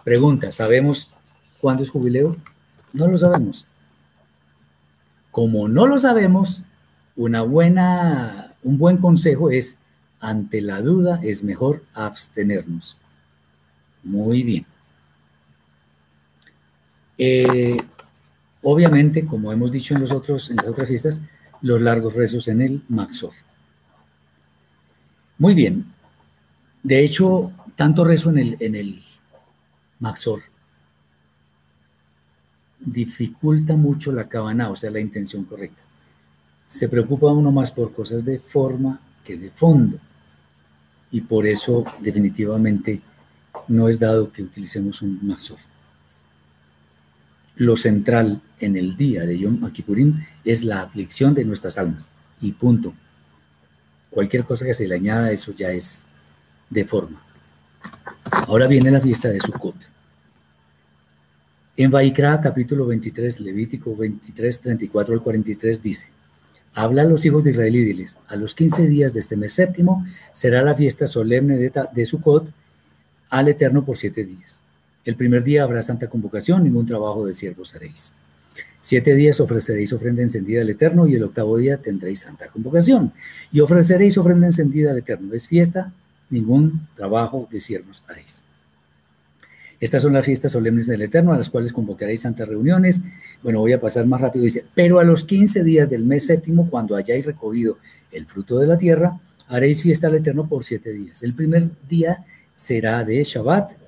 Pregunta, 0.03 0.51
¿sabemos 0.51 1.09
cuándo 1.59 1.83
es 1.83 1.89
jubileo? 1.89 2.35
No 2.93 3.07
lo 3.07 3.17
sabemos. 3.17 3.65
Como 5.31 5.67
no 5.67 5.87
lo 5.87 5.97
sabemos, 5.97 6.63
una 7.15 7.41
buena, 7.41 8.53
un 8.63 8.77
buen 8.77 8.97
consejo 8.97 9.49
es, 9.49 9.79
ante 10.19 10.61
la 10.61 10.81
duda 10.81 11.19
es 11.23 11.43
mejor 11.43 11.83
abstenernos. 11.93 12.97
Muy 14.03 14.43
bien. 14.43 14.65
Eh, 17.17 17.77
obviamente, 18.63 19.25
como 19.25 19.51
hemos 19.51 19.71
dicho 19.71 19.93
en, 19.93 20.01
las 20.01 20.11
otras 20.11 20.51
fiestas, 20.87 21.21
los 21.61 21.81
largos 21.81 22.15
rezos 22.15 22.47
en 22.47 22.61
el 22.61 22.83
Maxor. 22.89 23.31
Muy 25.37 25.53
bien. 25.53 25.85
De 26.83 27.03
hecho, 27.03 27.51
tanto 27.75 28.03
rezo 28.03 28.29
en 28.29 28.37
el, 28.37 28.57
en 28.59 29.01
Maxor 29.99 30.41
dificulta 32.79 33.75
mucho 33.75 34.11
la 34.11 34.27
cabana, 34.27 34.69
o 34.69 34.75
sea, 34.75 34.89
la 34.89 34.99
intención 34.99 35.43
correcta. 35.45 35.83
Se 36.65 36.89
preocupa 36.89 37.27
uno 37.27 37.51
más 37.51 37.71
por 37.71 37.93
cosas 37.93 38.25
de 38.25 38.39
forma 38.39 38.99
que 39.23 39.37
de 39.37 39.51
fondo. 39.51 39.99
Y 41.11 41.21
por 41.21 41.45
eso 41.45 41.85
definitivamente 41.99 43.01
no 43.67 43.87
es 43.87 43.99
dado 43.99 44.31
que 44.31 44.41
utilicemos 44.41 45.01
un 45.01 45.19
Maxor. 45.21 45.57
Lo 47.55 47.75
central 47.75 48.41
en 48.59 48.75
el 48.75 48.95
día 48.95 49.25
de 49.25 49.37
Yom 49.37 49.71
Kippurim 49.71 50.25
es 50.45 50.63
la 50.63 50.81
aflicción 50.81 51.33
de 51.33 51.45
nuestras 51.45 51.77
almas. 51.77 52.09
Y 52.41 52.53
punto. 52.53 52.93
Cualquier 54.09 54.43
cosa 54.43 54.65
que 54.65 54.73
se 54.73 54.87
le 54.87 54.95
añada 54.95 55.31
eso 55.31 55.53
ya 55.53 55.71
es 55.71 56.05
de 56.69 56.85
forma. 56.85 57.21
Ahora 58.31 58.67
viene 58.67 58.91
la 58.91 59.01
fiesta 59.01 59.29
de 59.29 59.39
Sukkot. 59.39 59.75
En 61.77 61.89
Vaikra 61.89 62.39
capítulo 62.41 62.85
23, 62.87 63.39
Levítico 63.41 63.95
23, 63.95 64.61
34 64.61 65.13
al 65.13 65.21
43 65.21 65.81
dice, 65.81 66.11
Habla 66.73 67.01
a 67.01 67.05
los 67.05 67.25
hijos 67.25 67.43
de 67.43 67.51
Israel 67.51 67.75
y 67.75 67.83
diles, 67.83 68.19
a 68.27 68.35
los 68.35 68.55
15 68.55 68.87
días 68.87 69.13
de 69.13 69.19
este 69.19 69.35
mes 69.35 69.53
séptimo 69.53 70.05
será 70.31 70.61
la 70.63 70.75
fiesta 70.75 71.07
solemne 71.07 71.57
de, 71.57 71.71
de 71.93 72.05
Sukkot 72.05 72.49
al 73.29 73.47
Eterno 73.47 73.83
por 73.83 73.97
siete 73.97 74.23
días. 74.23 74.61
El 75.03 75.15
primer 75.15 75.43
día 75.43 75.63
habrá 75.63 75.81
santa 75.81 76.07
convocación, 76.07 76.63
ningún 76.63 76.85
trabajo 76.85 77.25
de 77.25 77.33
siervos 77.33 77.75
haréis. 77.75 78.13
Siete 78.79 79.13
días 79.13 79.39
ofreceréis 79.39 79.93
ofrenda 79.93 80.21
encendida 80.21 80.61
al 80.61 80.69
Eterno 80.69 81.07
y 81.07 81.15
el 81.15 81.23
octavo 81.23 81.57
día 81.57 81.77
tendréis 81.77 82.21
santa 82.21 82.47
convocación. 82.47 83.13
Y 83.51 83.59
ofreceréis 83.59 84.17
ofrenda 84.17 84.47
encendida 84.47 84.91
al 84.91 84.97
Eterno. 84.97 85.33
Es 85.33 85.47
fiesta, 85.47 85.93
ningún 86.29 86.87
trabajo 86.95 87.47
de 87.51 87.59
siervos 87.59 88.03
haréis. 88.07 88.43
Estas 89.79 90.03
son 90.03 90.13
las 90.13 90.25
fiestas 90.25 90.51
solemnes 90.51 90.85
del 90.85 91.01
Eterno, 91.01 91.33
a 91.33 91.37
las 91.37 91.49
cuales 91.49 91.73
convocaréis 91.73 92.21
santas 92.21 92.47
reuniones. 92.47 93.01
Bueno, 93.41 93.59
voy 93.59 93.73
a 93.73 93.79
pasar 93.79 94.05
más 94.05 94.21
rápido. 94.21 94.45
Dice, 94.45 94.65
pero 94.75 94.99
a 94.99 95.03
los 95.03 95.23
15 95.25 95.63
días 95.63 95.89
del 95.89 96.05
mes 96.05 96.25
séptimo, 96.25 96.69
cuando 96.69 96.95
hayáis 96.95 97.25
recogido 97.25 97.77
el 98.11 98.27
fruto 98.27 98.59
de 98.59 98.67
la 98.67 98.77
tierra, 98.77 99.19
haréis 99.47 99.81
fiesta 99.81 100.07
al 100.07 100.15
Eterno 100.15 100.47
por 100.47 100.63
siete 100.63 100.91
días. 100.91 101.23
El 101.23 101.33
primer 101.33 101.69
día 101.87 102.25
será 102.53 103.03
de 103.03 103.23
Shabbat, 103.23 103.80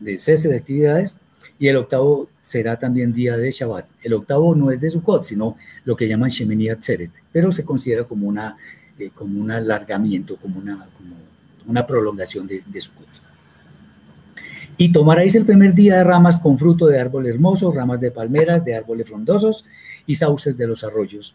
de 0.00 0.18
cese 0.18 0.48
de 0.48 0.56
actividades, 0.56 1.20
y 1.58 1.68
el 1.68 1.76
octavo 1.76 2.28
será 2.40 2.78
también 2.78 3.12
día 3.12 3.36
de 3.36 3.50
Shabbat. 3.50 3.86
El 4.02 4.14
octavo 4.14 4.54
no 4.54 4.70
es 4.70 4.80
de 4.80 4.90
Sukkot, 4.90 5.24
sino 5.24 5.56
lo 5.84 5.96
que 5.96 6.08
llaman 6.08 6.30
Shemini 6.30 6.68
Atzeret, 6.68 7.10
pero 7.32 7.50
se 7.50 7.64
considera 7.64 8.04
como, 8.04 8.28
una, 8.28 8.56
eh, 8.98 9.10
como 9.14 9.40
un 9.40 9.50
alargamiento, 9.50 10.36
como 10.36 10.58
una, 10.58 10.88
como 10.96 11.16
una 11.66 11.86
prolongación 11.86 12.46
de, 12.46 12.62
de 12.66 12.80
Sukkot. 12.80 13.06
Y 14.80 14.92
tomaréis 14.92 15.34
el 15.34 15.44
primer 15.44 15.74
día 15.74 15.96
de 15.96 16.04
ramas 16.04 16.38
con 16.38 16.56
fruto 16.56 16.86
de 16.86 17.00
árbol 17.00 17.26
hermoso, 17.26 17.72
ramas 17.72 18.00
de 18.00 18.12
palmeras, 18.12 18.64
de 18.64 18.76
árboles 18.76 19.08
frondosos 19.08 19.64
y 20.06 20.14
sauces 20.14 20.56
de 20.56 20.68
los 20.68 20.84
arroyos. 20.84 21.34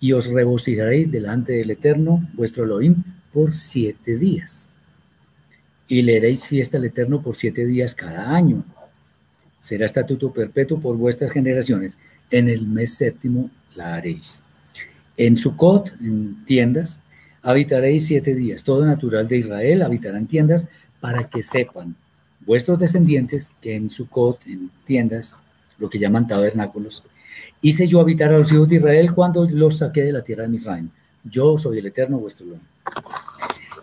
Y 0.00 0.12
os 0.12 0.26
regocijaréis 0.26 1.10
delante 1.10 1.54
del 1.54 1.70
Eterno, 1.70 2.28
vuestro 2.34 2.64
Elohim, 2.64 3.02
por 3.32 3.54
siete 3.54 4.18
días. 4.18 4.73
Y 5.88 6.02
le 6.02 6.18
haréis 6.18 6.46
fiesta 6.46 6.78
al 6.78 6.84
Eterno 6.84 7.20
por 7.20 7.34
siete 7.34 7.66
días 7.66 7.94
cada 7.94 8.34
año. 8.34 8.64
Será 9.58 9.86
estatuto 9.86 10.32
perpetuo 10.32 10.80
por 10.80 10.96
vuestras 10.96 11.30
generaciones. 11.30 11.98
En 12.30 12.48
el 12.48 12.66
mes 12.66 12.94
séptimo 12.94 13.50
la 13.74 13.94
haréis. 13.94 14.44
En 15.16 15.36
Sucot, 15.36 15.92
en 16.00 16.44
tiendas, 16.44 17.00
habitaréis 17.42 18.06
siete 18.06 18.34
días. 18.34 18.64
Todo 18.64 18.84
natural 18.84 19.28
de 19.28 19.38
Israel 19.38 19.82
habitará 19.82 20.18
en 20.18 20.26
tiendas 20.26 20.68
para 21.00 21.24
que 21.24 21.42
sepan 21.42 21.94
vuestros 22.40 22.78
descendientes, 22.78 23.52
que 23.60 23.74
en 23.74 23.90
Sucot, 23.90 24.40
en 24.46 24.70
tiendas, 24.84 25.36
lo 25.78 25.88
que 25.90 25.98
llaman 25.98 26.26
tabernáculos, 26.26 27.02
hice 27.60 27.86
yo 27.86 28.00
habitar 28.00 28.32
a 28.32 28.38
los 28.38 28.52
hijos 28.52 28.68
de 28.68 28.76
Israel 28.76 29.12
cuando 29.12 29.48
los 29.48 29.78
saqué 29.78 30.02
de 30.02 30.12
la 30.12 30.22
tierra 30.22 30.42
de 30.42 30.48
Misraim. 30.48 30.90
Yo 31.24 31.56
soy 31.58 31.78
el 31.78 31.86
eterno 31.86 32.18
vuestro 32.18 32.46
Elohim. 32.46 32.62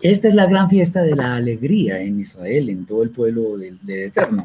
Esta 0.02 0.26
es 0.26 0.34
la 0.34 0.46
gran 0.46 0.68
fiesta 0.68 1.00
de 1.00 1.14
la 1.14 1.36
alegría 1.36 2.00
en 2.00 2.18
Israel, 2.18 2.70
en 2.70 2.86
todo 2.86 3.04
el 3.04 3.10
pueblo 3.10 3.56
del, 3.56 3.78
Eterno. 3.86 4.44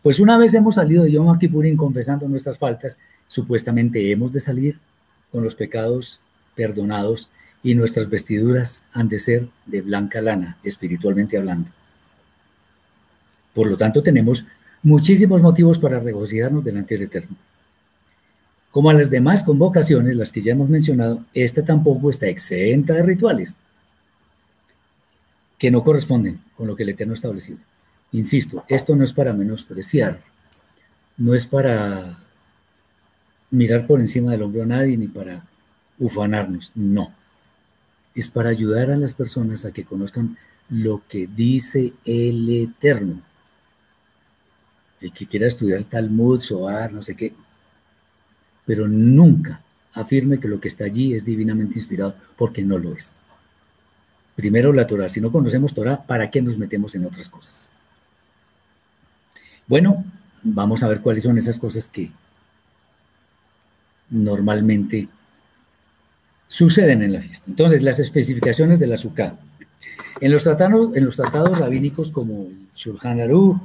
Pues 0.00 0.20
una 0.20 0.38
vez 0.38 0.54
hemos 0.54 0.76
salido 0.76 1.02
de 1.02 1.10
Yom 1.10 1.36
Kippurim 1.40 1.76
confesando 1.76 2.28
nuestras 2.28 2.56
faltas, 2.56 3.00
supuestamente 3.26 4.12
hemos 4.12 4.32
de 4.32 4.38
salir 4.38 4.78
con 5.32 5.42
los 5.42 5.56
pecados 5.56 6.20
perdonados 6.54 7.30
y 7.64 7.74
nuestras 7.74 8.08
vestiduras 8.08 8.86
han 8.92 9.08
de 9.08 9.18
ser 9.18 9.48
de 9.66 9.80
blanca 9.80 10.20
lana, 10.20 10.56
espiritualmente 10.62 11.36
hablando. 11.36 11.70
Por 13.54 13.66
lo 13.66 13.76
tanto, 13.76 14.04
tenemos 14.04 14.46
muchísimos 14.84 15.42
motivos 15.42 15.80
para 15.80 15.98
regocijarnos 15.98 16.62
delante 16.62 16.94
del 16.94 17.04
Eterno. 17.04 17.36
Como 18.70 18.88
a 18.88 18.94
las 18.94 19.10
demás 19.10 19.42
convocaciones, 19.42 20.14
las 20.14 20.30
que 20.30 20.42
ya 20.42 20.52
hemos 20.52 20.68
mencionado, 20.68 21.24
esta 21.34 21.64
tampoco 21.64 22.08
está 22.08 22.28
exenta 22.28 22.92
de 22.92 23.02
rituales 23.02 23.56
que 25.64 25.70
no 25.70 25.82
corresponden 25.82 26.42
con 26.58 26.66
lo 26.66 26.76
que 26.76 26.82
el 26.82 26.90
Eterno 26.90 27.14
establecido. 27.14 27.58
Insisto, 28.12 28.66
esto 28.68 28.94
no 28.94 29.02
es 29.02 29.14
para 29.14 29.32
menospreciar, 29.32 30.20
no 31.16 31.34
es 31.34 31.46
para 31.46 32.18
mirar 33.50 33.86
por 33.86 33.98
encima 33.98 34.32
del 34.32 34.42
hombro 34.42 34.64
a 34.64 34.66
nadie 34.66 34.98
ni 34.98 35.08
para 35.08 35.46
ufanarnos, 35.98 36.70
no. 36.74 37.14
Es 38.14 38.28
para 38.28 38.50
ayudar 38.50 38.90
a 38.90 38.98
las 38.98 39.14
personas 39.14 39.64
a 39.64 39.72
que 39.72 39.84
conozcan 39.84 40.36
lo 40.68 41.00
que 41.08 41.26
dice 41.26 41.94
el 42.04 42.46
Eterno 42.50 43.22
el 45.00 45.12
que 45.12 45.26
quiera 45.26 45.46
estudiar 45.46 45.84
Talmud, 45.84 46.40
Soar, 46.40 46.92
no 46.92 47.00
sé 47.00 47.16
qué, 47.16 47.32
pero 48.66 48.86
nunca 48.86 49.62
afirme 49.94 50.38
que 50.38 50.48
lo 50.48 50.60
que 50.60 50.68
está 50.68 50.84
allí 50.84 51.14
es 51.14 51.24
divinamente 51.24 51.76
inspirado, 51.76 52.16
porque 52.36 52.62
no 52.64 52.76
lo 52.76 52.92
es. 52.92 53.16
Primero 54.36 54.72
la 54.72 54.86
Torah, 54.86 55.08
si 55.08 55.20
no 55.20 55.30
conocemos 55.30 55.74
Torah, 55.74 56.04
¿para 56.06 56.30
qué 56.30 56.42
nos 56.42 56.58
metemos 56.58 56.94
en 56.94 57.06
otras 57.06 57.28
cosas? 57.28 57.70
Bueno, 59.66 60.04
vamos 60.42 60.82
a 60.82 60.88
ver 60.88 61.00
cuáles 61.00 61.22
son 61.22 61.38
esas 61.38 61.58
cosas 61.58 61.88
que 61.88 62.10
normalmente 64.10 65.08
suceden 66.46 67.02
en 67.02 67.12
la 67.12 67.20
fiesta. 67.20 67.46
Entonces, 67.48 67.82
las 67.82 67.98
especificaciones 67.98 68.78
del 68.78 68.92
azúcar. 68.92 69.36
En 70.20 70.30
los 70.30 70.44
tratados, 70.44 71.58
rabínicos 71.58 72.10
como 72.10 72.44
el 72.44 72.68
Shulchan 72.74 73.20
Aruch, 73.20 73.60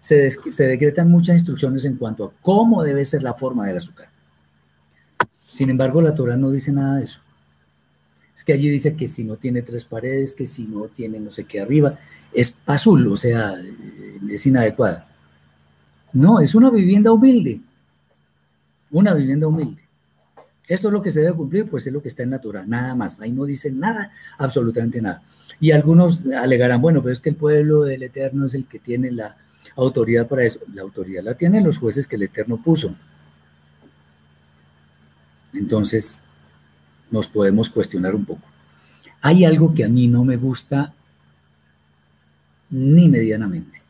se, 0.00 0.28
decretan 0.66 1.08
muchas 1.08 1.36
instrucciones 1.36 1.84
en 1.84 1.96
cuanto 1.96 2.24
a 2.24 2.32
cómo 2.42 2.82
debe 2.82 3.04
ser 3.04 3.22
la 3.22 3.34
forma 3.34 3.66
del 3.66 3.76
azúcar. 3.76 4.08
Sin 5.38 5.70
embargo, 5.70 6.02
la 6.02 6.14
Torah 6.14 6.36
no 6.36 6.50
dice 6.50 6.72
nada 6.72 6.96
de 6.96 7.04
eso. 7.04 7.20
Es 8.34 8.44
que 8.44 8.52
allí 8.52 8.70
dice 8.70 8.96
que 8.96 9.08
si 9.08 9.24
no 9.24 9.36
tiene 9.36 9.62
tres 9.62 9.84
paredes, 9.84 10.34
que 10.34 10.46
si 10.46 10.64
no 10.64 10.88
tiene 10.88 11.20
no 11.20 11.30
sé 11.30 11.44
qué 11.44 11.60
arriba, 11.60 11.98
es 12.32 12.56
azul, 12.66 13.06
o 13.08 13.16
sea, 13.16 13.54
es 14.30 14.46
inadecuada. 14.46 15.08
No, 16.12 16.40
es 16.40 16.54
una 16.54 16.70
vivienda 16.70 17.12
humilde. 17.12 17.60
Una 18.90 19.14
vivienda 19.14 19.46
humilde. 19.46 19.82
Esto 20.68 20.88
es 20.88 20.92
lo 20.92 21.02
que 21.02 21.10
se 21.10 21.20
debe 21.20 21.36
cumplir, 21.36 21.68
pues 21.68 21.86
es 21.86 21.92
lo 21.92 22.00
que 22.00 22.08
está 22.08 22.22
en 22.22 22.30
la 22.30 22.40
Torah, 22.40 22.64
nada 22.66 22.94
más. 22.94 23.20
Ahí 23.20 23.32
no 23.32 23.44
dice 23.44 23.70
nada, 23.70 24.10
absolutamente 24.38 25.02
nada. 25.02 25.22
Y 25.60 25.72
algunos 25.72 26.26
alegarán, 26.26 26.80
bueno, 26.80 27.02
pero 27.02 27.12
es 27.12 27.20
que 27.20 27.30
el 27.30 27.36
pueblo 27.36 27.82
del 27.82 28.02
Eterno 28.02 28.46
es 28.46 28.54
el 28.54 28.66
que 28.66 28.78
tiene 28.78 29.10
la, 29.10 29.36
autoridad 29.76 30.26
para 30.26 30.44
eso. 30.44 30.60
La 30.74 30.82
autoridad 30.82 31.22
la 31.22 31.34
tienen 31.34 31.64
los 31.64 31.78
jueces 31.78 32.06
que 32.06 32.16
el 32.16 32.22
Eterno 32.22 32.58
puso. 32.58 32.94
Entonces, 35.54 36.22
nos 37.12 37.28
podemos 37.28 37.70
cuestionar 37.70 38.16
un 38.16 38.24
poco. 38.24 38.48
Hay 39.20 39.44
algo 39.44 39.72
que 39.72 39.84
a 39.84 39.88
mí 39.88 40.08
no 40.08 40.24
me 40.24 40.36
gusta 40.36 40.92
ni 42.70 43.08
medianamente, 43.08 43.82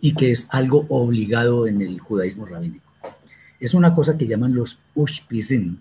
y 0.00 0.14
que 0.14 0.32
es 0.32 0.48
algo 0.50 0.86
obligado 0.88 1.66
en 1.68 1.82
el 1.82 2.00
judaísmo 2.00 2.46
rabínico. 2.46 2.90
Es 3.60 3.74
una 3.74 3.94
cosa 3.94 4.16
que 4.16 4.26
llaman 4.26 4.54
los 4.54 4.78
ushpizim, 4.94 5.76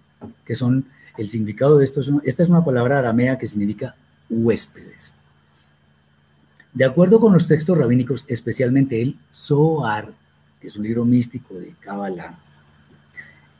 que 0.45 0.53
son, 0.53 0.85
el 1.17 1.29
significado 1.29 1.77
de 1.77 1.85
esto, 1.85 2.01
es 2.01 2.11
esta 2.25 2.43
es 2.43 2.49
una 2.49 2.63
palabra 2.63 2.99
aramea 2.99 3.37
que 3.37 3.47
significa 3.47 3.95
huéspedes. 4.29 5.15
De 6.73 6.85
acuerdo 6.85 7.19
con 7.19 7.33
los 7.33 7.47
textos 7.47 7.77
rabínicos, 7.77 8.25
especialmente 8.27 9.01
el 9.01 9.17
Zohar, 9.33 10.11
que 10.59 10.67
es 10.67 10.75
un 10.75 10.83
libro 10.83 11.05
místico 11.05 11.55
de 11.55 11.73
Kabbalah, 11.79 12.37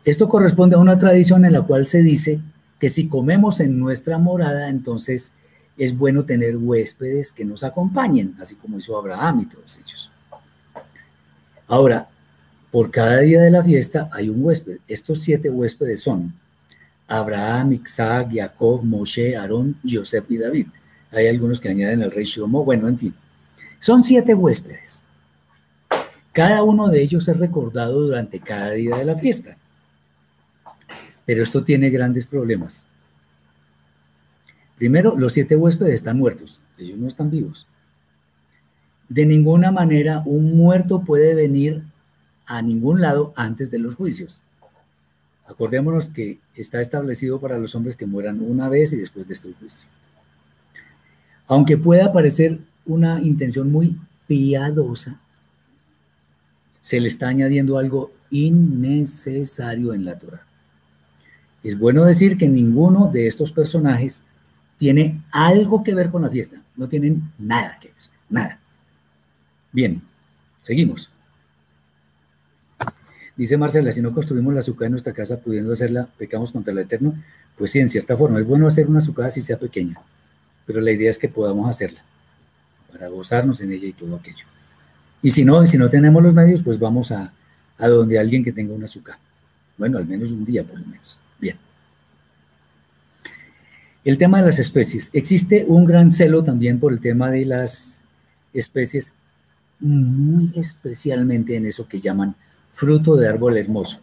esto 0.04 0.28
corresponde 0.28 0.76
a 0.76 0.80
una 0.80 1.00
tradición 1.00 1.46
en 1.46 1.54
la 1.54 1.62
cual 1.62 1.86
se 1.86 2.04
dice 2.04 2.42
que 2.80 2.90
si 2.90 3.08
comemos 3.08 3.60
en 3.60 3.78
nuestra 3.78 4.18
morada, 4.18 4.70
entonces 4.70 5.34
es 5.78 5.98
bueno 5.98 6.26
tener 6.26 6.58
huéspedes 6.58 7.32
que 7.32 7.46
nos 7.46 7.64
acompañen, 7.64 8.36
así 8.40 8.56
como 8.56 8.78
hizo 8.78 8.98
Abraham 8.98 9.42
y 9.42 9.46
todos 9.46 9.78
ellos. 9.78 10.12
Ahora, 11.68 12.08
por 12.72 12.92
cada 12.92 13.20
día 13.20 13.42
de 13.42 13.52
la 13.52 13.64
fiesta 13.64 14.10
hay 14.12 14.30
un 14.30 14.44
huésped. 14.44 14.80
Estos 14.88 15.20
siete 15.22 15.50
huéspedes 15.50 16.02
son 16.02 16.34
Abraham, 17.08 17.74
Isaac, 17.74 18.30
Jacob, 18.34 18.84
Moshe, 18.84 19.36
Aarón, 19.36 19.78
Joseph 19.90 20.26
y 20.30 20.38
David. 20.38 20.68
Hay 21.12 21.28
algunos 21.28 21.60
que 21.60 21.70
añaden 21.70 22.04
al 22.04 22.12
rey 22.12 22.26
Shlomo, 22.26 22.64
bueno, 22.64 22.88
en 22.88 22.98
fin. 22.98 23.16
Son 23.80 24.04
siete 24.04 24.34
huéspedes. 24.34 25.04
Cada 26.32 26.64
uno 26.64 26.90
de 26.90 27.02
ellos 27.02 27.28
es 27.28 27.38
recordado 27.38 28.02
durante 28.02 28.40
cada 28.40 28.72
día 28.72 28.98
de 28.98 29.06
la 29.06 29.16
fiesta. 29.16 29.58
Pero 31.30 31.44
esto 31.44 31.64
tiene 31.64 31.92
grandes 31.92 32.26
problemas. 32.26 32.88
Primero, 34.78 35.16
los 35.16 35.34
siete 35.34 35.56
huéspedes 35.56 35.94
están 35.94 36.18
muertos, 36.18 36.60
ellos 36.76 36.98
no 36.98 37.08
están 37.08 37.30
vivos. 37.30 37.68
De 39.10 39.28
ninguna 39.28 39.72
manera 39.72 40.24
un 40.26 40.58
muerto 40.58 41.04
puede 41.04 41.36
venir 41.36 41.84
a 42.48 42.64
ningún 42.64 43.02
lado 43.02 43.32
antes 43.36 43.70
de 43.70 43.78
los 43.78 43.94
juicios. 43.94 44.42
Acordémonos 45.46 46.10
que 46.10 46.40
está 46.56 46.82
establecido 46.82 47.40
para 47.40 47.60
los 47.60 47.76
hombres 47.76 47.96
que 47.96 48.08
mueran 48.08 48.42
una 48.42 48.68
vez 48.68 48.92
y 48.94 48.96
después 48.96 49.28
de 49.28 49.36
este 49.36 49.54
juicio. 49.54 49.88
Aunque 51.46 51.78
pueda 51.78 52.12
parecer 52.12 52.58
una 52.88 53.22
intención 53.22 53.72
muy 53.72 54.00
piadosa, 54.26 55.20
se 56.82 57.00
le 57.00 57.08
está 57.08 57.28
añadiendo 57.28 57.78
algo 57.78 58.12
innecesario 58.32 59.94
en 59.94 60.06
la 60.06 60.18
Torah. 60.18 60.49
Es 61.64 61.78
bueno 61.78 62.06
decir 62.06 62.38
que 62.38 62.48
ninguno 62.48 63.10
de 63.12 63.28
estos 63.28 63.52
personajes 63.52 64.24
tiene 64.78 65.22
algo 65.32 65.84
que 65.84 65.94
ver 65.94 66.10
con 66.10 66.22
la 66.22 66.30
fiesta. 66.30 66.62
No 66.76 66.88
tienen 66.88 67.24
nada 67.38 67.78
que 67.82 67.90
ver, 67.90 67.98
nada. 68.30 68.60
Bien, 69.72 70.02
seguimos. 70.62 71.12
Dice 73.36 73.58
Marcela, 73.58 73.92
si 73.92 74.02
no 74.02 74.12
construimos 74.12 74.54
la 74.54 74.62
azúcar 74.62 74.88
en 74.88 74.92
nuestra 74.92 75.14
casa 75.14 75.38
pudiendo 75.38 75.72
hacerla, 75.72 76.10
pecamos 76.18 76.52
contra 76.52 76.74
el 76.74 76.80
Eterno. 76.80 77.14
Pues 77.58 77.72
sí, 77.72 77.80
en 77.80 77.90
cierta 77.90 78.18
forma, 78.18 78.40
es 78.40 78.48
bueno 78.48 78.68
hacer 78.68 78.88
una 78.88 79.00
azúcar 79.00 79.26
así 79.26 79.42
sea 79.42 79.58
pequeña, 79.58 79.98
pero 80.66 80.82
la 80.82 80.92
idea 80.92 81.10
es 81.10 81.18
que 81.18 81.30
podamos 81.30 81.70
hacerla 81.70 82.02
para 82.92 83.08
gozarnos 83.08 83.62
en 83.62 83.72
ella 83.72 83.88
y 83.88 83.94
todo 83.94 84.16
aquello. 84.16 84.46
Y 85.22 85.32
si 85.32 85.44
no, 85.44 85.66
si 85.66 85.78
no 85.78 85.90
tenemos 85.90 86.24
los 86.24 86.34
medios, 86.34 86.62
pues 86.62 86.80
vamos 86.80 87.12
a, 87.12 87.34
a 87.78 87.88
donde 87.88 88.18
alguien 88.18 88.44
que 88.44 88.54
tenga 88.54 88.74
una 88.74 88.86
azúcar. 88.86 89.18
Bueno, 89.78 89.98
al 89.98 90.06
menos 90.06 90.32
un 90.32 90.46
día 90.46 90.64
por 90.64 90.80
lo 90.80 90.86
menos. 90.86 91.20
El 94.06 94.18
tema 94.18 94.40
de 94.40 94.46
las 94.46 94.60
especies. 94.60 95.10
Existe 95.14 95.66
un 95.68 95.84
gran 95.84 96.10
celo 96.10 96.44
también 96.44 96.80
por 96.80 96.94
el 96.94 97.02
tema 97.02 97.30
de 97.30 97.46
las 97.46 98.02
especies, 98.54 99.14
muy 99.80 100.52
especialmente 100.56 101.56
en 101.58 101.66
eso 101.66 101.88
que 101.88 102.00
llaman 102.00 102.36
fruto 102.72 103.18
de 103.18 103.28
árbol 103.28 103.58
hermoso, 103.58 104.00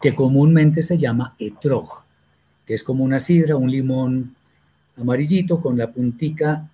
que 0.00 0.14
comúnmente 0.14 0.82
se 0.82 0.96
llama 0.96 1.34
etrog, 1.38 2.04
que 2.64 2.72
es 2.72 2.82
como 2.82 3.04
una 3.04 3.20
sidra, 3.20 3.56
un 3.56 3.70
limón 3.70 4.34
amarillito 4.96 5.60
con 5.60 5.76
la 5.76 5.92
puntica, 5.92 6.68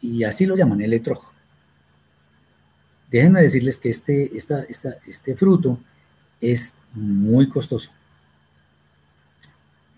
y 0.00 0.24
así 0.24 0.46
lo 0.46 0.56
llaman 0.56 0.80
el 0.80 0.92
etrog. 0.92 1.22
Déjenme 3.10 3.42
decirles 3.42 3.78
que 3.78 3.90
este, 3.90 4.32
este 4.36 5.36
fruto 5.36 5.78
es 6.40 6.74
muy 6.94 7.48
costoso 7.48 7.90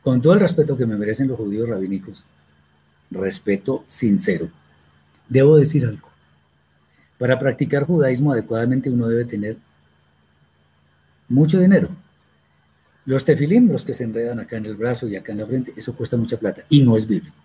con 0.03 0.21
todo 0.21 0.35
el 0.35 0.41
respeto 0.41 0.77
que 0.77 0.87
me 0.87 0.97
merecen 0.97 1.29
los 1.29 1.39
judíos 1.39 1.69
rabínicos, 1.69 2.25
respeto 3.11 3.85
sincero, 3.87 4.51
debo 5.29 5.57
decir 5.57 5.87
algo. 5.87 6.09
Para 7.19 7.39
practicar 7.39 7.85
judaísmo 7.85 8.33
adecuadamente 8.33 8.91
uno 8.91 9.07
debe 9.07 9.25
tener 9.25 9.57
mucho 11.29 11.61
dinero. 11.61 11.89
Los 13.05 13.25
tefilim, 13.25 13.71
los 13.71 13.85
que 13.85 13.95
se 13.95 14.05
enredan 14.05 14.41
acá 14.41 14.57
en 14.57 14.67
el 14.67 14.77
brazo 14.77 15.09
y 15.09 15.17
acá 15.17 15.33
en 15.33 15.39
la 15.39 15.47
frente, 15.47 15.73
eso 15.77 15.95
cuesta 15.95 16.17
mucha 16.17 16.37
plata 16.37 16.63
y 16.69 16.83
no 16.83 16.97
es 16.97 17.07
bíblico. 17.07 17.37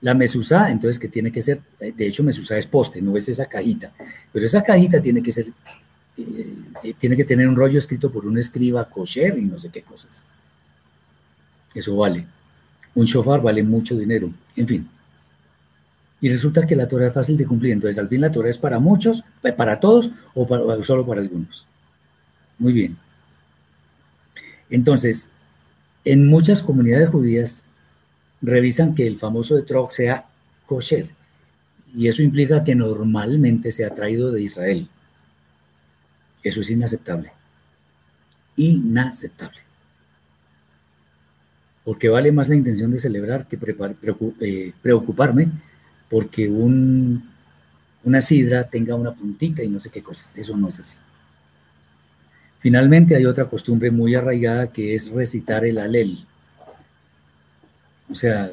La 0.00 0.14
mesusá, 0.14 0.70
entonces, 0.70 0.98
que 0.98 1.08
tiene 1.08 1.32
que 1.32 1.42
ser, 1.42 1.60
de 1.78 2.06
hecho, 2.06 2.22
mesusá 2.22 2.58
es 2.58 2.66
poste, 2.66 3.00
no 3.00 3.16
es 3.16 3.28
esa 3.28 3.46
cajita, 3.46 3.92
pero 4.32 4.44
esa 4.44 4.62
cajita 4.62 5.00
tiene 5.00 5.22
que 5.22 5.32
ser, 5.32 5.46
eh, 6.18 6.94
tiene 6.98 7.16
que 7.16 7.24
tener 7.24 7.48
un 7.48 7.56
rollo 7.56 7.78
escrito 7.78 8.10
por 8.10 8.26
un 8.26 8.38
escriba 8.38 8.88
kosher 8.88 9.38
y 9.38 9.42
no 9.42 9.58
sé 9.58 9.70
qué 9.70 9.82
cosas. 9.82 10.24
Eso 11.76 11.94
vale. 11.94 12.26
Un 12.94 13.04
shofar 13.04 13.42
vale 13.42 13.62
mucho 13.62 13.96
dinero. 13.98 14.32
En 14.56 14.66
fin. 14.66 14.88
Y 16.22 16.30
resulta 16.30 16.66
que 16.66 16.74
la 16.74 16.88
Torah 16.88 17.08
es 17.08 17.12
fácil 17.12 17.36
de 17.36 17.44
cumplir. 17.44 17.74
Entonces, 17.74 17.98
al 17.98 18.08
fin 18.08 18.22
la 18.22 18.32
Torah 18.32 18.48
es 18.48 18.56
para 18.56 18.78
muchos, 18.78 19.24
eh, 19.42 19.52
para 19.52 19.78
todos 19.78 20.10
o 20.32 20.82
solo 20.82 21.06
para 21.06 21.20
algunos. 21.20 21.66
Muy 22.58 22.72
bien. 22.72 22.96
Entonces, 24.70 25.28
en 26.06 26.26
muchas 26.26 26.62
comunidades 26.62 27.10
judías 27.10 27.66
revisan 28.40 28.94
que 28.94 29.06
el 29.06 29.18
famoso 29.18 29.58
etrog 29.58 29.92
sea 29.92 30.24
kosher. 30.64 31.10
Y 31.94 32.08
eso 32.08 32.22
implica 32.22 32.64
que 32.64 32.74
normalmente 32.74 33.70
sea 33.70 33.90
traído 33.90 34.32
de 34.32 34.40
Israel. 34.40 34.88
Eso 36.42 36.62
es 36.62 36.70
inaceptable. 36.70 37.32
Inaceptable 38.56 39.66
porque 41.86 42.08
vale 42.08 42.32
más 42.32 42.48
la 42.48 42.56
intención 42.56 42.90
de 42.90 42.98
celebrar 42.98 43.46
que 43.46 43.56
eh, 44.40 44.72
preocuparme 44.82 45.48
porque 46.10 46.48
un, 46.48 47.30
una 48.02 48.20
sidra 48.20 48.64
tenga 48.64 48.96
una 48.96 49.14
puntita 49.14 49.62
y 49.62 49.68
no 49.68 49.78
sé 49.78 49.90
qué 49.90 50.02
cosas. 50.02 50.32
Eso 50.34 50.56
no 50.56 50.66
es 50.66 50.80
así. 50.80 50.98
Finalmente 52.58 53.14
hay 53.14 53.24
otra 53.24 53.44
costumbre 53.44 53.92
muy 53.92 54.16
arraigada 54.16 54.72
que 54.72 54.96
es 54.96 55.12
recitar 55.12 55.64
el 55.64 55.78
alel. 55.78 56.24
O 58.10 58.16
sea, 58.16 58.50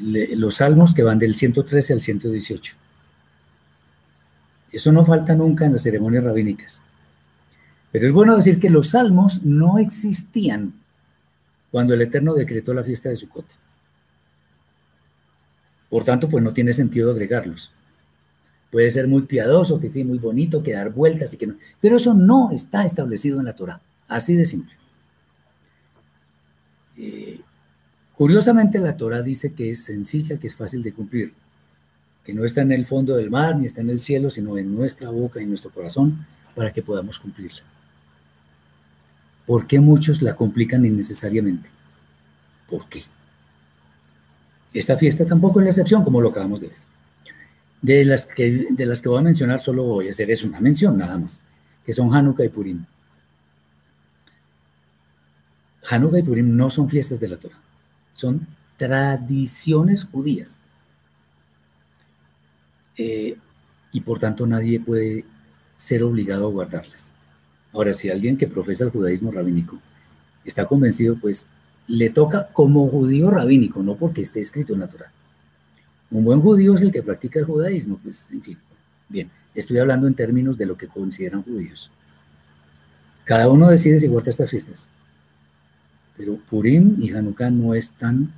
los 0.00 0.54
salmos 0.54 0.94
que 0.94 1.02
van 1.02 1.18
del 1.18 1.34
113 1.34 1.92
al 1.92 2.00
118. 2.00 2.74
Eso 4.72 4.92
no 4.92 5.04
falta 5.04 5.34
nunca 5.34 5.66
en 5.66 5.72
las 5.72 5.82
ceremonias 5.82 6.24
rabínicas. 6.24 6.82
Pero 7.90 8.06
es 8.06 8.14
bueno 8.14 8.34
decir 8.34 8.58
que 8.58 8.70
los 8.70 8.88
salmos 8.88 9.42
no 9.42 9.78
existían 9.78 10.80
cuando 11.72 11.94
el 11.94 12.02
Eterno 12.02 12.34
decretó 12.34 12.74
la 12.74 12.84
fiesta 12.84 13.08
de 13.08 13.16
Sukkot. 13.16 13.46
Por 15.88 16.04
tanto, 16.04 16.28
pues 16.28 16.44
no 16.44 16.52
tiene 16.52 16.72
sentido 16.74 17.10
agregarlos. 17.10 17.72
Puede 18.70 18.90
ser 18.90 19.08
muy 19.08 19.22
piadoso, 19.22 19.80
que 19.80 19.88
sí, 19.88 20.04
muy 20.04 20.18
bonito, 20.18 20.62
que 20.62 20.74
dar 20.74 20.92
vueltas 20.92 21.34
y 21.34 21.38
que 21.38 21.46
no. 21.46 21.56
Pero 21.80 21.96
eso 21.96 22.14
no 22.14 22.50
está 22.52 22.84
establecido 22.84 23.40
en 23.40 23.46
la 23.46 23.56
Torah. 23.56 23.80
Así 24.06 24.34
de 24.34 24.44
simple. 24.44 24.74
Eh, 26.98 27.40
curiosamente, 28.12 28.78
la 28.78 28.96
Torah 28.96 29.22
dice 29.22 29.54
que 29.54 29.70
es 29.70 29.84
sencilla, 29.84 30.38
que 30.38 30.46
es 30.46 30.54
fácil 30.54 30.82
de 30.82 30.92
cumplir, 30.92 31.32
que 32.22 32.34
no 32.34 32.44
está 32.44 32.60
en 32.60 32.72
el 32.72 32.86
fondo 32.86 33.16
del 33.16 33.30
mar 33.30 33.56
ni 33.56 33.66
está 33.66 33.80
en 33.80 33.90
el 33.90 34.00
cielo, 34.00 34.28
sino 34.28 34.58
en 34.58 34.74
nuestra 34.74 35.10
boca 35.10 35.40
y 35.40 35.44
en 35.44 35.48
nuestro 35.48 35.70
corazón 35.70 36.26
para 36.54 36.72
que 36.72 36.82
podamos 36.82 37.18
cumplirla. 37.18 37.71
¿Por 39.46 39.66
qué 39.66 39.80
muchos 39.80 40.22
la 40.22 40.34
complican 40.34 40.84
innecesariamente? 40.84 41.68
¿Por 42.68 42.88
qué? 42.88 43.02
Esta 44.72 44.96
fiesta 44.96 45.26
tampoco 45.26 45.60
es 45.60 45.64
la 45.64 45.70
excepción, 45.70 46.04
como 46.04 46.20
lo 46.20 46.30
acabamos 46.30 46.60
de 46.60 46.68
ver. 46.68 46.78
De 47.82 48.04
las 48.04 48.26
que, 48.26 48.66
de 48.70 48.86
las 48.86 49.02
que 49.02 49.08
voy 49.08 49.18
a 49.18 49.22
mencionar, 49.22 49.58
solo 49.58 49.82
voy 49.82 50.06
a 50.06 50.10
hacer 50.10 50.30
es 50.30 50.44
una 50.44 50.60
mención 50.60 50.96
nada 50.96 51.18
más, 51.18 51.40
que 51.84 51.92
son 51.92 52.14
Hanukkah 52.14 52.44
y 52.44 52.48
Purim. 52.48 52.84
Hanukkah 55.90 56.20
y 56.20 56.22
Purim 56.22 56.56
no 56.56 56.70
son 56.70 56.88
fiestas 56.88 57.18
de 57.20 57.28
la 57.28 57.36
Torah, 57.36 57.58
son 58.14 58.46
tradiciones 58.76 60.04
judías. 60.04 60.62
Eh, 62.96 63.36
y 63.90 64.00
por 64.00 64.18
tanto 64.18 64.46
nadie 64.46 64.80
puede 64.80 65.24
ser 65.76 66.02
obligado 66.02 66.46
a 66.46 66.50
guardarlas. 66.50 67.14
Ahora, 67.72 67.94
si 67.94 68.10
alguien 68.10 68.36
que 68.36 68.46
profesa 68.46 68.84
el 68.84 68.90
judaísmo 68.90 69.32
rabínico 69.32 69.78
está 70.44 70.66
convencido, 70.66 71.16
pues 71.16 71.46
le 71.86 72.10
toca 72.10 72.48
como 72.52 72.88
judío 72.88 73.30
rabínico, 73.30 73.82
no 73.82 73.96
porque 73.96 74.20
esté 74.20 74.40
escrito 74.40 74.74
en 74.74 74.80
la 74.80 74.88
Torah. 74.88 75.10
Un 76.10 76.24
buen 76.24 76.40
judío 76.40 76.74
es 76.74 76.82
el 76.82 76.92
que 76.92 77.02
practica 77.02 77.38
el 77.38 77.46
judaísmo, 77.46 77.98
pues, 78.02 78.28
en 78.30 78.42
fin. 78.42 78.58
Bien, 79.08 79.30
estoy 79.54 79.78
hablando 79.78 80.06
en 80.06 80.14
términos 80.14 80.58
de 80.58 80.66
lo 80.66 80.76
que 80.76 80.86
consideran 80.86 81.42
judíos. 81.42 81.90
Cada 83.24 83.48
uno 83.48 83.70
decide 83.70 83.98
si 83.98 84.08
guarda 84.08 84.30
estas 84.30 84.50
fiestas. 84.50 84.90
Pero 86.16 86.36
Purim 86.36 86.96
y 86.98 87.10
Hanukkah 87.12 87.50
no 87.50 87.74
están 87.74 88.32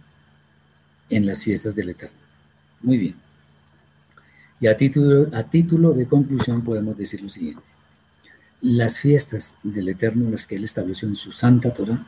en 1.10 1.26
las 1.26 1.42
fiestas 1.42 1.74
del 1.74 1.90
Eterno. 1.90 2.16
Muy 2.82 2.98
bien. 2.98 3.14
Y 4.60 4.68
a 4.68 4.76
título, 4.76 5.28
a 5.36 5.42
título 5.42 5.92
de 5.92 6.06
conclusión 6.06 6.62
podemos 6.62 6.96
decir 6.96 7.20
lo 7.20 7.28
siguiente. 7.28 7.73
Las 8.60 8.98
fiestas 8.98 9.56
del 9.62 9.88
Eterno, 9.88 10.30
las 10.30 10.46
que 10.46 10.56
Él 10.56 10.64
estableció 10.64 11.08
en 11.08 11.16
su 11.16 11.32
Santa 11.32 11.72
Torah, 11.72 12.04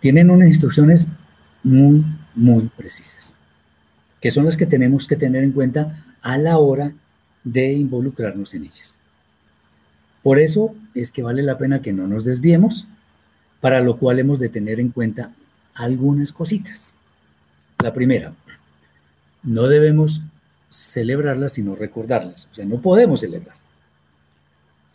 tienen 0.00 0.30
unas 0.30 0.48
instrucciones 0.48 1.08
muy, 1.62 2.04
muy 2.34 2.70
precisas, 2.76 3.38
que 4.20 4.30
son 4.30 4.44
las 4.44 4.56
que 4.56 4.66
tenemos 4.66 5.06
que 5.06 5.16
tener 5.16 5.42
en 5.42 5.52
cuenta 5.52 6.04
a 6.22 6.38
la 6.38 6.58
hora 6.58 6.92
de 7.44 7.72
involucrarnos 7.72 8.54
en 8.54 8.64
ellas. 8.64 8.96
Por 10.22 10.38
eso 10.38 10.74
es 10.94 11.10
que 11.10 11.22
vale 11.22 11.42
la 11.42 11.58
pena 11.58 11.82
que 11.82 11.92
no 11.92 12.06
nos 12.06 12.24
desviemos, 12.24 12.86
para 13.60 13.80
lo 13.80 13.96
cual 13.96 14.18
hemos 14.18 14.38
de 14.38 14.48
tener 14.48 14.78
en 14.78 14.90
cuenta 14.90 15.32
algunas 15.74 16.32
cositas. 16.32 16.94
La 17.82 17.92
primera, 17.92 18.34
no 19.42 19.68
debemos 19.68 20.22
celebrarlas 20.68 21.54
sino 21.54 21.74
recordarlas, 21.74 22.48
o 22.50 22.54
sea, 22.54 22.66
no 22.66 22.80
podemos 22.80 23.20
celebrar, 23.20 23.56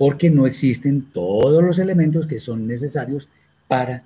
porque 0.03 0.29
no 0.29 0.47
existen 0.47 1.01
todos 1.13 1.63
los 1.63 1.79
elementos 1.79 2.27
que 2.27 2.37
son 2.37 2.67
necesarios 2.67 3.29
para 3.69 4.03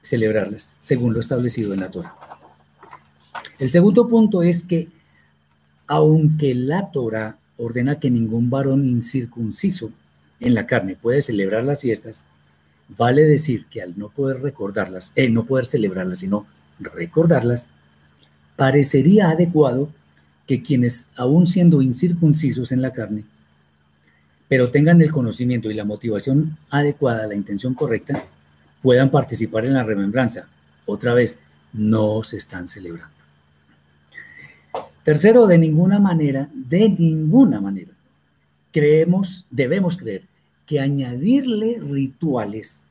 celebrarlas, 0.00 0.76
según 0.80 1.12
lo 1.12 1.20
establecido 1.20 1.74
en 1.74 1.80
la 1.80 1.90
Torah. 1.90 2.14
El 3.58 3.68
segundo 3.68 4.08
punto 4.08 4.42
es 4.42 4.64
que, 4.64 4.88
aunque 5.86 6.54
la 6.54 6.90
Torah 6.90 7.36
ordena 7.58 8.00
que 8.00 8.10
ningún 8.10 8.48
varón 8.48 8.88
incircunciso 8.88 9.92
en 10.40 10.54
la 10.54 10.66
carne 10.66 10.96
puede 10.96 11.20
celebrar 11.20 11.64
las 11.64 11.82
fiestas, 11.82 12.24
vale 12.88 13.24
decir 13.24 13.66
que 13.66 13.82
al 13.82 13.92
no 13.98 14.08
poder 14.08 14.40
recordarlas, 14.40 15.12
eh, 15.16 15.28
no 15.28 15.44
poder 15.44 15.66
celebrarlas, 15.66 16.20
sino 16.20 16.46
recordarlas, 16.80 17.72
parecería 18.56 19.28
adecuado 19.28 19.90
que 20.46 20.62
quienes, 20.62 21.08
aún 21.14 21.46
siendo 21.46 21.82
incircuncisos 21.82 22.72
en 22.72 22.80
la 22.80 22.94
carne, 22.94 23.24
pero 24.48 24.70
tengan 24.70 25.00
el 25.00 25.12
conocimiento 25.12 25.70
y 25.70 25.74
la 25.74 25.84
motivación 25.84 26.56
adecuada, 26.70 27.26
la 27.26 27.34
intención 27.34 27.74
correcta, 27.74 28.24
puedan 28.82 29.10
participar 29.10 29.64
en 29.64 29.74
la 29.74 29.84
remembranza. 29.84 30.48
Otra 30.86 31.14
vez, 31.14 31.40
no 31.72 32.22
se 32.22 32.38
están 32.38 32.66
celebrando. 32.66 33.14
Tercero, 35.04 35.46
de 35.46 35.58
ninguna 35.58 35.98
manera, 35.98 36.48
de 36.52 36.88
ninguna 36.88 37.60
manera, 37.60 37.92
creemos, 38.72 39.44
debemos 39.50 39.96
creer 39.96 40.22
que 40.66 40.80
añadirle 40.80 41.80
rituales 41.80 42.84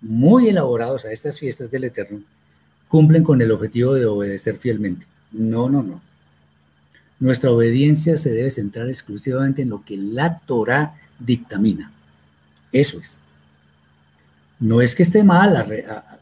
muy 0.00 0.48
elaborados 0.48 1.04
a 1.04 1.12
estas 1.12 1.38
fiestas 1.38 1.70
del 1.70 1.84
Eterno 1.84 2.22
cumplen 2.88 3.24
con 3.24 3.40
el 3.40 3.50
objetivo 3.50 3.94
de 3.94 4.04
obedecer 4.04 4.56
fielmente. 4.56 5.06
No, 5.30 5.70
no, 5.70 5.82
no. 5.82 6.02
Nuestra 7.22 7.52
obediencia 7.52 8.16
se 8.16 8.30
debe 8.30 8.50
centrar 8.50 8.88
exclusivamente 8.88 9.62
en 9.62 9.68
lo 9.68 9.84
que 9.84 9.96
la 9.96 10.40
Torah 10.40 10.96
dictamina. 11.20 11.92
Eso 12.72 12.98
es. 12.98 13.20
No 14.58 14.80
es 14.80 14.96
que 14.96 15.04
esté 15.04 15.22
mal 15.22 15.54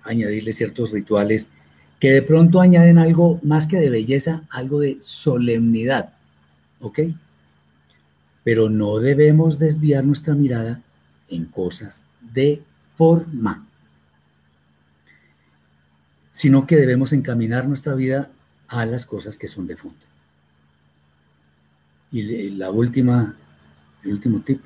añadirle 0.02 0.52
ciertos 0.52 0.92
rituales 0.92 1.52
que 2.00 2.12
de 2.12 2.20
pronto 2.20 2.60
añaden 2.60 2.98
algo 2.98 3.40
más 3.42 3.66
que 3.66 3.78
de 3.78 3.88
belleza, 3.88 4.42
algo 4.50 4.80
de 4.80 4.98
solemnidad. 5.00 6.12
¿Ok? 6.82 6.98
Pero 8.44 8.68
no 8.68 8.98
debemos 8.98 9.58
desviar 9.58 10.04
nuestra 10.04 10.34
mirada 10.34 10.82
en 11.30 11.46
cosas 11.46 12.04
de 12.20 12.62
forma, 12.94 13.66
sino 16.30 16.66
que 16.66 16.76
debemos 16.76 17.14
encaminar 17.14 17.66
nuestra 17.66 17.94
vida 17.94 18.30
a 18.68 18.84
las 18.84 19.06
cosas 19.06 19.38
que 19.38 19.48
son 19.48 19.66
de 19.66 19.76
fondo. 19.76 20.09
Y 22.12 22.50
la 22.50 22.70
última, 22.70 23.34
el 24.02 24.12
último 24.12 24.40
tip 24.40 24.60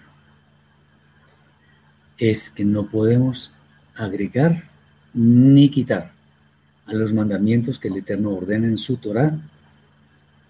es 2.17 2.51
que 2.51 2.65
no 2.65 2.87
podemos 2.87 3.53
agregar 3.95 4.65
ni 5.13 5.69
quitar 5.69 6.13
a 6.87 6.95
los 6.95 7.13
mandamientos 7.13 7.79
que 7.79 7.89
el 7.89 7.97
Eterno 7.97 8.31
ordena 8.31 8.67
en 8.67 8.79
su 8.79 8.97
Torah, 8.97 9.37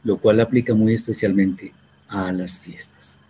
lo 0.04 0.18
cual 0.18 0.40
aplica 0.40 0.74
muy 0.74 0.94
especialmente 0.94 1.72
a 2.08 2.32
las 2.32 2.58
fiestas. 2.58 3.20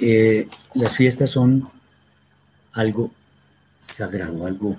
Eh, 0.00 0.46
las 0.74 0.94
fiestas 0.94 1.30
son 1.30 1.68
algo 2.72 3.10
sagrado, 3.78 4.46
algo 4.46 4.76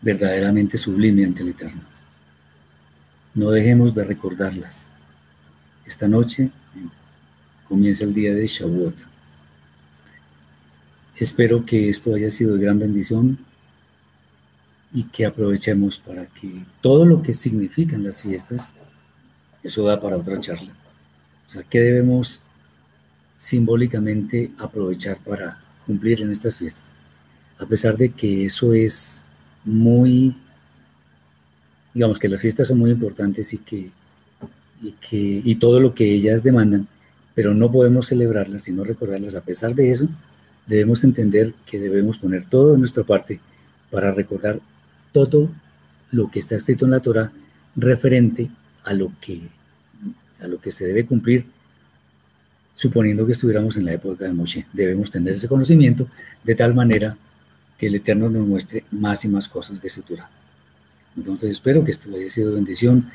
verdaderamente 0.00 0.78
sublime 0.78 1.24
ante 1.24 1.42
el 1.42 1.48
Eterno. 1.48 1.82
No 3.34 3.50
dejemos 3.50 3.94
de 3.94 4.04
recordarlas. 4.04 4.92
Esta 5.90 6.06
noche 6.06 6.50
comienza 7.68 8.04
el 8.04 8.14
día 8.14 8.32
de 8.32 8.46
Shavuot. 8.46 8.94
Espero 11.16 11.66
que 11.66 11.88
esto 11.90 12.14
haya 12.14 12.30
sido 12.30 12.54
de 12.54 12.62
gran 12.62 12.78
bendición 12.78 13.38
y 14.92 15.02
que 15.02 15.26
aprovechemos 15.26 15.98
para 15.98 16.26
que 16.26 16.64
todo 16.80 17.04
lo 17.04 17.22
que 17.24 17.34
significan 17.34 18.04
las 18.04 18.22
fiestas, 18.22 18.76
eso 19.64 19.84
da 19.84 20.00
para 20.00 20.16
otra 20.16 20.38
charla. 20.38 20.72
O 21.48 21.50
sea, 21.50 21.64
¿qué 21.64 21.80
debemos 21.80 22.40
simbólicamente 23.36 24.52
aprovechar 24.58 25.18
para 25.18 25.58
cumplir 25.86 26.22
en 26.22 26.30
estas 26.30 26.56
fiestas? 26.56 26.94
A 27.58 27.66
pesar 27.66 27.96
de 27.96 28.10
que 28.10 28.44
eso 28.44 28.74
es 28.74 29.26
muy, 29.64 30.36
digamos 31.92 32.20
que 32.20 32.28
las 32.28 32.40
fiestas 32.40 32.68
son 32.68 32.78
muy 32.78 32.92
importantes 32.92 33.52
y 33.52 33.58
que, 33.58 33.90
y 34.82 34.92
que 34.92 35.42
y 35.44 35.54
todo 35.56 35.80
lo 35.80 35.94
que 35.94 36.12
ellas 36.12 36.42
demandan, 36.42 36.86
pero 37.34 37.54
no 37.54 37.70
podemos 37.70 38.06
celebrarlas 38.06 38.62
sino 38.64 38.84
recordarlas. 38.84 39.34
A 39.34 39.42
pesar 39.42 39.74
de 39.74 39.90
eso, 39.90 40.08
debemos 40.66 41.04
entender 41.04 41.54
que 41.66 41.78
debemos 41.78 42.18
poner 42.18 42.44
todo 42.44 42.74
en 42.74 42.80
nuestra 42.80 43.04
parte 43.04 43.40
para 43.90 44.12
recordar 44.12 44.60
todo 45.12 45.50
lo 46.12 46.30
que 46.30 46.38
está 46.38 46.56
escrito 46.56 46.84
en 46.84 46.92
la 46.92 47.00
Torah 47.00 47.32
referente 47.76 48.50
a 48.84 48.92
lo 48.92 49.12
que, 49.20 49.40
a 50.40 50.46
lo 50.46 50.60
que 50.60 50.70
se 50.70 50.86
debe 50.86 51.06
cumplir, 51.06 51.46
suponiendo 52.74 53.26
que 53.26 53.32
estuviéramos 53.32 53.76
en 53.76 53.84
la 53.84 53.92
época 53.92 54.24
de 54.24 54.32
Moshe. 54.32 54.66
Debemos 54.72 55.10
tener 55.10 55.34
ese 55.34 55.48
conocimiento 55.48 56.08
de 56.44 56.54
tal 56.54 56.74
manera 56.74 57.16
que 57.78 57.86
el 57.86 57.94
Eterno 57.94 58.28
nos 58.28 58.46
muestre 58.46 58.84
más 58.90 59.24
y 59.24 59.28
más 59.28 59.48
cosas 59.48 59.80
de 59.80 59.88
su 59.88 60.02
Torah. 60.02 60.28
Entonces 61.16 61.50
espero 61.50 61.84
que 61.84 61.90
esto 61.90 62.08
haya 62.14 62.30
sido 62.30 62.54
bendición, 62.54 63.10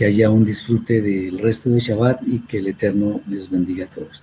que 0.00 0.06
haya 0.06 0.30
un 0.30 0.46
disfrute 0.46 1.02
del 1.02 1.38
resto 1.40 1.68
de 1.68 1.78
Shabbat 1.78 2.26
y 2.26 2.38
que 2.38 2.56
el 2.56 2.68
Eterno 2.68 3.20
les 3.28 3.50
bendiga 3.50 3.84
a 3.84 3.90
todos. 3.90 4.22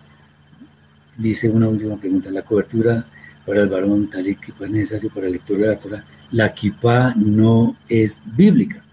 Dice 1.15 1.51
una 1.51 1.67
última 1.67 1.97
pregunta, 1.97 2.31
la 2.31 2.41
cobertura 2.41 3.05
para 3.45 3.61
el 3.61 3.69
varón 3.69 4.09
tal 4.09 4.27
y 4.27 4.31
es 4.31 4.71
necesario 4.71 5.11
para 5.11 5.27
la 5.27 5.33
lectura 5.33 5.67
de 5.67 5.67
la 5.67 5.79
Torah 5.79 6.03
la 6.31 6.51
kippah 6.51 7.13
no 7.15 7.77
es 7.87 8.23
bíblica. 8.25 8.83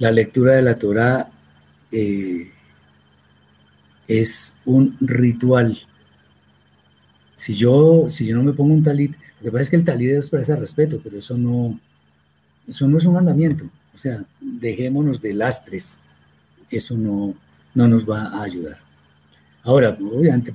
La 0.00 0.10
lectura 0.10 0.54
de 0.54 0.62
la 0.62 0.76
Torah 0.76 1.30
eh, 1.92 2.50
es 4.08 4.54
un 4.64 4.96
ritual. 5.00 5.78
Si 7.36 7.54
yo, 7.54 8.06
si 8.08 8.26
yo 8.26 8.34
no 8.34 8.42
me 8.42 8.52
pongo 8.52 8.74
un 8.74 8.82
talit, 8.82 9.12
lo 9.40 9.44
que 9.44 9.52
pasa 9.52 9.62
es 9.62 9.70
que 9.70 9.76
el 9.76 9.84
talit 9.84 10.08
debe 10.08 10.18
expresar 10.18 10.58
respeto, 10.58 11.00
pero 11.04 11.20
eso 11.20 11.38
no, 11.38 11.78
eso 12.66 12.88
no 12.88 12.96
es 12.96 13.04
un 13.04 13.14
mandamiento. 13.14 13.70
O 13.94 13.98
sea, 13.98 14.24
dejémonos 14.40 15.20
de 15.20 15.34
lastres. 15.34 16.00
Eso 16.70 16.96
no, 16.96 17.34
no 17.74 17.88
nos 17.88 18.08
va 18.08 18.28
a 18.28 18.42
ayudar. 18.42 18.78
Ahora, 19.64 19.96
obviamente, 20.00 20.54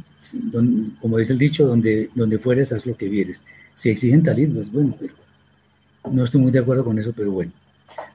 como 1.00 1.18
dice 1.18 1.34
el 1.34 1.40
dicho, 1.40 1.66
donde, 1.66 2.10
donde 2.14 2.40
fueres, 2.40 2.74
haz 2.74 2.86
lo 2.86 2.98
que 2.98 3.08
vieres. 3.08 3.44
Si 3.74 3.90
exigen 3.90 4.24
pues 4.24 4.72
bueno, 4.72 4.96
pero 5.00 5.14
no 6.12 6.24
estoy 6.24 6.42
muy 6.42 6.52
de 6.52 6.60
acuerdo 6.60 6.84
con 6.84 6.98
eso, 6.98 7.14
pero 7.16 7.32
bueno. 7.32 7.52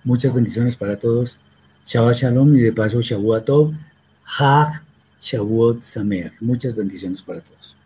Muchas 0.05 0.35
bendiciones 0.35 0.77
para 0.77 0.97
todos. 0.97 1.39
Shabbat 1.87 2.17
Shalom 2.17 2.57
y 2.57 2.61
de 2.61 2.73
paso 2.73 3.01
Shavuot 3.01 3.45
Tov. 3.45 3.73
Hag 4.39 4.83
Shavuot 5.21 5.83
Sameach. 5.83 6.33
Muchas 6.41 6.75
bendiciones 6.75 7.23
para 7.23 7.41
todos. 7.41 7.77